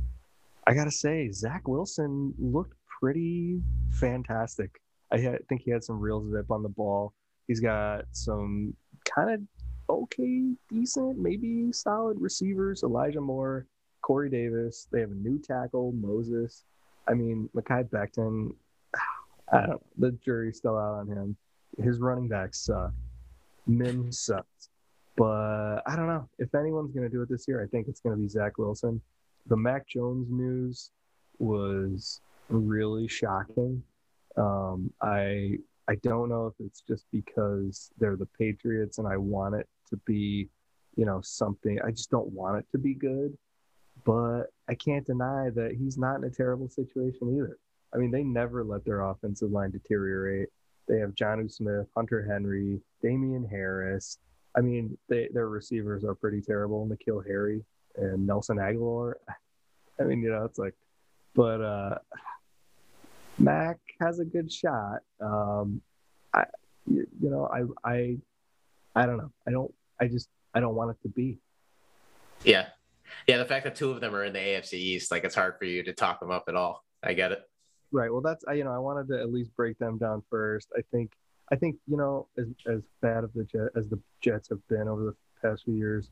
I 0.68 0.74
gotta 0.74 0.91
say, 0.91 1.32
Zach 1.32 1.68
Wilson 1.68 2.34
looked 2.38 2.76
pretty 3.02 3.62
fantastic. 3.91 4.80
I 5.12 5.18
had, 5.18 5.47
think 5.47 5.62
he 5.64 5.72
had 5.72 5.84
some 5.84 6.00
real 6.00 6.24
zip 6.32 6.52
on 6.52 6.62
the 6.62 6.70
ball. 6.70 7.14
He's 7.50 7.60
got 7.60 8.06
some 8.12 8.76
kind 9.04 9.32
of 9.32 9.41
okay, 9.89 10.52
decent, 10.70 11.18
maybe 11.18 11.74
solid 11.74 12.22
receivers. 12.22 12.84
Elijah 12.84 13.20
Moore, 13.20 13.66
Corey 14.04 14.30
Davis. 14.30 14.88
They 14.91 15.00
have 15.00 15.10
a 15.10 15.16
new 15.16 15.39
tackle, 15.39 15.91
Moses. 15.93 16.64
I 17.08 17.16
mean, 17.16 17.50
Mekhi 17.56 17.89
Becton. 17.89 18.54
I 19.52 19.62
don't 19.62 19.70
know. 19.70 19.82
The 19.97 20.12
jury's 20.24 20.58
still 20.58 20.78
out 20.78 21.00
on 21.00 21.08
him. 21.08 21.36
His 21.84 21.97
running 21.97 22.28
backs 22.28 22.60
suck. 22.60 22.93
Mims 23.66 24.20
sucks. 24.20 24.70
But 25.18 25.82
I 25.88 25.95
don't 25.95 26.06
know. 26.06 26.30
If 26.38 26.54
anyone's 26.54 26.93
going 26.93 27.10
to 27.10 27.12
do 27.12 27.24
it 27.24 27.30
this 27.30 27.45
year, 27.47 27.64
I 27.64 27.68
think 27.68 27.88
it's 27.88 28.00
going 28.00 28.16
to 28.16 28.22
be 28.22 28.30
Zach 28.30 28.60
Wilson. 28.60 29.02
The 29.47 29.58
Mac 29.58 29.88
Jones 29.88 30.28
news 30.30 30.91
was 31.39 32.22
really 32.50 33.08
shocking. 33.08 33.82
Um, 34.38 34.93
I 35.02 35.58
I 35.90 35.96
don't 36.04 36.30
know 36.30 36.46
if 36.46 36.54
it's 36.64 36.82
just 36.82 37.06
because 37.12 37.90
they're 37.98 38.16
the 38.16 38.28
Patriots 38.38 39.00
and 39.00 39.08
I 39.08 39.18
want 39.18 39.56
it 39.56 39.68
to 39.90 39.98
be, 40.06 40.48
you 40.96 41.06
know, 41.06 41.20
something. 41.22 41.80
I 41.84 41.90
just 41.90 42.12
don't 42.12 42.32
want 42.32 42.60
it 42.60 42.66
to 42.74 42.78
be 42.78 42.94
good, 42.94 43.36
but 44.06 44.44
I 44.70 44.76
can't 44.76 45.06
deny 45.06 45.50
that 45.56 45.72
he's 45.80 45.98
not 45.98 46.18
in 46.18 46.26
a 46.26 46.30
terrible 46.30 46.70
situation 46.70 47.36
either. 47.36 47.58
I 47.92 47.98
mean, 47.98 48.12
they 48.12 48.24
never 48.24 48.64
let 48.64 48.86
their 48.86 49.02
offensive 49.02 49.50
line 49.50 49.72
deteriorate. 49.72 50.50
They 50.88 51.00
have 51.00 51.16
Jonnu 51.16 51.52
Smith, 51.52 51.88
Hunter 51.96 52.24
Henry, 52.24 52.82
Damien 53.02 53.48
Harris. 53.50 54.20
I 54.56 54.62
mean, 54.62 54.96
they, 55.08 55.30
their 55.34 55.50
receivers 55.50 56.04
are 56.04 56.14
pretty 56.14 56.42
terrible. 56.42 56.88
N'Keal 56.88 57.26
Harry 57.26 57.64
and 57.96 58.28
Nelson 58.28 58.58
Agholor. 58.58 59.14
I 60.00 60.04
mean, 60.04 60.22
you 60.22 60.30
know, 60.30 60.46
it's 60.46 60.60
like, 60.60 60.76
but 61.34 61.62
uh, 61.62 61.98
Mac 63.40 63.78
has 64.00 64.20
a 64.20 64.26
good 64.26 64.52
shot. 64.52 65.00
Um, 65.22 65.82
I, 66.34 66.46
you, 66.86 67.08
you 67.22 67.30
know, 67.30 67.48
I, 67.48 67.90
I, 67.90 68.18
I 68.96 69.06
don't 69.06 69.18
know. 69.18 69.32
I 69.48 69.52
don't. 69.52 69.74
I 70.02 70.08
just, 70.08 70.30
I 70.54 70.60
don't 70.60 70.76
want 70.76 70.92
it 70.92 70.98
to 71.04 71.10
be. 71.10 71.40
Yeah, 72.44 72.68
yeah. 73.28 73.38
The 73.38 73.46
fact 73.46 73.66
that 73.66 73.76
two 73.76 73.92
of 73.92 74.02
them 74.02 74.16
are 74.16 74.24
in 74.24 74.34
the 74.34 74.40
AFC 74.40 74.74
East, 74.74 75.12
like 75.12 75.24
it's 75.24 75.36
hard 75.36 75.58
for 75.58 75.66
you 75.66 75.84
to 75.84 75.94
talk 75.94 76.20
them 76.20 76.32
up 76.32 76.46
at 76.48 76.56
all. 76.56 76.84
I 77.04 77.14
get 77.14 77.32
it. 77.32 77.42
Right. 77.92 78.12
Well, 78.12 78.22
that's 78.22 78.44
you 78.54 78.64
know 78.64 78.72
I 78.72 78.80
wanted 78.80 79.08
to 79.10 79.20
at 79.20 79.32
least 79.32 79.56
break 79.56 79.78
them 79.78 79.98
down 79.98 80.24
first. 80.30 80.70
I 80.78 80.82
think 80.92 81.12
I 81.52 81.56
think 81.56 81.76
you 81.88 81.98
know 81.98 82.28
as 82.38 82.48
as 82.68 82.82
bad 83.02 83.24
of 83.24 83.34
the 83.34 83.44
jet 83.44 83.70
as 83.76 83.88
the 83.90 84.00
Jets 84.22 84.50
have 84.50 84.66
been 84.68 84.88
over 84.88 85.04
the 85.04 85.16
past 85.42 85.64
few 85.66 85.76
years, 85.76 86.10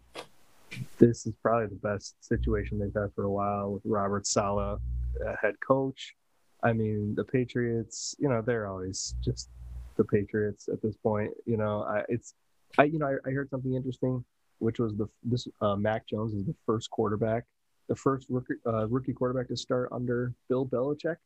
this 0.98 1.26
is 1.26 1.34
probably 1.42 1.68
the 1.68 1.88
best 1.88 2.16
situation 2.24 2.80
they've 2.80 2.94
had 2.94 3.14
for 3.16 3.24
a 3.24 3.32
while 3.32 3.72
with 3.72 3.84
Robert 3.86 4.28
Saleh, 4.28 4.80
uh, 5.26 5.36
head 5.42 5.56
coach. 5.66 6.16
I 6.64 6.74
mean, 6.74 7.16
the 7.16 7.24
Patriots, 7.24 8.16
you 8.20 8.30
know, 8.30 8.42
they're 8.42 8.68
always 8.68 9.16
just 9.24 9.50
the 9.96 10.04
Patriots 10.04 10.70
at 10.72 10.82
this 10.82 10.96
point. 10.96 11.32
You 11.46 11.58
know, 11.58 11.84
I, 11.84 12.04
it's 12.10 12.34
I 12.78 12.84
you 12.84 13.00
know 13.00 13.08
I, 13.08 13.30
I 13.30 13.32
heard 13.32 13.50
something 13.50 13.74
interesting, 13.74 14.24
which 14.60 14.80
was 14.80 14.96
the 14.96 15.08
this 15.24 15.48
uh, 15.62 15.76
Mac 15.76 16.08
Jones 16.08 16.34
is 16.34 16.46
the 16.46 16.56
first 16.66 16.90
quarterback, 16.90 17.46
the 17.88 17.96
first 17.96 18.28
rookie 18.30 18.56
uh, 18.66 18.88
rookie 18.88 19.14
quarterback 19.14 19.48
to 19.50 19.58
start 19.58 19.90
under 19.92 20.34
Bill 20.50 20.66
Belichick 20.66 21.18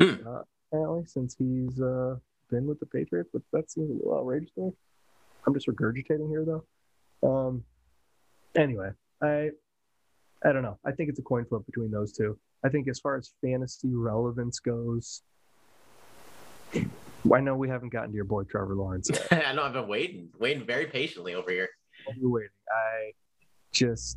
hmm. 0.00 0.26
uh, 0.26 0.42
apparently, 0.70 1.04
since 1.06 1.36
he's 1.38 1.80
uh, 1.80 2.16
been 2.50 2.66
with 2.66 2.80
the 2.80 2.86
Patriots. 2.86 3.30
But 3.32 3.42
that 3.52 3.70
seems 3.70 3.90
a 3.90 3.94
little 3.94 4.18
outrageous 4.18 4.50
to 4.56 4.60
me. 4.62 4.72
I'm 5.46 5.54
just 5.54 5.66
regurgitating 5.66 6.28
here, 6.28 6.44
though. 6.44 6.64
Um, 7.28 7.64
anyway, 8.56 8.90
I 9.22 9.50
I 10.44 10.52
don't 10.52 10.62
know. 10.62 10.78
I 10.84 10.92
think 10.92 11.08
it's 11.08 11.18
a 11.18 11.22
coin 11.22 11.44
flip 11.44 11.64
between 11.66 11.90
those 11.90 12.12
two. 12.12 12.38
I 12.64 12.68
think 12.68 12.88
as 12.88 13.00
far 13.00 13.16
as 13.16 13.32
fantasy 13.40 13.90
relevance 13.92 14.60
goes, 14.60 15.22
I 16.74 17.40
know 17.40 17.56
we 17.56 17.68
haven't 17.68 17.92
gotten 17.92 18.10
to 18.10 18.16
your 18.16 18.24
boy 18.24 18.44
Trevor 18.44 18.74
Lawrence 18.74 19.10
yet. 19.12 19.46
I 19.46 19.52
know 19.52 19.62
I've 19.64 19.72
been 19.72 19.88
waiting, 19.88 20.28
waiting 20.38 20.66
very 20.66 20.86
patiently 20.86 21.34
over 21.34 21.50
here. 21.50 21.68
You're 22.16 22.30
waiting. 22.30 22.50
I 22.70 23.12
just 23.72 24.16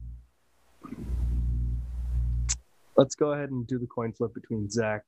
let's 2.97 3.15
go 3.15 3.33
ahead 3.33 3.49
and 3.49 3.65
do 3.67 3.77
the 3.77 3.87
coin 3.87 4.11
flip 4.11 4.33
between 4.33 4.69
Zach 4.69 5.03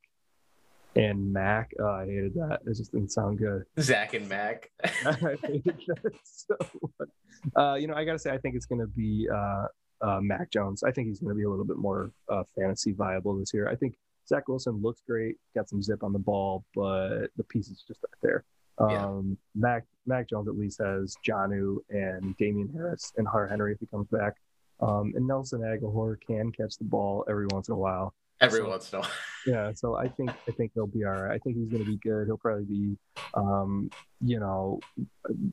and 0.96 1.32
Mac. 1.32 1.72
Oh, 1.80 1.86
I 1.86 2.06
hated 2.06 2.34
that. 2.36 2.60
It 2.66 2.76
just 2.76 2.92
didn't 2.92 3.12
sound 3.12 3.40
good. 3.40 3.64
Zach 3.80 4.14
and 4.14 4.28
Mac. 4.28 4.72
I 4.84 5.38
hated 5.44 5.82
that 5.88 6.14
so 6.24 6.56
much. 7.00 7.10
Uh, 7.56 7.76
you 7.76 7.88
know, 7.88 7.94
I 7.94 8.04
gotta 8.04 8.20
say, 8.20 8.32
I 8.32 8.38
think 8.38 8.56
it's 8.56 8.66
gonna 8.66 8.88
be 8.88 9.28
uh, 9.34 9.66
uh, 10.02 10.20
Mac 10.22 10.52
Jones. 10.52 10.84
I 10.84 10.92
think 10.92 11.08
he's 11.08 11.20
gonna 11.20 11.36
be 11.36 11.44
a 11.44 11.50
little 11.50 11.66
bit 11.66 11.78
more 11.78 12.12
uh, 12.30 12.44
fantasy 12.56 12.94
viable 12.94 13.38
this 13.38 13.54
year. 13.54 13.70
I 13.70 13.76
think 13.76 13.96
Zach 14.28 14.48
Wilson 14.48 14.82
looks 14.82 15.02
great, 15.08 15.38
got 15.56 15.70
some 15.70 15.82
zip 15.82 16.04
on 16.04 16.14
the 16.14 16.20
ball, 16.20 16.66
but 16.76 17.28
the 17.38 17.44
pieces 17.44 17.84
just 17.88 18.04
aren't 18.04 18.22
there. 18.22 18.44
Um, 18.80 18.90
yeah. 18.90 19.36
Mac 19.56 19.86
Mac 20.06 20.30
Jones 20.30 20.48
at 20.48 20.58
least 20.58 20.80
has 20.80 21.16
Jonnu 21.28 21.78
and 21.90 22.36
Damien 22.38 22.70
Harris 22.74 23.14
and 23.18 23.28
Hunter 23.28 23.48
Henry 23.48 23.74
if 23.74 23.80
he 23.80 23.88
comes 23.88 24.08
back. 24.08 24.36
Um, 24.80 25.14
and 25.16 25.28
Nelson 25.28 25.62
Agholor 25.62 26.18
can 26.22 26.52
catch 26.52 26.78
the 26.78 26.84
ball 26.84 27.26
every 27.28 27.48
once 27.48 27.68
in 27.68 27.74
a 27.74 27.78
while. 27.78 28.14
Every 28.40 28.60
so, 28.60 28.70
once 28.70 28.94
in 28.94 29.00
a 29.00 29.02
while. 29.02 29.12
yeah, 29.48 29.72
so 29.74 29.96
I 29.96 30.08
think 30.08 30.30
I 30.48 30.52
think 30.52 30.72
he'll 30.76 30.86
be 30.86 31.04
all 31.04 31.12
right. 31.12 31.34
I 31.34 31.40
think 31.40 31.58
he's 31.58 31.70
going 31.70 31.84
to 31.84 31.90
be 31.90 31.98
good. 31.98 32.28
He'll 32.28 32.38
probably 32.38 32.66
be, 32.66 32.98
um, 33.34 33.90
you 34.22 34.40
know, 34.40 34.80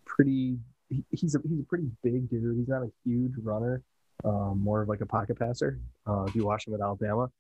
pretty. 0.04 0.58
He, 0.90 1.02
he's 1.10 1.34
a 1.34 1.40
he's 1.48 1.60
a 1.60 1.64
pretty 1.64 1.90
big 2.02 2.28
dude. 2.28 2.58
He's 2.58 2.68
not 2.68 2.82
a 2.82 2.90
huge 3.04 3.32
runner, 3.42 3.82
um, 4.24 4.60
more 4.62 4.82
of 4.82 4.88
like 4.88 5.00
a 5.00 5.06
pocket 5.06 5.38
passer. 5.38 5.78
Uh, 6.06 6.24
if 6.24 6.34
you 6.34 6.44
watch 6.44 6.66
him 6.66 6.74
at 6.74 6.80
Alabama, 6.80 7.30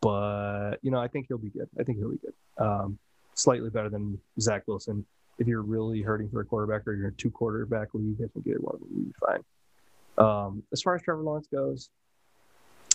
but 0.00 0.76
you 0.82 0.90
know, 0.90 0.98
I 0.98 1.08
think 1.08 1.26
he'll 1.28 1.38
be 1.38 1.50
good. 1.50 1.68
I 1.78 1.82
think 1.82 1.98
he'll 1.98 2.10
be 2.10 2.18
good. 2.18 2.34
Um, 2.58 2.98
slightly 3.34 3.70
better 3.70 3.90
than 3.90 4.18
Zach 4.40 4.62
Wilson. 4.66 5.04
If 5.38 5.48
you're 5.48 5.62
really 5.62 6.00
hurting 6.00 6.28
for 6.30 6.40
a 6.40 6.44
quarterback 6.44 6.86
or 6.86 6.94
you're 6.94 7.10
two 7.10 7.30
quarterback 7.30 7.88
league, 7.92 8.18
I 8.22 8.28
think 8.32 8.46
either 8.46 8.60
one 8.60 8.78
will 8.80 9.02
be 9.02 9.12
fine. 9.20 9.44
Um, 10.16 10.62
as 10.72 10.80
far 10.80 10.94
as 10.94 11.02
Trevor 11.02 11.22
Lawrence 11.22 11.48
goes, 11.48 11.90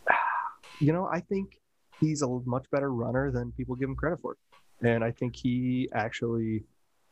you 0.79 0.93
know, 0.93 1.05
I 1.05 1.19
think 1.19 1.59
he's 1.99 2.21
a 2.21 2.27
much 2.27 2.69
better 2.71 2.91
runner 2.91 3.31
than 3.31 3.51
people 3.51 3.75
give 3.75 3.89
him 3.89 3.95
credit 3.95 4.21
for. 4.21 4.37
And 4.81 5.03
I 5.03 5.11
think 5.11 5.35
he 5.35 5.89
actually 5.93 6.63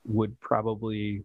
would 0.06 0.40
probably, 0.40 1.24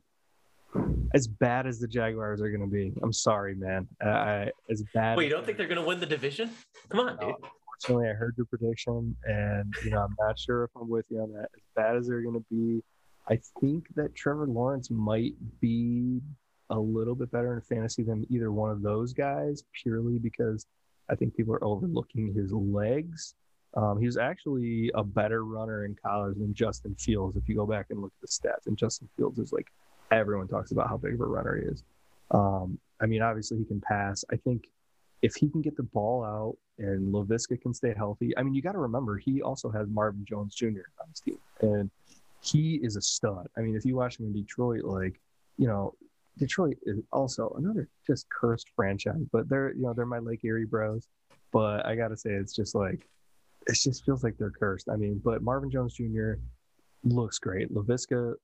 as 1.15 1.27
bad 1.27 1.67
as 1.67 1.79
the 1.79 1.89
Jaguars 1.89 2.41
are 2.41 2.51
going 2.51 2.63
to 2.63 2.73
be, 2.73 2.93
I'm 3.03 3.13
sorry, 3.13 3.55
man. 3.55 3.87
I, 4.01 4.51
as 4.71 4.83
bad. 4.95 5.17
Wait, 5.17 5.25
you 5.25 5.31
don't 5.31 5.45
think 5.45 5.59
they're 5.59 5.69
going 5.69 5.81
to 5.81 5.87
win 5.87 6.01
the 6.01 6.07
division? 6.07 6.51
Come 6.89 7.01
on, 7.01 7.19
dude. 7.19 7.35
Unfortunately, 7.85 8.11
I 8.11 8.15
heard 8.15 8.35
your 8.37 8.47
prediction, 8.47 9.17
and 9.25 9.75
you 9.85 9.91
know 9.91 10.03
I'm 10.03 10.15
not 10.19 10.39
sure 10.39 10.65
if 10.65 10.71
I'm 10.81 10.89
with 10.89 11.07
you 11.11 11.21
on 11.21 11.33
that. 11.33 11.49
As 11.55 11.63
bad 11.75 11.97
as 11.97 12.07
they're 12.07 12.23
going 12.23 12.35
to 12.35 12.45
be, 12.51 12.83
I 13.29 13.39
think 13.61 13.87
that 13.97 14.15
Trevor 14.15 14.47
Lawrence 14.47 14.91
might 14.91 15.35
be 15.61 16.21
a 16.71 16.79
little 16.79 17.15
bit 17.15 17.31
better 17.31 17.55
in 17.55 17.61
fantasy 17.61 18.03
than 18.03 18.25
either 18.31 18.53
one 18.53 18.71
of 18.71 18.83
those 18.83 19.13
guys, 19.13 19.65
purely 19.83 20.19
because 20.19 20.67
I 21.11 21.15
think 21.15 21.37
people 21.37 21.55
are 21.55 21.65
overlooking 21.65 22.33
his 22.35 22.53
legs. 22.53 23.35
Um, 23.75 23.99
he 23.99 24.07
was 24.07 24.17
actually 24.17 24.91
a 24.95 25.03
better 25.03 25.45
runner 25.45 25.85
in 25.85 25.97
college 26.05 26.37
than 26.37 26.55
Justin 26.55 26.95
Fields. 26.95 27.37
If 27.37 27.49
you 27.49 27.57
go 27.57 27.67
back 27.67 27.87
and 27.91 28.01
look 28.01 28.13
at 28.23 28.29
the 28.29 28.49
stats, 28.49 28.67
and 28.67 28.77
Justin 28.77 29.09
Fields 29.17 29.39
is 29.39 29.53
like 29.53 29.67
everyone 30.19 30.49
talks 30.49 30.73
about 30.73 30.89
how 30.89 30.97
big 30.97 31.15
of 31.15 31.21
a 31.21 31.27
runner 31.27 31.57
he 31.57 31.67
is. 31.69 31.85
Um, 32.31 32.79
I 33.01 33.07
mean, 33.07 33.23
obviously 33.23 33.59
he 33.59 33.65
can 33.65 33.81
pass. 33.81 34.25
I 34.31 34.37
think 34.37 34.69
if 35.23 35.35
he 35.35 35.49
can 35.49 35.63
get 35.63 35.77
the 35.77 35.83
ball 35.83 36.25
out 36.25 36.57
and 36.79 37.13
Laviska 37.13 37.61
can 37.61 37.75
stay 37.75 37.95
healthy, 37.97 38.37
I 38.37 38.43
mean, 38.43 38.55
you 38.55 38.63
got 38.63 38.73
to 38.73 38.79
remember 38.79 39.19
he 39.19 39.43
also 39.43 39.71
has 39.71 39.89
Marvin 39.89 40.25
Jones 40.25 40.55
Jr. 40.55 40.87
on 41.01 41.09
his 41.09 41.21
team, 41.21 41.39
and 41.61 41.91
he 42.41 42.81
is 42.83 42.97
a 42.97 43.03
stud. 43.03 43.49
I 43.57 43.61
mean, 43.61 43.77
if 43.77 43.85
you 43.85 43.97
watch 43.97 44.19
him 44.19 44.27
in 44.27 44.33
Detroit, 44.33 44.85
like 44.85 45.21
you 45.59 45.69
know, 45.69 45.95
Detroit 46.39 46.77
is 46.85 46.99
also 47.13 47.55
another 47.59 47.89
just 48.07 48.29
cursed 48.31 48.69
franchise. 48.75 49.27
But 49.33 49.49
they're 49.49 49.73
you 49.75 49.83
know 49.83 49.93
they're 49.93 50.07
my 50.07 50.19
Lake 50.19 50.45
Erie 50.45 50.65
bros. 50.65 51.07
But 51.53 51.85
I 51.87 51.95
got 51.95 52.09
to 52.09 52.17
say, 52.17 52.31
it's 52.31 52.55
just 52.55 52.75
like 52.75 53.07
it 53.69 53.75
just 53.75 54.05
feels 54.05 54.25
like 54.25 54.37
they're 54.39 54.51
cursed. 54.51 54.89
I 54.89 54.97
mean, 54.97 55.21
but 55.25 55.43
Marvin 55.43 55.71
Jones 55.71 55.95
Jr. 55.95 56.35
looks 57.05 57.39
great. 57.39 57.73
Laviska 57.73 58.35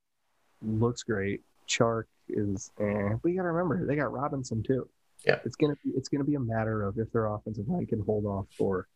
looks 0.62 1.02
great. 1.02 1.42
Chark 1.68 2.04
is, 2.28 2.70
eh, 2.80 3.14
but 3.22 3.28
you 3.28 3.36
got 3.36 3.42
to 3.42 3.48
remember 3.52 3.86
they 3.86 3.96
got 3.96 4.12
Robinson 4.12 4.62
too. 4.62 4.88
Yeah. 5.26 5.40
it's 5.44 5.56
gonna 5.56 5.74
be 5.84 5.90
it's 5.96 6.08
gonna 6.08 6.24
be 6.24 6.36
a 6.36 6.40
matter 6.40 6.84
of 6.84 6.96
if 6.96 7.10
their 7.10 7.26
offensive 7.26 7.68
line 7.68 7.86
can 7.86 8.00
hold 8.00 8.24
off 8.24 8.46
for 8.56 8.86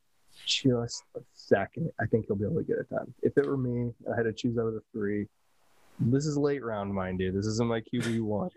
just 0.47 1.05
a 1.16 1.20
second. 1.33 1.91
I 2.01 2.07
think 2.07 2.27
he'll 2.27 2.37
be 2.37 2.45
able 2.45 2.57
to 2.57 2.64
get 2.64 2.79
it 2.79 2.89
done. 2.91 3.12
If 3.23 3.37
it 3.37 3.47
were 3.47 3.57
me, 3.57 3.93
I 4.11 4.16
had 4.16 4.25
to 4.25 4.33
choose 4.33 4.57
out 4.57 4.66
of 4.66 4.75
the 4.75 4.83
three. 4.93 5.27
This 6.01 6.27
is 6.27 6.37
late 6.37 6.64
round, 6.64 6.95
mind 6.95 7.20
you. 7.20 7.33
This 7.33 7.47
isn't 7.47 7.68
my 7.68 7.81
QB 7.81 8.20
one. 8.23 8.51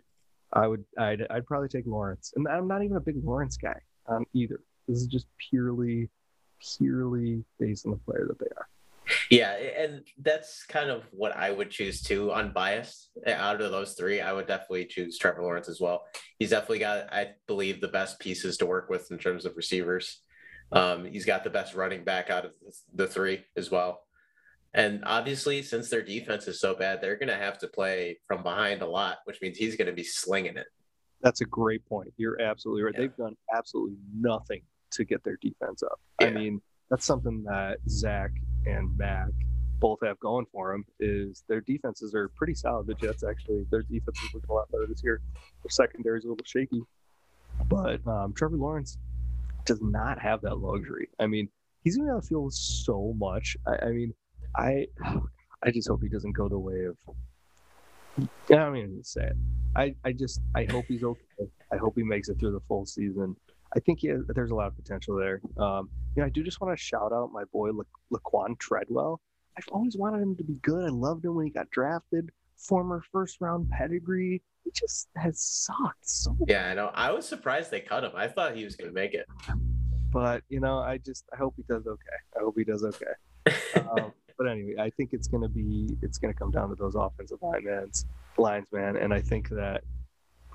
I 0.54 0.68
would, 0.68 0.86
I'd, 0.98 1.28
I'd 1.30 1.46
probably 1.46 1.68
take 1.68 1.86
Lawrence, 1.86 2.32
and 2.36 2.48
I'm 2.48 2.68
not 2.68 2.84
even 2.84 2.96
a 2.96 3.02
big 3.02 3.18
Lawrence 3.24 3.58
guy 3.58 3.78
um, 4.08 4.26
either. 4.34 4.62
This 4.88 5.00
is 5.00 5.08
just 5.08 5.28
purely, 5.50 6.10
purely 6.78 7.44
based 7.60 7.86
on 7.86 7.92
the 7.92 7.98
player 7.98 8.26
that 8.28 8.40
they 8.40 8.46
are. 8.56 8.68
Yeah, 9.32 9.54
and 9.54 10.04
that's 10.22 10.64
kind 10.66 10.90
of 10.90 11.04
what 11.12 11.36
I 11.36 11.52
would 11.52 11.72
choose 11.72 12.02
too, 12.02 12.32
unbiased. 12.32 13.10
Out 13.26 13.62
of 13.62 13.72
those 13.72 13.94
three, 13.94 14.22
I 14.22 14.32
would 14.34 14.48
definitely 14.48 14.86
choose 14.86 15.18
Trevor 15.18 15.42
Lawrence 15.42 15.68
as 15.70 15.82
well. 15.82 16.06
He's 16.38 16.52
definitely 16.52 16.80
got, 16.80 17.12
I 17.14 17.32
believe, 17.48 17.82
the 17.82 17.88
best 17.88 18.20
pieces 18.20 18.58
to 18.58 18.66
work 18.66 18.90
with 18.90 19.12
in 19.12 19.18
terms 19.18 19.46
of 19.46 19.58
receivers. 19.58 20.22
Um, 20.72 21.06
he's 21.06 21.26
got 21.26 21.44
the 21.44 21.50
best 21.50 21.76
running 21.76 22.04
back 22.04 22.30
out 22.30 22.46
of 22.46 22.52
the 22.94 23.08
three 23.08 23.44
as 23.56 23.72
well. 23.72 24.02
And 24.74 25.04
obviously, 25.06 25.62
since 25.64 25.90
their 25.90 26.02
defense 26.02 26.48
is 26.48 26.60
so 26.60 26.76
bad, 26.76 27.02
they're 27.02 27.16
going 27.16 27.30
to 27.30 27.36
have 27.36 27.58
to 27.60 27.68
play 27.68 28.20
from 28.28 28.44
behind 28.44 28.82
a 28.82 28.88
lot, 28.88 29.20
which 29.24 29.42
means 29.42 29.58
he's 29.58 29.76
going 29.76 29.88
to 29.88 29.94
be 29.94 30.04
slinging 30.04 30.58
it. 30.58 30.68
That's 31.22 31.42
a 31.42 31.46
great 31.46 31.86
point. 31.88 32.14
You're 32.18 32.42
absolutely 32.42 32.84
right. 32.84 32.94
Yeah. 32.94 33.02
They've 33.02 33.16
done 33.16 33.38
absolutely 33.56 33.98
nothing 34.14 34.62
to 34.92 35.06
get 35.06 35.24
their 35.24 35.38
defense 35.42 35.82
up. 35.82 36.00
Yeah. 36.20 36.28
I 36.28 36.32
mean, 36.32 36.62
that's 36.90 37.06
something 37.06 37.44
that 37.44 37.78
Zach 37.88 38.32
and 38.66 38.96
Mac 38.98 39.30
both 39.80 40.00
have 40.04 40.20
going 40.20 40.46
for 40.52 40.72
them. 40.72 40.86
Is 41.00 41.44
their 41.48 41.62
defenses 41.62 42.14
are 42.16 42.30
pretty 42.30 42.54
solid. 42.54 42.88
The 42.88 42.96
Jets 42.96 43.24
actually, 43.24 43.66
their 43.72 43.84
defenses 43.84 44.30
looking 44.34 44.50
a 44.50 44.54
lot 44.54 44.72
better 44.72 44.86
this 44.88 45.04
year. 45.04 45.22
Their 45.64 45.70
secondary 45.70 46.20
is 46.20 46.26
a 46.26 46.30
little 46.30 46.46
shaky, 46.46 46.82
but 47.68 48.06
um, 48.08 48.34
Trevor 48.34 48.58
Lawrence 48.58 48.98
does 49.66 49.82
not 49.82 50.20
have 50.20 50.42
that 50.42 50.60
luxury. 50.60 51.10
I 51.20 51.28
mean, 51.28 51.50
he's 51.84 51.98
going 51.98 52.08
to 52.08 52.16
have 52.16 52.24
to 52.24 52.28
feel 52.28 52.50
so 52.52 53.14
much. 53.18 53.58
I, 53.68 53.88
I 53.88 53.92
mean, 53.92 54.14
I, 54.56 54.88
I 55.64 55.72
just 55.72 55.88
hope 55.88 56.02
he 56.02 56.10
doesn't 56.10 56.34
go 56.34 56.48
the 56.48 56.60
way 56.60 56.86
of. 56.86 56.98
Yeah, 58.50 58.68
I 58.68 58.70
even 58.70 59.04
say 59.04 59.26
it. 59.26 59.36
I, 59.76 59.94
I 60.06 60.14
just 60.14 60.40
I 60.56 60.66
hope 60.70 60.86
he's 60.88 61.04
okay. 61.04 61.50
I 61.74 61.78
hope 61.78 61.96
he 61.98 62.04
makes 62.04 62.30
it 62.30 62.40
through 62.40 62.54
the 62.54 62.62
full 62.68 62.86
season. 62.86 63.36
I 63.76 63.80
think 63.80 64.02
has, 64.04 64.22
there's 64.30 64.52
a 64.52 64.56
lot 64.56 64.68
of 64.68 64.76
potential 64.76 65.16
there. 65.16 65.42
Um, 65.58 65.90
you 66.16 66.22
know, 66.22 66.28
I 66.28 66.30
do 66.30 66.44
just 66.44 66.62
want 66.62 66.78
to 66.78 66.82
shout 66.82 67.12
out 67.12 67.32
my 67.34 67.44
boy 67.52 67.72
La- 67.72 67.84
Laquon 68.14 68.58
Treadwell. 68.58 69.20
I've 69.58 69.68
always 69.72 69.98
wanted 69.98 70.22
him 70.22 70.36
to 70.38 70.44
be 70.44 70.56
good. 70.62 70.86
I 70.86 70.90
loved 70.90 71.26
him 71.26 71.36
when 71.36 71.46
he 71.46 71.52
got 71.52 71.70
drafted. 71.72 72.32
Former 72.58 73.04
first 73.12 73.42
round 73.42 73.70
pedigree. 73.70 74.42
He 74.64 74.72
just 74.72 75.10
has 75.18 75.42
sucked 75.42 76.08
so. 76.08 76.36
Yeah, 76.48 76.70
I 76.70 76.74
know. 76.74 76.90
I 76.94 77.12
was 77.12 77.28
surprised 77.28 77.70
they 77.70 77.82
cut 77.82 78.04
him. 78.04 78.12
I 78.16 78.28
thought 78.28 78.56
he 78.56 78.64
was 78.64 78.76
going 78.76 78.90
to 78.90 78.96
make 78.96 79.14
it. 79.14 79.28
But 80.12 80.44
you 80.48 80.62
know, 80.62 80.80
I 80.80 80.98
just 80.98 81.26
I 81.34 81.38
hope 81.38 81.56
he 81.58 81.64
does 81.68 81.86
okay. 81.86 82.18
I 82.38 82.40
hope 82.40 82.56
he 82.58 82.64
does 82.64 82.86
okay. 82.86 83.82
um, 83.92 84.14
but 84.38 84.48
anyway, 84.48 84.76
I 84.80 84.90
think 84.92 85.12
it's 85.12 85.28
gonna 85.28 85.50
be 85.50 85.98
it's 86.02 86.18
gonna 86.18 86.34
come 86.34 86.52
down 86.52 86.70
to 86.70 86.76
those 86.76 86.96
offensive 86.96 87.40
linemen, 87.42 87.92
lines, 88.38 88.68
man. 88.72 88.96
And 88.96 89.14
I 89.14 89.20
think 89.20 89.50
that 89.50 89.84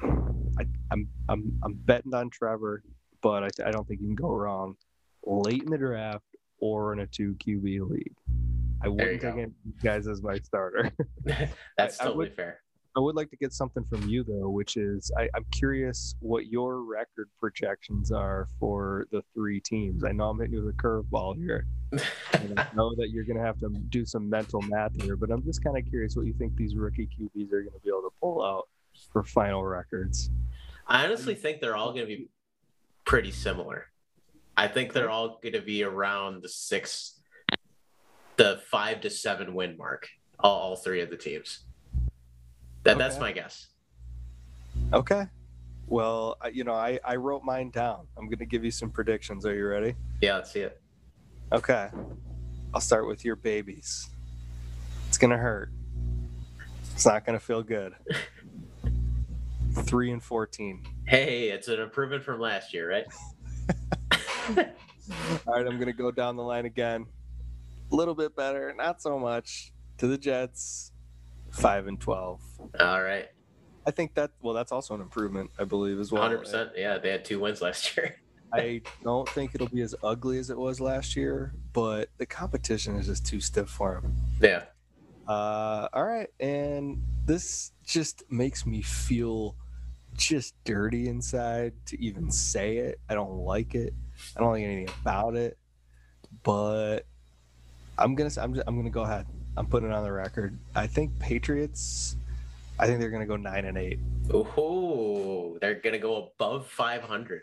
I, 0.03 0.65
I'm 0.91 1.09
I'm 1.29 1.59
I'm 1.63 1.75
betting 1.75 2.15
on 2.15 2.31
Trevor, 2.31 2.83
but 3.23 3.45
I, 3.45 3.49
I 3.67 3.71
don't 3.71 3.87
think 3.87 4.01
you 4.01 4.07
can 4.07 4.15
go 4.17 4.35
wrong 4.35 4.77
late 5.25 5.63
in 5.63 5.71
the 5.71 5.79
draft 5.79 6.25
or 6.59 6.93
in 6.93 7.01
a 7.01 7.07
two 7.07 7.35
QB 7.35 7.89
league. 7.91 8.15
I 8.83 8.89
wouldn't 8.89 9.21
take 9.21 9.35
any 9.35 9.53
guys 9.83 10.07
as 10.09 10.23
my 10.23 10.39
starter. 10.39 10.91
That's 11.77 12.01
I- 12.01 12.05
I 12.05 12.07
totally 12.07 12.17
would- 12.17 12.35
fair. 12.37 12.61
I 12.97 12.99
would 12.99 13.15
like 13.15 13.31
to 13.31 13.37
get 13.37 13.53
something 13.53 13.85
from 13.85 14.09
you 14.09 14.25
though, 14.25 14.49
which 14.49 14.77
is 14.77 15.13
I, 15.17 15.29
I'm 15.37 15.45
curious 15.53 16.17
what 16.19 16.47
your 16.49 16.83
record 16.83 17.29
projections 17.39 18.11
are 18.11 18.49
for 18.59 19.07
the 19.13 19.23
three 19.33 19.61
teams. 19.61 20.03
I 20.03 20.11
know 20.11 20.29
I'm 20.31 20.41
hitting 20.41 20.55
you 20.55 20.65
with 20.65 20.75
a 20.75 20.79
curveball 20.79 21.37
here. 21.37 21.67
And 22.33 22.59
I 22.59 22.67
know 22.75 22.93
that 22.97 23.11
you're 23.11 23.25
going 23.25 23.37
to 23.37 23.45
have 23.45 23.59
to 23.61 23.69
do 23.91 24.05
some 24.05 24.29
mental 24.29 24.61
math 24.63 25.01
here, 25.03 25.15
but 25.17 25.31
I'm 25.31 25.43
just 25.45 25.63
kind 25.63 25.77
of 25.79 25.85
curious 25.89 26.17
what 26.17 26.27
you 26.27 26.33
think 26.33 26.57
these 26.57 26.75
rookie 26.75 27.07
QBs 27.07 27.53
are 27.53 27.61
going 27.63 27.73
to 27.75 27.81
be 27.85 27.91
able 27.91 28.03
to 28.03 28.13
pull 28.21 28.43
out 28.43 28.67
for 29.13 29.23
final 29.23 29.65
records. 29.65 30.31
I 30.87 31.05
honestly 31.05 31.35
think 31.37 31.61
they're 31.61 31.77
all 31.77 31.93
going 31.93 32.03
to 32.03 32.07
be 32.07 32.29
pretty 33.11 33.33
similar. 33.33 33.87
I 34.57 34.69
think 34.69 34.93
they're 34.93 35.11
all 35.11 35.41
going 35.43 35.55
to 35.55 35.61
be 35.61 35.83
around 35.83 36.45
the 36.45 36.49
six, 36.49 37.19
the 38.37 38.61
five 38.71 39.01
to 39.01 39.11
seven 39.11 39.53
win 39.53 39.77
mark. 39.77 40.09
All, 40.39 40.57
all 40.57 40.77
three 40.77 41.01
of 41.01 41.11
the 41.11 41.17
teams. 41.17 41.65
That 42.85 42.99
that's 42.99 43.19
my 43.19 43.33
guess. 43.33 43.67
Okay. 44.93 45.27
Well, 45.89 46.37
you 46.53 46.63
know, 46.63 46.73
I, 46.73 47.01
I 47.05 47.17
wrote 47.17 47.43
mine 47.43 47.71
down. 47.71 48.07
I'm 48.17 48.27
going 48.27 48.39
to 48.39 48.47
give 48.47 48.65
you 48.65 48.71
some 48.71 48.91
predictions. 48.91 49.45
Are 49.45 49.57
you 49.57 49.67
ready? 49.67 49.97
Yeah, 50.21 50.37
let's 50.37 50.53
see 50.53 50.61
it. 50.61 50.81
Okay. 51.53 51.89
I'll 52.73 52.81
start 52.81 53.09
with 53.09 53.25
your 53.25 53.35
babies. 53.35 54.09
It's 55.09 55.19
going 55.19 55.33
to 55.33 55.37
hurt. 55.37 55.73
It's 56.95 57.07
not 57.07 57.27
going 57.27 57.37
to 57.37 57.45
feel 57.45 57.65
good. 57.65 57.93
3 59.91 60.13
and 60.13 60.23
14. 60.23 60.87
Hey, 61.09 61.49
it's 61.49 61.67
an 61.67 61.81
improvement 61.81 62.23
from 62.23 62.39
last 62.41 62.73
year, 62.73 62.89
right? 62.89 63.07
All 65.49 65.55
right, 65.55 65.67
I'm 65.67 65.79
going 65.79 65.87
to 65.87 65.93
go 65.93 66.13
down 66.13 66.37
the 66.37 66.45
line 66.45 66.65
again. 66.65 67.07
A 67.91 67.95
little 67.97 68.15
bit 68.15 68.37
better, 68.37 68.73
not 68.79 69.03
so 69.03 69.19
much. 69.19 69.73
To 69.99 70.07
the 70.07 70.17
Jets, 70.17 70.93
5 71.51 71.89
and 71.89 72.01
12. 72.01 72.41
All 72.79 73.03
right, 73.03 73.27
I 73.85 73.91
think 73.91 74.15
that 74.15 74.31
well, 74.41 74.55
that's 74.55 74.71
also 74.71 74.95
an 74.95 75.01
improvement, 75.01 75.51
I 75.59 75.65
believe, 75.65 75.99
as 75.99 76.13
well. 76.13 76.23
hundred 76.23 76.39
percent. 76.39 76.71
Yeah, 76.77 76.99
they 76.99 77.11
had 77.11 77.25
two 77.25 77.41
wins 77.41 77.61
last 77.61 77.97
year. 77.97 78.15
I 78.55 78.83
don't 79.03 79.29
think 79.29 79.57
it'll 79.57 79.69
be 79.69 79.83
as 79.83 79.97
ugly 80.05 80.39
as 80.39 80.51
it 80.51 80.57
was 80.57 80.81
last 80.81 81.17
year, 81.17 81.53
but 81.73 82.11
the 82.19 82.27
competition 82.27 82.95
is 82.97 83.07
just 83.07 83.27
too 83.27 83.41
stiff 83.41 83.69
for 83.69 83.97
him. 83.97 84.15
Yeah, 84.41 84.63
Uh, 85.27 85.89
all 85.93 86.05
right, 86.05 86.29
and 86.39 87.03
this 87.27 87.73
just 87.85 88.23
makes 88.31 88.65
me 88.65 88.83
feel 88.83 89.57
just 90.27 90.55
dirty 90.65 91.09
inside 91.09 91.73
to 91.87 92.03
even 92.03 92.31
say 92.31 92.79
it. 92.79 93.01
I 93.09 93.15
don't 93.15 93.45
like 93.45 93.75
it. 93.75 93.95
I 94.37 94.41
don't 94.41 94.51
like 94.51 94.63
anything 94.63 94.95
about 95.03 95.37
it. 95.37 95.59
But 96.43 97.01
I'm 97.99 98.15
gonna 98.15 98.31
I'm 98.39 98.55
just, 98.55 98.67
I'm 98.69 98.77
gonna 98.77 98.91
go 98.91 99.03
ahead. 99.03 99.27
I'm 99.57 99.67
putting 99.67 99.91
it 99.91 99.95
on 99.95 100.05
the 100.05 100.13
record. 100.13 100.59
I 100.75 100.87
think 100.87 101.19
Patriots. 101.19 102.17
I 102.79 102.87
think 102.87 103.01
they're 103.01 103.11
gonna 103.11 103.27
go 103.27 103.37
nine 103.37 103.67
and 103.67 103.77
eight. 103.77 103.99
ooh, 104.33 105.59
they're 105.61 105.75
gonna 105.75 105.99
go 105.99 106.31
above 106.35 106.67
five 106.67 107.03
hundred. 107.03 107.43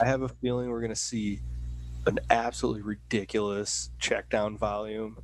I 0.00 0.06
have 0.06 0.22
a 0.22 0.28
feeling 0.28 0.68
we're 0.68 0.80
going 0.80 0.92
to 0.92 0.96
see 0.96 1.40
an 2.06 2.18
absolutely 2.28 2.82
ridiculous 2.82 3.90
check 3.98 4.28
down 4.28 4.58
volume. 4.58 5.16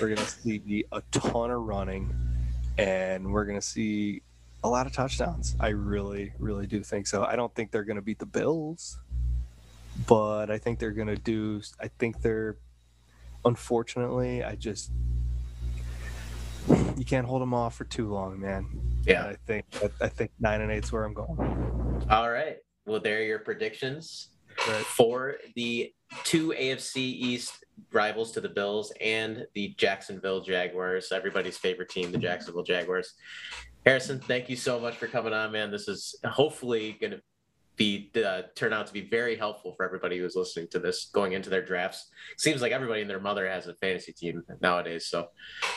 We're 0.00 0.14
going 0.14 0.16
to 0.24 0.24
see 0.24 0.84
a 0.92 1.02
ton 1.10 1.50
of 1.50 1.62
running 1.62 2.14
and 2.78 3.32
we're 3.32 3.44
going 3.44 3.58
to 3.58 3.66
see 3.66 4.22
a 4.64 4.68
lot 4.68 4.86
of 4.86 4.92
touchdowns. 4.92 5.54
I 5.60 5.68
really, 5.68 6.32
really 6.38 6.66
do 6.66 6.82
think 6.82 7.06
so. 7.06 7.22
I 7.22 7.36
don't 7.36 7.54
think 7.54 7.70
they're 7.70 7.84
going 7.84 7.96
to 7.96 8.02
beat 8.02 8.18
the 8.18 8.26
Bills, 8.26 8.98
but 10.08 10.50
I 10.50 10.56
think 10.58 10.78
they're 10.78 10.90
going 10.92 11.08
to 11.08 11.16
do, 11.16 11.60
I 11.80 11.88
think 11.88 12.22
they're, 12.22 12.56
unfortunately, 13.44 14.42
I 14.42 14.56
just, 14.56 14.90
you 16.96 17.04
can't 17.04 17.26
hold 17.26 17.42
them 17.42 17.52
off 17.52 17.76
for 17.76 17.84
too 17.84 18.08
long, 18.10 18.40
man. 18.40 18.66
And 18.72 19.06
Yeah. 19.06 19.26
I 19.26 19.36
think, 19.46 19.66
I, 19.82 19.90
I 20.06 20.08
think 20.08 20.30
nine 20.40 20.62
and 20.62 20.72
eight's 20.72 20.90
where 20.90 21.04
I'm 21.04 21.12
going. 21.12 22.06
All 22.08 22.30
right. 22.30 22.56
Well, 22.86 23.00
there 23.00 23.18
are 23.18 23.22
your 23.22 23.38
predictions 23.40 24.30
Right. 24.68 24.84
for 24.86 25.34
the 25.56 25.92
two 26.22 26.50
AFC 26.58 26.96
East 26.98 27.64
rivals 27.92 28.30
to 28.32 28.40
the 28.40 28.48
Bills 28.48 28.92
and 29.00 29.46
the 29.54 29.74
Jacksonville 29.76 30.40
Jaguars, 30.40 31.10
everybody's 31.12 31.58
favorite 31.58 31.88
team, 31.88 32.12
the 32.12 32.18
Jacksonville 32.18 32.62
Jaguars. 32.62 33.14
Harrison, 33.84 34.18
thank 34.18 34.48
you 34.48 34.56
so 34.56 34.80
much 34.80 34.96
for 34.96 35.06
coming 35.06 35.32
on, 35.32 35.52
man. 35.52 35.70
This 35.70 35.88
is 35.88 36.16
hopefully 36.24 36.96
going 37.00 37.12
to 37.12 37.20
be 37.76 38.10
uh, 38.24 38.42
turn 38.54 38.72
out 38.72 38.86
to 38.86 38.92
be 38.92 39.02
very 39.02 39.36
helpful 39.36 39.74
for 39.76 39.84
everybody 39.84 40.18
who's 40.18 40.36
listening 40.36 40.68
to 40.70 40.78
this 40.78 41.10
going 41.12 41.32
into 41.32 41.50
their 41.50 41.64
drafts. 41.64 42.10
Seems 42.38 42.62
like 42.62 42.72
everybody 42.72 43.02
and 43.02 43.10
their 43.10 43.20
mother 43.20 43.48
has 43.48 43.66
a 43.66 43.74
fantasy 43.74 44.12
team 44.12 44.42
nowadays, 44.60 45.08
so 45.08 45.28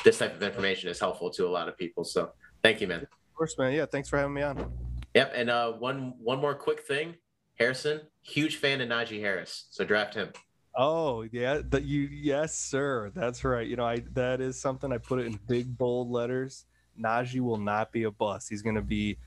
this 0.03 0.19
type 0.19 0.35
of 0.35 0.43
information 0.43 0.89
is 0.89 0.99
helpful 0.99 1.29
to 1.31 1.47
a 1.47 1.49
lot 1.49 1.67
of 1.67 1.77
people. 1.77 2.03
So, 2.03 2.31
thank 2.63 2.81
you, 2.81 2.87
man. 2.87 3.01
Of 3.01 3.09
course, 3.35 3.57
man. 3.57 3.73
Yeah. 3.73 3.87
Thanks 3.87 4.09
for 4.09 4.17
having 4.17 4.33
me 4.33 4.43
on. 4.43 4.71
Yep, 5.15 5.33
and 5.35 5.49
uh, 5.49 5.71
one 5.73 6.13
one 6.19 6.39
more 6.39 6.53
quick 6.53 6.81
thing, 6.81 7.15
Harrison, 7.55 8.01
huge 8.21 8.57
fan 8.57 8.81
of 8.81 8.89
Najee 8.89 9.19
Harris, 9.19 9.67
so 9.71 9.83
draft 9.83 10.13
him. 10.13 10.29
Oh 10.75 11.23
yeah, 11.31 11.61
that 11.69 11.83
you 11.85 12.01
yes 12.01 12.55
sir, 12.55 13.11
that's 13.15 13.43
right. 13.43 13.67
You 13.67 13.77
know, 13.77 13.85
I 13.85 14.03
that 14.13 14.41
is 14.41 14.61
something 14.61 14.91
I 14.91 14.99
put 14.99 15.19
it 15.19 15.25
in 15.25 15.39
big 15.47 15.75
bold 15.75 16.11
letters. 16.11 16.65
Najee 17.01 17.41
will 17.41 17.57
not 17.57 17.91
be 17.91 18.03
a 18.03 18.11
bust. 18.11 18.49
He's 18.49 18.61
going 18.61 18.75
to 18.75 18.81
be 18.81 19.17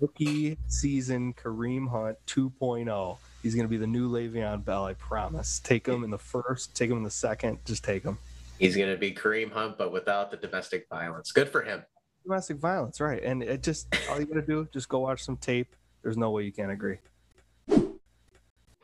rookie 0.00 0.58
season 0.68 1.34
Kareem 1.34 1.88
Hunt 1.88 2.16
2.0. 2.26 3.16
He's 3.42 3.54
going 3.54 3.66
to 3.66 3.70
be 3.70 3.76
the 3.76 3.86
new 3.86 4.10
Le'Veon 4.10 4.64
Bell. 4.64 4.86
I 4.86 4.94
promise. 4.94 5.58
Take 5.60 5.86
him 5.86 6.04
in 6.04 6.10
the 6.10 6.18
first. 6.18 6.74
Take 6.74 6.90
him 6.90 6.96
in 6.96 7.02
the 7.02 7.10
second. 7.10 7.58
Just 7.64 7.84
take 7.84 8.02
him. 8.02 8.18
He's 8.58 8.76
going 8.76 8.90
to 8.90 8.96
be 8.96 9.12
Kareem 9.12 9.50
Hunt, 9.52 9.76
but 9.76 9.92
without 9.92 10.30
the 10.30 10.36
domestic 10.36 10.86
violence. 10.88 11.32
Good 11.32 11.48
for 11.48 11.62
him. 11.62 11.82
domestic 12.24 12.56
violence, 12.58 13.00
right? 13.00 13.22
And 13.22 13.42
it 13.42 13.62
just 13.62 13.94
all 14.08 14.18
you 14.18 14.26
gotta 14.26 14.42
do 14.42 14.66
just 14.72 14.88
go 14.88 15.00
watch 15.00 15.22
some 15.22 15.36
tape. 15.36 15.74
There's 16.02 16.16
no 16.16 16.30
way 16.30 16.44
you 16.44 16.52
can't 16.52 16.70
agree. 16.70 16.98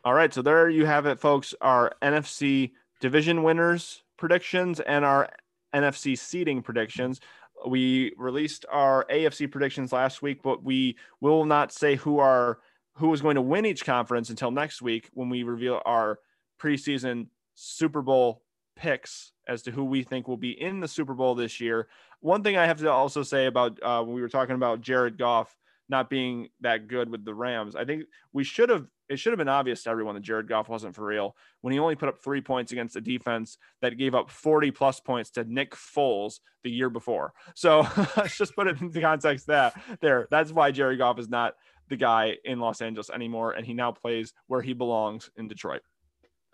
All 0.05 0.15
right, 0.15 0.33
so 0.33 0.43
there 0.43 0.69
you 0.71 0.87
have 0.87 1.07
it, 1.07 1.21
folks. 1.21 1.55
Our 1.61 1.93
NFC 2.03 2.73
division 3.01 3.43
winners 3.43 4.03
predictions 4.17 4.81
and 4.81 5.05
our 5.05 5.31
NFC 5.75 6.19
seeding 6.19 6.63
predictions. 6.63 7.21
We 7.67 8.13
released 8.17 8.65
our 8.71 9.05
AFC 9.11 9.51
predictions 9.51 9.93
last 9.93 10.23
week, 10.23 10.43
but 10.43 10.63
we 10.63 10.97
will 11.21 11.45
not 11.45 11.73
say 11.73 11.97
who 11.97 12.19
are 12.19 12.59
who 12.95 13.13
is 13.13 13.23
going 13.23 13.37
to 13.37 13.43
win 13.43 13.67
each 13.67 13.85
conference 13.85 14.31
until 14.31 14.51
next 14.51 14.83
week 14.83 15.09
when 15.15 15.29
we 15.29 15.43
reveal 15.43 15.81
our 15.87 16.19
preseason 16.61 17.29
Super 17.55 18.03
Bowl 18.03 18.43
picks 18.77 19.33
as 19.47 19.63
to 19.63 19.71
who 19.71 19.85
we 19.85 20.03
think 20.03 20.29
will 20.29 20.37
be 20.37 20.61
in 20.61 20.81
the 20.81 20.89
Super 20.89 21.15
Bowl 21.15 21.35
this 21.35 21.61
year. 21.61 21.89
One 22.21 22.43
thing 22.43 22.57
I 22.57 22.67
have 22.67 22.79
to 22.79 22.91
also 22.91 23.23
say 23.23 23.47
about 23.47 23.79
uh, 23.83 24.03
when 24.03 24.15
we 24.15 24.21
were 24.21 24.29
talking 24.29 24.55
about 24.55 24.81
Jared 24.81 25.19
Goff 25.19 25.57
not 25.89 26.09
being 26.09 26.49
that 26.61 26.89
good 26.89 27.11
with 27.11 27.25
the 27.25 27.35
Rams, 27.35 27.75
I 27.75 27.85
think 27.85 28.05
we 28.33 28.45
should 28.45 28.69
have. 28.69 28.87
It 29.11 29.19
should 29.19 29.33
have 29.33 29.39
been 29.39 29.49
obvious 29.49 29.83
to 29.83 29.91
everyone 29.91 30.15
that 30.15 30.23
Jared 30.23 30.49
Goff 30.49 30.69
wasn't 30.69 30.95
for 30.95 31.05
real 31.05 31.37
when 31.63 31.73
he 31.73 31.81
only 31.81 31.97
put 31.97 32.09
up 32.09 32.23
three 32.23 32.41
points 32.41 32.71
against 32.71 32.95
a 32.95 33.01
defense 33.01 33.59
that 33.83 33.99
gave 33.99 34.15
up 34.15 34.31
40 34.31 34.71
plus 34.71 35.01
points 35.01 35.31
to 35.33 35.45
Nick 35.45 35.75
Foles 35.75 36.39
the 36.63 36.71
year 36.71 36.89
before. 36.89 37.33
So 37.57 37.81
let's 38.17 38.39
just 38.39 38.55
put 38.55 38.69
it 38.69 38.81
into 38.81 39.01
context 39.01 39.49
that 39.49 39.75
there. 40.01 40.29
That's 40.31 40.53
why 40.53 40.71
Jared 40.71 40.99
Goff 40.99 41.19
is 41.19 41.29
not 41.29 41.55
the 41.89 41.97
guy 41.97 42.37
in 42.45 42.61
Los 42.61 42.81
Angeles 42.81 43.11
anymore, 43.11 43.53
and 43.53 43.67
he 43.67 43.75
now 43.75 43.91
plays 43.91 44.33
where 44.47 44.63
he 44.63 44.73
belongs 44.73 45.29
in 45.37 45.49
Detroit. 45.49 45.83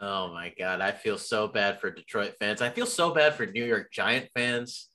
Oh 0.00 0.32
my 0.32 0.52
god, 0.58 0.80
I 0.80 0.92
feel 0.92 1.18
so 1.18 1.48
bad 1.48 1.80
for 1.80 1.90
Detroit 1.90 2.34
fans. 2.38 2.62
I 2.62 2.70
feel 2.70 2.86
so 2.86 3.12
bad 3.14 3.34
for 3.34 3.46
New 3.46 3.64
York 3.64 3.92
Giant 3.92 4.28
fans. 4.34 4.88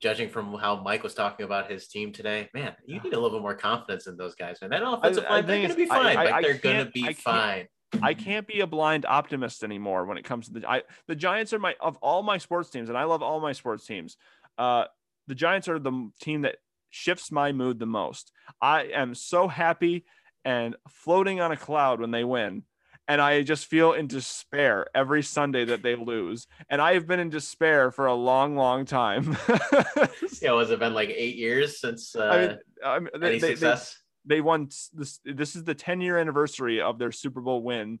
Judging 0.00 0.30
from 0.30 0.54
how 0.54 0.76
Mike 0.76 1.02
was 1.02 1.14
talking 1.14 1.44
about 1.44 1.70
his 1.70 1.86
team 1.88 2.12
today, 2.12 2.48
man, 2.54 2.74
you 2.86 3.00
need 3.00 3.12
a 3.12 3.20
little 3.20 3.38
bit 3.38 3.42
more 3.42 3.54
confidence 3.54 4.06
in 4.06 4.16
those 4.16 4.34
guys, 4.34 4.58
man. 4.60 4.70
That 4.70 4.82
offensive 4.82 5.24
line, 5.24 5.46
they're 5.46 5.58
going 5.58 5.70
to 5.70 5.76
be 5.76 5.86
fine. 5.86 6.16
I, 6.16 6.22
I, 6.22 6.30
like 6.30 6.44
they're 6.44 6.54
going 6.54 6.86
to 6.86 6.90
be 6.90 7.12
fine. 7.12 7.66
I 8.02 8.14
can't 8.14 8.46
be 8.46 8.60
a 8.60 8.66
blind 8.66 9.04
optimist 9.04 9.62
anymore 9.62 10.06
when 10.06 10.16
it 10.16 10.24
comes 10.24 10.46
to 10.46 10.60
the 10.60 10.68
I, 10.68 10.82
the 11.06 11.16
Giants 11.16 11.52
are 11.52 11.58
my 11.58 11.74
of 11.80 11.96
all 11.98 12.22
my 12.22 12.38
sports 12.38 12.70
teams, 12.70 12.88
and 12.88 12.96
I 12.96 13.04
love 13.04 13.22
all 13.22 13.40
my 13.40 13.52
sports 13.52 13.84
teams. 13.84 14.16
Uh, 14.56 14.84
the 15.26 15.34
Giants 15.34 15.68
are 15.68 15.78
the 15.78 16.10
team 16.20 16.42
that 16.42 16.56
shifts 16.90 17.30
my 17.30 17.52
mood 17.52 17.78
the 17.78 17.86
most. 17.86 18.32
I 18.60 18.84
am 18.84 19.14
so 19.14 19.48
happy 19.48 20.04
and 20.44 20.76
floating 20.88 21.40
on 21.40 21.52
a 21.52 21.56
cloud 21.56 22.00
when 22.00 22.10
they 22.10 22.24
win 22.24 22.62
and 23.10 23.20
I 23.20 23.42
just 23.42 23.66
feel 23.66 23.92
in 23.92 24.06
despair 24.06 24.86
every 24.94 25.24
Sunday 25.24 25.64
that 25.64 25.82
they 25.82 25.96
lose. 25.96 26.46
And 26.68 26.80
I 26.80 26.94
have 26.94 27.08
been 27.08 27.18
in 27.18 27.28
despair 27.28 27.90
for 27.90 28.06
a 28.06 28.14
long, 28.14 28.54
long 28.54 28.84
time. 28.84 29.36
yeah, 30.40 30.52
was 30.52 30.70
it 30.70 30.78
been 30.78 30.94
like 30.94 31.08
eight 31.08 31.34
years 31.34 31.80
since 31.80 32.14
uh, 32.14 32.22
I 32.22 32.38
mean, 32.38 32.58
I 32.84 32.98
mean, 33.00 33.08
they, 33.20 33.28
any 33.30 33.40
success? 33.40 33.98
They, 34.24 34.36
they, 34.36 34.40
won 34.40 34.68
this. 34.92 35.18
This 35.24 35.56
is 35.56 35.64
the 35.64 35.74
10 35.74 36.00
year 36.00 36.18
anniversary 36.18 36.80
of 36.80 37.00
their 37.00 37.10
Super 37.10 37.40
Bowl 37.40 37.64
win 37.64 37.98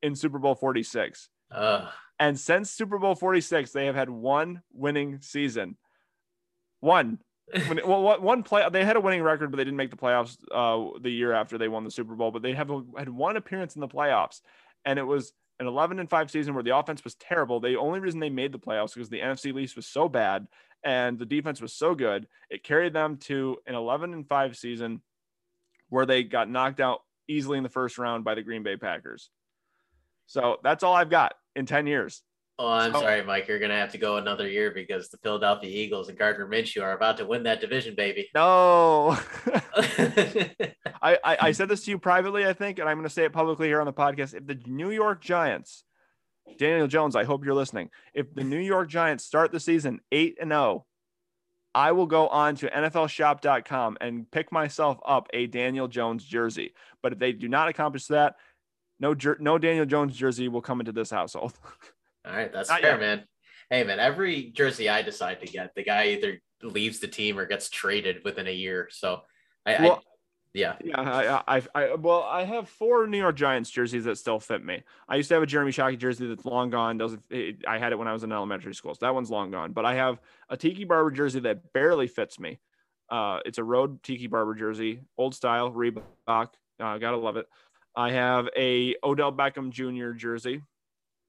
in 0.00 0.14
Super 0.14 0.38
Bowl 0.38 0.54
46. 0.54 1.28
Uh, 1.50 1.88
and 2.20 2.38
since 2.38 2.70
Super 2.70 2.98
Bowl 2.98 3.16
46, 3.16 3.72
they 3.72 3.86
have 3.86 3.96
had 3.96 4.10
one 4.10 4.62
winning 4.72 5.18
season. 5.22 5.76
One. 6.78 7.18
When, 7.66 7.80
well, 7.86 8.20
one 8.20 8.42
play 8.42 8.66
they 8.70 8.84
had 8.84 8.96
a 8.96 9.00
winning 9.00 9.22
record, 9.22 9.50
but 9.50 9.56
they 9.56 9.64
didn't 9.64 9.76
make 9.76 9.90
the 9.90 9.96
playoffs 9.96 10.36
uh, 10.52 10.98
the 11.00 11.10
year 11.10 11.32
after 11.32 11.58
they 11.58 11.68
won 11.68 11.84
the 11.84 11.90
Super 11.90 12.14
Bowl. 12.14 12.30
But 12.30 12.42
they 12.42 12.54
have 12.54 12.70
a, 12.70 12.82
had 12.96 13.08
one 13.08 13.36
appearance 13.36 13.74
in 13.74 13.80
the 13.80 13.88
playoffs, 13.88 14.40
and 14.84 14.98
it 14.98 15.04
was 15.04 15.32
an 15.60 15.66
11 15.66 16.00
and 16.00 16.10
5 16.10 16.30
season 16.30 16.54
where 16.54 16.62
the 16.62 16.76
offense 16.76 17.04
was 17.04 17.14
terrible. 17.14 17.60
The 17.60 17.76
only 17.76 18.00
reason 18.00 18.20
they 18.20 18.30
made 18.30 18.52
the 18.52 18.58
playoffs 18.58 18.94
because 18.94 19.08
the 19.08 19.20
NFC 19.20 19.56
East 19.58 19.76
was 19.76 19.86
so 19.86 20.08
bad 20.08 20.48
and 20.84 21.18
the 21.18 21.26
defense 21.26 21.60
was 21.60 21.72
so 21.72 21.94
good. 21.94 22.26
It 22.50 22.64
carried 22.64 22.92
them 22.92 23.16
to 23.18 23.58
an 23.66 23.74
11 23.74 24.12
and 24.12 24.28
5 24.28 24.56
season 24.56 25.02
where 25.88 26.06
they 26.06 26.24
got 26.24 26.50
knocked 26.50 26.80
out 26.80 27.02
easily 27.28 27.58
in 27.58 27.62
the 27.62 27.70
first 27.70 27.98
round 27.98 28.24
by 28.24 28.34
the 28.34 28.42
Green 28.42 28.62
Bay 28.62 28.76
Packers. 28.76 29.30
So 30.26 30.58
that's 30.62 30.82
all 30.82 30.94
I've 30.94 31.10
got 31.10 31.34
in 31.54 31.66
10 31.66 31.86
years. 31.86 32.22
Oh, 32.62 32.70
I'm 32.70 32.92
so, 32.92 33.00
sorry, 33.00 33.24
Mike. 33.24 33.48
You're 33.48 33.58
gonna 33.58 33.74
have 33.74 33.90
to 33.90 33.98
go 33.98 34.18
another 34.18 34.48
year 34.48 34.70
because 34.70 35.08
the 35.08 35.16
Philadelphia 35.16 35.68
Eagles 35.68 36.08
and 36.08 36.16
Gardner 36.16 36.46
Minshew 36.46 36.80
are 36.80 36.92
about 36.92 37.16
to 37.16 37.26
win 37.26 37.42
that 37.42 37.60
division, 37.60 37.96
baby. 37.96 38.30
No, 38.36 39.18
I, 41.02 41.18
I, 41.24 41.36
I 41.40 41.52
said 41.52 41.68
this 41.68 41.84
to 41.86 41.90
you 41.90 41.98
privately, 41.98 42.46
I 42.46 42.52
think, 42.52 42.78
and 42.78 42.88
I'm 42.88 42.98
gonna 42.98 43.08
say 43.08 43.24
it 43.24 43.32
publicly 43.32 43.66
here 43.66 43.80
on 43.80 43.86
the 43.86 43.92
podcast. 43.92 44.34
If 44.34 44.46
the 44.46 44.60
New 44.64 44.90
York 44.90 45.20
Giants, 45.20 45.82
Daniel 46.56 46.86
Jones, 46.86 47.16
I 47.16 47.24
hope 47.24 47.44
you're 47.44 47.52
listening. 47.52 47.90
If 48.14 48.32
the 48.32 48.44
New 48.44 48.60
York 48.60 48.88
Giants 48.88 49.24
start 49.24 49.50
the 49.50 49.58
season 49.58 49.98
eight 50.12 50.36
and 50.40 50.52
zero, 50.52 50.62
oh, 50.62 50.86
I 51.74 51.90
will 51.90 52.06
go 52.06 52.28
on 52.28 52.54
to 52.56 52.70
NFLShop.com 52.70 53.96
and 54.00 54.30
pick 54.30 54.52
myself 54.52 54.98
up 55.04 55.26
a 55.34 55.48
Daniel 55.48 55.88
Jones 55.88 56.24
jersey. 56.24 56.74
But 57.02 57.14
if 57.14 57.18
they 57.18 57.32
do 57.32 57.48
not 57.48 57.68
accomplish 57.68 58.06
that, 58.06 58.36
no, 59.00 59.16
no 59.40 59.58
Daniel 59.58 59.84
Jones 59.84 60.16
jersey 60.16 60.46
will 60.46 60.62
come 60.62 60.78
into 60.78 60.92
this 60.92 61.10
household. 61.10 61.54
All 62.24 62.34
right, 62.34 62.52
that's 62.52 62.68
Not 62.68 62.80
fair, 62.80 62.92
yet. 62.92 63.00
man. 63.00 63.24
Hey, 63.70 63.84
man, 63.84 63.98
every 63.98 64.50
jersey 64.50 64.88
I 64.88 65.02
decide 65.02 65.40
to 65.40 65.46
get, 65.46 65.74
the 65.74 65.82
guy 65.82 66.08
either 66.08 66.40
leaves 66.62 67.00
the 67.00 67.08
team 67.08 67.38
or 67.38 67.46
gets 67.46 67.70
traded 67.70 68.22
within 68.24 68.46
a 68.46 68.52
year. 68.52 68.88
So, 68.90 69.22
I, 69.66 69.82
well, 69.82 69.94
I 69.94 70.12
yeah, 70.54 70.76
yeah. 70.84 71.00
I, 71.00 71.56
I, 71.56 71.62
I, 71.74 71.94
well, 71.94 72.22
I 72.22 72.44
have 72.44 72.68
four 72.68 73.06
New 73.06 73.16
York 73.18 73.36
Giants 73.36 73.70
jerseys 73.70 74.04
that 74.04 74.18
still 74.18 74.38
fit 74.38 74.62
me. 74.62 74.82
I 75.08 75.16
used 75.16 75.28
to 75.28 75.34
have 75.34 75.42
a 75.42 75.46
Jeremy 75.46 75.72
Shockey 75.72 75.98
jersey 75.98 76.26
that's 76.26 76.44
long 76.44 76.68
gone. 76.68 76.98
Doesn't 76.98 77.22
it, 77.30 77.64
I 77.66 77.78
had 77.78 77.92
it 77.92 77.98
when 77.98 78.06
I 78.06 78.12
was 78.12 78.22
in 78.22 78.32
elementary 78.32 78.74
school, 78.74 78.94
so 78.94 79.06
that 79.06 79.14
one's 79.14 79.30
long 79.30 79.50
gone. 79.50 79.72
But 79.72 79.86
I 79.86 79.94
have 79.94 80.20
a 80.50 80.56
Tiki 80.56 80.84
Barber 80.84 81.10
jersey 81.10 81.40
that 81.40 81.72
barely 81.72 82.06
fits 82.06 82.38
me. 82.38 82.60
Uh, 83.08 83.40
it's 83.46 83.58
a 83.58 83.64
road 83.64 84.02
Tiki 84.02 84.26
Barber 84.26 84.54
jersey, 84.54 85.00
old 85.16 85.34
style 85.34 85.72
Reebok. 85.72 86.02
Uh, 86.28 86.44
gotta 86.98 87.16
love 87.16 87.38
it. 87.38 87.46
I 87.96 88.10
have 88.12 88.48
a 88.56 88.96
Odell 89.02 89.32
Beckham 89.32 89.70
Jr. 89.70 90.12
jersey 90.12 90.62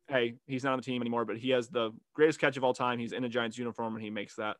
hey, 0.08 0.36
he's 0.46 0.64
not 0.64 0.74
on 0.74 0.80
the 0.80 0.84
team 0.84 1.02
anymore, 1.02 1.26
but 1.26 1.38
he 1.38 1.52
has 1.52 1.70
the 1.70 1.92
greatest 2.14 2.40
catch 2.40 2.58
of 2.58 2.64
all 2.64 2.74
time. 2.74 3.00
He's 3.00 3.14
in 3.14 3.24
a 3.24 3.30
Giants 3.30 3.58
uniform 3.58 3.96
and 3.96 4.04
he 4.04 4.10
makes 4.10 4.36
that. 4.36 4.58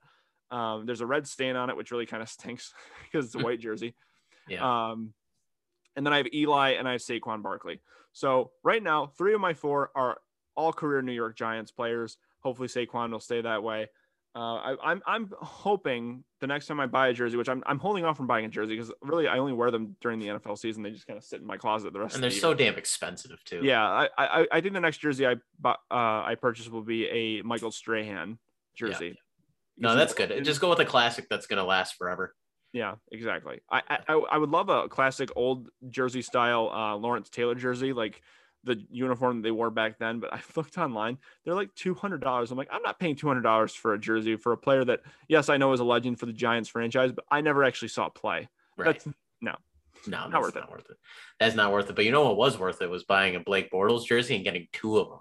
Um, 0.52 0.86
there's 0.86 1.02
a 1.02 1.06
red 1.06 1.28
stain 1.28 1.56
on 1.56 1.70
it, 1.70 1.78
which 1.78 1.92
really 1.92 2.06
kind 2.06 2.22
of 2.22 2.30
stinks 2.30 2.74
because 3.04 3.26
it's 3.26 3.36
a 3.36 3.40
white 3.40 3.60
jersey. 3.60 3.96
yeah. 4.48 4.92
Um, 4.92 5.14
and 5.96 6.06
then 6.06 6.14
I 6.14 6.18
have 6.18 6.28
Eli 6.34 6.72
and 6.72 6.88
I 6.88 6.94
have 6.94 7.02
Saquon 7.02 7.44
Barkley. 7.44 7.82
So 8.14 8.52
right 8.64 8.82
now, 8.82 9.08
three 9.08 9.34
of 9.34 9.42
my 9.42 9.54
four 9.54 9.92
are 9.96 10.18
all 10.56 10.74
career 10.74 11.02
New 11.02 11.14
York 11.14 11.36
Giants 11.36 11.72
players. 11.72 12.18
Hopefully 12.42 12.68
Saquon 12.68 13.12
will 13.12 13.20
stay 13.20 13.42
that 13.42 13.64
way. 13.64 13.88
Uh, 14.36 14.56
I, 14.56 14.76
I'm, 14.84 15.02
I'm 15.06 15.30
hoping 15.42 16.24
the 16.42 16.48
next 16.48 16.66
time 16.66 16.80
I 16.80 16.88
buy 16.88 17.10
a 17.10 17.14
jersey, 17.14 17.38
which 17.38 17.50
I'm 17.50 17.62
I'm 17.68 17.78
holding 17.78 18.04
off 18.04 18.18
from 18.18 18.26
buying 18.26 18.46
a 18.46 18.50
jersey 18.50 18.76
because 18.76 18.92
really 19.02 19.28
I 19.28 19.38
only 19.38 19.54
wear 19.54 19.70
them 19.70 19.96
during 20.02 20.20
the 20.20 20.28
NFL 20.28 20.58
season. 20.58 20.82
They 20.82 20.90
just 20.90 21.06
kind 21.06 21.18
of 21.18 21.24
sit 21.24 21.40
in 21.40 21.46
my 21.46 21.58
closet 21.58 21.94
the 21.94 22.00
rest. 22.00 22.16
Of 22.16 22.22
the 22.22 22.28
time. 22.30 22.32
And 22.32 22.32
they're 22.32 22.36
the 22.36 22.42
so 22.42 22.54
damn 22.56 22.76
expensive 22.76 23.44
too. 23.46 23.62
Yeah, 23.64 23.84
I, 23.84 24.10
I 24.18 24.48
I 24.52 24.62
think 24.62 24.74
the 24.74 24.80
next 24.80 24.98
jersey 24.98 25.28
I 25.28 25.34
uh, 25.64 25.74
I 25.92 26.36
purchase 26.42 26.68
will 26.68 26.82
be 26.82 27.06
a 27.08 27.44
Michael 27.44 27.72
Strahan 27.72 28.40
jersey. 28.76 29.08
Yeah. 29.08 29.90
No, 29.90 29.96
that's 29.96 30.16
good. 30.16 30.44
Just 30.44 30.62
go 30.62 30.70
with 30.70 30.80
a 30.80 30.86
classic 30.86 31.28
that's 31.30 31.46
gonna 31.46 31.64
last 31.64 31.96
forever. 31.96 32.34
Yeah, 32.74 32.96
exactly. 33.12 33.62
I, 33.70 33.82
I 34.08 34.14
I 34.32 34.38
would 34.40 34.50
love 34.50 34.70
a 34.70 34.90
classic 34.90 35.30
old 35.36 35.70
jersey 35.90 36.24
style 36.24 36.70
uh, 36.74 36.96
Lawrence 36.96 37.30
Taylor 37.30 37.54
jersey, 37.54 37.94
like 37.94 38.24
the 38.64 38.84
uniform 38.90 39.42
they 39.42 39.52
wore 39.52 39.70
back 39.70 40.00
then, 40.00 40.20
but 40.20 40.34
I 40.34 40.42
looked 40.56 40.78
online. 40.78 41.18
They're 41.44 41.56
like 41.56 41.74
two 41.76 41.94
hundred 41.94 42.22
dollars. 42.22 42.52
I'm 42.52 42.58
like, 42.58 42.70
I'm 42.72 42.82
not 42.82 43.00
paying 43.00 43.16
two 43.16 43.28
hundred 43.28 43.42
dollars 43.42 43.74
for 43.74 43.94
a 43.94 44.00
jersey 44.00 44.36
for 44.36 44.52
a 44.52 44.58
player 44.58 44.84
that, 44.86 45.02
yes, 45.28 45.50
I 45.50 45.58
know 45.58 45.74
is 45.74 45.80
a 45.80 45.86
legend 45.86 46.20
for 46.20 46.26
the 46.26 46.34
Giants 46.34 46.70
franchise, 46.70 47.12
but 47.12 47.26
I 47.30 47.42
never 47.42 47.64
actually 47.64 47.90
saw 47.90 48.08
it 48.08 48.16
play. 48.16 48.50
Right. 48.78 48.86
That's 48.86 49.08
no, 49.42 49.56
no, 50.08 50.28
not 50.28 50.42
worth 50.42 50.56
not 50.56 50.66
it. 50.66 50.72
Worth 50.72 50.90
it. 50.90 50.98
That's 51.40 51.56
not 51.56 51.72
worth 51.72 51.90
it. 51.90 51.96
But 51.96 52.06
you 52.06 52.12
know 52.12 52.26
what 52.26 52.38
was 52.38 52.58
worth 52.58 52.82
it 52.82 52.90
was 52.90 53.04
buying 53.04 53.36
a 53.36 53.40
Blake 53.40 53.72
Bortles 53.72 54.06
jersey 54.06 54.36
and 54.36 54.44
getting 54.44 54.68
two 54.72 54.98
of 54.98 55.10
them. 55.10 55.20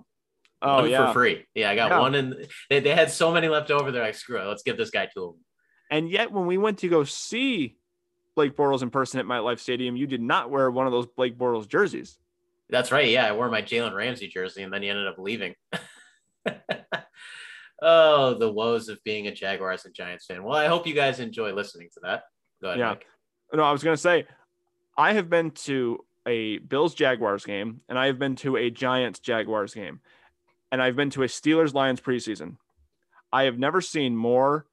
Oh 0.63 0.83
one 0.83 0.91
yeah, 0.91 1.09
for 1.09 1.13
free. 1.13 1.45
Yeah, 1.55 1.71
I 1.71 1.75
got 1.75 1.91
yeah. 1.91 1.99
one, 2.01 2.15
and 2.15 2.47
they, 2.71 2.81
they 2.81 2.95
had 2.95 3.11
so 3.11 3.33
many 3.33 3.49
left 3.49 3.71
over. 3.71 3.91
They're 3.91 4.03
like, 4.03 4.15
screw 4.15 4.41
it, 4.41 4.47
let's 4.47 4.63
give 4.63 4.77
this 4.77 4.91
guy 4.91 5.09
two 5.13 5.25
of 5.25 5.33
them. 5.33 5.45
And 5.91 6.09
yet, 6.09 6.33
when 6.33 6.47
we 6.47 6.57
went 6.57 6.79
to 6.79 6.89
go 6.89 7.05
see 7.05 7.77
Blake 8.35 8.57
Bortles 8.57 8.83
in 8.83 8.91
person 8.91 9.21
at 9.21 9.27
MetLife 9.27 9.59
Stadium, 9.59 9.97
you 9.97 10.07
did 10.07 10.23
not 10.23 10.51
wear 10.51 10.71
one 10.71 10.87
of 10.87 10.93
those 10.93 11.07
Blake 11.07 11.37
Bortles 11.37 11.69
jerseys. 11.69 12.17
That's 12.73 12.91
right. 12.91 13.09
Yeah, 13.09 13.27
I 13.27 13.33
wore 13.33 13.51
my 13.51 13.61
Jalen 13.61 13.95
Ramsey 13.95 14.29
jersey, 14.29 14.63
and 14.63 14.73
then 14.73 14.83
he 14.83 14.89
ended 14.89 15.07
up 15.07 15.19
leaving. 15.19 15.55
oh, 17.83 18.35
the 18.35 18.51
woes 18.51 18.89
of 18.89 18.99
being 19.05 19.27
a 19.27 19.35
Jaguars 19.35 19.85
and 19.85 19.95
Giants 19.95 20.25
fan. 20.25 20.43
Well, 20.43 20.57
I 20.57 20.69
hope 20.69 20.87
you 20.87 20.95
guys 20.95 21.21
enjoy 21.21 21.53
listening 21.53 21.91
to 21.93 22.01
that. 22.05 22.23
Go 22.63 22.69
ahead. 22.69 22.79
Yeah. 22.81 22.89
Mike. 22.89 23.07
No, 23.53 23.63
I 23.63 23.73
was 23.73 23.85
gonna 23.85 23.99
say, 23.99 24.27
I 24.97 25.13
have 25.13 25.29
been 25.29 25.51
to 25.51 25.99
a 26.27 26.59
Bills 26.59 26.95
Jaguars 26.95 27.45
game, 27.45 27.83
and 27.91 27.99
I 27.99 28.07
have 28.07 28.19
been 28.19 28.37
to 28.37 28.57
a 28.57 28.71
Giants 28.71 29.19
Jaguars 29.19 29.75
game, 29.75 30.01
and 30.73 30.81
I've 30.81 30.97
been 30.97 31.11
to 31.11 31.25
a 31.25 31.27
Steelers 31.27 31.75
Lions 31.75 32.01
preseason. 32.01 32.57
I 33.31 33.43
have 33.43 33.59
never 33.59 33.83
seen 33.83 34.17
more. 34.17 34.67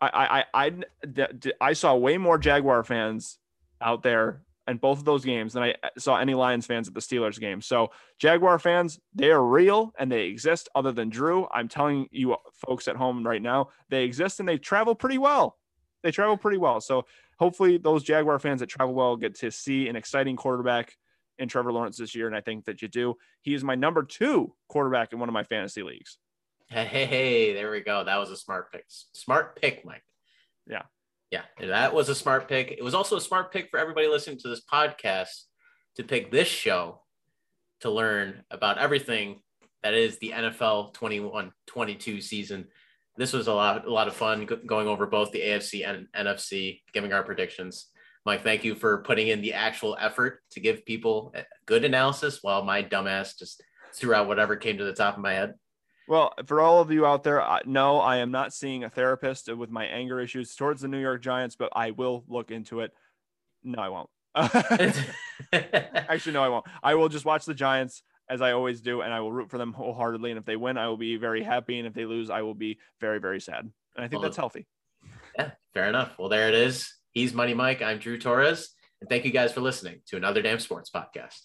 I 0.00 0.08
I 0.08 0.44
I 0.54 0.70
I, 1.14 1.26
I 1.60 1.72
saw 1.74 1.94
way 1.96 2.16
more 2.16 2.38
Jaguar 2.38 2.82
fans 2.82 3.36
out 3.82 4.02
there 4.02 4.40
and 4.66 4.80
both 4.80 4.98
of 4.98 5.04
those 5.04 5.24
games 5.24 5.52
than 5.54 5.62
I 5.62 5.74
saw 5.98 6.16
any 6.16 6.34
Lions 6.34 6.66
fans 6.66 6.86
at 6.86 6.94
the 6.94 7.00
Steelers 7.00 7.40
game. 7.40 7.60
So 7.60 7.90
Jaguar 8.18 8.58
fans, 8.58 9.00
they 9.14 9.30
are 9.30 9.44
real 9.44 9.92
and 9.98 10.10
they 10.12 10.26
exist 10.26 10.68
other 10.74 10.92
than 10.92 11.08
Drew. 11.08 11.48
I'm 11.52 11.68
telling 11.68 12.06
you 12.10 12.36
folks 12.52 12.86
at 12.86 12.96
home 12.96 13.26
right 13.26 13.42
now, 13.42 13.70
they 13.88 14.04
exist 14.04 14.38
and 14.38 14.48
they 14.48 14.58
travel 14.58 14.94
pretty 14.94 15.18
well. 15.18 15.58
they 16.02 16.10
travel 16.10 16.36
pretty 16.36 16.58
well. 16.58 16.80
So 16.80 17.04
hopefully 17.38 17.78
those 17.78 18.02
Jaguar 18.02 18.38
fans 18.38 18.60
that 18.60 18.68
travel 18.68 18.94
well 18.94 19.16
get 19.16 19.34
to 19.36 19.50
see 19.50 19.88
an 19.88 19.96
exciting 19.96 20.36
quarterback 20.36 20.96
in 21.38 21.48
Trevor 21.48 21.72
Lawrence 21.72 21.96
this 21.96 22.14
year. 22.14 22.26
And 22.26 22.36
I 22.36 22.40
think 22.40 22.66
that 22.66 22.82
you 22.82 22.88
do. 22.88 23.16
He 23.42 23.54
is 23.54 23.64
my 23.64 23.74
number 23.74 24.02
two 24.02 24.54
quarterback 24.68 25.12
in 25.12 25.18
one 25.18 25.28
of 25.28 25.32
my 25.32 25.42
fantasy 25.42 25.82
leagues. 25.82 26.18
Hey, 26.68 26.84
hey, 26.84 27.06
hey, 27.06 27.54
there 27.54 27.70
we 27.70 27.80
go. 27.80 28.04
That 28.04 28.18
was 28.18 28.30
a 28.30 28.36
smart 28.36 28.70
pick. 28.70 28.84
Smart 28.88 29.60
pick, 29.60 29.84
Mike. 29.84 30.04
Yeah. 30.68 30.82
Yeah, 31.30 31.42
that 31.60 31.94
was 31.94 32.08
a 32.08 32.14
smart 32.14 32.48
pick. 32.48 32.72
It 32.72 32.82
was 32.82 32.94
also 32.94 33.16
a 33.16 33.20
smart 33.20 33.52
pick 33.52 33.70
for 33.70 33.78
everybody 33.78 34.08
listening 34.08 34.38
to 34.38 34.48
this 34.48 34.62
podcast 34.64 35.44
to 35.96 36.02
pick 36.02 36.32
this 36.32 36.48
show 36.48 37.02
to 37.80 37.90
learn 37.90 38.42
about 38.50 38.78
everything 38.78 39.40
that 39.82 39.94
is 39.94 40.18
the 40.18 40.30
NFL 40.30 40.92
21 40.94 41.52
22 41.66 42.20
season. 42.20 42.66
This 43.16 43.32
was 43.32 43.46
a 43.46 43.52
lot, 43.52 43.86
a 43.86 43.92
lot 43.92 44.08
of 44.08 44.14
fun 44.14 44.46
going 44.66 44.88
over 44.88 45.06
both 45.06 45.30
the 45.30 45.40
AFC 45.40 45.86
and 45.86 46.06
NFC, 46.16 46.80
giving 46.92 47.12
our 47.12 47.22
predictions. 47.22 47.86
Mike, 48.26 48.42
thank 48.42 48.64
you 48.64 48.74
for 48.74 49.02
putting 49.02 49.28
in 49.28 49.40
the 49.40 49.54
actual 49.54 49.96
effort 50.00 50.40
to 50.50 50.60
give 50.60 50.84
people 50.84 51.32
good 51.66 51.84
analysis 51.84 52.40
while 52.42 52.64
my 52.64 52.82
dumbass 52.82 53.38
just 53.38 53.62
threw 53.94 54.14
out 54.14 54.28
whatever 54.28 54.56
came 54.56 54.78
to 54.78 54.84
the 54.84 54.92
top 54.92 55.16
of 55.16 55.22
my 55.22 55.32
head. 55.32 55.54
Well, 56.10 56.34
for 56.44 56.60
all 56.60 56.80
of 56.80 56.90
you 56.90 57.06
out 57.06 57.22
there, 57.22 57.40
no, 57.66 58.00
I 58.00 58.16
am 58.16 58.32
not 58.32 58.52
seeing 58.52 58.82
a 58.82 58.90
therapist 58.90 59.46
with 59.54 59.70
my 59.70 59.84
anger 59.84 60.18
issues 60.18 60.56
towards 60.56 60.82
the 60.82 60.88
New 60.88 60.98
York 60.98 61.22
Giants, 61.22 61.54
but 61.54 61.68
I 61.72 61.92
will 61.92 62.24
look 62.26 62.50
into 62.50 62.80
it. 62.80 62.92
No, 63.62 63.80
I 63.80 63.90
won't. 63.90 64.10
Actually, 65.52 66.32
no, 66.32 66.42
I 66.42 66.48
won't. 66.48 66.66
I 66.82 66.96
will 66.96 67.08
just 67.08 67.24
watch 67.24 67.44
the 67.44 67.54
Giants 67.54 68.02
as 68.28 68.42
I 68.42 68.50
always 68.50 68.80
do, 68.80 69.02
and 69.02 69.14
I 69.14 69.20
will 69.20 69.30
root 69.30 69.50
for 69.50 69.58
them 69.58 69.72
wholeheartedly. 69.72 70.32
And 70.32 70.38
if 70.38 70.44
they 70.44 70.56
win, 70.56 70.78
I 70.78 70.88
will 70.88 70.96
be 70.96 71.14
very 71.14 71.44
happy. 71.44 71.78
And 71.78 71.86
if 71.86 71.94
they 71.94 72.06
lose, 72.06 72.28
I 72.28 72.42
will 72.42 72.54
be 72.54 72.80
very, 73.00 73.20
very 73.20 73.40
sad. 73.40 73.60
And 73.60 73.72
I 74.04 74.08
think 74.08 74.20
well, 74.20 74.22
that's 74.22 74.36
healthy. 74.36 74.66
Yeah, 75.38 75.52
fair 75.74 75.88
enough. 75.88 76.18
Well, 76.18 76.28
there 76.28 76.48
it 76.48 76.54
is. 76.54 76.92
He's 77.12 77.32
Money 77.32 77.54
Mike. 77.54 77.82
I'm 77.82 78.00
Drew 78.00 78.18
Torres. 78.18 78.70
And 79.00 79.08
thank 79.08 79.24
you 79.24 79.30
guys 79.30 79.52
for 79.52 79.60
listening 79.60 80.00
to 80.08 80.16
another 80.16 80.42
Damn 80.42 80.58
Sports 80.58 80.90
podcast. 80.92 81.38